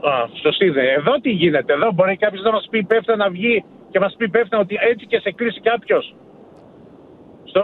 Α, 0.00 0.12
στο 0.38 0.52
Σίδνεϊ. 0.52 0.86
Εδώ 0.86 1.12
τι 1.20 1.30
γίνεται. 1.30 1.72
Εδώ 1.72 1.92
μπορεί 1.94 2.16
κάποιος 2.16 2.42
να 2.42 2.50
μας 2.52 2.66
πει 2.70 2.78
υπεύθυνα 2.78 3.16
να 3.16 3.30
βγει 3.30 3.64
και 3.90 4.00
μας 4.00 4.14
πει 4.18 4.24
υπεύθυνα 4.24 4.60
ότι 4.60 4.76
έτσι 4.90 5.06
και 5.06 5.18
σε 5.18 5.30
κλείσει 5.32 5.60
κάποιος. 5.60 6.14
Στο 7.44 7.62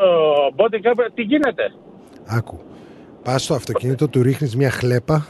body 0.57 0.75
camera 0.75 1.07
τι 1.15 1.23
γίνεται; 1.23 1.73
Άκου. 2.27 2.61
Πας 3.27 3.43
στο 3.43 3.55
αυτοκίνητο, 3.55 4.09
του 4.09 4.23
ρίχνεις 4.23 4.57
μια 4.57 4.71
χλέπα 4.71 5.27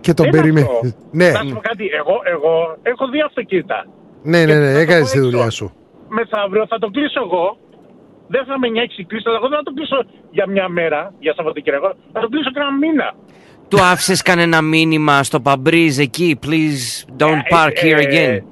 και 0.00 0.14
τον 0.14 0.24
Δεν 0.30 0.40
περιμένεις. 0.40 0.68
αυτό. 0.70 0.88
Ναι, 1.10 1.30
Να 1.30 1.38
σου 1.38 1.54
πω 1.54 1.60
κάτι. 1.60 1.84
Εγώ, 2.00 2.14
εγώ 2.34 2.52
έχω 2.82 3.08
δύο 3.08 3.24
αυτοκίνητα. 3.24 3.86
ναι, 4.22 4.44
ναι, 4.44 4.54
ναι, 4.58 4.66
θα 4.66 4.72
το 4.72 4.78
έκανες 4.78 5.06
πω 5.08 5.12
τη 5.12 5.18
έξω. 5.18 5.30
δουλειά 5.30 5.50
σου. 5.50 5.72
Μεθαύριο 6.08 6.66
θα 6.66 6.78
το 6.78 6.88
κλείσω 6.90 7.20
εγώ. 7.24 7.58
Δεν 8.28 8.44
θα 8.44 8.58
με 8.58 8.68
νιάξει 8.68 9.04
κλείσω, 9.04 9.28
αλλά 9.28 9.38
εγώ 9.38 9.48
δεν 9.48 9.58
θα 9.58 9.64
το 9.64 9.72
κλείσω 9.74 9.96
για 10.30 10.46
μια 10.48 10.68
μέρα, 10.68 11.12
για 11.18 11.34
Σαββατοκύριακο. 11.36 11.94
Θα 12.12 12.20
το 12.20 12.28
κλείσω 12.28 12.50
και 12.50 12.60
ένα 12.60 12.72
μήνα. 12.82 13.08
Του 13.68 13.80
άφησες 13.80 14.22
κανένα 14.22 14.62
μήνυμα 14.62 15.22
στο 15.22 15.40
παμπρίζ 15.40 15.98
εκεί, 15.98 16.38
please 16.46 16.82
don't 17.20 17.42
park 17.54 17.72
Ε, 17.74 17.80
here 17.82 17.98
ε, 17.98 18.06
again; 18.08 18.42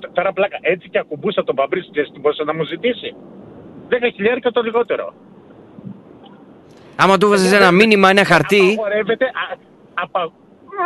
τ- 0.00 0.12
Τώρα 0.12 0.32
πλάκα, 0.32 0.58
έτσι 0.60 0.88
και 0.88 0.98
ακουμπούσα 0.98 1.44
τον 1.44 1.54
Παμπρίς 1.54 1.88
και 1.92 2.02
τι 2.02 2.20
μπορούσε 2.20 2.42
να 2.44 2.54
μου 2.54 2.64
ζητήσει; 2.64 3.14
10 3.88 3.92
χιλιάρικα 4.14 4.50
το 4.50 4.60
λιγότερο. 4.62 5.14
Άμα 7.02 7.18
του 7.18 7.28
βάζεις 7.28 7.52
ένα 7.52 7.70
μήνυμα, 7.70 8.08
ένα 8.10 8.24
χαρτί, 8.24 8.60
Απαγορεύεται. 8.72 9.24
Α, 9.24 9.44
απα... 9.94 10.32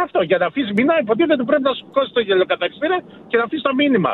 Αυτό, 0.05 0.23
για 0.23 0.39
να 0.39 0.47
αφήσεις 0.47 0.73
μήνα, 0.77 0.95
υποτίθεται 1.01 1.43
πρέπει 1.45 1.63
να 1.63 1.73
σου 1.75 1.85
κόσει 1.93 2.13
το 2.13 2.21
γελοκαταξίρε 2.21 2.97
και 3.29 3.37
να 3.37 3.43
αφήσεις 3.43 3.63
το 3.63 3.75
μήνυμα. 3.75 4.13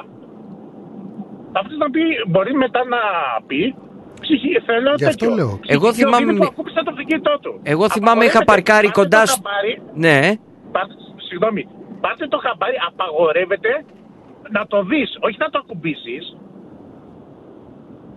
Αυτό 1.53 1.77
να 1.77 1.91
πει, 1.91 2.01
μπορεί 2.29 2.55
μετά 2.55 2.81
να 2.95 3.01
πει. 3.47 3.75
Ψυχή, 4.21 4.51
θέλω 4.69 4.91
Γι' 4.97 5.05
αυτό 5.05 5.17
τέτοιο. 5.27 5.35
λέω. 5.39 5.49
Ψυχική 5.49 5.73
Εγώ 5.75 5.93
θυμάμαι 5.93 6.17
οδύνη 6.17 6.33
μη- 6.33 6.39
που 6.39 6.51
ακούμπησε 6.53 6.81
το 6.85 6.91
αυτοκίνητό 6.95 7.35
του. 7.43 7.53
Εγώ 7.63 7.85
θυμάμαι 7.95 8.25
είχα 8.25 8.39
Απαγορεύεται. 8.39 8.45
παρκάρει 8.53 8.87
Πάρτε 8.87 9.01
κοντά 9.01 9.21
το 9.21 9.27
σου. 9.31 9.35
χαμπάρι, 9.43 9.73
ναι, 10.05 10.17
πάρτε- 10.75 10.99
Συγγνώμη, 11.29 11.63
πάρτε 12.01 12.25
το 12.35 12.39
χαμπάρι, 12.45 12.77
απαγορεύεται 12.89 13.73
να 14.57 14.63
το 14.73 14.79
δεις, 14.91 15.09
όχι 15.27 15.37
να 15.45 15.49
το 15.53 15.59
ακουμπήσεις. 15.65 16.25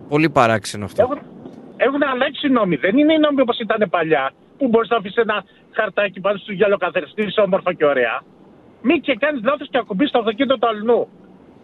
πολύ 0.08 0.30
παράξενο 0.30 0.84
αυτό. 0.84 1.02
Έχουν, 1.02 1.18
έχουν 1.76 2.02
αλλάξει 2.12 2.46
οι 2.46 2.50
νόμοι. 2.50 2.76
Δεν 2.76 2.98
είναι 2.98 3.12
οι 3.12 3.18
νόμοι 3.18 3.40
όπως 3.40 3.58
ήταν 3.58 3.90
παλιά, 3.90 4.30
που 4.58 4.68
μπορείς 4.68 4.88
να 4.90 4.96
αφήσεις 4.96 5.16
ένα 5.16 5.44
χαρτάκι 5.70 6.20
πάνω 6.20 6.38
στο 6.38 6.52
γυαλοκαθαριστή 6.52 7.24
όμορφα 7.46 7.72
και 7.74 7.84
ωραία. 7.84 8.22
Μη 8.82 9.00
και 9.00 9.14
κάνεις 9.14 9.42
λάθος 9.44 9.68
και 9.70 9.78
ακουμπήσει 9.78 10.12
το 10.12 10.18
αυτοκίνητο 10.18 10.58
του 10.58 10.66
αλλού. 10.68 11.08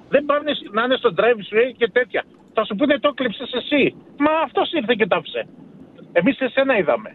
Δεν 0.08 0.24
πάνε 0.24 0.50
να 0.72 0.82
είναι 0.82 0.96
στο 0.96 1.10
drive 1.18 1.40
σου 1.48 1.56
και 1.76 1.88
τέτοια. 1.90 2.22
Θα 2.54 2.64
σου 2.64 2.74
πούνε 2.74 2.98
το 2.98 3.12
κλέψε 3.12 3.44
εσύ. 3.60 3.94
Μα 4.18 4.30
αυτός 4.44 4.72
ήρθε 4.72 4.94
και 4.96 5.06
το 5.06 5.16
άφησε. 5.16 5.46
Εμείς 6.12 6.40
εσένα 6.40 6.76
είδαμε. 6.78 7.10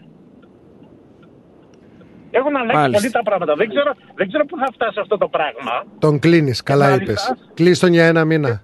Έχουν 2.31 2.55
αλλάξει 2.55 2.75
Μάλιστα. 2.75 2.99
πολύ 3.01 3.11
τα 3.11 3.23
πράγματα. 3.23 3.55
Δεν 3.55 3.69
ξέρω, 3.69 3.91
δεν 4.15 4.27
ξέρω 4.27 4.45
πού 4.45 4.57
θα 4.57 4.67
φτάσει 4.73 4.99
αυτό 4.99 5.17
το 5.17 5.27
πράγμα. 5.27 5.83
Τον 5.99 6.19
κλείνεις, 6.19 6.63
καλά 6.63 6.89
μάλιστα- 6.89 7.03
είπες. 7.35 7.51
Κλείς 7.53 7.79
τον 7.79 7.91
για 7.93 8.05
ένα 8.05 8.25
μήνα. 8.25 8.63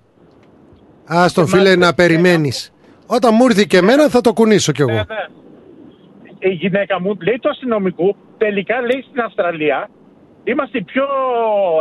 Ας 1.07 1.33
τον 1.33 1.47
φίλε 1.47 1.75
να 1.75 1.93
περιμένεις. 1.93 2.73
Όταν 3.15 3.31
μου 3.35 3.45
ήρθε 3.45 3.63
και 3.63 3.77
εμένα 3.77 4.09
θα 4.09 4.21
το 4.21 4.33
κουνήσω 4.33 4.71
κι 4.71 4.81
εγώ. 4.81 4.91
Ναι, 4.91 5.05
ναι. 5.13 5.25
Η 6.39 6.49
γυναίκα 6.49 7.01
μου 7.01 7.17
λέει 7.21 7.39
του 7.41 7.49
αστυνομικού, 7.49 8.15
τελικά 8.37 8.81
λέει 8.81 9.05
στην 9.09 9.21
Αυστραλία, 9.21 9.89
Είμαστε 10.43 10.77
η 10.77 10.83
πιο 10.83 11.05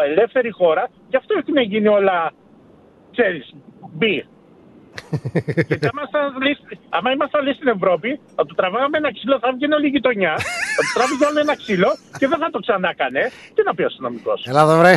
ελεύθερη 0.09 0.51
χώρα, 0.51 0.89
γι' 1.09 1.17
αυτό 1.17 1.35
έχουν 1.41 1.71
γίνει 1.73 1.89
όλα, 1.89 2.33
ξέρεις, 3.13 3.55
μπει. 3.93 4.15
Γιατί 5.69 5.87
άμα, 5.91 6.01
ήμασταν 6.03 6.43
λες- 6.43 6.79
άμα 6.89 7.11
ήμασταν 7.13 7.45
λέει 7.45 7.53
στην 7.53 7.69
Ευρώπη, 7.69 8.21
θα 8.37 8.47
του 8.47 8.55
τραβάγαμε 8.55 8.97
ένα 8.99 9.13
ξύλο, 9.13 9.39
θα 9.39 9.53
βγαίνει 9.57 9.75
όλη 9.75 9.87
η 9.87 9.91
γειτονιά, 9.91 10.35
θα 10.77 10.83
του 10.85 10.93
τράβηγε 10.95 11.25
όλο 11.31 11.39
ένα 11.41 11.57
ξύλο 11.57 11.91
και 12.19 12.27
δεν 12.29 12.39
θα 12.39 12.51
το 12.51 12.59
ξανά 12.59 12.89
έκανε. 12.95 13.21
Τι 13.55 13.61
να 13.67 13.75
πει 13.75 13.83
ο 13.83 13.87
αστυνομικός; 13.87 14.47
Έλα 14.47 14.63
εδώ, 14.63 14.79
βρε. 14.79 14.95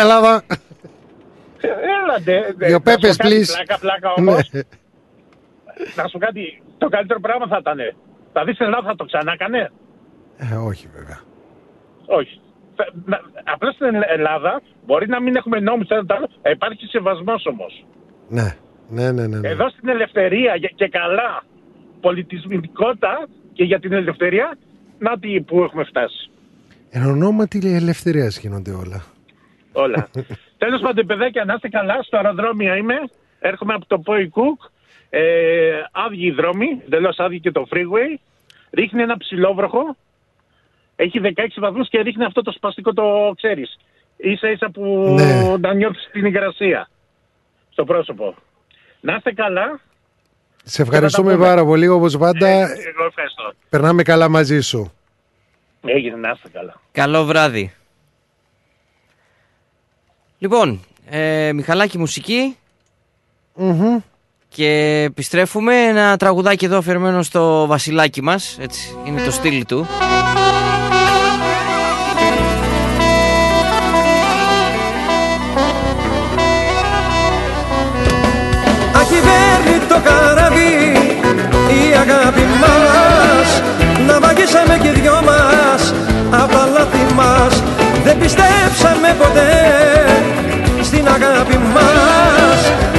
Έλα 0.00 0.16
εδώ. 0.22 0.34
Έλα, 1.96 2.16
ντε. 2.24 2.36
ντε, 2.56 2.66
Δύο 2.66 2.68
να 2.68 2.74
σου 2.76 2.82
πέπες, 2.82 3.16
πω 3.16 3.22
κάτι, 3.22 3.34
please. 3.34 3.50
Πλάκα, 3.54 3.78
πλάκα 3.78 4.08
όμως. 4.16 4.50
Ναι. 5.78 6.02
Να 6.02 6.08
σου 6.08 6.12
πω 6.12 6.18
κάτι, 6.26 6.62
το 6.78 6.88
καλύτερο 6.88 7.20
πράγμα 7.20 7.46
θα 7.46 7.56
ήταν. 7.60 7.78
Θα 8.32 8.44
δεις 8.44 8.54
στην 8.54 8.66
Ελλάδα 8.66 8.86
θα 8.88 8.96
το 8.96 9.04
ξανά 9.04 9.32
έκανε. 9.32 9.70
Ε, 10.36 10.54
όχι, 10.54 10.88
βέβαια. 10.96 11.20
Όχι. 12.06 12.40
Θα- 12.76 12.88
να- 13.04 13.20
Απλά 13.54 13.70
στην 13.72 13.86
Ελλάδα 14.16 14.60
μπορεί 14.86 15.08
να 15.08 15.20
μην 15.20 15.36
έχουμε 15.36 15.58
νόμους 15.60 15.88
ένα 15.88 16.04
το 16.06 16.14
άλλο, 16.14 16.28
ε, 16.42 16.50
υπάρχει 16.50 16.86
σεβασμός 16.86 17.46
όμως. 17.46 17.84
Ναι, 18.28 18.56
ναι, 18.88 19.10
ναι. 19.12 19.26
ναι, 19.26 19.38
ναι. 19.38 19.48
Εδώ 19.48 19.68
στην 19.68 19.88
ελευθερία 19.88 20.56
για- 20.56 20.72
και 20.74 20.88
καλά 20.88 21.42
πολιτισμικότητα 22.00 23.26
και 23.52 23.64
για 23.64 23.80
την 23.80 23.92
ελευθερία, 23.92 24.58
να 24.98 25.18
τι 25.18 25.40
που 25.40 25.62
έχουμε 25.62 25.84
φτάσει. 25.84 26.30
Εν 26.90 27.04
ονόματι 27.06 27.60
ελευθερίας 27.64 28.38
γίνονται 28.38 28.70
όλα. 28.70 29.04
Όλα. 29.72 30.08
Τέλος 30.62 30.80
πάντων, 30.80 31.06
παιδάκια, 31.06 31.44
να 31.44 31.54
είστε 31.54 31.68
καλά. 31.68 32.02
Στο 32.02 32.16
αεροδρόμιο 32.16 32.74
είμαι. 32.74 32.94
Έρχομαι 33.40 33.74
από 33.74 33.86
το 33.86 33.98
Πόη 33.98 34.28
Κουκ. 34.28 34.60
Ε, 35.16 35.82
άδειοι 35.92 36.26
οι 36.26 36.30
δρόμοι, 36.30 36.82
εντελώς 36.84 37.18
άδειοι 37.18 37.40
και 37.40 37.50
το 37.50 37.66
freeway. 37.70 38.18
Ρίχνει 38.70 39.02
ένα 39.02 39.16
ψηλόβροχο. 39.16 39.96
Έχει 40.96 41.20
16 41.22 41.30
βαθμούς 41.56 41.88
και 41.88 42.00
ρίχνει 42.00 42.24
αυτό 42.24 42.42
το 42.42 42.52
σπαστικό 42.52 42.92
το 42.92 43.32
ξέρεις. 43.36 43.78
σα 44.40 44.50
ίσα 44.50 44.70
που 44.70 45.14
Ναι. 45.18 45.56
να 45.60 45.74
νιώθεις 45.74 46.08
την 46.12 46.24
υγρασία 46.24 46.88
στο 47.70 47.84
πρόσωπο. 47.84 48.34
Να 49.00 49.14
είστε 49.14 49.32
καλά. 49.32 49.80
Σε 50.64 50.82
ευχαριστούμε 50.82 51.32
πούμε. 51.32 51.44
πάρα 51.46 51.64
πολύ, 51.64 51.88
όπως 51.88 52.16
πάντα. 52.16 52.46
Ε, 52.48 52.62
εγώ 52.62 53.04
ευχαριστώ. 53.06 53.52
Περνάμε 53.68 54.02
καλά 54.02 54.28
μαζί 54.28 54.60
σου. 54.60 54.92
Έγινε, 55.86 56.16
να 56.16 56.30
είστε 56.30 56.48
καλά. 56.48 56.80
Καλό 56.92 57.24
βράδυ. 57.24 57.74
Λοιπόν, 60.38 60.80
ε, 61.10 61.52
Μιχαλάκη 61.52 61.98
μουσική 61.98 62.56
Μμμ. 63.54 63.98
Και 64.54 65.02
επιστρέφουμε. 65.06 65.74
Ένα 65.74 66.16
τραγουδάκι 66.16 66.64
εδώ 66.64 66.78
αφιερωμένο 66.78 67.22
στο 67.22 67.66
βασιλάκι 67.66 68.22
μας, 68.22 68.56
έτσι 68.60 68.96
είναι 69.04 69.20
το 69.24 69.30
στυλ 69.30 69.64
του. 69.66 69.86
Ακυβέρνητο 79.00 80.00
καράβι 80.04 80.92
η 81.68 81.94
αγάπη 81.94 82.42
μας. 82.60 83.62
Να 84.06 84.20
βαγίσαμε 84.20 84.78
και 84.82 84.90
δυο 84.90 85.22
μας 85.24 85.94
απ' 86.30 86.50
τα 86.50 86.66
λάθη 86.66 87.14
μας. 87.14 87.62
Δεν 88.04 88.18
πιστέψαμε 88.18 89.14
ποτέ 89.18 89.50
στην 90.82 91.06
αγάπη 91.08 91.56
μας 91.56 92.93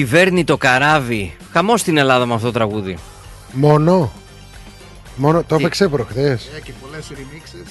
Ακυβέρνητο 0.00 0.56
καράβι. 0.56 1.36
Χαμός 1.52 1.80
στην 1.80 1.96
Ελλάδα 1.96 2.26
με 2.26 2.34
αυτό 2.34 2.46
το 2.46 2.52
τραγούδι. 2.52 2.98
Μόνο. 3.52 4.12
Μόνο 5.16 5.42
το 5.42 5.54
έπαιξε 5.54 5.88
προχθές. 5.88 6.48
Έχει 6.52 6.62
και 6.62 6.72
πολλές 6.80 7.06
remixes. 7.10 7.66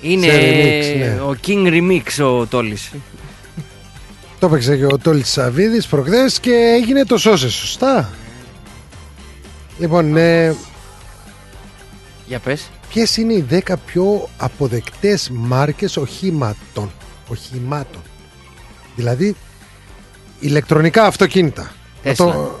Είναι 0.00 0.26
Σε 0.26 0.38
remix, 0.40 0.98
ναι. 0.98 1.20
ο 1.20 1.36
King 1.46 1.66
Remix 1.66 2.24
ο 2.24 2.46
Τόλης. 2.46 2.90
Το 4.38 4.46
έπαιξε 4.46 4.76
και 4.76 4.84
ο 4.84 4.98
Τόλης 4.98 5.28
Σαββίδης 5.30 5.86
προχθές 5.86 6.40
και 6.40 6.52
έγινε 6.52 7.04
το 7.04 7.18
σώσε. 7.18 7.50
Σωστά; 7.50 8.10
Λοιπόν, 9.78 10.16
ε, 10.16 10.54
Για 12.26 12.38
πες. 12.38 12.70
ποιες 12.88 13.16
είναι 13.16 13.32
οι 13.32 13.46
10 13.50 13.76
πιο 13.86 14.28
αποδεκτές 14.36 15.30
μάρκες 15.32 15.96
οχήματων; 15.96 16.90
Οχημάτων. 17.28 18.02
Δηλαδή, 18.96 19.36
ηλεκτρονικά 20.46 21.04
αυτοκίνητα. 21.04 21.72
Τέσλα. 22.02 22.26
Να 22.26 22.32
το- 22.32 22.58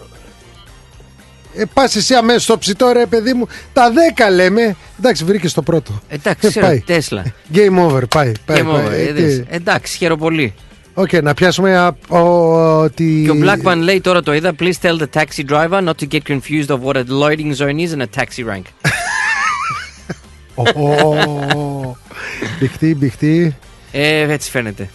Ε, 1.56 1.62
πας 1.74 1.96
εσύ 1.96 2.14
αμέσως 2.14 2.42
στο 2.42 2.58
ψητό 2.58 2.92
ρε 2.92 3.06
παιδί 3.06 3.32
μου 3.32 3.46
Τα 3.72 3.90
10 3.90 4.30
λέμε 4.30 4.76
Εντάξει 4.98 5.24
βρήκες 5.24 5.52
το 5.52 5.62
πρώτο 5.62 6.00
Εντάξει, 6.08 6.46
Ε, 6.46 6.50
ξέρω, 6.50 6.66
πάει. 6.66 6.80
Tesla. 6.80 7.24
Game 7.54 7.76
over 7.78 8.02
πάει, 8.14 8.32
πάει, 8.44 8.60
Game 8.60 8.64
πάει. 8.64 8.80
over, 8.82 8.90
Ε, 8.92 9.02
είδες. 9.08 9.34
τι- 9.38 9.44
Εντάξει, 9.48 9.96
χαίρομαι 9.96 10.20
πολύ. 10.20 10.54
Οκ, 10.94 11.12
να 11.12 11.34
πιάσουμε 11.34 11.76
α- 11.78 11.96
ο- 12.08 12.80
ότι... 12.82 13.22
Και 13.24 13.30
ο 13.30 13.34
Blackman 13.42 13.76
λέει 13.76 14.00
τώρα 14.00 14.22
το 14.22 14.34
είδα. 14.34 14.52
Please 14.60 14.72
tell 14.82 14.98
the 15.00 15.06
taxi 15.20 15.44
driver 15.50 15.84
not 15.84 15.92
to 16.00 16.06
get 16.12 16.20
confused 16.28 16.66
of 16.68 16.78
what 16.84 16.96
a 16.96 17.02
loading 17.08 17.52
zone 17.56 17.78
is 17.78 17.98
and 17.98 18.02
a 18.02 18.20
taxi 18.20 18.44
rank. 18.48 18.62
Ω, 20.54 21.96
Μπιχτή, 22.60 22.94
μπιχτή. 22.94 23.56
Ε, 23.92 24.32
έτσι 24.32 24.50
φαίνεται. 24.50 24.88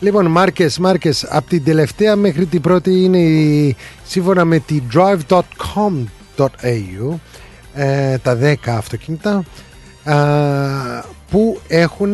Λοιπόν, 0.00 0.26
μάρκες, 0.26 0.78
μάρκες. 0.78 1.24
Από 1.28 1.48
την 1.48 1.64
τελευταία 1.64 2.16
μέχρι 2.16 2.46
την 2.46 2.60
πρώτη 2.60 3.04
είναι 3.04 3.18
η, 3.18 3.76
σύμφωνα 4.04 4.44
με 4.44 4.58
τη 4.58 4.82
drive.com.au 4.94 6.06
ε, 7.74 8.18
τα 8.18 8.38
10 8.42 8.54
αυτοκίνητα 8.64 9.44
α, 10.04 10.14
που 11.30 11.60
έχουν 11.68 12.12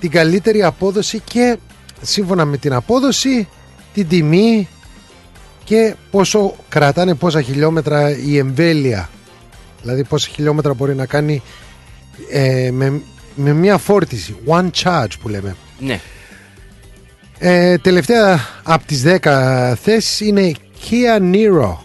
την 0.00 0.10
καλύτερη 0.10 0.62
απόδοση 0.62 1.20
και 1.20 1.58
σύμφωνα 2.02 2.44
με 2.44 2.56
την 2.56 2.72
απόδοση, 2.72 3.48
την 3.94 4.08
τιμή 4.08 4.68
και 5.64 5.94
πόσο 6.10 6.54
κρατάνε 6.68 7.14
πόσα 7.14 7.42
χιλιόμετρα 7.42 8.18
η 8.18 8.38
εμβέλεια. 8.38 9.10
Δηλαδή 9.82 10.04
πόσα 10.04 10.28
χιλιόμετρα 10.28 10.74
μπορεί 10.74 10.94
να 10.94 11.06
κάνει 11.06 11.42
ε, 12.30 12.70
με, 12.72 13.00
με 13.34 13.52
μια 13.52 13.78
φόρτιση. 13.78 14.36
One 14.46 14.70
charge 14.82 15.12
που 15.20 15.28
λέμε. 15.28 15.56
Ναι. 15.80 16.00
Ε, 17.38 17.78
τελευταία 17.78 18.40
από 18.62 18.86
τις 18.86 19.02
10 19.22 19.72
θέσεις 19.82 20.20
είναι 20.20 20.40
η 20.40 20.56
Kia 20.90 21.20
Niro 21.34 21.76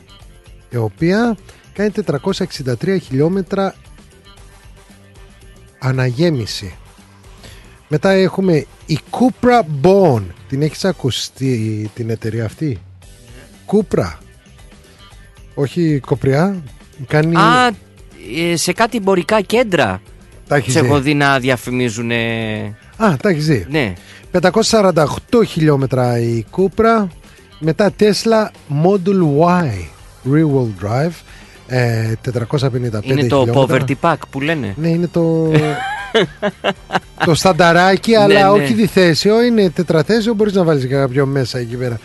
η 0.69 0.77
οποία 0.77 1.37
κάνει 1.73 1.91
463 2.81 2.97
χιλιόμετρα 3.03 3.75
αναγέμιση. 5.79 6.75
Μετά 7.87 8.09
έχουμε 8.11 8.65
η 8.85 8.99
Cupra 9.11 9.61
Born. 9.81 10.23
Την 10.47 10.61
έχεις 10.61 10.85
ακουστεί 10.85 11.89
την 11.93 12.09
εταιρεία 12.09 12.45
αυτή; 12.45 12.77
Cupra. 13.67 14.11
Όχι 15.53 15.99
κοπριά. 15.99 16.63
Κάνει... 17.07 17.35
Α, 17.35 17.67
ε, 18.51 18.55
σε 18.55 18.73
κάτι 18.73 18.97
εμπορικά 18.97 19.41
κέντρα. 19.41 20.01
Τα 20.47 20.55
έχεις 20.55 20.73
Σε 20.73 20.79
δει. 20.81 20.85
έχω 20.85 20.99
δει 20.99 21.13
να 21.13 21.39
διαφημίζουν. 21.39 22.11
Α, 22.97 23.15
τα 23.21 23.29
έχεις 23.29 23.45
δει. 23.45 23.65
Ναι. 23.69 23.93
548 24.41 25.05
χιλιόμετρα 25.47 26.19
η 26.19 26.45
Cupra 26.57 27.07
μετά 27.59 27.91
Tesla 27.99 28.45
Model 28.83 29.21
Y 29.41 29.71
Rear 30.31 30.45
Wheel 30.55 30.85
Drive 30.85 31.11
ε, 31.67 32.13
455 32.33 33.03
Είναι 33.03 33.27
το 33.27 33.45
χιλιόμετρα. 33.45 33.55
poverty 33.87 33.93
pack 34.01 34.15
που 34.29 34.41
λένε. 34.41 34.73
Ναι, 34.77 34.87
είναι 34.87 35.07
το 35.07 35.51
το 37.25 37.35
στανταράκι 37.35 38.11
Ναι, 38.11 38.17
αλλά 38.17 38.41
ναι. 38.41 38.47
όχι 38.47 38.73
διθέσιο 38.73 39.43
είναι 39.43 39.69
τετραθέσιο 39.69 40.33
μπορείς 40.33 40.53
να 40.53 40.63
βάλεις 40.63 40.85
και 40.85 40.93
κάποιο 40.95 41.25
μέσα 41.25 41.57
εκεί 41.59 41.75
πέρα 41.75 41.99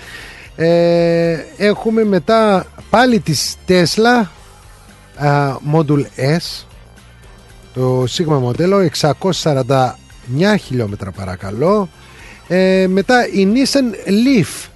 ε, 0.57 1.37
έχουμε 1.57 2.05
μετά 2.05 2.67
πάλι 2.91 3.21
της 3.21 3.57
Tesla 3.69 4.27
α, 5.27 5.55
Model 5.75 6.05
S 6.17 6.65
το 7.75 8.03
Sigma 8.03 8.39
μοντέλο 8.41 8.81
649 10.39 10.57
χιλιόμετρα 10.61 11.11
παρακαλώ 11.11 11.89
ε, 12.49 12.87
μετά 12.89 13.29
η 13.29 13.49
Nissan 13.55 14.09
Leaf 14.09 14.69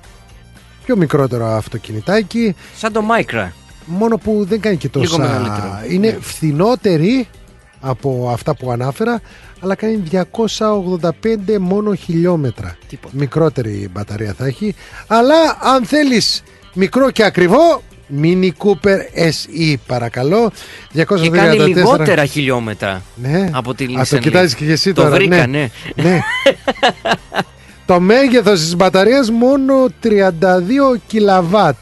πιο 0.85 0.97
μικρότερο 0.97 1.47
αυτοκινητάκι 1.47 2.55
Σαν 2.77 2.93
το 2.93 3.01
Micra. 3.11 3.49
μόνο 3.87 4.17
που 4.17 4.45
δεν 4.49 4.61
κάνει 4.61 4.77
και 4.77 4.89
Λίγο 4.95 5.05
τόσα 5.07 5.19
μεγαλύτερο. 5.23 5.81
είναι 5.89 6.11
Ναι. 6.11 6.17
φθηνότερη 6.21 7.29
από 7.81 8.31
αυτά 8.33 8.55
που 8.57 8.71
ανάφερα 8.71 9.21
αλλά 9.61 9.75
κάνει 9.75 10.03
285 10.11 10.21
μόνο 11.61 11.95
χιλιόμετρα 11.95 12.77
μικρότερη 13.11 13.89
μπαταρία 13.93 14.35
θα 14.39 14.47
έχει 14.47 14.75
αλλά 15.07 15.35
αν 15.63 15.85
θέλεις 15.85 16.43
μικρό 16.75 17.11
και 17.11 17.25
ακριβό 17.25 17.83
Mini 18.23 18.51
Cooper 18.59 18.99
SE 19.15 19.75
παρακαλώ 19.87 20.53
234 20.95 21.05
Και 21.21 21.31
κάνει 21.31 21.57
λιγότερα 21.59 22.25
χιλιόμετρα 22.25 23.03
ναι. 23.15 23.51
από 23.53 23.75
τη 23.75 23.85
Α, 23.85 23.89
Nissan 24.03 24.07
το 24.09 24.19
κοιτάζεις 24.19 24.55
Leaf. 24.55 24.57
και 24.57 24.73
εσύ 24.73 24.93
Το 24.93 25.03
τώρα 25.03 25.15
βρήκα, 25.15 25.47
ναι. 25.47 25.71
ναι. 25.97 26.03
ναι. 26.03 26.21
το 27.87 28.01
μέγεθος 28.01 28.61
της 28.61 28.77
μπαταρίας 28.77 29.31
μόνο 29.31 29.75
32 30.03 30.11
κιλαβάτ 31.07 31.77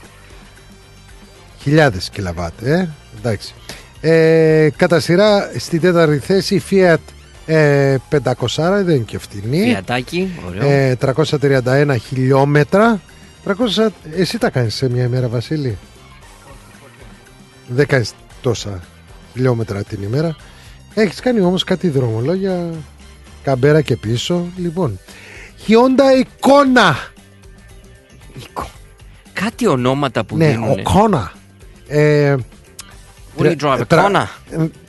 χιλιάδες 1.63 2.09
κιλαβάτ 2.13 2.63
ε; 2.63 2.89
εντάξει 3.19 3.55
ε, 4.01 4.69
κατά 4.77 5.01
σειρά 5.01 5.51
στη 5.57 5.79
τέταρτη 5.79 6.19
θέση 6.19 6.63
Fiat 6.71 6.97
ε, 7.47 7.97
500 8.11 8.27
δεν 8.57 8.89
είναι 8.95 9.05
και 9.07 9.19
φτηνή 9.19 9.63
Φιατάκι, 9.63 10.31
ωραίο. 10.49 10.71
ε, 10.71 10.97
331 11.65 11.97
χιλιόμετρα 12.09 13.01
300, 13.47 13.53
εσύ 14.17 14.39
τα 14.39 14.51
κάνεις 14.51 14.75
σε 14.75 14.89
μια 14.91 15.05
ημέρα 15.05 15.29
Βασίλη; 15.29 15.79
Δεν 17.75 17.87
κάνεις 17.87 18.13
τόσα 18.41 18.81
χιλιόμετρα 19.33 19.83
την 19.83 20.03
ημέρα. 20.03 20.37
Έχεις 20.95 21.21
κάνει 21.21 21.41
όμως 21.41 21.65
κάτι 21.65 21.89
δρομολόγια 21.89 22.71
καμπέρα 23.43 23.81
και 23.81 23.97
πίσω. 23.97 24.47
Λοιπόν 24.57 24.99
Hyundai 25.67 26.23
Kona. 26.41 26.95
Κάτι 29.33 29.67
ονόματα 29.67 30.25
που 30.25 30.37
ναι, 30.37 30.49
δίνουν. 30.51 30.69
ο 30.71 30.75
Kona. 30.85 31.27
Ε, 31.89 32.35
Will 33.39 33.43
you 33.45 33.57
drive 33.61 33.81
a 33.81 33.87
τρα- 33.89 34.27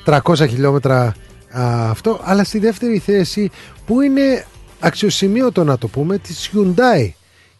Kona? 0.05 0.19
300 0.21 0.35
χιλιόμετρα 0.49 1.01
α, 1.49 1.89
αυτό. 1.89 2.19
Αλλά 2.23 2.43
στη 2.43 2.59
δεύτερη 2.59 2.97
θέση 2.97 3.49
που 3.85 4.01
είναι 4.01 4.45
αξιοσημείωτο 4.79 5.63
να 5.63 5.77
το 5.77 5.87
πούμε 5.87 6.17
της 6.17 6.49
Hyundai. 6.53 7.09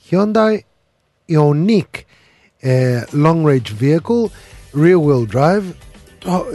Hyundai 0.09 0.57
Ioniq 1.29 2.01
ε, 2.59 3.03
Long 3.23 3.43
Range 3.45 3.81
Vehicle 3.81 4.29
Rear 4.81 4.99
Wheel 5.05 5.25
Drive 5.37 5.63
Το- 6.19 6.45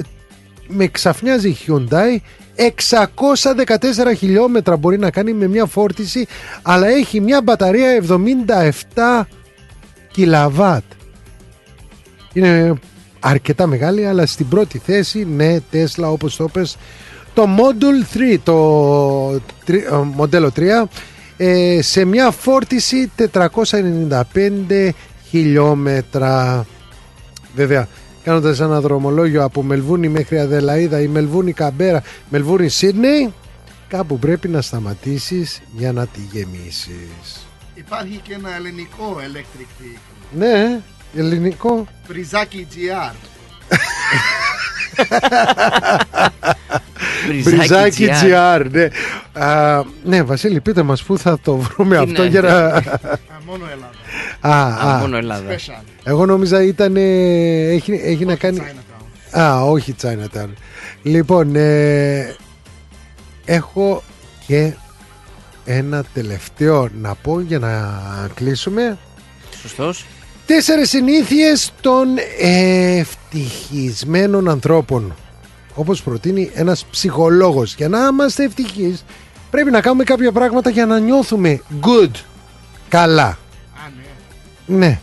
με 0.69 0.87
ξαφνιάζει 0.87 1.49
η 1.49 1.57
Hyundai 1.67 2.17
614 2.57 4.15
χιλιόμετρα 4.17 4.77
μπορεί 4.77 4.99
να 4.99 5.11
κάνει 5.11 5.33
με 5.33 5.47
μια 5.49 5.67
φόρτιση 5.67 6.27
αλλά 6.63 6.87
έχει 6.89 7.21
μια 7.21 7.43
μπαταρία 7.43 8.03
77 8.95 9.27
κιλαβάτ 10.13 10.83
είναι 12.33 12.75
αρκετά 13.21 13.67
μεγάλη 13.67 14.07
αλλά 14.07 14.27
στην 14.27 14.49
πρώτη 14.49 14.79
θέση 14.79 15.27
ναι 15.37 15.57
Tesla 15.73 16.05
όπως 16.05 16.37
το 16.37 16.49
πες 16.49 16.77
το 17.35 17.45
Model 17.59 18.17
3 18.17 18.39
το 18.43 19.41
τρι- 19.65 19.85
ε, 19.85 19.97
μοντέλο 20.15 20.51
3 20.57 20.89
ε, 21.37 21.79
σε 21.83 22.05
μια 22.05 22.31
φόρτιση 22.31 23.11
495 23.17 24.89
χιλιόμετρα. 25.29 26.67
Βέβαια 27.55 27.89
κάνοντας 28.29 28.61
ένα 28.61 28.81
δρομολόγιο 28.81 29.45
από 29.45 29.63
Μελβούνι 29.63 30.09
μέχρι 30.09 30.39
Αδελαίδα 30.39 31.01
ή 31.01 31.07
Μελβούνι 31.07 31.53
Καμπέρα 31.53 32.03
Μελβούνι 32.29 32.69
Σίδνεϊ 32.69 33.33
κάπου 33.89 34.19
πρέπει 34.19 34.49
να 34.49 34.61
σταματήσεις 34.61 35.61
για 35.77 35.93
να 35.93 36.07
τη 36.07 36.21
γεμίσεις 36.33 37.47
Υπάρχει 37.75 38.21
και 38.23 38.35
ένα 38.35 38.55
ελληνικό 38.57 39.17
electric 39.21 39.83
vehicle. 39.83 40.37
Ναι, 40.39 40.81
ελληνικό. 41.17 41.87
Μπριζάκι 42.09 42.67
GR. 42.75 43.15
Μπριζάκι 47.45 48.09
GR, 48.23 48.67
ναι. 48.71 48.89
Α, 49.45 49.83
ναι, 50.05 50.23
Βασίλη, 50.23 50.61
πείτε 50.61 50.83
μας 50.83 51.03
πού 51.03 51.19
θα 51.19 51.39
το 51.41 51.57
βρούμε 51.57 51.97
Τι 51.97 52.03
αυτό 52.03 52.23
να- 52.23 52.29
για 52.29 52.41
να... 52.41 52.49
Α, 52.51 52.83
μόνο 53.47 53.65
Ελλάδα. 53.65 53.91
Α, 54.41 54.51
Α, 54.51 54.95
α. 54.95 54.99
μόνο 54.99 55.17
Ελλάδα. 55.17 55.55
Special. 55.55 55.83
Εγώ 56.05 56.27
νόμιζα 56.27 56.63
ήταν. 56.63 56.97
ε, 56.97 57.01
έχει, 57.69 57.93
έχει 58.05 58.25
να 58.25 58.35
κάνει. 58.37 58.63
Α, 59.39 59.63
όχι 59.63 59.95
Chinatown. 60.03 60.49
Λοιπόν, 61.03 61.57
ε, 61.57 62.35
έχω 63.45 64.03
και 64.47 64.73
ένα 65.65 66.05
τελευταίο 66.15 66.89
να 67.01 67.15
πω 67.15 67.41
για 67.41 67.59
να 67.59 68.01
κλείσουμε. 68.35 68.99
Σωστός. 69.63 70.05
Τέσσερις 70.47 70.89
συνήθειες 70.89 71.73
των 71.81 72.07
ευτυχισμένων 72.99 74.49
ανθρώπων. 74.49 75.15
Όπως 75.75 76.03
προτείνει 76.03 76.51
ένας 76.55 76.85
ψυχολόγος. 76.91 77.75
Για 77.75 77.89
να 77.89 77.99
είμαστε 78.13 78.45
ευτυχείς 78.45 79.05
πρέπει 79.51 79.71
να 79.71 79.81
κάνουμε 79.81 80.05
κάποια 80.05 80.33
πράγματα 80.33 80.71
για 80.71 80.87
να 80.87 80.99
νιώθουμε 80.99 81.61
good. 81.81 82.11
Καλά. 82.89 83.39
Ναι. 84.69 85.01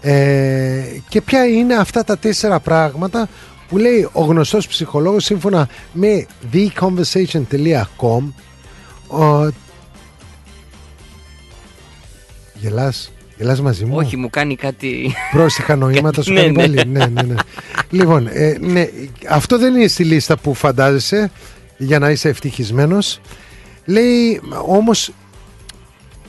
Ε, 0.00 0.82
και 1.08 1.20
ποια 1.20 1.46
είναι 1.46 1.74
αυτά 1.74 2.04
τα 2.04 2.18
τέσσερα 2.18 2.60
πράγματα 2.60 3.28
που 3.68 3.78
λέει 3.78 4.08
ο 4.12 4.24
γνωστός 4.24 4.66
ψυχολόγος 4.66 5.24
σύμφωνα 5.24 5.68
με 5.92 6.26
theconversation.com 6.52 8.22
ο... 9.08 9.48
Γελάς, 12.54 13.12
γελάς 13.36 13.60
μαζί 13.60 13.84
μου; 13.84 13.96
Όχι, 13.96 14.16
μου 14.16 14.30
κάνει 14.30 14.56
κάτι. 14.56 15.14
Πρόστιχα 15.32 15.76
νοήματα 15.76 16.22
σου 16.22 16.32
Ναι, 16.32 16.40
κάνει 16.40 16.52
ναι. 16.52 16.60
πάλι. 16.60 16.84
ναι, 16.86 17.06
ναι, 17.06 17.22
ναι. 17.22 17.34
λοιπόν, 17.90 18.28
ε, 18.32 18.56
ναι, 18.60 18.88
αυτό 19.28 19.58
δεν 19.58 19.74
είναι 19.74 19.86
στη 19.86 20.04
λίστα 20.04 20.36
που 20.36 20.54
φαντάζεσαι 20.54 21.30
για 21.76 21.98
να 21.98 22.10
είσαι 22.10 22.28
ευτυχισμένος. 22.28 23.20
Λέει 23.84 24.40
όμως 24.66 25.12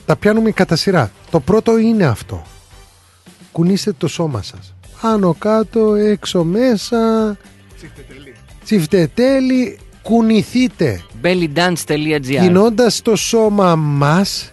τα 0.06 0.16
πιάνουμε 0.16 0.50
κατά 0.50 0.76
σειρά. 0.76 1.10
Το 1.30 1.40
πρώτο 1.40 1.78
είναι 1.78 2.04
αυτό. 2.04 2.42
Κουνήστε 3.52 3.92
το 3.92 4.08
σώμα 4.08 4.42
σας. 4.42 4.74
Άνω 5.00 5.34
κάτω, 5.38 5.94
έξω 5.94 6.44
μέσα. 6.44 6.98
Τσιφτετέλι. 8.64 9.78
Κουνηθείτε. 10.02 11.02
bellydance.gr 11.22 12.20
Κινώντας 12.40 13.02
το 13.02 13.16
σώμα 13.16 13.76
μας 13.76 14.52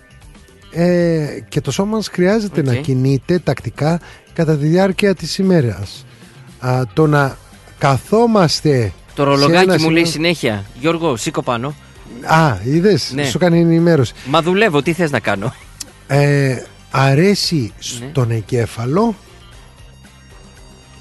ε, 0.72 1.26
και 1.50 1.62
το 1.62 1.72
σώμα 1.72 1.96
μας 1.96 2.08
χρειάζεται 2.08 2.60
Οκ. 2.60 2.66
να 2.66 2.74
κινείται 2.76 3.40
τακτικά 3.40 4.00
κατά 4.34 4.58
τη 4.58 4.66
διάρκεια 4.66 5.16
της 5.16 5.38
ημέρας. 5.38 6.06
Α, 6.60 6.82
το 6.94 7.08
να 7.08 7.38
καθόμαστε 7.78 8.94
Το 9.16 9.24
σε 9.24 9.30
ρολογάκι 9.30 9.64
ένα 9.64 9.74
μου 9.74 9.80
σημείο- 9.80 9.94
λέει 9.96 10.06
συνέχεια. 10.06 10.66
Γιώργο, 10.80 11.16
σήκω 11.16 11.42
πάνω. 11.44 11.74
Α, 12.26 12.58
είδες, 12.64 13.12
Ναι. 13.16 13.24
σου 13.26 13.38
κάνει 13.38 13.60
ενημέρωση. 13.60 14.14
Μα 14.26 14.42
δουλεύω, 14.42 14.82
τι 14.82 14.94
θες 14.94 15.12
να 15.12 15.20
κάνω; 15.20 15.54
Ε, 16.08 16.56
αρέσει 16.92 17.56
Ναι. 17.56 17.70
στον 18.10 18.32
εγκέφαλο 18.32 19.16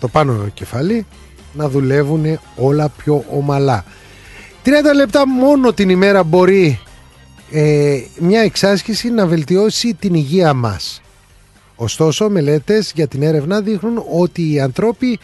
το 0.01 0.09
πάνω 0.09 0.49
κεφάλι 0.55 1.07
να 1.53 1.69
δουλεύουν 1.69 2.39
όλα 2.57 2.89
πιο 2.89 3.25
ομαλά 3.31 3.85
30 4.65 4.69
λεπτά 4.95 5.29
μόνο 5.29 5.73
την 5.73 5.89
ημέρα 5.89 6.23
μπορεί 6.23 6.81
ε, 7.51 7.99
μια 8.19 8.41
εξάσκηση 8.41 9.11
να 9.11 9.27
βελτιώσει 9.27 9.95
την 9.95 10.15
υγεία 10.15 10.55
μας 10.55 11.01
ωστόσο 11.77 12.29
μελέτες 12.31 12.93
για 12.95 13.07
την 13.09 13.23
έρευνα 13.23 13.61
δείχνουν 13.61 14.05
ότι 14.21 14.53
οι 14.53 14.61
ανθρώποι 14.61 15.19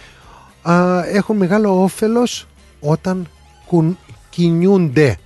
α, 0.62 1.04
έχουν 1.12 1.36
μεγάλο 1.36 1.82
όφελος 1.82 2.46
όταν 2.80 3.28
κουν- 3.66 3.98
κινιούνται 4.30 5.16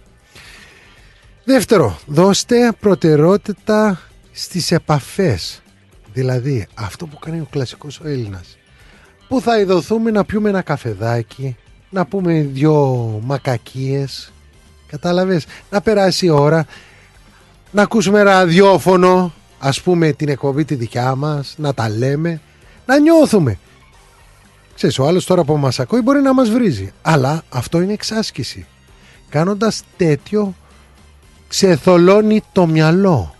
Δεύτερο, 1.53 1.99
δώστε 2.07 2.73
προτεραιότητα 2.81 4.01
στις 4.33 4.71
επαφές. 4.73 5.63
Δηλαδή, 6.13 6.67
αυτό 6.75 7.07
που 7.07 7.19
κάνει 7.19 7.41
ο 7.41 7.47
κλασικός 7.51 8.01
ο 8.01 8.09
Έλληνας. 8.09 8.59
Πού 9.29 9.41
θα 9.41 9.59
ειδωθούμε 9.59 10.11
να 10.11 10.25
πιούμε 10.25 10.49
ένα 10.49 10.63
καφεδάκι, 10.63 11.57
να 11.91 12.07
πούμε 12.07 12.41
δυο 12.41 13.21
μακακίες, 13.25 14.33
κατάλαβες, 14.87 15.47
να 15.71 15.81
περάσει 15.81 16.27
η 16.27 16.31
ώρα, 16.31 16.67
να 17.71 17.83
ακούσουμε 17.83 18.23
ραδιόφωνο, 18.23 19.33
ας 19.59 19.81
πούμε 19.81 20.13
την 20.13 20.29
εκπομπή 20.29 20.65
τη 20.65 20.75
δικιά 20.75 21.15
μας, 21.15 21.55
να 21.59 21.75
τα 21.75 21.89
λέμε, 21.89 22.41
να 22.87 22.99
νιώθουμε. 22.99 23.59
Ξέρεις, 24.75 24.99
ο 24.99 25.07
άλλος 25.07 25.25
τώρα 25.25 25.45
που 25.45 25.57
μας 25.57 25.81
ακούει 25.81 26.01
μπορεί 26.01 26.21
να 26.21 26.35
μας 26.35 26.51
βρίζει, 26.51 26.93
αλλά 27.03 27.43
αυτό 27.49 27.81
είναι 27.81 27.93
εξάσκηση. 27.93 28.67
Κάνοντας 29.29 29.83
τέτοιο 29.97 30.55
ξεθολώνει 31.53 32.43
το 32.53 32.67
μυαλό. 32.67 33.35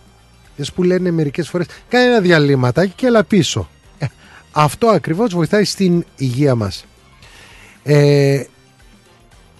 Δες 0.55 0.71
που 0.71 0.83
λένε 0.83 1.11
μερικές 1.11 1.49
φορές 1.49 1.67
κάνε 1.87 2.05
ένα 2.05 2.19
διαλύματάκι 2.19 2.93
και 2.95 3.05
έλα 3.05 3.23
πίσω. 3.23 3.69
Ε, 3.97 4.05
αυτό 4.51 4.87
ακριβώς 4.87 5.33
βοηθάει 5.33 5.63
στην 5.63 6.05
υγεία 6.17 6.55
μας. 6.55 6.85
Ε, 7.83 8.43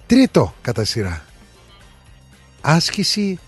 τρίτο 0.06 0.54
κατά 0.62 0.84
σειρά. 0.86 1.26
Άσκηση 2.62 3.40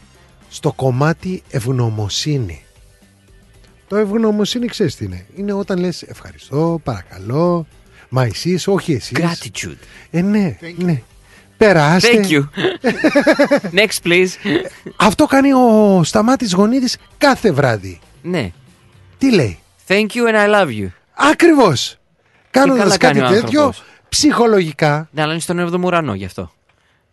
στο 0.50 0.72
κομμάτι 0.74 1.44
ευγνωμοσύνη. 1.50 2.64
Το 3.88 3.96
ευγνωμοσύνη 3.96 4.68
ξέρεις 4.68 4.96
τι 4.96 5.06
είναι. 5.06 5.26
Είναι 5.36 5.54
όταν 5.54 5.80
λες 5.80 6.02
ευχαριστώ, 6.02 6.80
παρακαλώ, 6.84 7.68
μα 8.10 8.24
εσείς, 8.24 8.68
όχι 8.68 8.94
εσείς. 8.94 9.18
Gratitude. 9.18 9.78
Ε, 10.12 10.22
ναι, 10.22 10.58
ναι. 10.78 11.02
Περάστε. 11.58 12.20
Thank 12.22 12.32
you. 12.32 12.42
Next, 13.80 14.08
please. 14.08 14.60
Αυτό 14.96 15.26
κάνει 15.26 15.54
ο 15.54 16.02
Σταμάτης 16.04 16.54
Γονίδης 16.54 16.98
κάθε 17.18 17.52
βράδυ. 17.52 18.00
Ναι. 18.22 18.52
Τι 19.18 19.32
λέει; 19.32 19.60
Thank 19.88 20.08
you 20.08 20.34
and 20.34 20.36
I 20.36 20.62
love 20.62 20.68
you. 20.68 20.88
Ακριβώς. 21.14 21.98
Κάνοντας 22.52 22.84
καλά 22.84 22.98
κάτι 22.98 23.20
κάνει 23.20 23.34
ο 23.36 23.42
τέτοιο, 23.42 23.64
άνθρωπος. 23.64 23.84
ψυχολογικά. 24.10 25.10
Ναι, 25.12 25.22
αλλά 25.22 25.32
είναι 25.32 25.42
στον 25.42 25.74
7ο 25.74 25.84
ουρανό 25.84 26.14
γι' 26.14 26.26
αυτό. 26.26 26.52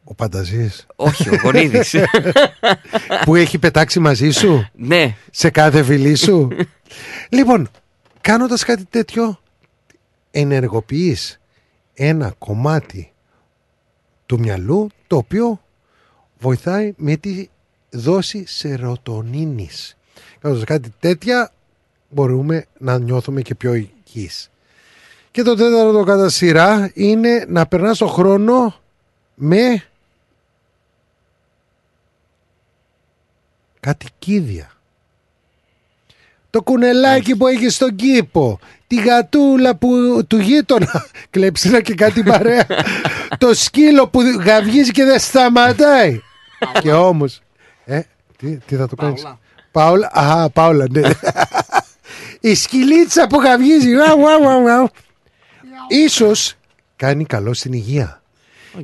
Ο 0.05 0.15
Πανταζής. 0.15 0.87
Όχι, 0.97 1.29
ο 1.29 1.39
Γονίδης. 1.43 1.97
που 3.25 3.35
έχει 3.35 3.59
πετάξει 3.59 3.99
μαζί 4.01 4.31
σου; 4.31 4.69
ναι. 4.73 5.15
Σε 5.31 5.51
κάθε 5.51 5.83
φιλή 5.83 6.15
σου; 6.15 6.49
λοιπόν, 7.37 7.71
κάνοντας 8.21 8.65
κάτι 8.65 8.85
τέτοιο, 8.91 9.41
ενεργοποιείς 10.31 11.41
ένα 11.95 12.35
κομμάτι 12.39 13.12
του 14.27 14.39
μυαλού 14.39 14.89
το 15.07 15.17
οποίο 15.17 15.61
βοηθάει 16.39 16.95
με 16.97 17.17
τη 17.17 17.49
δόση 17.91 18.47
σερωτονίνης. 18.47 19.97
Κάνοντας 20.41 20.65
κάτι 20.65 20.95
τέτοια 21.01 21.53
μπορούμε 22.09 22.67
να 22.79 22.99
νιώθουμε 22.99 23.43
και 23.43 23.55
πιο 23.55 23.75
υγιείς. 23.75 24.51
Και 25.31 25.43
το 25.43 25.55
τέταρτο 25.55 26.05
κατά 26.05 26.29
σειρά 26.29 26.91
είναι 26.95 27.45
να 27.49 27.67
περνάς 27.67 27.99
το 27.99 28.07
χρόνο 28.07 28.75
με 29.35 29.85
κατοικίδια. 33.81 34.73
Το 36.53 36.63
κουνελάκι 36.63 37.37
που 37.37 37.47
έχεις 37.47 37.75
στον 37.75 37.95
κήπο. 37.97 38.59
Τη 38.87 38.97
γατούλα 38.97 39.77
που, 39.77 39.89
του 40.27 40.39
γείτονα. 40.39 41.07
Κλεψίνα 41.31 41.81
και 41.81 41.95
κάτι 41.95 42.23
παρέα. 42.23 42.67
το 43.39 43.55
σκύλο 43.55 44.09
που 44.09 44.21
γαυγίζει 44.21 44.91
και 44.91 45.05
δεν 45.05 45.19
σταματάει. 45.19 46.21
και 46.81 46.93
όμως... 46.93 47.41
Ε, 47.85 48.01
τι, 48.37 48.57
τι 48.57 48.77
θα 48.77 48.89
το 48.89 48.97
κάνεις; 48.97 49.27
Πάολα. 49.71 50.11
Α, 50.13 50.51
Πάολα, 50.51 50.87
ναι. 50.91 51.01
Η 52.51 52.55
σκυλίτσα 52.55 53.27
που 53.27 53.41
γαυγίζει. 53.41 53.91
Γαου, 53.91 54.21
γαου, 54.21 54.43
γαου, 54.43 54.67
γαου. 54.67 54.89
Ίσως 55.89 56.55
κάνει 56.97 57.25
καλό 57.25 57.55
στην 57.55 57.73
υγεία. 57.73 58.23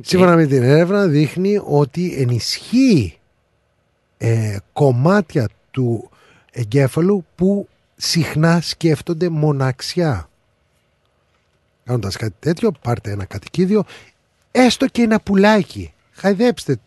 Σύμφωνα 0.01 0.35
με 0.35 0.45
την 0.45 0.63
έρευνα 0.63 1.07
δείχνει 1.07 1.61
ότι 1.65 2.15
ενισχύει 2.19 3.19
ε, 4.17 4.57
κομμάτια 4.73 5.49
του 5.71 6.09
εγκέφαλου 6.59 7.25
που 7.35 7.67
συχνά 7.95 8.61
σκέφτονται 8.61 9.29
μοναξιά. 9.29 10.29
Κάνοντας 11.85 12.15
κάτι 12.15 12.35
τέτοιο, 12.39 12.71
πάρτε 12.81 13.11
ένα 13.11 13.25
κατοικίδιο, 13.25 13.83
έστω 14.51 14.87
και 14.87 15.01
ένα 15.01 15.19
πουλάκι. 15.19 15.93
Χαϊδέψτε 16.11 16.77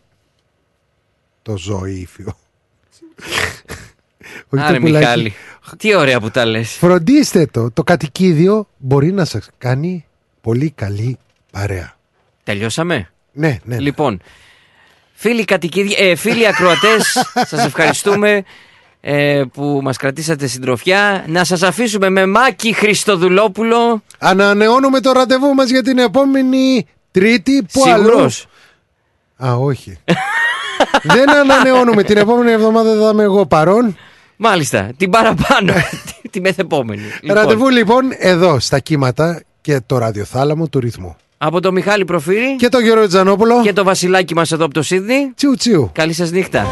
το 1.41 1.57
ζωήφιο. 1.57 2.35
Όχι 4.49 4.63
Άρε 4.63 4.73
το 4.73 4.79
πουλάκι. 4.79 5.05
Μιχάλη. 5.05 5.33
Τι 5.77 5.95
ωραία 5.95 6.19
που 6.19 6.31
τα 6.31 6.45
λες. 6.45 6.71
Φροντίστε 6.71 7.45
το. 7.45 7.71
Το 7.71 7.83
κατοικίδιο 7.83 8.67
μπορεί 8.77 9.11
να 9.11 9.25
σας 9.25 9.49
κάνει 9.57 10.05
πολύ 10.41 10.69
καλή 10.69 11.17
παρέα. 11.51 11.97
Τελειώσαμε; 12.43 13.11
Ναι, 13.31 13.59
ναι. 13.63 13.79
Λοιπόν, 13.79 14.21
φίλοι 15.13 15.45
κατοικίδια, 15.45 15.97
ε, 15.99 16.15
φίλοι 16.15 16.47
ακροατές, 16.47 17.11
σας 17.51 17.65
ευχαριστούμε. 17.65 18.43
Ε, 19.05 19.41
που 19.53 19.79
μας 19.83 19.97
κρατήσατε 19.97 20.47
συντροφιά. 20.47 21.23
Να 21.27 21.43
σας 21.43 21.61
αφήσουμε 21.63 22.09
με 22.09 22.25
Μάκη 22.25 22.73
Χριστοδουλόπουλο. 22.73 24.03
Ανανεώνουμε 24.19 24.99
το 24.99 25.11
ραντεβού 25.11 25.53
μας 25.53 25.69
για 25.69 25.83
την 25.83 25.97
επόμενη 25.97 26.85
Τρίτη. 27.11 27.65
Πού 27.73 27.81
Σίγουρος. 27.81 28.47
αλλού; 29.37 29.51
Α, 29.53 29.55
όχι. 29.57 29.97
Δεν 31.03 31.29
ανανεώνουμε. 31.29 32.03
Την 32.03 32.17
επόμενη 32.17 32.51
εβδομάδα 32.51 32.95
θα 33.01 33.09
είμαι 33.13 33.23
εγώ 33.23 33.45
παρόν. 33.45 33.97
Μάλιστα, 34.35 34.89
την 34.97 35.09
παραπάνω, 35.09 35.73
τη- 36.21 36.29
τη 36.29 36.41
μεθεπόμενη. 36.41 37.01
Λοιπόν, 37.21 37.37
Ραντεβού 37.37 37.69
λοιπόν 37.69 38.01
εδώ 38.17 38.59
στα 38.59 38.79
κύματα 38.79 39.41
και 39.61 39.81
το 39.85 39.97
ραδιοθάλαμο 39.97 40.67
του 40.67 40.79
ρυθμού. 40.79 41.15
από 41.37 41.59
το 41.59 41.71
Μιχάλη 41.71 42.05
Προφύρη 42.05 42.55
Και 42.55 42.69
το 42.69 42.79
Γιώργο 42.79 43.07
Τζανόπουλο. 43.07 43.61
και 43.61 43.73
το 43.73 43.83
Βασιλάκι 43.83 44.33
μας 44.35 44.51
εδώ 44.51 44.65
από 44.65 44.73
το 44.73 44.81
Σίδνη. 44.81 45.31
Τσιου 45.35 45.53
τσιου. 45.55 45.89
Καλή 45.93 46.13
σας 46.13 46.31
νύχτα. 46.31 46.65